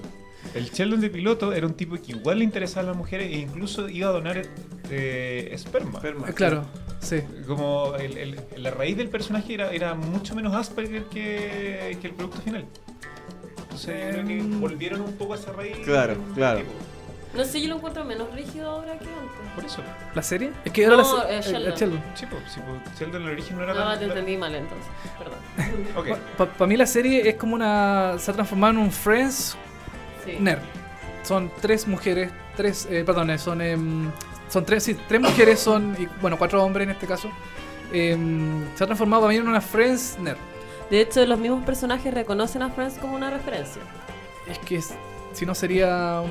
El 0.54 0.70
Sheldon 0.72 1.02
de 1.02 1.10
piloto 1.10 1.54
era 1.54 1.68
un 1.68 1.74
tipo 1.74 1.96
que 1.96 2.12
igual 2.14 2.40
le 2.40 2.44
interesaban 2.46 2.88
las 2.88 2.96
mujeres 2.98 3.32
e 3.32 3.38
incluso 3.40 3.88
iba 3.90 4.10
a 4.10 4.12
donar 4.14 4.42
eh, 4.90 5.50
esperma. 5.52 6.00
Eh, 6.04 6.34
Claro, 6.34 6.66
sí. 7.00 7.22
Como 7.46 7.94
el- 7.96 8.18
el- 8.18 8.40
la 8.58 8.72
raíz 8.72 8.98
del 8.98 9.10
personaje 9.10 9.54
era, 9.54 9.72
era 9.72 9.94
mucho 9.94 10.34
menos 10.36 10.56
Asperger 10.56 11.04
que, 11.04 11.98
que 12.02 12.08
el 12.08 12.14
producto 12.14 12.42
final. 12.42 12.66
Entonces 13.64 14.06
yo 14.06 14.12
creo 14.24 14.28
que 14.28 14.44
Mm. 14.44 14.60
volvieron 14.62 15.02
un 15.02 15.14
poco 15.14 15.34
a 15.34 15.36
esa 15.36 15.52
raíz. 15.52 15.78
Claro, 15.86 16.16
del 16.16 16.34
claro. 16.34 16.60
tipo. 16.60 16.72
No 17.36 17.46
sé, 17.46 17.62
yo 17.62 17.70
lo 17.70 17.76
encuentro 17.76 18.04
menos 18.06 18.34
rígido 18.34 18.72
ahora 18.72 18.94
que 18.98 19.06
antes. 19.06 19.54
Por 19.54 19.64
eso. 19.66 19.84
¿La 20.16 20.24
serie? 20.24 20.50
Es 20.66 20.72
que 20.72 20.88
No, 20.88 20.98
la 20.98 21.04
se- 21.04 21.16
eh, 21.16 21.38
eh, 21.38 21.42
Sheldon. 21.44 21.74
Sheldon. 21.76 22.04
Sí, 22.16 22.26
pues, 22.28 22.42
sí, 22.52 22.60
pues, 22.66 23.00
Sheldon 23.00 23.22
en 23.22 23.28
el 23.28 23.34
origen 23.36 23.58
no 23.58 23.64
era 23.64 23.74
No, 23.76 23.80
tan- 23.82 24.00
te 24.00 24.06
entendí 24.06 24.36
mal 24.38 24.56
entonces. 24.56 24.88
Perdón. 25.20 25.38
Ok. 25.96 26.48
Para 26.58 26.68
mí 26.68 26.76
la 26.76 26.88
serie 26.88 27.30
es 27.30 27.36
como 27.36 27.54
una... 27.54 28.16
Se 28.18 28.32
ha 28.32 28.34
transformado 28.34 28.74
en 28.74 28.80
un 28.80 28.92
Friends 28.92 29.56
Sí. 30.38 30.44
nerd. 30.44 30.60
Son 31.24 31.52
tres 31.62 31.88
mujeres, 31.88 32.32
tres... 32.56 32.88
Eh, 32.90 33.04
perdón, 33.06 33.30
eh, 33.32 33.38
son... 33.38 33.62
em, 33.62 34.10
son 34.50 34.66
tres, 34.66 34.84
sí, 34.84 34.96
tres 35.08 35.22
mujeres, 35.22 35.60
son... 35.60 35.96
y, 36.00 36.08
bueno, 36.22 36.38
cuatro 36.38 36.64
hombres 36.64 36.86
en 36.86 36.92
este 36.92 37.06
caso. 37.08 37.30
Em, 37.94 38.66
se 38.76 38.84
ha 38.84 38.88
transformado 38.88 39.28
mí 39.28 39.36
en 39.36 39.48
una 39.48 39.62
Friends 39.62 40.18
nerd. 40.20 40.38
De 40.90 41.02
hecho, 41.02 41.24
los 41.26 41.38
mismos 41.40 41.64
personajes 41.66 42.14
reconocen 42.14 42.62
a 42.64 42.70
Friends 42.70 42.96
como 42.98 43.16
una 43.16 43.30
referencia. 43.30 43.82
Es 44.50 44.58
que 44.60 44.78
es- 44.78 44.94
si 45.34 45.46
no 45.46 45.54
sería. 45.54 46.24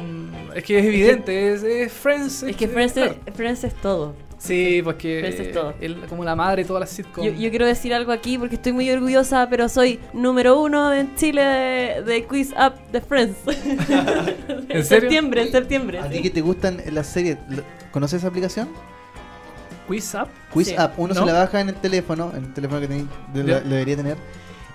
Es 0.54 0.64
que 0.64 0.78
es 0.80 0.84
evidente, 0.84 1.52
es, 1.52 1.62
es 1.62 1.92
Friends. 1.92 2.42
Es 2.42 2.56
que 2.56 2.66
Friends 2.66 2.96
es, 2.96 3.12
Friends 3.34 3.62
es 3.62 3.74
todo. 3.76 4.14
Sí, 4.38 4.80
pues 4.84 4.96
que 4.96 5.18
Friends 5.20 5.40
es 5.40 5.52
todo. 5.52 5.74
como 6.08 6.24
la 6.24 6.36
madre 6.36 6.62
de 6.62 6.68
todas 6.68 6.80
las 6.80 6.90
sitcoms. 6.90 7.26
Yo, 7.26 7.32
yo 7.32 7.50
quiero 7.50 7.66
decir 7.66 7.92
algo 7.92 8.12
aquí 8.12 8.38
porque 8.38 8.54
estoy 8.54 8.72
muy 8.72 8.88
orgullosa, 8.90 9.48
pero 9.50 9.68
soy 9.68 9.98
número 10.12 10.60
uno 10.60 10.92
en 10.92 11.14
Chile 11.16 11.42
de, 11.42 12.02
de 12.02 12.24
Quiz 12.24 12.52
Up 12.52 12.74
de 12.92 13.00
Friends. 13.00 13.36
¿En 13.46 14.84
serio? 14.84 14.84
septiembre, 14.84 15.42
en 15.42 15.50
septiembre. 15.52 15.98
¿A 15.98 16.04
sí. 16.08 16.10
ti 16.16 16.22
que 16.22 16.30
te 16.30 16.40
gustan 16.40 16.80
las 16.92 17.08
series? 17.08 17.38
¿Conoces 17.90 18.18
esa 18.18 18.28
aplicación? 18.28 18.68
Quiz 19.88 20.14
Up. 20.14 20.28
Quiz 20.52 20.68
Sí. 20.68 20.74
App. 20.76 20.98
Uno 20.98 21.14
¿No? 21.14 21.20
se 21.20 21.26
la 21.26 21.32
baja 21.32 21.60
en 21.60 21.70
el 21.70 21.74
teléfono, 21.74 22.30
en 22.36 22.44
el 22.44 22.54
teléfono 22.54 22.80
que 22.80 22.86
de- 22.88 23.04
Ya. 23.34 23.42
la- 23.42 23.60
lo 23.60 23.70
debería 23.70 23.96
tener. 23.96 24.16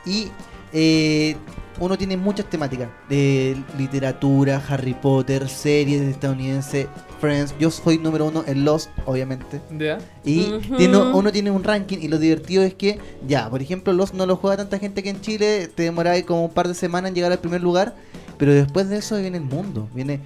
Y 0.05 0.27
eh, 0.73 1.37
uno 1.79 1.97
tiene 1.97 2.17
muchas 2.17 2.49
temáticas. 2.49 2.89
De 3.09 3.55
literatura, 3.77 4.61
Harry 4.69 4.93
Potter, 4.93 5.47
series 5.49 6.01
estadounidenses, 6.01 6.87
Friends. 7.19 7.53
Yo 7.59 7.71
soy 7.71 7.97
número 7.99 8.25
uno 8.25 8.43
en 8.47 8.65
Lost, 8.65 8.89
obviamente. 9.05 9.61
¿Ya? 9.77 9.97
Y 10.23 10.51
tiene- 10.77 10.97
uno 10.97 11.31
tiene 11.31 11.51
un 11.51 11.63
ranking 11.63 11.97
y 12.01 12.07
lo 12.07 12.17
divertido 12.19 12.63
es 12.63 12.73
que, 12.73 12.99
ya, 13.27 13.49
por 13.49 13.61
ejemplo, 13.61 13.93
Lost 13.93 14.13
no 14.13 14.25
lo 14.25 14.35
juega 14.35 14.57
tanta 14.57 14.77
gente 14.79 15.01
que 15.03 15.09
en 15.09 15.21
Chile, 15.21 15.69
te 15.73 15.83
demoráis 15.83 16.25
como 16.25 16.45
un 16.45 16.51
par 16.51 16.67
de 16.67 16.73
semanas 16.73 17.09
en 17.09 17.15
llegar 17.15 17.31
al 17.31 17.39
primer 17.39 17.61
lugar, 17.61 17.95
pero 18.37 18.53
después 18.53 18.89
de 18.89 18.97
eso 18.97 19.17
viene 19.17 19.37
el 19.37 19.43
mundo, 19.45 19.87
viene, 19.93 20.19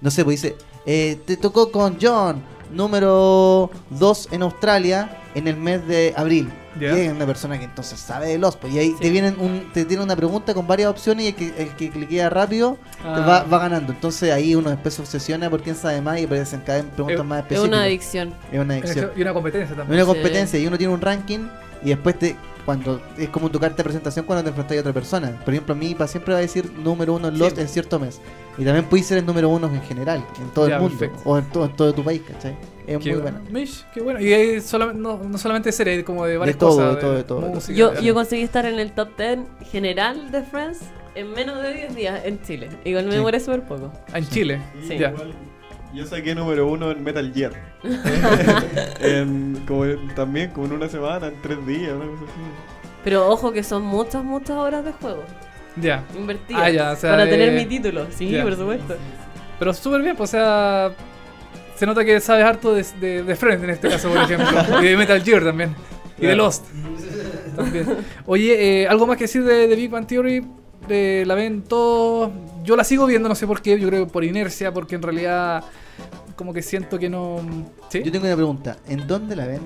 no 0.00 0.10
sé, 0.10 0.24
pues 0.24 0.40
dice, 0.42 0.56
eh, 0.86 1.18
te 1.26 1.36
tocó 1.36 1.72
con 1.72 1.96
John, 2.00 2.40
número 2.72 3.70
2 3.90 4.28
en 4.32 4.42
Australia, 4.42 5.18
en 5.34 5.48
el 5.48 5.56
mes 5.56 5.86
de 5.86 6.12
abril. 6.16 6.50
Ya. 6.80 6.96
Y 6.98 7.02
es 7.06 7.12
una 7.12 7.24
persona 7.24 7.56
que 7.56 7.64
entonces 7.64 8.00
sabe 8.00 8.26
de 8.28 8.38
los, 8.38 8.56
pues, 8.56 8.72
y 8.74 8.78
ahí 8.80 8.88
Sí. 8.90 8.96
te 9.00 9.10
vienen 9.10 9.36
un, 9.38 9.70
te 9.72 9.84
tiene 9.84 10.02
una 10.02 10.16
pregunta 10.16 10.54
con 10.54 10.66
varias 10.66 10.90
opciones 10.90 11.24
y 11.24 11.28
el 11.28 11.34
que, 11.36 11.62
el 11.62 11.68
que 11.76 11.90
cliquea 11.90 12.30
rápido 12.30 12.78
Ah. 13.04 13.20
va, 13.20 13.42
va 13.44 13.58
ganando. 13.60 13.92
Entonces 13.92 14.32
ahí 14.32 14.54
uno 14.56 14.70
después 14.70 14.94
se 14.94 15.02
obsesiona 15.02 15.48
por 15.50 15.62
quién 15.62 15.76
sabe 15.76 16.00
más 16.00 16.18
y 16.20 16.24
aparecen 16.24 16.60
cada 16.66 16.82
vez 16.82 16.90
preguntas 16.92 17.20
Es- 17.20 17.26
más 17.26 17.38
Es 17.38 17.42
específicas. 17.44 17.68
una 17.68 17.82
adicción. 17.82 18.34
Es 18.52 18.58
una 18.60 18.74
adicción. 18.74 19.10
Y 19.16 19.22
una 19.22 19.32
competencia 19.32 19.70
Es 19.70 19.76
también. 19.76 20.00
una 20.02 20.12
Sí. 20.12 20.18
competencia 20.20 20.58
y 20.58 20.66
uno 20.66 20.78
tiene 20.78 20.92
un 20.92 21.00
ranking 21.00 21.46
y 21.84 21.88
después 21.90 22.18
te 22.18 22.36
cuando 22.64 23.00
es 23.18 23.28
como 23.28 23.50
tu 23.50 23.58
carta 23.60 23.78
de 23.78 23.84
presentación 23.84 24.24
cuando 24.26 24.42
te 24.42 24.48
enfrentas 24.50 24.76
a 24.76 24.80
otra 24.80 24.92
persona. 24.92 25.40
Por 25.44 25.52
ejemplo, 25.54 25.74
mi 25.74 25.90
IPA 25.90 26.06
siempre 26.08 26.32
va 26.34 26.38
a 26.38 26.42
decir 26.42 26.72
número 26.72 27.14
uno 27.14 27.28
en 27.28 27.34
Sí. 27.34 27.40
Lost 27.40 27.58
en 27.58 27.68
cierto 27.68 27.98
mes. 27.98 28.20
Y 28.56 28.64
también 28.64 28.84
puedes 28.86 29.06
ser 29.06 29.18
el 29.18 29.26
número 29.26 29.48
uno 29.48 29.66
en 29.66 29.82
general, 29.82 30.24
en 30.40 30.48
todo 30.50 30.68
Ya, 30.68 30.76
el 30.76 30.82
mundo. 30.82 30.98
perfecto. 30.98 31.22
O 31.28 31.36
en 31.38 31.44
todo, 31.50 31.64
en 31.66 31.76
todo 31.76 31.92
tu 31.94 32.04
país, 32.04 32.22
¿cachai? 32.26 32.56
Es 32.86 32.98
Qué 32.98 33.10
muy 33.12 33.20
bueno. 33.20 33.40
Mish, 33.50 33.84
qué 33.94 34.00
bueno. 34.00 34.20
Y 34.20 34.32
hay 34.32 34.60
solamente, 34.60 35.00
no, 35.02 35.18
no 35.18 35.38
solamente 35.38 35.68
de 35.70 35.72
series, 35.72 36.04
como 36.04 36.24
de 36.26 36.36
varias 36.36 36.58
todo, 36.58 36.70
cosas. 36.76 36.94
de 36.94 37.00
todo, 37.00 37.12
de 37.14 37.24
todo, 37.24 37.40
de 37.40 37.48
música, 37.54 37.72
Yo, 37.78 37.90
de- 37.92 38.02
yo 38.02 38.14
conseguí 38.14 38.42
estar 38.42 38.64
en 38.66 38.78
el 38.78 38.92
top 38.92 39.08
10 39.16 39.38
general 39.70 40.30
de 40.30 40.42
Friends 40.42 40.80
en 41.14 41.32
menos 41.32 41.62
de 41.62 41.72
10 41.74 41.94
días 41.94 42.20
en 42.24 42.40
Chile. 42.42 42.68
Igual 42.84 43.04
me 43.06 43.12
Sí. 43.12 43.16
demoré 43.16 43.40
súper 43.40 43.62
poco. 43.62 43.90
Ah, 44.12 44.18
en 44.18 44.28
Chile. 44.28 44.60
Sí. 44.86 44.98
Ya. 44.98 45.10
Igual, 45.10 45.32
Yo 45.94 46.06
saqué 46.06 46.34
número 46.34 46.66
uno 46.66 46.90
en 46.90 47.02
Metal 47.04 47.32
Gear. 47.32 47.52
En- 49.00 49.62
como 49.66 49.84
en- 49.84 50.14
también 50.14 50.50
como 50.50 50.66
en 50.66 50.72
una 50.72 50.88
semana, 50.88 51.28
en 51.28 51.40
tres 51.42 51.64
días, 51.66 51.92
una 51.92 52.06
cosa 52.06 52.24
así. 52.24 52.40
Pero 53.04 53.28
ojo 53.28 53.52
que 53.52 53.62
son 53.62 53.82
muchas, 53.82 54.24
muchas 54.24 54.56
horas 54.56 54.84
de 54.84 54.92
juego 54.92 55.22
Ya. 55.76 56.02
invertidas 56.16 56.62
Ah, 56.62 56.70
ya, 56.70 56.92
o 56.92 56.96
sea, 56.96 57.10
para 57.10 57.24
eh, 57.24 57.28
tener 57.28 57.52
mi 57.52 57.66
título. 57.66 58.06
Sí, 58.10 58.30
ya. 58.30 58.42
por 58.42 58.56
supuesto. 58.56 58.96
Pero 59.58 59.74
súper 59.74 60.02
bien, 60.02 60.16
pues, 60.16 60.30
o 60.30 60.32
sea. 60.32 60.90
Se 61.76 61.86
nota 61.86 62.04
que 62.04 62.20
sabes 62.20 62.44
harto 62.44 62.72
de, 62.74 62.84
de, 63.00 63.22
de 63.24 63.36
Friends 63.36 63.64
en 63.64 63.70
este 63.70 63.88
caso, 63.88 64.08
por 64.08 64.18
ejemplo. 64.22 64.46
y 64.82 64.86
de 64.86 64.96
Metal 64.96 65.20
Gear 65.22 65.42
también. 65.44 65.74
Y 66.18 66.22
de 66.22 66.26
Claro. 66.28 66.36
Lost. 66.44 66.64
también. 67.56 67.86
Oye, 68.26 68.82
eh, 68.82 68.88
¿algo 68.88 69.06
más 69.06 69.16
que 69.16 69.24
decir 69.24 69.44
de, 69.44 69.66
de 69.68 69.74
Big 69.76 69.90
Bang 69.90 70.06
Theory? 70.06 70.46
Eh, 70.88 71.24
la 71.26 71.34
ven 71.34 71.62
todos. 71.62 72.30
Yo 72.62 72.76
la 72.76 72.84
sigo 72.84 73.06
viendo, 73.06 73.28
no 73.28 73.34
sé 73.34 73.46
por 73.46 73.60
qué. 73.60 73.78
Yo 73.78 73.88
creo 73.88 74.06
que 74.06 74.12
por 74.12 74.24
inercia, 74.24 74.72
porque 74.72 74.94
en 74.94 75.02
realidad. 75.02 75.64
Como 76.36 76.52
que 76.52 76.62
siento 76.62 76.98
que 76.98 77.08
no. 77.08 77.40
¿Sí? 77.90 78.02
Yo 78.02 78.10
tengo 78.12 78.26
una 78.26 78.34
pregunta. 78.36 78.76
¿En 78.88 79.06
dónde 79.06 79.36
la 79.36 79.46
ven? 79.46 79.60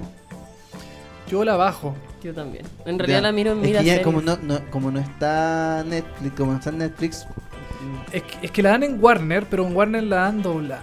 Yo 1.29 1.45
la 1.45 1.57
bajo. 1.57 1.95
Yo 2.23 2.35
también. 2.35 2.65
En 2.85 2.99
realidad 2.99 3.19
Ya. 3.19 3.23
la 3.23 3.33
miro 3.33 3.53
en 3.53 3.59
Es 3.59 3.65
mira 3.67 3.81
que 3.81 3.87
ya 3.87 3.93
series. 3.95 4.05
como 4.05 4.21
no, 4.23 4.37
no- 4.43 4.61
como 4.71 4.91
no 4.91 4.99
está 5.01 5.85
Netflix, 5.87 6.33
como 6.37 6.53
no 6.53 6.59
está 6.59 6.71
en 6.71 6.79
Netflix, 6.79 7.27
Es 8.13 8.23
que, 8.23 8.47
es 8.47 8.51
que 8.51 8.63
la 8.63 8.71
dan 8.71 8.83
en 8.83 9.03
Warner, 9.03 9.47
pero 9.49 9.67
en 9.67 9.75
Warner 9.77 10.03
la 10.03 10.17
dan 10.17 10.43
doblada. 10.43 10.83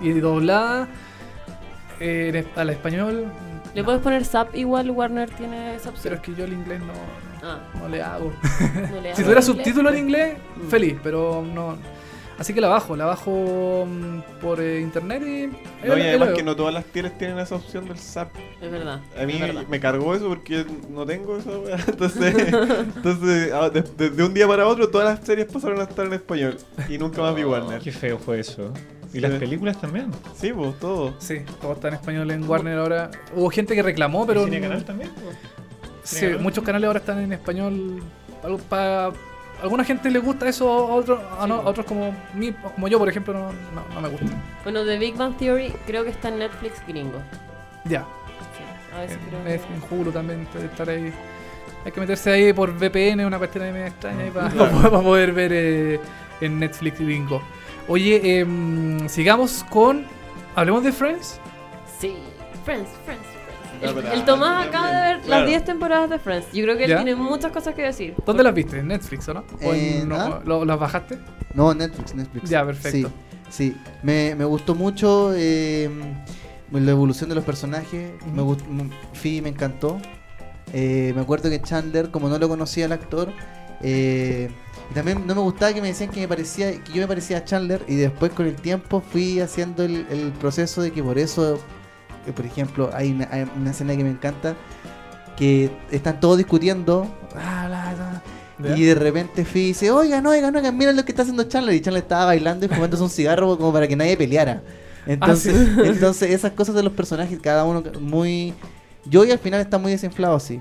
Y 0.00 0.10
doblada 0.12 0.86
eh, 2.00 2.28
en 2.28 2.36
es- 2.36 2.46
al 2.56 2.70
español. 2.70 3.26
Le 3.74 3.80
no. 3.80 3.84
puedes 3.86 4.00
poner 4.02 4.24
Zap 4.24 4.54
igual 4.54 4.90
Warner 4.90 5.30
tiene 5.30 5.74
esa 5.74 5.90
Pero 6.02 6.14
es 6.16 6.20
que 6.20 6.34
yo 6.34 6.44
el 6.44 6.52
inglés 6.52 6.80
no, 6.80 6.92
Ah, 7.42 7.58
no 7.78 7.88
le 7.88 8.00
hago. 8.02 8.32
no 8.90 9.00
le 9.00 9.14
Si 9.14 9.22
hago 9.22 9.22
tuviera 9.22 9.30
inglés. 9.40 9.44
subtítulo 9.44 9.90
en 9.90 9.98
inglés, 9.98 10.36
Mm. 10.56 10.68
feliz, 10.68 10.96
pero 11.02 11.42
no. 11.42 11.76
Así 12.36 12.52
que 12.52 12.60
la 12.60 12.68
bajo, 12.68 12.96
la 12.96 13.04
bajo 13.04 13.86
mm, 13.86 14.40
por 14.40 14.60
eh, 14.60 14.80
internet 14.80 15.22
y. 15.22 15.86
No, 15.86 15.96
y 15.96 16.00
además 16.02 16.30
que 16.30 16.42
no 16.42 16.56
todas 16.56 16.74
las 16.74 16.84
tienes 16.86 17.16
tienen 17.16 17.38
esa 17.38 17.54
opción 17.54 17.86
del 17.86 17.96
SAP. 17.98 18.30
Es 18.60 18.70
verdad. 18.70 19.00
A 19.16 19.24
mí 19.24 19.38
verdad. 19.38 19.62
me 19.68 19.78
cargó 19.78 20.14
eso 20.16 20.28
porque 20.28 20.64
no 20.90 21.06
tengo 21.06 21.36
eso. 21.38 21.62
Entonces, 21.88 22.34
entonces 22.96 23.52
ah, 23.52 23.70
de, 23.70 23.82
de- 23.82 24.10
de 24.10 24.24
un 24.24 24.34
día 24.34 24.48
para 24.48 24.66
otro 24.66 24.88
todas 24.88 25.08
las 25.16 25.24
series 25.26 25.46
pasaron 25.46 25.80
a 25.80 25.84
estar 25.84 26.06
en 26.06 26.12
español. 26.14 26.56
Y 26.88 26.98
nunca 26.98 27.22
más 27.22 27.34
vi 27.36 27.44
Warner. 27.44 27.80
Qué 27.80 27.92
feo 27.92 28.18
fue 28.18 28.40
eso. 28.40 28.72
Y 29.10 29.18
Sí. 29.18 29.20
las 29.20 29.32
películas 29.38 29.80
también. 29.80 30.10
Sí, 30.36 30.52
pues 30.52 30.76
todo. 30.80 31.14
Sí, 31.20 31.42
todo 31.60 31.74
está 31.74 31.86
en 31.86 31.94
español 31.94 32.28
en 32.32 32.48
Warner 32.48 32.78
ahora. 32.78 33.10
Hubo 33.36 33.48
gente 33.50 33.76
que 33.76 33.82
reclamó, 33.84 34.26
pero. 34.26 34.42
¿Y 34.42 34.46
Cine 34.46 34.60
Canal 34.60 34.84
también? 34.84 35.10
pues. 35.22 35.36
Sí, 36.02 36.20
Canal. 36.26 36.40
muchos 36.40 36.64
canales 36.64 36.86
ahora 36.88 36.98
están 36.98 37.20
en 37.20 37.32
español. 37.32 38.02
Algo 38.42 38.58
para 38.58 39.12
alguna 39.64 39.82
gente 39.84 40.10
le 40.10 40.18
gusta 40.20 40.48
eso, 40.48 40.68
a 40.70 40.94
otros, 40.94 41.20
a 41.40 41.46
no- 41.46 41.56
a 41.56 41.60
otros 41.68 41.84
como 41.86 42.14
mí, 42.34 42.52
como 42.52 42.86
yo, 42.88 42.98
por 42.98 43.08
ejemplo, 43.08 43.34
no, 43.34 43.50
no, 43.74 43.84
no 43.94 44.00
me 44.00 44.08
gusta. 44.08 44.26
Bueno, 44.62 44.84
The 44.84 44.98
Big 44.98 45.16
Bang 45.16 45.36
Theory 45.36 45.74
creo 45.86 46.04
que 46.04 46.10
está 46.10 46.28
en 46.28 46.38
Netflix 46.38 46.80
gringo. 46.86 47.18
Ya. 47.84 48.00
Sí, 48.56 48.94
a 48.96 49.00
veces 49.00 49.18
creo 49.28 49.40
En, 49.40 49.46
que... 49.46 49.54
en 49.54 49.82
Hulu 50.00 50.12
también 50.12 50.46
puede 50.52 50.66
estar 50.66 50.88
ahí. 50.88 51.12
Hay 51.84 51.92
que 51.92 52.00
meterse 52.00 52.30
ahí 52.30 52.52
por 52.52 52.70
VPN, 52.72 53.26
una 53.26 53.38
cuestión 53.38 53.64
media 53.72 53.88
extraña 53.88 54.22
ahí 54.24 54.30
para, 54.30 54.48
para 54.82 55.00
poder 55.00 55.32
ver 55.32 55.52
eh, 55.52 56.00
en 56.40 56.58
Netflix 56.58 56.98
bingo. 56.98 57.42
Oye, 57.88 58.38
em, 58.40 59.06
sigamos 59.08 59.64
con. 59.68 60.06
Hablemos 60.54 60.82
de 60.84 60.92
Friends. 60.92 61.40
Sí, 61.98 62.16
Friends, 62.64 62.88
Friends, 63.04 63.26
El, 63.82 64.24
Tomás 64.24 64.66
acaba 64.68 64.90
de 64.90 65.00
ver 65.14 65.20
claro. 65.22 65.40
las 65.42 65.48
10 65.48 65.64
temporadas 65.64 66.10
de 66.10 66.18
Friends. 66.18 66.46
Yo 66.52 66.62
creo 66.64 66.76
que 66.76 66.84
él 66.84 66.90
¿Ya? 66.90 66.96
tiene 66.96 67.14
muchas 67.14 67.52
cosas 67.52 67.74
que 67.74 67.82
decir. 67.82 68.14
¿Dónde 68.24 68.42
las 68.42 68.54
viste? 68.54 68.78
¿En 68.78 68.88
Netflix 68.88 69.28
o 69.28 69.34
no? 69.34 69.44
¿O 69.62 69.72
Eh, 69.74 69.98
en- 70.00 70.08
no. 70.08 70.40
¿lo- 70.44 70.64
¿Las 70.64 70.78
bajaste? 70.78 71.18
no, 71.54 71.74
Netflix, 71.74 72.14
Netflix. 72.14 72.48
Ya, 72.50 72.64
perfecto. 72.64 73.10
Sí, 73.50 73.72
sí. 73.72 73.76
Me, 74.02 74.34
me 74.34 74.44
gustó 74.44 74.74
mucho 74.74 75.32
eh, 75.34 75.90
la 76.72 76.90
evolución 76.90 77.28
de 77.28 77.34
los 77.36 77.44
personajes. 77.44 78.12
Me 78.34 78.42
gustó, 78.42 78.64
Phoebe 79.12 79.42
me 79.42 79.48
encantó. 79.50 79.98
Eh, 80.72 81.12
me 81.14 81.20
acuerdo 81.22 81.50
que 81.50 81.60
Chandler, 81.62 82.10
como 82.10 82.28
no 82.28 82.38
lo 82.38 82.48
conocía 82.48 82.86
el 82.86 82.92
actor, 82.92 83.32
eh, 83.82 84.50
y 84.90 84.94
también 84.94 85.26
no 85.26 85.34
me 85.34 85.40
gustaba 85.40 85.72
que 85.72 85.80
me 85.80 85.88
decían 85.88 86.10
que 86.10 86.20
me 86.20 86.28
parecía 86.28 86.72
que 86.82 86.92
yo 86.92 87.02
me 87.02 87.06
parecía 87.06 87.38
a 87.38 87.44
Chandler 87.44 87.82
y 87.86 87.94
después 87.96 88.32
con 88.32 88.46
el 88.46 88.56
tiempo 88.56 89.00
fui 89.00 89.40
haciendo 89.40 89.84
el, 89.84 90.06
el 90.10 90.32
proceso 90.32 90.82
de 90.82 90.90
que 90.90 91.02
por 91.02 91.16
eso, 91.18 91.60
por 92.32 92.46
ejemplo, 92.46 92.90
hay 92.92 93.12
una, 93.12 93.28
hay 93.30 93.46
una 93.56 93.70
escena 93.70 93.96
que 93.96 94.04
me 94.04 94.10
encanta 94.10 94.54
que 95.36 95.70
están 95.90 96.20
todos 96.20 96.38
discutiendo 96.38 97.08
ah, 97.34 98.20
y 98.76 98.84
de 98.84 98.94
repente 98.94 99.44
Phoebe 99.44 99.66
dice, 99.66 99.90
oigan, 99.90 100.24
oigan, 100.26 100.54
oigan, 100.54 100.76
miren 100.76 100.96
lo 100.96 101.04
que 101.04 101.12
está 101.12 101.22
haciendo 101.22 101.42
Chandler. 101.44 101.74
Y 101.74 101.80
Chandler 101.80 102.02
estaba 102.04 102.26
bailando 102.26 102.66
y 102.66 102.68
fumándose 102.68 103.02
un 103.02 103.10
cigarro 103.10 103.56
como 103.58 103.72
para 103.72 103.88
que 103.88 103.96
nadie 103.96 104.16
peleara. 104.16 104.62
Entonces, 105.06 105.54
Ah, 105.70 105.82
sí. 105.82 105.88
entonces 105.88 106.30
esas 106.30 106.52
cosas 106.52 106.74
de 106.74 106.82
los 106.82 106.92
personajes, 106.92 107.38
cada 107.40 107.64
uno 107.64 107.82
muy... 108.00 108.54
Joey 109.12 109.32
al 109.32 109.38
final 109.38 109.60
está 109.60 109.76
muy 109.76 109.92
desinflado, 109.92 110.38
sí. 110.40 110.60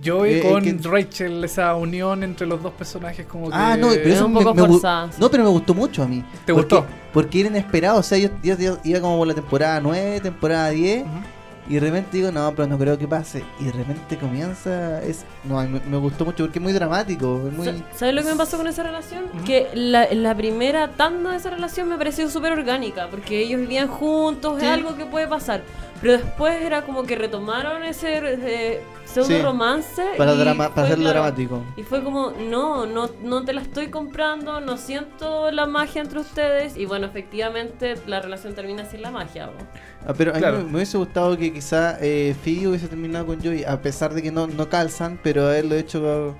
Yo 0.00 0.22
vi 0.22 0.34
Eh, 0.34 0.40
con 0.42 0.62
que- 0.62 0.78
Rachel, 0.88 1.44
esa 1.44 1.74
unión 1.74 2.22
entre 2.22 2.46
los 2.46 2.62
dos 2.62 2.72
personajes 2.72 3.26
como 3.26 3.48
que... 3.50 3.54
Ah, 3.54 3.76
no, 3.76 3.88
pero 3.88 4.14
Es 4.14 4.20
un 4.20 4.32
poco 4.32 4.54
me 4.54 4.66
forzada, 4.66 5.12
sí. 5.12 5.18
No, 5.20 5.30
pero 5.30 5.44
me 5.44 5.50
gustó 5.50 5.74
mucho 5.74 6.02
a 6.02 6.08
mí. 6.08 6.24
¿Te 6.46 6.52
Porque- 6.54 6.74
gustó? 6.76 6.86
Porque 7.12 7.40
era 7.40 7.48
inesperado. 7.50 7.98
O 7.98 8.02
sea, 8.02 8.16
yo, 8.18 8.28
yo- 8.42 8.56
yo 8.56 8.78
iba 8.84 9.00
como 9.00 9.18
por 9.18 9.26
la 9.26 9.34
temporada 9.34 9.80
9, 9.80 10.20
temporada 10.20 10.70
10. 10.70 11.02
Ujú. 11.02 11.10
Y 11.68 11.74
de 11.74 11.80
repente 11.80 12.16
digo, 12.16 12.32
no, 12.32 12.52
pero 12.56 12.66
no 12.66 12.78
creo 12.78 12.98
que 12.98 13.06
pase. 13.06 13.44
Y 13.60 13.64
de 13.64 13.72
repente 13.72 14.16
comienza. 14.18 15.00
es 15.02 15.24
No, 15.44 15.56
me, 15.68 15.78
me 15.80 15.96
gustó 15.98 16.24
mucho 16.24 16.44
porque 16.44 16.58
es 16.58 16.62
muy 16.62 16.72
dramático. 16.72 17.46
Es 17.48 17.52
muy... 17.56 17.66
Sa- 17.66 17.74
¿Sabes 17.94 18.14
lo 18.14 18.22
que 18.22 18.28
me 18.30 18.34
pasó 18.36 18.56
con 18.56 18.66
esa 18.66 18.82
relación? 18.82 19.24
Que 19.44 19.68
la, 19.74 20.08
la 20.12 20.34
primera 20.34 20.88
tanda 20.88 21.30
de 21.32 21.36
esa 21.36 21.50
relación 21.50 21.88
me 21.88 21.96
pareció 21.96 22.28
súper 22.28 22.52
orgánica, 22.52 23.06
porque 23.08 23.40
ellos 23.42 23.60
vivían 23.60 23.86
juntos, 23.86 24.56
Sí. 24.58 24.66
es 24.66 24.72
algo 24.72 24.96
que 24.96 25.04
puede 25.06 25.28
pasar. 25.28 25.62
Pero 26.00 26.14
después 26.14 26.62
era 26.62 26.82
como 26.82 27.02
que 27.04 27.14
retomaron 27.14 27.82
ese 27.82 28.18
eh, 28.24 28.80
pseudo 29.04 29.26
Sí. 29.28 29.42
romance. 29.42 30.02
para, 30.16 30.32
y 30.34 30.38
drama, 30.38 30.64
para 30.68 30.72
fue, 30.74 30.82
hacerlo 30.84 31.04
claro, 31.04 31.20
dramático. 31.20 31.62
Y 31.76 31.82
fue 31.82 32.02
como, 32.02 32.30
no, 32.30 32.86
no, 32.86 33.10
no 33.22 33.44
te 33.44 33.52
la 33.52 33.60
estoy 33.60 33.88
comprando, 33.88 34.60
no 34.60 34.76
siento 34.78 35.50
la 35.50 35.66
magia 35.66 36.00
entre 36.00 36.20
ustedes. 36.20 36.76
Y 36.78 36.86
bueno, 36.86 37.06
efectivamente 37.06 37.94
la 38.06 38.20
relación 38.20 38.54
termina 38.54 38.84
sin 38.86 39.02
la 39.02 39.10
magia. 39.10 39.46
¿no? 39.46 39.52
Ah, 40.06 40.14
pero 40.16 40.30
a 40.30 40.34
mí 40.34 40.40
Claro. 40.40 40.58
me, 40.58 40.64
me 40.64 40.74
hubiese 40.76 40.96
gustado 40.96 41.36
que 41.36 41.52
quizá 41.52 41.98
eh, 42.00 42.34
Phoebe 42.42 42.68
hubiese 42.68 42.88
terminado 42.88 43.26
con 43.26 43.40
Joey, 43.42 43.64
a 43.64 43.82
pesar 43.82 44.14
de 44.14 44.22
que 44.22 44.32
no, 44.32 44.46
no 44.46 44.68
calzan, 44.68 45.18
pero 45.22 45.44
haberlo 45.46 45.74
hecho. 45.74 46.34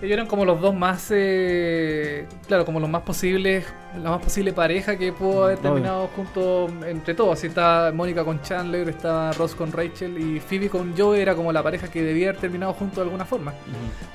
Ellos 0.00 0.12
eran 0.12 0.26
como 0.26 0.44
los 0.44 0.60
dos 0.60 0.74
más, 0.74 1.08
eh, 1.10 2.26
claro, 2.46 2.64
como 2.64 2.80
los 2.80 2.88
más 2.88 3.02
posibles, 3.02 3.64
la 4.02 4.10
más 4.10 4.22
posible 4.22 4.52
pareja 4.52 4.96
que 4.96 5.12
pudo 5.12 5.44
haber 5.44 5.58
Obvio. 5.58 5.70
terminado 5.72 6.06
juntos 6.08 6.70
entre 6.86 7.14
todos. 7.14 7.38
Así 7.38 7.46
está 7.46 7.90
Mónica 7.94 8.24
con 8.24 8.40
Chandler, 8.42 8.88
está 8.88 9.32
Ross 9.32 9.54
con 9.54 9.72
Rachel 9.72 10.18
y 10.18 10.40
Phoebe 10.40 10.68
con 10.68 10.96
Joey 10.96 11.20
era 11.20 11.34
como 11.34 11.52
la 11.52 11.62
pareja 11.62 11.88
que 11.88 12.02
debía 12.02 12.28
haber 12.30 12.40
terminado 12.40 12.72
juntos 12.74 12.96
de 12.96 13.02
alguna 13.02 13.24
forma. 13.24 13.54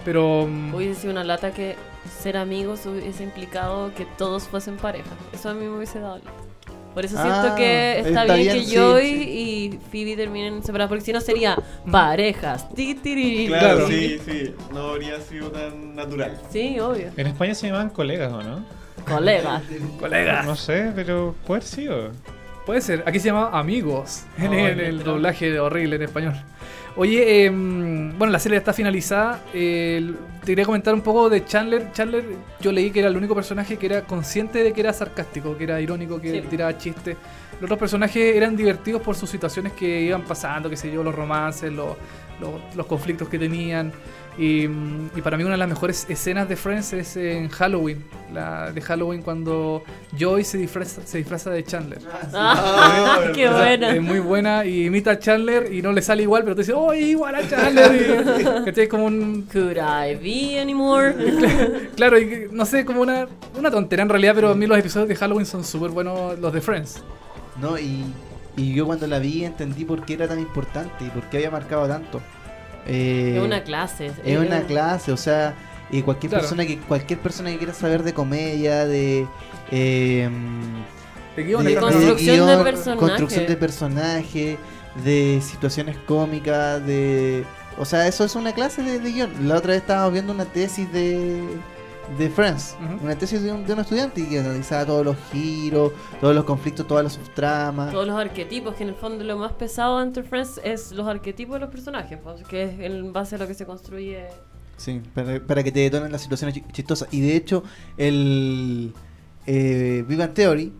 Pero 0.06 0.48
mm, 0.48 0.74
Hubiese 0.76 1.02
sido 1.02 1.12
una 1.14 1.24
lata 1.24 1.52
que 1.52 1.76
ser 2.22 2.38
amigos 2.38 2.86
hubiese 2.86 3.24
implicado 3.24 3.94
que 3.96 4.06
todos 4.18 4.44
fuesen 4.44 4.78
pareja. 4.78 5.10
Eso 5.34 5.50
a 5.50 5.54
mí 5.54 5.66
me 5.66 5.76
hubiese 5.78 6.00
dado 6.00 6.18
lata. 6.18 6.32
Por 6.94 7.06
eso 7.06 7.16
siento 7.16 7.50
Ah, 7.52 7.56
que 7.56 8.00
está, 8.00 8.10
está 8.10 8.24
bien, 8.36 8.38
bien, 8.48 8.58
que 8.60 8.66
sí, 8.66 8.76
Joey 8.76 9.14
sí. 9.14 9.30
y 9.30 9.80
Phoebe 9.92 10.16
terminen 10.18 10.62
separados, 10.64 10.90
porque 10.90 11.06
si 11.06 11.14
no 11.14 11.22
sería 11.22 11.58
parejas. 11.90 12.68
Ti, 12.74 12.96
tiri, 12.96 13.48
Claro, 13.48 13.88
sí, 13.88 14.20
sí. 14.26 14.54
No 14.74 14.90
habría 14.90 15.20
sido 15.22 15.50
tan 15.52 15.96
natural. 15.96 16.38
Sí, 16.50 16.80
obvio. 16.80 17.10
En 17.16 17.28
España 17.28 17.56
se 17.56 17.68
llamaban 17.68 17.90
colegas, 17.92 18.32
¿o 18.34 18.42
no? 18.44 18.66
Colegas. 19.08 19.64
colega. 20.00 20.44
No 20.44 20.56
sé, 20.56 20.92
pero 20.94 21.34
puede 21.48 21.62
sido. 21.62 22.12
Puede 22.66 22.82
ser. 22.82 23.04
Aquí 23.08 23.20
se 23.20 23.28
llama 23.30 23.50
Amigos. 23.58 24.24
En 24.38 24.54
Ay, 24.54 24.66
el, 24.66 25.04
doblaje 25.04 25.60
horrible 25.60 25.96
en 25.96 26.02
español. 26.04 26.34
Oye, 26.98 27.46
em, 27.46 28.18
bueno, 28.18 28.32
la 28.34 28.40
serie 28.40 28.58
está 28.58 28.74
finalizada. 28.74 29.42
Eh, 29.54 30.14
te 30.42 30.48
quería 30.48 30.66
comentar 30.66 30.94
un 30.94 31.02
poco 31.02 31.30
de 31.30 31.46
Chandler. 31.46 31.92
Chandler, 31.94 32.24
yo 32.60 32.72
leí 32.72 32.92
que 32.92 33.00
era 33.00 33.08
el 33.08 33.16
único 33.16 33.34
personaje 33.34 33.78
que 33.78 33.86
era 33.86 34.02
consciente 34.02 34.62
de 34.64 34.74
que 34.74 34.82
era 34.82 34.92
sarcástico, 34.92 35.58
que 35.58 35.64
era 35.64 35.80
irónico, 35.80 36.20
que 36.20 36.42
Sí. 36.42 36.48
tiraba 36.50 36.78
chistes. 36.78 37.16
Los 37.54 37.64
otros 37.64 37.80
personajes 37.80 38.36
eran 38.36 38.56
divertidos 38.58 39.02
por 39.02 39.16
sus 39.16 39.30
situaciones 39.30 39.72
que 39.74 40.02
iban 40.02 40.24
pasando, 40.24 40.70
qué 40.70 40.76
sé 40.76 40.92
yo, 40.92 41.02
los 41.04 41.16
romances, 41.16 41.72
los, 41.72 41.96
los- 42.42 42.76
los 42.76 42.86
conflictos 42.88 43.30
que 43.30 43.40
tenían. 43.40 43.92
Y, 44.38 44.64
y 44.64 45.22
para 45.24 45.38
mí 45.38 45.44
una 45.44 45.54
de 45.54 45.58
las 45.58 45.68
mejores 45.68 46.06
escenas 46.10 46.48
de 46.48 46.56
Friends 46.56 46.94
es 46.94 47.18
en 47.18 47.50
Halloween. 47.50 48.04
La 48.34 48.72
de 48.72 48.82
Halloween 48.82 49.22
cuando 49.22 49.84
Joy 50.18 50.46
se 50.46 50.58
disfraza, 50.58 51.02
se 51.06 51.18
disfraza 51.18 51.50
de 51.50 51.64
Chandler. 51.66 52.00
Ah, 52.34 53.20
qué 53.36 53.50
O 53.50 53.52
sea, 53.52 53.60
buena. 53.60 53.96
Es 53.96 54.02
muy 54.02 54.20
buena 54.20 54.66
y 54.66 54.86
imita 54.86 55.12
a 55.12 55.20
Chandler 55.20 55.74
y 55.74 55.82
no 55.82 55.92
le 55.92 56.02
sale 56.02 56.24
igual, 56.24 56.44
pero 56.44 56.56
te 56.56 56.62
dice, 56.62 56.74
¡oh, 56.74 56.94
igual 56.94 57.36
a 57.36 57.48
Chandler! 57.48 58.66
Y, 58.66 58.72
que 58.74 58.84
es 58.84 58.90
como 58.90 59.06
un. 59.06 59.48
Could 59.52 59.78
I 59.78 60.16
be 60.16 60.60
anymore? 60.60 61.14
Claro, 61.96 62.18
y 62.20 62.48
no 62.52 62.66
sé, 62.66 62.86
como 62.86 63.02
una, 63.02 63.28
una 63.58 63.70
tontería 63.70 64.04
en 64.04 64.10
realidad, 64.10 64.34
pero 64.34 64.52
a 64.52 64.56
mí 64.56 64.66
los 64.66 64.78
episodios 64.78 65.10
de 65.10 65.16
Halloween 65.16 65.46
son 65.46 65.64
súper 65.64 65.92
buenos, 65.92 66.40
los 66.40 66.54
de 66.54 66.62
Friends. 66.62 67.02
¿no? 67.60 67.78
Y, 67.78 68.06
y 68.58 68.74
yo 68.74 68.86
cuando 68.86 69.08
la 69.08 69.20
vi 69.20 69.44
entendí 69.46 69.86
por 69.86 70.06
qué 70.06 70.14
era 70.14 70.28
tan 70.28 70.40
importante 70.40 71.06
y 71.06 71.10
por 71.10 71.24
qué 71.24 71.38
había 71.38 71.52
marcado 71.52 71.88
tanto. 71.88 72.22
Eh, 72.88 73.36
es 73.38 73.44
una 73.44 73.64
clase. 73.64 74.12
es 74.24 74.38
una 74.38 74.62
clase, 74.64 75.12
o 75.12 75.18
sea, 75.18 75.54
y 75.92 76.02
cualquier 76.02 76.30
Claro. 76.32 76.44
persona 76.44 76.66
que 76.66 76.78
cualquier 76.80 77.20
persona 77.20 77.50
que 77.52 77.58
quiera 77.58 77.74
saber 77.74 78.04
de 78.04 78.14
comedia, 78.14 78.86
de 78.86 79.28
eh, 79.72 80.30
De 81.36 81.42
de, 81.44 81.48
guiones 81.48 81.74
De 81.76 81.80
también. 81.80 82.00
construcción 82.00 82.48
de 82.48 82.64
personaje. 82.64 83.00
construcción 83.00 83.46
de 83.48 83.56
personaje, 83.58 84.58
de 85.04 85.42
situaciones 85.44 85.98
cómicas, 86.06 86.86
de 86.86 87.46
o 87.78 87.86
sea, 87.86 88.08
eso 88.08 88.26
es 88.26 88.36
una 88.36 88.54
clase 88.54 88.84
de, 88.84 89.00
de 89.00 89.12
guion. 89.12 89.48
La 89.48 89.56
otra 89.58 89.70
vez 89.72 89.82
estábamos 89.82 90.12
viendo 90.14 90.34
una 90.34 90.46
tesis 90.46 90.92
de 90.92 91.42
de 92.18 92.30
Friends, 92.30 92.76
una 93.04 93.16
tesis 93.18 93.42
de 93.42 93.52
un, 93.52 93.66
de 93.66 93.74
un 93.74 93.80
estudiante 93.80 94.22
y 94.22 94.26
que 94.26 94.40
analizaba 94.40 94.86
todos 94.86 95.06
los 95.06 95.18
giros, 95.32 95.92
todos 96.20 96.36
los 96.36 96.44
conflictos, 96.46 96.88
todas 96.88 97.04
las 97.04 97.14
subtramas. 97.14 97.92
Todos 97.92 98.06
los 98.08 98.16
arquetipos, 98.20 98.76
que 98.76 98.84
en 98.84 98.90
el 98.90 98.96
fondo 98.96 99.24
lo 99.24 99.38
más 99.38 99.54
pesado 99.54 100.02
entre 100.02 100.24
Friends 100.24 100.60
es 100.64 100.92
los 100.92 101.08
arquetipos 101.08 101.54
de 101.56 101.60
los 101.62 101.70
personajes, 101.70 102.18
pues, 102.24 102.44
que 102.48 102.64
es 102.64 102.80
en 102.80 103.14
base 103.14 103.36
a 103.36 103.38
lo 103.38 103.48
que 103.48 103.54
se 103.54 103.66
construye. 103.66 104.26
Sí, 104.78 105.02
para, 105.14 105.40
para 105.40 105.64
que 105.64 105.72
te 105.72 105.80
detonen 105.82 106.12
las 106.12 106.22
situaciones 106.22 106.56
chi- 106.56 106.64
chistosas. 106.72 107.08
Y 107.12 107.22
de 107.22 107.36
hecho, 107.36 107.64
el 107.98 108.94
eh, 109.46 110.04
Bang 110.08 110.34
Theory 110.34 110.74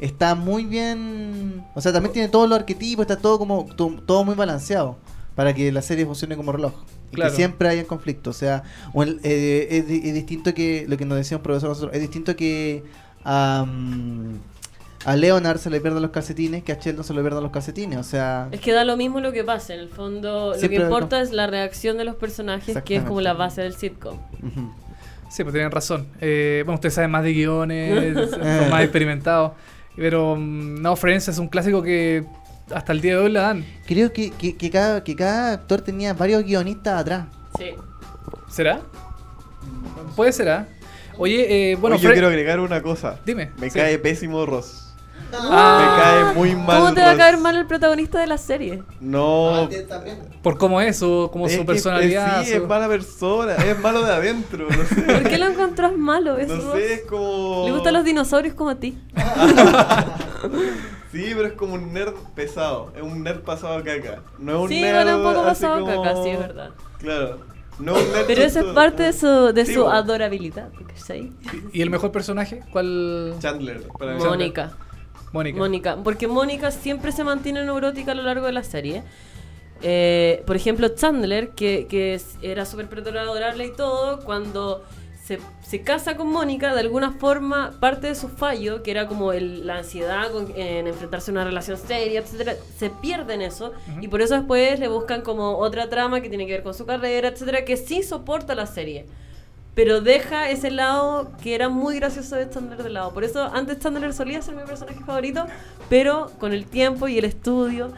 está 0.00 0.34
muy 0.34 0.64
bien. 0.64 1.64
O 1.74 1.80
sea, 1.80 1.92
también 1.92 2.12
tiene 2.12 2.28
todos 2.28 2.48
los 2.48 2.58
arquetipos, 2.58 3.02
está 3.04 3.16
todo 3.16 3.38
como 3.38 3.66
to- 3.74 4.00
todo 4.06 4.24
muy 4.24 4.34
balanceado 4.34 4.96
para 5.34 5.54
que 5.54 5.72
la 5.72 5.82
serie 5.82 6.04
funcione 6.04 6.36
como 6.36 6.52
reloj. 6.52 6.72
Y 7.10 7.14
Claro. 7.14 7.30
que 7.30 7.36
siempre 7.36 7.68
haya 7.68 7.84
conflicto. 7.84 8.30
O 8.30 8.32
sea, 8.34 8.62
o 8.92 9.02
el- 9.02 9.20
eh, 9.22 9.68
es, 9.70 9.86
di- 9.88 10.02
es 10.04 10.14
distinto 10.14 10.52
que 10.54 10.84
lo 10.88 10.96
que 10.96 11.04
nos 11.04 11.16
decía 11.18 11.36
un 11.38 11.42
profesor 11.42 11.70
nosotros, 11.70 11.94
es 11.94 12.00
distinto 12.00 12.36
que 12.36 12.82
a, 13.24 13.64
mm, 13.66 14.34
a 15.04 15.16
Leonard 15.16 15.58
se 15.58 15.70
le 15.70 15.80
pierdan 15.80 16.02
los 16.02 16.10
calcetines 16.10 16.64
que 16.64 16.72
a 16.72 16.78
Sheldon 16.78 17.04
se 17.04 17.14
le 17.14 17.20
pierdan 17.22 17.42
los 17.42 17.52
calcetines. 17.52 17.98
O 17.98 18.02
sea, 18.02 18.48
Es 18.50 18.60
que 18.60 18.72
da 18.72 18.84
lo 18.84 18.96
mismo 18.96 19.20
lo 19.20 19.32
que 19.32 19.44
pase, 19.44 19.74
en 19.74 19.80
el 19.80 19.88
fondo 19.88 20.54
lo 20.60 20.68
que 20.68 20.74
importa 20.74 21.20
es 21.20 21.30
la 21.32 21.46
reacción 21.46 21.96
de 21.98 22.04
los 22.04 22.16
personajes, 22.16 22.76
que 22.84 22.96
es 22.96 23.02
como 23.04 23.20
la 23.20 23.32
base 23.32 23.62
del 23.62 23.74
sitcom. 23.74 24.18
Sí, 25.30 25.42
pues 25.44 25.52
tienen 25.52 25.70
razón. 25.70 26.06
Eh, 26.22 26.62
bueno, 26.64 26.76
ustedes 26.76 26.94
saben 26.94 27.10
más 27.10 27.22
de 27.22 27.32
guiones, 27.34 28.30
son 28.30 28.70
más 28.70 28.82
experimentados. 28.82 29.52
Pero 29.94 30.36
mm, 30.36 30.80
no, 30.80 30.96
Friends 30.96 31.28
es 31.28 31.38
un 31.38 31.48
clásico 31.48 31.82
que 31.82 32.24
hasta 32.74 32.92
el 32.92 33.00
día 33.00 33.16
de 33.16 33.22
hoy 33.22 33.30
la 33.32 33.42
dan. 33.42 33.64
creo 33.86 34.12
que, 34.12 34.30
que, 34.30 34.56
que 34.56 34.70
cada, 34.70 35.02
que 35.04 35.14
cada 35.16 35.52
actor 35.52 35.80
tenía 35.80 36.14
varios 36.14 36.44
guionistas 36.44 37.00
atrás. 37.00 37.26
Sí. 37.58 37.70
¿Será? 38.48 38.80
Puede 40.16 40.32
ser, 40.32 40.48
¿ah? 40.48 40.66
Oye, 41.16 41.72
eh, 41.72 41.76
bueno, 41.76 41.96
Oye, 41.96 42.02
yo 42.04 42.10
Fre- 42.10 42.12
quiero 42.14 42.28
agregar 42.28 42.60
una 42.60 42.80
cosa. 42.82 43.18
Dime. 43.26 43.50
Me 43.58 43.70
sí. 43.70 43.78
cae 43.78 43.98
pésimo 43.98 44.46
Ross. 44.46 44.84
Ah, 45.32 45.78
Me 45.80 46.02
cae 46.02 46.34
muy 46.34 46.54
mal. 46.56 46.78
¿Cómo 46.80 46.94
te 46.94 47.02
va 47.02 47.10
a 47.10 47.16
caer 47.16 47.36
mal 47.36 47.54
el 47.56 47.66
protagonista 47.66 48.18
de 48.18 48.26
la 48.28 48.38
serie? 48.38 48.82
No. 49.00 49.68
Por 50.42 50.56
cómo 50.56 50.80
es, 50.80 50.96
su, 50.98 51.28
como 51.30 51.46
es 51.48 51.52
su 51.52 51.58
que, 51.60 51.64
personalidad. 51.66 52.40
eh, 52.40 52.44
sí, 52.46 52.50
su- 52.52 52.56
es 52.62 52.68
mala 52.68 52.88
persona. 52.88 53.54
Es 53.56 53.78
malo 53.78 54.02
de 54.04 54.12
adentro. 54.12 54.66
No 54.70 54.84
sé. 54.86 55.02
¿Por 55.02 55.24
qué 55.28 55.36
lo 55.36 55.46
encontrás 55.48 55.94
malo? 55.96 56.38
Es 56.38 56.48
No 56.48 56.72
sé, 56.72 56.94
es 56.94 57.00
como. 57.02 57.64
Le 57.66 57.72
gustan 57.72 57.92
los 57.94 58.04
dinosaurios 58.04 58.54
como 58.54 58.70
a 58.70 58.76
ti. 58.76 58.96
Sí, 61.10 61.32
pero 61.34 61.46
es 61.46 61.52
como 61.54 61.74
un 61.74 61.92
nerd 61.92 62.14
pesado. 62.34 62.92
Es 62.96 63.02
un 63.02 63.22
nerd 63.22 63.40
pasado 63.40 63.74
a 63.78 63.82
caca. 63.82 64.22
No 64.38 64.56
es 64.56 64.62
un 64.64 64.68
Sí, 64.68 64.80
nerd. 64.82 64.94
bueno, 65.04 65.16
un 65.16 65.22
poco 65.22 65.46
así 65.46 65.62
pasado 65.62 65.74
a 65.74 65.80
como- 65.80 66.02
caca, 66.02 66.22
sí, 66.22 66.28
es 66.30 66.38
verdad. 66.38 66.70
Claro. 66.98 67.38
No 67.78 67.96
es 67.96 68.06
un 68.06 68.12
nerd 68.12 68.26
Pero 68.26 68.42
eso 68.42 68.60
es 68.60 68.66
parte 68.74 69.02
de 69.04 69.12
su, 69.12 69.52
de 69.52 69.64
Sí, 69.66 69.74
su 69.74 69.84
bo. 69.84 69.90
adorabilidad. 69.90 70.68
¿Y 71.72 71.82
el 71.82 71.90
mejor 71.90 72.12
personaje? 72.12 72.62
¿Cuál? 72.72 73.34
Chandler. 73.38 73.82
para 73.98 74.14
mí. 74.14 74.24
Mónica. 74.24 74.72
Mónica. 75.32 75.58
Mónica, 75.58 75.96
porque 76.02 76.26
Mónica 76.26 76.70
siempre 76.70 77.12
se 77.12 77.22
mantiene 77.22 77.64
neurótica 77.64 78.12
a 78.12 78.14
lo 78.14 78.22
largo 78.22 78.46
de 78.46 78.52
la 78.52 78.62
serie. 78.62 79.02
Eh, 79.82 80.42
por 80.46 80.56
ejemplo, 80.56 80.88
Chandler, 80.88 81.50
que, 81.50 82.20
era 82.42 82.64
súper 82.66 82.88
adorable 83.16 83.66
y 83.66 83.72
todo, 83.72 84.20
cuando 84.24 84.82
se, 85.28 85.38
se 85.62 85.82
casa 85.82 86.16
con 86.16 86.28
Mónica, 86.32 86.72
de 86.72 86.80
alguna 86.80 87.12
forma, 87.12 87.72
parte 87.78 88.06
de 88.06 88.14
su 88.14 88.28
fallo, 88.28 88.82
que 88.82 88.90
era 88.90 89.06
como 89.06 89.34
el- 89.34 89.66
la 89.66 89.76
ansiedad 89.76 90.32
con- 90.32 90.50
en 90.56 90.86
enfrentarse 90.86 91.30
a 91.30 91.32
una 91.32 91.44
relación 91.44 91.76
seria, 91.76 92.20
etcétera, 92.20 92.54
se 92.78 92.88
pierde 92.88 93.34
en 93.34 93.42
eso. 93.42 93.72
Y 94.00 94.08
por 94.08 94.22
eso 94.22 94.34
después 94.34 94.80
le 94.80 94.88
buscan 94.88 95.20
como 95.20 95.58
otra 95.58 95.90
trama 95.90 96.22
que 96.22 96.30
tiene 96.30 96.46
que 96.46 96.52
ver 96.52 96.62
con 96.62 96.72
su 96.72 96.86
carrera, 96.86 97.28
etcétera, 97.28 97.66
que 97.66 97.76
sí 97.76 98.02
soporta 98.02 98.54
la 98.54 98.64
serie. 98.66 99.04
Pero 99.74 100.00
deja 100.00 100.48
ese 100.48 100.70
lado 100.70 101.30
que 101.42 101.54
era 101.54 101.68
muy 101.68 101.96
gracioso 101.96 102.34
de 102.34 102.48
Chandler 102.48 102.82
de 102.82 102.88
lado. 102.90 103.12
Por 103.12 103.22
eso 103.22 103.44
antes 103.52 103.78
Chandler 103.80 104.14
solía 104.14 104.40
ser 104.40 104.54
mi 104.56 104.62
personaje 104.64 105.00
favorito, 105.04 105.46
pero 105.90 106.30
con 106.40 106.52
el 106.54 106.64
tiempo 106.64 107.06
y 107.06 107.18
el 107.18 107.26
estudio 107.26 107.92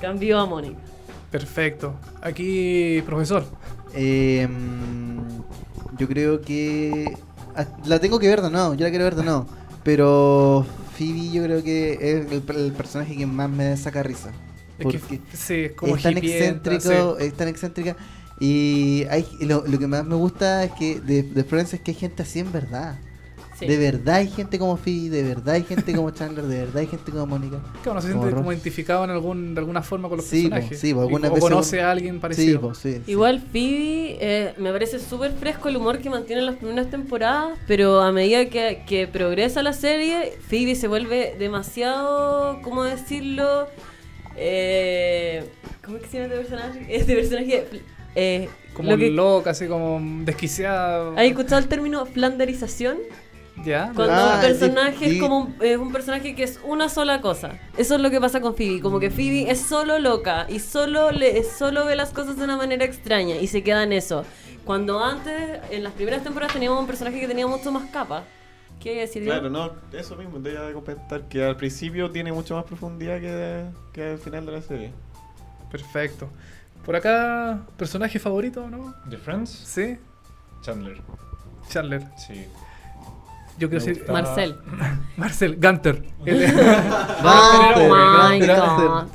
cambió 0.00 0.38
a 0.38 0.46
Mónica. 0.46 0.78
Perfecto. 1.32 1.94
Aquí, 2.22 3.02
profesor. 3.04 3.44
Eh, 3.92 4.48
yo 5.96 6.08
creo 6.08 6.40
que. 6.42 7.18
ah, 7.54 7.66
La 7.84 8.00
tengo 8.00 8.18
que 8.18 8.28
ver 8.28 8.42
de 8.42 8.50
nuevo, 8.50 8.74
yo 8.74 8.84
la 8.84 8.90
quiero 8.90 9.04
ver 9.04 9.16
de 9.16 9.24
nuevo. 9.24 9.48
Pero 9.82 10.66
Phoebe, 10.92 11.30
yo 11.30 11.42
creo 11.44 11.62
que 11.62 11.94
es 11.94 12.32
el, 12.32 12.44
el 12.56 12.74
personaje 12.74 13.16
que 13.16 13.26
más 13.26 13.50
me 13.50 13.76
saca 13.76 14.02
risa. 14.02 14.38
Es 14.78 14.88
que, 14.88 14.98
Porque 14.98 15.22
sí, 15.32 15.54
es 15.64 15.72
como 15.72 15.96
es 15.96 16.00
tan 16.00 16.16
excéntrico, 16.18 17.16
sí. 17.18 17.20
es 17.20 17.36
tan 17.36 17.48
excéntrica. 17.48 17.96
Y 18.38 19.04
hay, 19.10 19.26
lo, 19.40 19.66
lo 19.66 19.78
que 19.78 19.86
más 19.88 20.04
me 20.04 20.14
gusta 20.16 20.64
es 20.64 20.72
que 20.72 21.00
de, 21.00 21.22
de 21.24 21.44
Friends 21.44 21.74
es 21.74 21.80
que 21.80 21.92
hay 21.92 21.96
gente 21.96 22.22
así 22.22 22.40
en 22.40 22.52
verdad. 22.52 23.05
Sí. 23.58 23.66
De 23.66 23.78
verdad 23.78 24.16
hay 24.16 24.28
gente 24.28 24.58
como 24.58 24.76
Phoebe, 24.76 25.08
de 25.08 25.22
verdad 25.22 25.54
hay 25.54 25.62
gente 25.64 25.94
como 25.94 26.10
Chandler, 26.10 26.44
de 26.44 26.58
verdad 26.58 26.76
hay 26.76 26.86
gente 26.88 27.10
como 27.10 27.26
Mónica. 27.26 27.56
Que 27.82 27.88
uno 27.88 28.02
se 28.02 28.08
siente 28.12 28.30
como 28.32 28.52
identificado 28.52 29.02
en 29.04 29.10
algún, 29.10 29.54
de 29.54 29.60
alguna 29.60 29.80
forma 29.82 30.08
con 30.10 30.18
los 30.18 30.26
Sí, 30.26 30.42
po, 30.44 30.50
personajes. 30.50 30.78
sí, 30.80 30.92
po, 30.92 31.00
Y- 31.00 31.02
algunas 31.04 31.30
o 31.30 31.34
veces 31.34 31.48
conoce 31.50 31.80
a 31.80 31.90
alguien 31.90 32.14
Sí, 32.16 32.20
parecido. 32.20 32.60
po, 32.60 32.74
sí, 32.74 32.92
sí. 32.96 33.02
Igual 33.10 33.40
Phoebe 33.40 34.18
eh, 34.20 34.54
me 34.58 34.72
parece 34.72 34.98
súper 34.98 35.32
fresco 35.32 35.68
el 35.70 35.76
humor 35.78 35.98
que 36.00 36.10
mantiene 36.10 36.40
en 36.40 36.46
las 36.46 36.56
primeras 36.56 36.90
temporadas, 36.90 37.58
pero 37.66 38.02
a 38.02 38.12
medida 38.12 38.44
que, 38.46 38.82
que 38.86 39.06
progresa 39.06 39.62
la 39.62 39.72
serie, 39.72 40.34
Phoebe 40.48 40.74
se 40.74 40.86
vuelve 40.88 41.34
demasiado, 41.38 42.60
¿cómo 42.62 42.84
decirlo? 42.84 43.68
Eh, 44.36 45.44
¿Cómo 45.84 45.96
es 45.96 46.02
que 46.04 46.08
se 46.10 46.18
llama 46.18 46.34
este 46.34 46.44
personaje? 46.50 46.86
Este 46.96 47.14
personaje... 47.16 47.66
eh, 48.14 48.48
como 48.74 48.90
lo 48.90 48.98
que- 48.98 49.10
loca, 49.10 49.50
así 49.50 49.66
como 49.66 49.98
desquiciada. 50.24 51.12
¿Has 51.18 51.24
escuchado 51.24 51.58
el 51.58 51.68
término 51.68 52.04
flanderización? 52.04 52.98
¿Ya? 53.64 53.90
Cuando 53.94 54.14
Ah, 54.14 54.34
un 54.36 54.40
personaje 54.40 55.06
es 55.06 55.20
como 55.20 55.38
un, 55.38 55.56
es 55.60 55.76
un 55.78 55.92
personaje 55.92 56.34
que 56.34 56.42
es 56.42 56.60
una 56.64 56.88
sola 56.88 57.20
cosa. 57.20 57.58
Eso 57.76 57.94
es 57.96 58.00
lo 58.00 58.10
que 58.10 58.20
pasa 58.20 58.40
con 58.40 58.54
Phoebe. 58.54 58.80
Como 58.80 59.00
que 59.00 59.10
Phoebe 59.10 59.50
es 59.50 59.60
solo 59.60 59.98
loca 59.98 60.46
y 60.48 60.60
solo, 60.60 61.10
le, 61.10 61.42
solo 61.42 61.84
ve 61.86 61.96
las 61.96 62.10
cosas 62.10 62.36
de 62.36 62.44
una 62.44 62.56
manera 62.56 62.84
extraña 62.84 63.36
y 63.36 63.46
se 63.46 63.62
queda 63.62 63.82
en 63.82 63.92
eso. 63.92 64.24
Cuando 64.64 65.02
antes, 65.02 65.60
en 65.70 65.82
las 65.84 65.92
primeras 65.94 66.22
temporadas, 66.22 66.52
teníamos 66.52 66.80
un 66.80 66.86
personaje 66.86 67.18
que 67.20 67.28
tenía 67.28 67.46
mucho 67.46 67.72
más 67.72 67.88
capas. 67.90 68.24
¿Qué 68.80 69.00
decir? 69.00 69.24
Claro, 69.24 69.48
no, 69.48 69.72
eso 69.92 70.16
mismo, 70.16 70.38
te 70.38 70.52
iba 70.52 70.68
a 70.68 70.72
comentar 70.72 71.22
que 71.28 71.42
al 71.42 71.56
principio 71.56 72.10
tiene 72.10 72.30
mucho 72.32 72.54
más 72.56 72.64
profundidad 72.64 73.20
que, 73.20 73.64
que 73.92 74.10
al 74.10 74.18
final 74.18 74.44
de 74.44 74.52
la 74.52 74.60
serie. 74.62 74.92
Perfecto. 75.70 76.28
Por 76.84 76.94
acá, 76.94 77.60
personaje 77.76 78.18
favorito, 78.18 78.68
¿no? 78.68 78.94
¿De 79.06 79.16
Friends? 79.16 79.50
Sí, 79.50 79.96
Chandler. 80.62 81.00
Chandler. 81.68 82.02
Sí. 82.16 82.44
Yo 83.58 83.68
quiero 83.70 83.84
gusta. 83.84 84.12
Marcel. 84.12 84.56
Marcel 85.16 85.56
Gunter. 85.60 86.02
El- 86.26 86.44
Ah, 87.24 87.72
Oh 87.76 88.30
my 88.30 88.38
Gunter. 88.38 88.56
God. 88.56 89.06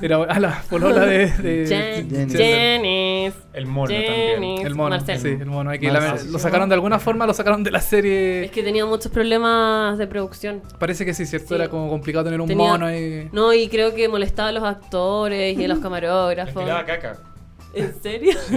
Era 0.00 0.16
a 0.22 0.38
la 0.38 0.62
polola 0.70 1.04
de. 1.06 1.26
de- 1.26 1.66
Jen-. 1.66 3.32
El 3.52 3.66
mono 3.66 3.88
Janice. 3.92 4.32
también. 4.32 4.66
el 4.66 4.74
mono. 4.76 4.90
Marcel. 4.90 5.18
Sí, 5.18 5.28
el 5.28 5.46
mono. 5.46 5.70
Hay 5.70 5.80
que 5.80 5.90
Marcel. 5.90 6.26
la- 6.26 6.32
lo 6.32 6.38
sacaron 6.38 6.68
de 6.68 6.76
alguna 6.76 7.00
forma, 7.00 7.26
lo 7.26 7.34
sacaron 7.34 7.64
de 7.64 7.72
la 7.72 7.80
serie. 7.80 8.44
Es 8.44 8.52
que 8.52 8.62
tenía 8.62 8.86
muchos 8.86 9.10
problemas 9.10 9.98
de 9.98 10.06
producción. 10.06 10.62
Parece 10.78 11.04
que 11.04 11.14
sí, 11.14 11.26
¿cierto? 11.26 11.48
Sí. 11.48 11.54
Era 11.56 11.68
como 11.68 11.88
complicado 11.90 12.24
tener 12.26 12.40
un 12.40 12.46
Tenía- 12.46 12.70
mono 12.70 12.86
ahí. 12.86 13.28
No, 13.32 13.52
y 13.52 13.66
creo 13.68 13.92
que 13.92 14.08
molestaba 14.08 14.50
a 14.50 14.52
los 14.52 14.62
actores 14.62 15.58
y 15.58 15.64
a 15.64 15.68
los 15.68 15.78
Les 15.78 15.82
camarógrafos. 15.82 16.62
tiraba 16.62 16.84
caca. 16.84 17.16
¿En 17.74 17.94
serio? 18.02 18.34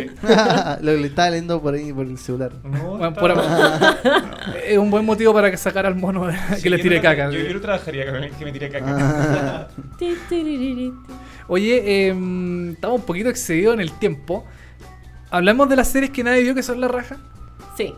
Lo 0.81 0.91
que 0.93 0.97
le 0.97 1.07
estaba 1.07 1.29
leyendo 1.29 1.61
por 1.61 1.73
ahí 1.73 1.91
por 1.93 2.05
el 2.05 2.17
celular. 2.17 2.53
No, 2.63 2.97
Bueno, 2.97 3.13
por- 3.13 3.33
es 4.65 4.77
un 4.77 4.89
buen 4.89 5.05
motivo 5.05 5.33
para 5.33 5.51
que 5.51 5.57
sacar 5.57 5.85
al 5.85 5.95
mono 5.95 6.29
Sí, 6.55 6.63
que 6.63 6.69
le 6.69 6.77
tire 6.79 6.95
no- 6.97 7.01
caca. 7.01 7.29
Yo, 7.29 7.39
sí. 7.39 7.47
yo 7.47 7.53
no 7.53 7.61
trabajaría 7.61 8.09
con 8.11 8.21
que 8.37 8.45
me 8.45 8.51
tire 8.51 8.69
caca. 8.69 8.85
Ah. 8.97 9.67
Oye, 11.47 12.07
em, 12.07 12.71
estamos 12.71 12.99
un 13.01 13.05
poquito 13.05 13.29
excedidos 13.29 13.73
en 13.75 13.81
el 13.81 13.91
tiempo. 13.99 14.45
Hablamos 15.29 15.69
de 15.69 15.75
las 15.75 15.87
series 15.89 16.11
que 16.11 16.23
nadie 16.23 16.43
vio 16.43 16.55
que 16.55 16.63
son 16.63 16.79
la 16.81 16.87
raja, 16.87 17.17
Sí. 17.77 17.93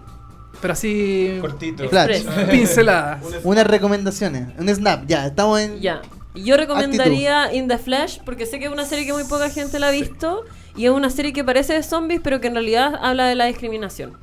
pero 0.61 0.73
así 0.73 1.37
Cortito. 1.41 1.87
Flash. 1.89 2.23
Pinceladas. 2.49 3.21
Unas 3.43 3.65
recomendaciones. 3.67 4.47
Un 4.57 4.69
snap. 4.69 5.05
Ya, 5.07 5.27
estamos 5.27 5.59
en. 5.59 5.79
Ya. 5.79 6.01
Yo 6.35 6.57
recomendaría 6.57 7.53
In 7.53 7.67
the 7.67 7.77
Flash 7.77 8.19
porque 8.25 8.45
sé 8.47 8.57
que 8.59 8.65
es 8.65 8.71
una 8.71 8.85
serie 8.85 9.05
que 9.05 9.13
muy 9.13 9.23
poca 9.25 9.49
gente 9.49 9.77
la 9.79 9.89
ha 9.89 9.91
visto 9.91 10.43
y 10.75 10.85
es 10.85 10.91
una 10.91 11.09
serie 11.09 11.33
que 11.33 11.43
parece 11.43 11.73
de 11.73 11.83
zombies 11.83 12.21
pero 12.23 12.41
que 12.41 12.47
en 12.47 12.53
realidad 12.55 12.95
habla 13.01 13.27
de 13.27 13.35
la 13.35 13.45
discriminación. 13.45 14.17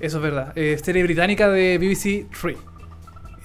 Eso 0.00 0.16
es 0.16 0.22
verdad. 0.22 0.52
Eh, 0.56 0.78
serie 0.82 1.02
británica 1.04 1.48
de 1.48 1.78
BBC 1.78 2.26
3. 2.40 2.56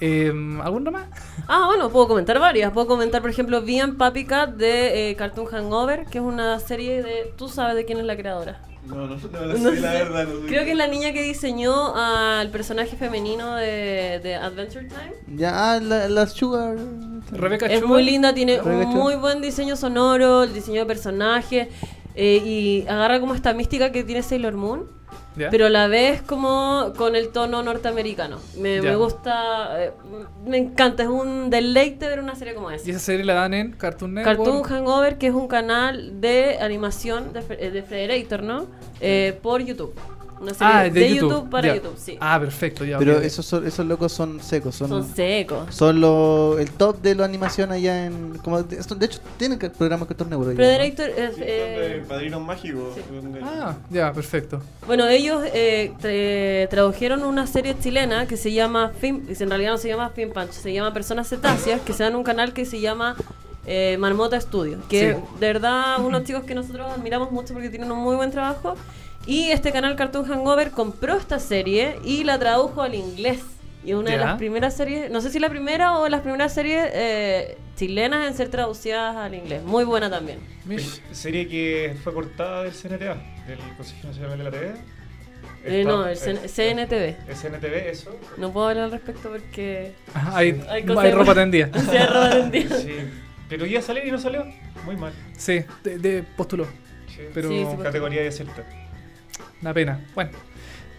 Em, 0.00 0.60
¿Alguna 0.60 0.90
más? 0.92 1.06
Ah, 1.48 1.64
bueno, 1.66 1.90
puedo 1.90 2.06
comentar 2.08 2.38
varias. 2.38 2.72
Puedo 2.72 2.86
comentar, 2.86 3.20
por 3.20 3.30
ejemplo, 3.30 3.62
Bien 3.62 3.96
Papi 3.96 4.24
Cat 4.26 4.50
de 4.54 5.10
eh, 5.10 5.16
Cartoon 5.16 5.46
Hangover, 5.46 6.04
que 6.06 6.18
es 6.18 6.24
una 6.24 6.58
serie 6.60 7.02
de... 7.02 7.32
Tú 7.36 7.48
sabes 7.48 7.74
de 7.74 7.84
quién 7.84 7.98
es 7.98 8.04
la 8.04 8.16
creadora. 8.16 8.60
No, 8.86 8.94
no, 8.94 9.16
no, 9.16 9.16
No 9.58 9.70
sé, 9.70 9.76
sé. 9.76 9.80
la 9.80 9.92
verdad. 9.92 10.26
No 10.28 10.40
sé. 10.42 10.46
Creo 10.46 10.64
que 10.64 10.70
es 10.72 10.76
la 10.76 10.86
niña 10.86 11.12
que 11.12 11.22
diseñó 11.22 11.94
al 11.96 12.48
personaje 12.50 12.96
femenino 12.96 13.56
de, 13.56 14.20
de 14.22 14.34
Adventure 14.36 14.86
Time. 14.86 15.14
Ya, 15.36 15.72
ah, 15.74 15.80
la, 15.80 16.08
la 16.08 16.26
Sugar. 16.26 16.76
Rebeca 17.32 17.66
Es 17.66 17.80
Sugar. 17.80 17.88
muy 17.92 18.02
linda, 18.04 18.32
tiene 18.32 18.60
un 18.60 18.64
Sugar. 18.82 18.86
muy 18.86 19.14
buen 19.16 19.40
diseño 19.42 19.74
sonoro, 19.76 20.44
el 20.44 20.54
diseño 20.54 20.80
de 20.82 20.86
personaje 20.86 21.68
eh, 22.20 22.42
y 22.44 22.84
agarra 22.88 23.20
como 23.20 23.34
esta 23.34 23.52
mística 23.54 23.92
que 23.92 24.02
tiene 24.02 24.22
Sailor 24.22 24.54
Moon, 24.54 24.86
pero 25.52 25.66
a 25.66 25.70
la 25.70 25.86
vez 25.86 26.20
como 26.22 26.92
con 26.96 27.14
el 27.14 27.28
tono 27.28 27.62
norteamericano. 27.62 28.40
Me, 28.56 28.82
me 28.82 28.96
gusta, 28.96 29.84
eh, 29.84 29.92
me 30.44 30.56
encanta, 30.58 31.04
es 31.04 31.08
un 31.08 31.48
deleite 31.48 32.08
ver 32.08 32.18
una 32.18 32.34
serie 32.34 32.54
como 32.54 32.72
Y 32.72 32.74
esa. 32.74 32.90
esa 32.90 32.98
serie 32.98 33.24
la 33.24 33.34
dan 33.34 33.54
en 33.54 33.70
Cartoon 33.70 34.14
Network. 34.14 34.36
Cartoon 34.36 34.62
Hangover, 34.64 35.16
que 35.16 35.28
es 35.28 35.34
un 35.34 35.46
canal 35.46 36.20
de 36.20 36.58
animación 36.60 37.32
de, 37.32 37.44
eh, 37.50 37.70
de 37.70 37.82
Frederator, 37.84 38.42
¿no? 38.42 38.66
Eh, 39.00 39.38
por 39.40 39.62
YouTube. 39.62 39.94
Una 40.40 40.54
serie 40.54 40.72
Ah, 40.74 40.82
de, 40.84 40.90
de, 40.90 41.14
YouTube. 41.14 41.50
para 41.50 41.68
ya. 41.68 41.74
YouTube, 41.76 41.96
sí. 41.98 42.16
Ah, 42.20 42.38
perfecto. 42.40 42.84
Ya, 42.84 42.98
Pero 42.98 43.18
esos, 43.20 43.44
son- 43.44 43.66
esos 43.66 43.84
locos 43.86 44.12
son 44.12 44.40
secos. 44.40 44.74
Son, 44.76 44.88
Son 44.88 45.04
son, 45.04 45.14
secos. 45.16 45.80
los 45.94 46.58
el 46.60 46.70
top 46.70 47.00
de 47.02 47.14
la 47.14 47.24
animación 47.24 47.72
allá 47.72 48.06
en. 48.06 48.38
Como, 48.38 48.62
de, 48.62 48.76
esto- 48.76 48.94
de 48.94 49.06
hecho, 49.06 49.18
tienen 49.36 49.58
que- 49.58 49.70
programa 49.70 50.06
Cartoon 50.06 50.30
Network. 50.30 50.50
allá, 50.58 50.58
¿no? 50.58 50.76
Frederator 50.78 51.08
es... 51.10 51.34
Sí, 51.36 51.42
eh, 51.44 51.88
son 51.92 52.02
de 52.02 52.08
Padrinos 52.08 52.42
Mágicos. 52.42 52.94
sí. 52.94 53.00
Ah, 53.42 53.76
ya, 53.90 54.12
perfecto. 54.12 54.60
Bueno, 54.86 55.06
ellos 55.08 55.42
eh, 55.52 55.92
tra- 56.00 56.68
tradujeron 56.70 57.22
una 57.24 57.46
serie 57.46 57.76
chilena 57.78 58.26
que 58.26 58.36
se 58.36 58.52
llama 58.52 58.92
Film, 59.00 59.22
en 59.28 59.48
realidad 59.48 59.72
no 59.72 59.78
se 59.78 59.88
llama 59.88 60.10
Film 60.10 60.30
Punch, 60.32 60.50
se 60.52 60.72
llama 60.72 60.92
Personas 60.94 61.28
Cetáceas, 61.28 61.80
que 61.80 61.92
se 61.92 62.04
dan 62.04 62.14
un 62.16 62.22
canal 62.22 62.52
que 62.52 62.64
se 62.64 62.80
llama 62.80 63.16
eh, 63.66 63.96
Marmota 63.98 64.40
Studio, 64.40 64.78
que 64.88 65.14
Sí. 65.14 65.20
de 65.40 65.46
verdad 65.46 66.00
unos 66.02 66.24
chicos 66.24 66.44
que 66.44 66.54
nosotros 66.54 66.86
admiramos 66.90 67.30
mucho 67.32 67.52
porque 67.52 67.68
tienen 67.68 67.90
un 67.92 67.98
muy 67.98 68.16
buen 68.16 68.30
trabajo. 68.30 68.76
Y 69.28 69.50
este 69.50 69.72
canal 69.72 69.94
Cartoon 69.94 70.24
Hangover 70.26 70.70
compró 70.70 71.14
esta 71.16 71.38
serie 71.38 71.96
y 72.02 72.24
la 72.24 72.38
tradujo 72.38 72.80
al 72.82 72.94
inglés. 72.94 73.40
Y 73.84 73.92
una 73.92 74.10
de 74.10 74.16
Ya. 74.16 74.24
las 74.24 74.38
primeras 74.38 74.74
series, 74.74 75.10
no 75.10 75.20
sé 75.20 75.30
si 75.30 75.38
la 75.38 75.50
primera 75.50 75.98
o 75.98 76.08
las 76.08 76.22
primeras 76.22 76.52
series 76.54 76.88
eh, 76.94 77.58
chilenas 77.76 78.26
en 78.26 78.34
ser 78.34 78.48
traducidas 78.48 79.14
al 79.16 79.34
inglés. 79.34 79.62
Muy 79.62 79.84
buena 79.84 80.08
también. 80.10 80.38
Serie 81.12 81.46
que 81.46 81.94
fue 82.02 82.12
cortada 82.14 82.64
del 82.64 82.72
CNTA, 82.72 83.14
del 83.46 83.58
Consejo 83.76 84.08
Nacional 84.08 84.38
de 84.38 84.44
la 84.44 84.50
TV. 84.50 84.72
Eh, 85.64 85.84
no, 85.86 86.06
el 86.06 86.16
CN- 86.18 86.48
CNTV. 86.48 87.28
El 87.28 87.36
CNTV, 87.36 87.90
eso. 87.90 88.18
No 88.38 88.50
puedo 88.52 88.68
hablar 88.68 88.84
al 88.84 88.92
respecto 88.92 89.28
porque... 89.28 89.92
Ajá, 90.14 90.38
hay, 90.38 90.60
Hay 90.70 90.84
hay, 90.96 91.12
ropa 91.12 91.34
tendida. 91.34 91.68
Sí, 91.78 91.96
hay 91.96 92.06
ropa 92.06 92.30
tendida. 92.30 92.76
Sí. 92.80 92.92
Pero 93.48 93.66
iba 93.66 93.78
a 93.78 93.82
salir 93.82 94.06
y 94.06 94.10
no 94.10 94.18
salió. 94.18 94.44
Muy 94.86 94.96
mal. 94.96 95.12
Sí, 95.36 95.64
de, 95.84 95.98
de- 95.98 96.22
postuló. 96.22 96.66
Sí. 97.08 97.22
Pero 97.34 97.48
Sí, 97.50 97.66
sí, 97.70 97.82
Categoría 97.82 98.22
desierta. 98.22 98.64
Una 99.60 99.74
pena. 99.74 100.04
Bueno. 100.14 100.30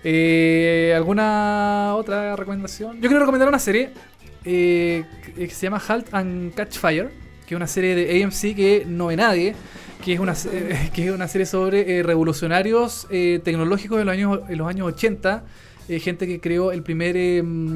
Eh, 0.04 0.94
¿Alguna 0.96 1.94
otra 1.96 2.36
recomendación? 2.36 3.02
Yo 3.02 3.10
quiero 3.10 3.20
recomendar 3.20 3.50
una 3.50 3.60
serie 3.60 3.92
eh, 4.46 5.04
que 5.36 5.50
se 5.50 5.64
llama 5.64 5.82
Halt 5.86 6.14
and 6.14 6.54
Catch 6.54 6.78
Fire, 6.78 7.10
que 7.46 7.56
es 7.56 7.58
una 7.58 7.68
serie 7.68 7.96
de 7.96 8.24
AMC 8.24 8.56
que 8.56 8.86
no 8.88 9.08
ve 9.08 9.18
nadie, 9.18 9.56
que 10.04 10.14
es 10.14 10.20
una, 10.20 10.34
que 10.94 11.08
es 11.08 11.12
una 11.12 11.28
serie 11.28 11.46
sobre 11.46 12.00
eh, 12.00 12.04
revolucionarios 12.04 13.08
eh, 13.10 13.42
tecnológicos 13.44 14.00
en 14.00 14.06
los 14.06 14.14
años, 14.14 14.40
en 14.48 14.58
los 14.58 14.68
años 14.68 14.88
80. 14.88 15.44
eh, 15.90 16.00
gente 16.00 16.28
que 16.28 16.40
creó 16.40 16.72
el 16.72 16.84
primer 16.84 17.16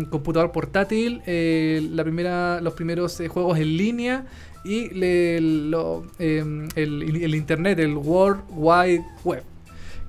computador 0.09 0.51
portátil, 0.51 1.21
la 1.25 2.03
primera, 2.03 2.61
los 2.61 2.73
primeros 2.73 3.21
juegos 3.27 3.57
en 3.57 3.75
línea 3.75 4.25
y 4.63 4.85
el, 4.91 5.75
el 6.19 7.35
internet, 7.35 7.79
el 7.79 7.97
World 7.97 8.43
Wide 8.51 9.03
Web 9.23 9.52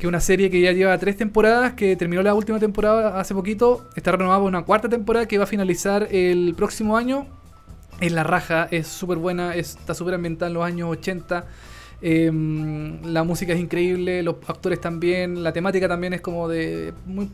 que 0.04 0.08
es 0.08 0.10
una 0.10 0.20
serie 0.20 0.50
que 0.50 0.60
ya 0.60 0.72
lleva 0.72 0.98
tres 0.98 1.16
temporadas, 1.16 1.72
que 1.72 1.96
terminó 1.96 2.22
la 2.22 2.34
última 2.34 2.58
temporada 2.58 3.18
hace 3.18 3.32
poquito, 3.32 3.88
está 3.96 4.12
renovada 4.12 4.38
por 4.38 4.48
una 4.48 4.62
cuarta 4.62 4.86
temporada 4.86 5.26
que 5.26 5.38
va 5.38 5.44
a 5.44 5.46
finalizar 5.46 6.08
el 6.10 6.52
próximo 6.54 6.98
año. 6.98 7.26
Es 8.02 8.12
la 8.12 8.22
raja, 8.22 8.68
es 8.70 8.86
súper 8.86 9.16
buena, 9.16 9.54
es- 9.54 9.76
está 9.78 9.94
súper 9.94 10.12
ambientada 10.12 10.48
en 10.48 10.54
los 10.54 10.62
años 10.64 10.90
80. 10.90 11.46
em, 12.02 13.00
la 13.02 13.24
música 13.24 13.54
es 13.54 13.60
increíble, 13.60 14.22
los 14.22 14.34
actores 14.46 14.78
también, 14.78 15.42
la 15.42 15.54
temática 15.54 15.88
también 15.88 16.12
es 16.12 16.20
como 16.20 16.48
de 16.50 16.92
muy 17.06 17.30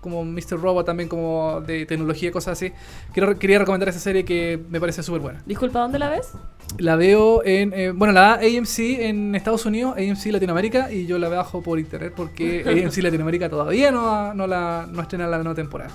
como 0.00 0.24
Mr. 0.24 0.60
Robot 0.60 0.86
también 0.86 1.08
como 1.08 1.60
de 1.66 1.86
tecnología 1.86 2.30
cosas 2.32 2.52
así. 2.52 2.72
Quiero, 3.12 3.38
quería 3.38 3.58
recomendar 3.58 3.88
esa 3.88 3.98
serie 4.00 4.24
que 4.24 4.60
me 4.70 4.80
parece 4.80 5.02
súper 5.02 5.20
buena. 5.20 5.42
Disculpa, 5.46 5.80
¿dónde 5.80 5.98
la 5.98 6.08
ves? 6.10 6.32
La 6.78 6.96
veo 6.96 7.42
en. 7.44 7.72
eh, 7.74 7.90
bueno, 7.90 8.12
la 8.12 8.20
da 8.20 8.34
AMC 8.34 8.78
en 9.00 9.34
Estados 9.34 9.66
Unidos, 9.66 9.96
AMC 9.96 10.26
Latinoamérica, 10.32 10.92
y 10.92 11.06
yo 11.06 11.18
la 11.18 11.28
bajo 11.28 11.62
por 11.62 11.78
internet 11.78 12.12
porque 12.16 12.62
AMC 12.84 12.98
Latinoamérica 13.02 13.48
todavía 13.48 13.90
no, 13.90 14.08
ha- 14.14 14.34
no, 14.34 14.46
la, 14.46 14.86
no 14.90 15.02
estrena 15.02 15.26
la 15.26 15.38
nueva 15.38 15.54
temporada. 15.54 15.90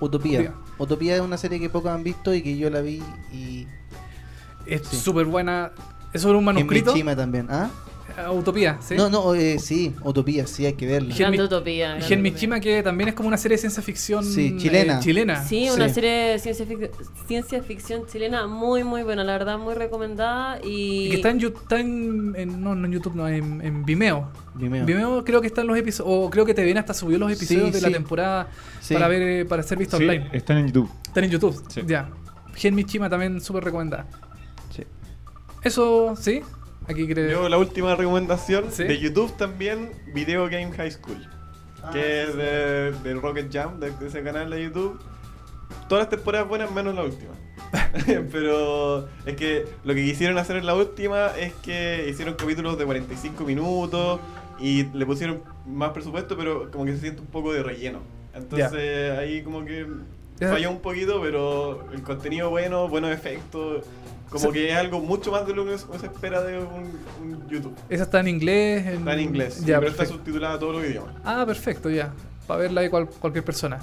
Utopía. 0.00 0.52
Utopía 0.78 1.14
es 1.16 1.20
una 1.20 1.36
serie 1.36 1.60
que 1.60 1.68
pocos 1.68 1.90
han 1.90 2.02
visto 2.02 2.32
y 2.34 2.42
que 2.42 2.56
yo 2.56 2.70
la 2.70 2.80
vi 2.80 3.02
y. 3.32 3.66
Es 4.66 4.82
Sí. 4.86 4.96
súper 4.96 5.26
buena. 5.26 5.72
Es 6.12 6.22
sobre 6.22 6.38
un 6.38 6.44
manuscrito. 6.44 6.92
Chima 6.94 7.14
también. 7.14 7.46
¿Ah? 7.50 7.70
Eh, 8.18 8.28
Utopía, 8.30 8.78
¿sí? 8.80 8.94
No, 8.96 9.08
no, 9.10 9.34
eh, 9.34 9.58
sí, 9.58 9.94
Utopía, 10.02 10.46
sí, 10.46 10.66
hay 10.66 10.74
que 10.74 10.86
verla. 10.86 11.14
Grande 11.16 11.42
Utopía. 11.42 12.00
Gen. 12.00 12.22
Mishima, 12.22 12.60
que 12.60 12.82
también 12.82 13.08
es 13.08 13.14
como 13.14 13.28
una 13.28 13.36
serie 13.36 13.56
de 13.56 13.60
ciencia 13.60 13.82
ficción 13.82 14.24
Sí, 14.24 14.54
eh, 14.54 14.56
chilena. 14.58 15.00
chilena. 15.00 15.44
Sí, 15.44 15.68
una 15.70 15.88
Sí. 15.88 15.94
serie 15.94 16.10
de 16.10 16.38
ciencia, 16.38 16.66
fic- 16.66 16.90
ciencia 17.26 17.62
ficción 17.62 18.06
chilena 18.06 18.46
muy, 18.46 18.84
muy 18.84 19.02
buena, 19.02 19.24
la 19.24 19.32
verdad, 19.32 19.58
muy 19.58 19.74
recomendada. 19.74 20.58
Y, 20.64 21.06
Y 21.06 21.10
que 21.10 21.16
está 21.16 21.30
en, 21.30 21.38
está 21.40 21.80
en, 21.80 22.34
en- 22.36 22.62
no, 22.62 22.74
no 22.74 22.86
en 22.86 22.92
YouTube, 22.92 23.14
no, 23.14 23.28
en, 23.28 23.60
en 23.62 23.84
Vimeo. 23.84 24.30
Vimeo. 24.54 24.84
Vimeo 24.84 25.24
creo 25.24 25.40
que 25.40 25.46
están 25.46 25.66
los 25.66 25.76
episodios, 25.78 26.12
o 26.12 26.28
creo 26.30 26.44
que 26.44 26.54
TVN 26.54 26.78
hasta 26.78 26.94
subió 26.94 27.18
los 27.18 27.30
episodios 27.32 27.66
Sí, 27.68 27.72
de 27.72 27.80
la 27.80 27.90
temporada 27.90 28.48
Sí. 28.80 28.94
para 28.94 29.08
ver 29.08 29.22
eh, 29.22 29.44
para 29.44 29.62
ser 29.62 29.78
visto 29.78 29.96
Sí, 29.96 30.02
online. 30.02 30.28
están 30.32 30.58
en 30.58 30.66
YouTube. 30.66 30.90
Están 31.06 31.24
en 31.24 31.30
YouTube. 31.30 31.64
Sí. 31.68 31.82
Ya. 31.86 32.10
Gen 32.54 32.74
Michima 32.74 33.08
también 33.08 33.40
súper 33.40 33.64
recomendada. 33.64 34.06
Sí. 34.74 34.82
Eso, 35.62 36.14
¿sí? 36.20 36.40
Aquí 36.90 37.06
creo. 37.06 37.30
Yo 37.30 37.48
la 37.48 37.58
última 37.58 37.94
recomendación 37.94 38.66
Sí. 38.70 38.84
de 38.84 38.98
YouTube 38.98 39.36
también, 39.36 39.90
Video 40.12 40.44
Game 40.48 40.72
High 40.72 40.90
School. 40.90 41.26
Ah, 41.82 41.90
que 41.92 42.22
es 42.24 42.36
de, 42.36 42.92
de 42.92 43.14
Rocket 43.14 43.48
Jump, 43.52 43.78
de, 43.80 43.90
de 43.92 44.06
ese 44.08 44.22
canal 44.22 44.50
de 44.50 44.64
YouTube. 44.64 45.00
Todas 45.88 46.02
las 46.02 46.10
temporadas 46.10 46.48
buenas 46.48 46.70
menos 46.72 46.94
la 46.94 47.04
última. 47.04 47.32
Pero 48.32 49.08
es 49.24 49.36
que 49.36 49.64
lo 49.84 49.94
que 49.94 50.04
quisieron 50.04 50.36
hacer 50.38 50.56
en 50.56 50.66
la 50.66 50.74
última 50.74 51.28
es 51.38 51.52
que 51.54 52.06
hicieron 52.10 52.34
capítulos 52.34 52.76
de 52.78 52.84
45 52.84 53.44
minutos 53.44 54.20
y 54.58 54.84
le 54.92 55.06
pusieron 55.06 55.42
más 55.66 55.90
presupuesto, 55.92 56.36
pero 56.36 56.70
como 56.70 56.84
que 56.84 56.92
se 56.92 57.00
siente 57.00 57.20
un 57.22 57.28
poco 57.28 57.52
de 57.52 57.62
relleno. 57.62 58.00
Entonces 58.34 59.16
ahí 59.18 59.42
como 59.42 59.64
que 59.64 59.86
falló 60.38 60.70
un 60.70 60.80
poquito, 60.80 61.20
pero 61.22 61.86
el 61.92 62.02
contenido 62.02 62.50
bueno, 62.50 62.88
buenos 62.88 63.10
efectos, 63.10 63.84
como 64.30 64.46
Sí. 64.46 64.52
que 64.52 64.70
es 64.70 64.76
algo 64.76 65.00
mucho 65.00 65.30
más 65.32 65.46
de 65.46 65.54
lo 65.54 65.66
que 65.66 65.76
se 65.76 66.06
espera 66.06 66.40
de 66.42 66.58
un, 66.58 66.90
un 67.22 67.48
YouTube. 67.48 67.74
Esa 67.88 68.04
está 68.04 68.20
en 68.20 68.28
inglés. 68.28 68.86
Está 68.86 69.12
en 69.14 69.20
inglés, 69.20 69.54
sí, 69.54 69.64
pero 69.66 69.88
está 69.88 70.06
subtitulada 70.06 70.54
a 70.54 70.58
todos 70.58 70.76
los 70.76 70.84
idiomas. 70.86 71.14
Ah, 71.24 71.44
perfecto, 71.46 71.90
ya. 71.90 72.12
para 72.46 72.62
verla 72.62 72.80
de 72.80 72.90
cual- 72.90 73.06
cualquier 73.20 73.44
persona. 73.44 73.78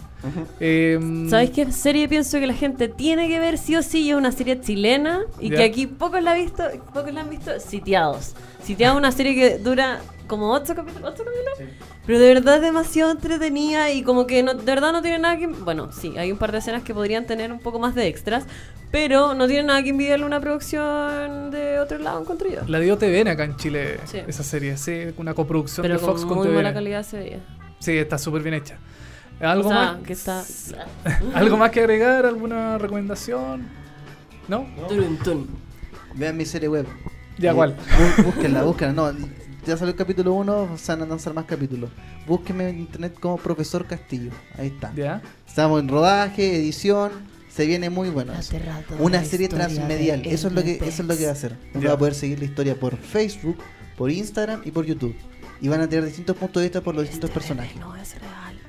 Em, 0.60 1.30
¿Sabes 1.30 1.52
qué 1.52 1.72
serie 1.72 2.10
pienso 2.10 2.38
que 2.40 2.48
la 2.48 2.54
gente 2.54 2.90
tiene 2.90 3.30
que 3.30 3.40
ver 3.40 3.58
sí 3.58 3.76
o 3.78 3.82
sí? 3.82 4.10
Es 4.10 4.16
una 4.18 4.32
serie 4.34 4.60
chilena 4.60 5.22
y 5.40 5.50
Ya. 5.52 5.58
que 5.58 5.64
aquí 5.64 5.88
pocos 5.88 6.22
la, 6.22 6.34
han 6.34 6.40
visto, 6.44 6.64
pocos 6.94 7.14
la 7.14 7.22
han 7.22 7.30
visto. 7.30 7.58
Sitiados. 7.62 8.34
Sitiados 8.64 8.96
es 8.96 9.00
una 9.00 9.12
serie 9.14 9.36
que 9.36 9.58
dura 9.60 10.00
como 10.28 10.52
8 10.54 10.76
capítulos. 10.76 11.14
¿ocho 11.14 11.24
capítulos? 11.26 11.74
Pero 12.06 12.20
de 12.20 12.34
verdad 12.34 12.56
es 12.58 12.62
demasiado 12.62 13.12
entretenida 13.12 13.92
y 13.92 14.04
como 14.04 14.28
que 14.28 14.44
no, 14.44 14.54
de 14.54 14.64
verdad 14.64 14.92
no 14.92 15.02
tiene 15.02 15.20
nada 15.20 15.38
que... 15.38 15.48
Bueno, 15.48 15.92
sí, 15.92 16.18
hay 16.18 16.32
un 16.32 16.38
par 16.38 16.52
de 16.52 16.60
escenas 16.60 16.84
que 16.84 16.94
podrían 16.94 17.26
tener 17.26 17.52
un 17.52 17.60
poco 17.60 17.80
más 17.80 17.96
de 17.96 18.08
extras, 18.08 18.46
pero 18.92 19.34
no 19.34 19.48
tiene 19.48 19.64
nada 19.64 19.84
que 19.84 19.90
envidiarle 19.90 20.26
una 20.26 20.40
producción 20.40 21.52
de 21.52 21.80
otro 21.80 21.98
lado, 22.00 22.22
encuentro 22.22 22.50
yo. 22.50 22.62
La 22.68 22.80
dio 22.80 22.98
TVN 22.98 23.28
acá 23.30 23.44
en 23.44 23.56
Chile, 23.58 24.00
Sí. 24.06 24.20
esa 24.28 24.44
serie, 24.44 24.78
sí, 24.78 25.08
una 25.18 25.34
coproducción 25.34 25.82
Pero 25.84 25.96
de 25.96 26.00
Fox 26.00 26.22
con 26.22 26.30
con, 26.30 26.38
muy 26.38 26.48
TVN. 26.48 26.54
buena 26.56 26.74
calidad 26.74 27.04
se 27.04 27.18
veía. 27.18 27.40
Sí, 27.80 27.98
está 27.98 28.18
súper 28.18 28.42
bien 28.44 28.56
hecha. 28.56 28.78
¿Algo 29.40 29.70
O 29.70 29.72
sea, 29.72 29.94
más? 29.94 29.98
que 30.04 30.14
está... 30.14 30.44
¿Algo 31.36 31.58
más 31.58 31.72
que 31.72 31.82
agregar? 31.82 32.26
¿Alguna 32.26 32.78
recomendación? 32.78 33.68
¿No? 34.48 34.66
Tun. 35.24 35.48
Vean 36.16 36.38
mi 36.38 36.46
serie 36.46 36.70
web. 36.70 36.88
Ya, 37.38 37.52
Eh, 37.52 37.54
¿cuál? 37.54 37.76
bú- 37.78 38.24
Búsquenla, 38.24 38.64
búsquenla. 38.64 38.94
No, 38.94 39.12
ya 39.68 39.78
salió 39.78 39.92
el 39.92 39.98
capítulo 39.98 40.34
1, 40.34 40.78
se 40.78 40.92
van 40.94 41.02
a 41.04 41.06
lanzar 41.06 41.34
más 41.34 41.46
capítulos. 41.46 41.90
Búsquenme 42.26 42.70
en 42.70 42.80
internet 42.80 43.16
como 43.20 43.38
Profesor 43.38 43.86
Castillo. 43.86 44.32
Ahí 44.58 44.68
está. 44.68 44.94
¿Ya? 44.96 45.22
Estamos 45.48 45.80
en 45.82 45.88
rodaje, 45.90 46.56
edición. 46.58 47.12
Se 47.50 47.66
viene 47.66 47.90
muy 47.90 48.10
bueno. 48.10 48.34
Una 49.00 49.24
serie 49.26 49.48
transmedial. 49.50 50.22
Eso 50.26 50.48
es 50.48 50.54
lo 50.54 50.64
que 50.64 50.74
eso 50.76 51.02
es 51.02 51.08
lo 51.08 51.18
que 51.18 51.24
va 51.24 51.30
a 51.30 51.34
hacer. 51.34 51.58
Uno 51.74 51.88
va 51.88 51.94
a 51.94 51.98
poder 51.98 52.14
seguir 52.16 52.40
la 52.40 52.46
historia 52.46 52.76
por 52.80 52.96
Facebook, 52.98 53.58
por 53.98 54.12
Instagram 54.12 54.62
y 54.66 54.72
por 54.72 54.86
YouTube. 54.86 55.16
Y 55.60 55.68
van 55.68 55.82
a 55.82 55.90
tener 55.90 56.06
distintos 56.06 56.36
puntos 56.38 56.62
de 56.62 56.68
vista 56.68 56.82
por 56.82 56.94
los 56.94 57.04
distintos 57.04 57.32
personajes. 57.32 57.76
No, 57.80 57.96
es 57.96 58.14
real. 58.20 58.60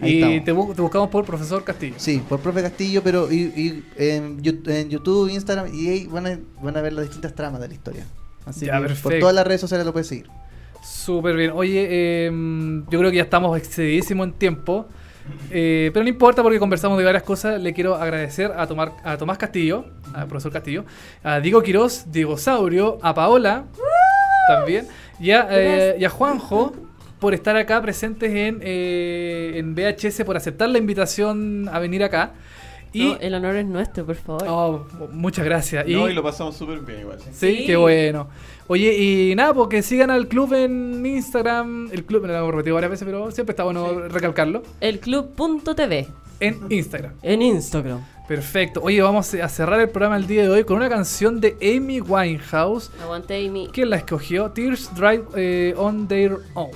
Y 0.00 0.40
te, 0.40 0.52
bu- 0.52 0.74
te 0.74 0.82
buscamos 0.82 1.08
por 1.10 1.24
Profesor 1.24 1.62
Castillo. 1.64 1.94
Sí, 1.96 2.20
por 2.28 2.40
Profe 2.40 2.60
Castillo, 2.60 3.02
pero 3.04 3.30
y, 3.32 3.36
y 3.56 3.84
en, 3.96 4.42
Yu- 4.42 4.68
en 4.68 4.90
YouTube, 4.90 5.30
Instagram, 5.30 5.72
y 5.72 5.88
ahí 5.88 6.06
van 6.06 6.26
a, 6.26 6.38
van 6.60 6.76
a 6.76 6.80
ver 6.80 6.92
las 6.92 7.04
distintas 7.04 7.34
tramas 7.34 7.60
de 7.60 7.68
la 7.68 7.74
historia. 7.74 8.04
Así 8.46 8.66
Ya, 8.66 8.80
que 8.84 8.94
por 8.94 9.18
todas 9.18 9.34
las 9.34 9.46
redes 9.46 9.60
sociales 9.60 9.86
lo 9.86 9.92
puedes 9.92 10.06
seguir. 10.08 10.28
Súper 10.82 11.36
bien. 11.36 11.52
Oye, 11.54 12.26
em, 12.26 12.84
yo 12.90 12.98
creo 12.98 13.10
que 13.10 13.18
ya 13.18 13.22
estamos 13.22 13.56
excedidísimos 13.56 14.26
en 14.26 14.32
tiempo. 14.34 14.86
Eh, 15.52 15.90
pero 15.94 16.02
no 16.02 16.08
importa 16.08 16.42
porque 16.42 16.58
conversamos 16.58 16.98
de 16.98 17.04
varias 17.04 17.22
cosas. 17.22 17.60
Le 17.60 17.72
quiero 17.72 17.94
agradecer 17.94 18.50
a, 18.56 18.66
Tomar- 18.66 18.94
a 19.04 19.16
Tomás 19.16 19.38
Castillo, 19.38 19.84
al 20.12 20.26
profesor 20.26 20.50
Castillo, 20.52 20.84
a 21.22 21.38
Diego 21.38 21.62
Quiroz, 21.62 22.06
Diego 22.10 22.36
Saurio, 22.36 22.98
a 23.02 23.14
Paola 23.14 23.64
también, 24.48 24.88
y 25.20 25.30
a, 25.30 25.46
eh, 25.50 25.96
y 26.00 26.04
a 26.04 26.10
Juanjo 26.10 26.72
por 27.20 27.34
estar 27.34 27.56
acá 27.56 27.80
presentes 27.80 28.32
en, 28.34 28.58
eh, 28.62 29.52
en 29.54 29.76
VHS, 29.76 30.24
por 30.24 30.36
aceptar 30.36 30.68
la 30.68 30.78
invitación 30.78 31.68
a 31.72 31.78
venir 31.78 32.02
acá. 32.02 32.32
Y 32.92 33.04
No, 33.06 33.16
el 33.20 33.34
honor 33.34 33.56
es 33.56 33.66
nuestro, 33.66 34.04
por 34.04 34.16
favor. 34.16 34.44
oh, 34.48 34.86
muchas 35.12 35.44
gracias. 35.44 35.86
No, 35.86 36.08
y 36.08 36.12
lo 36.14 36.22
pasamos 36.22 36.56
súper 36.56 36.80
bien 36.80 37.00
igual. 37.00 37.18
Sí, 37.20 37.30
Sí. 37.58 37.66
qué 37.66 37.76
bueno. 37.76 38.28
Oye, 38.68 38.94
y 38.96 39.34
nada, 39.34 39.52
porque 39.54 39.82
sigan 39.82 40.10
al 40.10 40.28
club 40.28 40.52
en 40.54 41.04
Instagram. 41.04 41.90
El 41.92 42.04
club, 42.04 42.22
me 42.22 42.28
lo 42.28 42.36
hemos 42.38 42.50
repetido 42.52 42.74
varias 42.74 42.90
veces, 42.90 43.04
pero 43.06 43.30
siempre 43.30 43.52
está 43.52 43.64
bueno 43.64 44.08
recalcarlo. 44.08 44.62
El 44.80 45.00
club.tv 45.00 46.08
En 46.40 46.58
Instagram. 46.70 47.12
en 47.22 47.42
Instagram. 47.42 48.00
Perfecto. 48.28 48.80
Oye, 48.82 49.02
vamos 49.02 49.34
a 49.34 49.48
cerrar 49.48 49.80
el 49.80 49.88
programa 49.90 50.16
el 50.16 50.26
día 50.26 50.42
de 50.42 50.48
hoy 50.48 50.64
con 50.64 50.76
una 50.76 50.88
canción 50.88 51.40
de 51.40 51.56
Amy 51.60 52.00
Winehouse. 52.00 52.90
Aguante 53.02 53.34
Amy. 53.46 53.68
¿Quién 53.72 53.90
la 53.90 53.96
escogió? 53.96 54.50
Tears 54.52 54.94
Drive 54.94 55.24
eh, 55.34 55.74
on 55.76 56.06
Their 56.08 56.38
Own. 56.54 56.70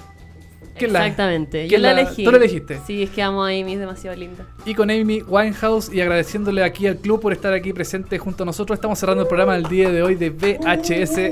¿Quién 0.79 0.93
la- 0.93 1.01
Exactamente. 1.01 1.65
Yo 1.65 1.69
quién 1.71 1.83
la 1.83 1.93
la- 1.95 2.01
elegí. 2.03 2.25
tú 2.25 2.31
la 2.31 2.37
elegiste? 2.39 2.81
Sí, 2.87 3.03
es 3.03 3.11
que 3.11 3.23
amo 3.23 3.43
a 3.45 3.49
Amy, 3.49 3.75
es 3.75 3.79
demasiado 3.81 4.17
linda. 4.17 4.45
Y 4.65 4.75
con 4.75 4.91
Amy 4.91 5.23
Winehouse 5.23 5.93
y 5.93 6.01
agradeciéndole 6.01 6.63
aquí 6.65 6.87
al 6.87 6.97
club 6.97 7.21
por 7.21 7.33
estar 7.33 7.53
aquí 7.53 7.73
presente 7.73 8.19
junto 8.19 8.43
a 8.43 8.47
nosotros. 8.47 8.77
Estamos 8.77 8.99
cerrando 8.99 9.23
el 9.23 9.29
programa 9.29 9.55
del 9.55 9.65
día 9.65 9.91
de 9.91 10.03
hoy 10.03 10.15
de 10.15 10.31
VHS. 10.31 11.31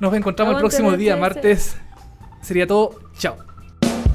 Nos 0.00 0.14
encontramos 0.14 0.54
el 0.54 0.60
próximo 0.60 0.92
día, 0.96 1.16
martes. 1.16 1.76
Sería 2.42 2.66
todo. 2.66 2.94
Chao. 3.18 3.36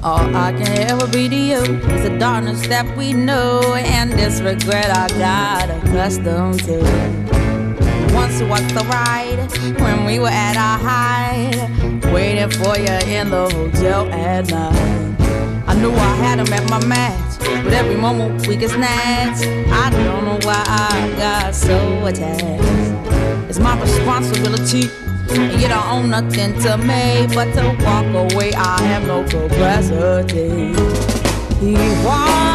All 0.04 0.30
I 0.30 0.52
can 0.60 0.90
ever 0.90 1.06
be 1.12 1.28
to 1.28 1.34
you 1.36 1.62
is 1.94 2.02
the 2.02 2.16
darkness 2.18 2.68
that 2.68 2.84
we 2.96 3.12
know 3.12 3.60
and 3.76 4.12
this 4.12 4.40
regret 4.40 4.86
I 4.90 5.06
got 5.16 5.70
accustomed 5.84 6.60
to. 6.64 6.80
Once 8.12 8.40
you 8.40 8.48
watched 8.48 8.74
the 8.74 8.84
ride 8.88 9.46
when 9.80 10.04
we 10.04 10.18
were 10.18 10.28
at 10.32 10.56
our 10.56 10.78
height, 10.78 11.91
waiting 12.12 12.50
for 12.50 12.76
you 12.76 12.98
in 13.08 13.30
the 13.30 13.48
hotel 13.50 14.06
at 14.12 14.50
night. 14.50 15.12
I 15.66 15.74
knew 15.74 15.90
I 15.90 16.14
had 16.16 16.38
him 16.38 16.52
at 16.52 16.68
my 16.68 16.84
match, 16.86 17.38
but 17.64 17.72
every 17.72 17.96
moment 17.96 18.46
we 18.46 18.56
get 18.56 18.70
snatched. 18.70 19.46
I 19.72 19.90
don't 19.90 20.24
know 20.24 20.38
why 20.42 20.62
I 20.66 21.14
got 21.16 21.54
so 21.54 22.06
attached. 22.06 23.48
It's 23.48 23.58
my 23.58 23.80
responsibility. 23.80 24.90
And 25.30 25.60
you 25.60 25.68
don't 25.68 25.86
own 25.86 26.10
nothing 26.10 26.52
to 26.60 26.76
me 26.76 27.26
but 27.34 27.52
to 27.54 27.64
walk 27.84 28.32
away. 28.32 28.52
I 28.52 28.82
have 28.82 29.06
no 29.06 29.24
capacity. 29.24 30.74
He 31.58 31.74
walks 32.04 32.51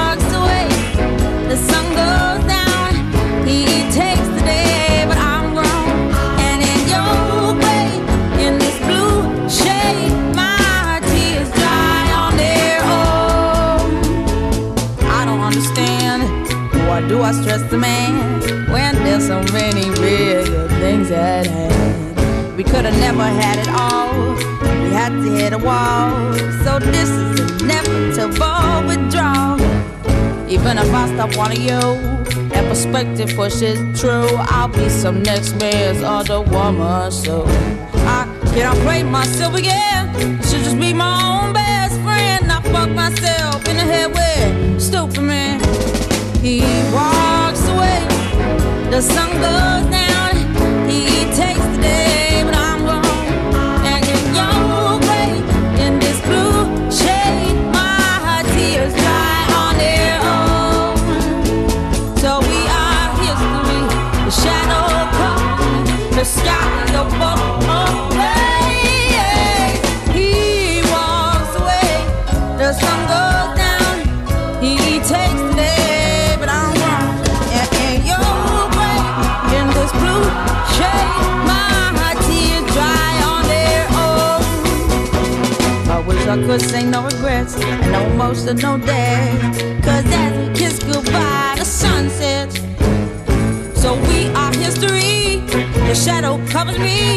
stress 17.68 17.72
the 17.72 17.78
man 17.78 18.72
when 18.72 18.96
there's 19.04 19.28
so 19.28 19.42
many 19.54 19.90
real 20.00 20.46
good 20.46 20.70
things 20.82 21.12
at 21.12 21.48
hand? 21.48 22.58
We 22.58 22.64
could 22.64 22.86
have 22.86 23.00
never 23.00 23.24
had 23.24 23.60
it 23.60 23.70
all. 23.70 24.34
We 24.84 24.90
had 24.92 25.10
to 25.10 25.32
hit 25.32 25.54
a 25.54 25.58
wall. 25.58 26.34
So 26.64 26.80
this 26.80 27.10
is 27.10 27.62
inevitable 27.62 28.88
withdrawal. 28.88 29.60
Even 30.50 30.78
if 30.78 30.94
I 30.94 31.14
stop 31.14 31.36
wanting 31.36 31.62
you 31.62 31.80
and 32.54 32.68
perspective 32.68 33.36
pushes 33.36 33.78
true, 34.00 34.30
I'll 34.56 34.70
be 34.70 34.90
some 34.90 35.22
next 35.22 35.60
man's 35.60 36.02
other 36.02 36.42
woman. 36.42 37.12
So 37.12 37.46
I 37.48 38.26
can't 38.54 38.78
play 38.80 39.04
myself 39.04 39.56
again. 39.56 40.10
I 40.16 40.42
should 40.46 40.64
just 40.64 40.80
be 40.80 40.94
my 40.94 41.14
own 41.30 41.54
best 41.54 41.96
friend. 42.02 42.52
I 42.52 42.62
fuck 42.62 42.90
myself 42.90 43.68
in 43.68 43.78
the 43.78 43.84
head 43.84 44.08
with 44.14 44.82
stupid 44.82 45.22
man. 45.22 45.60
He 46.42 46.62
walks 46.94 47.37
away, 47.78 48.00
the 48.90 49.02
sun 49.02 49.30
goes 49.48 49.86
down. 49.92 50.34
He 50.90 51.04
takes 51.42 51.66
the 51.74 51.80
day, 51.82 52.27
I 86.46 86.80
ain't 86.80 86.90
no 86.90 87.04
regrets 87.04 87.56
and 87.56 87.92
no 87.92 88.06
emotional 88.12 88.78
day. 88.78 89.36
Cause 89.84 90.06
as 90.06 90.32
we 90.38 90.54
kiss 90.54 90.80
goodbye, 90.84 91.56
the 91.58 91.66
sun 91.66 92.10
sets. 92.12 92.60
So 93.82 93.96
we 94.08 94.28
are 94.36 94.54
history. 94.54 95.42
The 95.88 95.96
shadow 95.96 96.40
covers 96.48 96.78
me. 96.78 97.17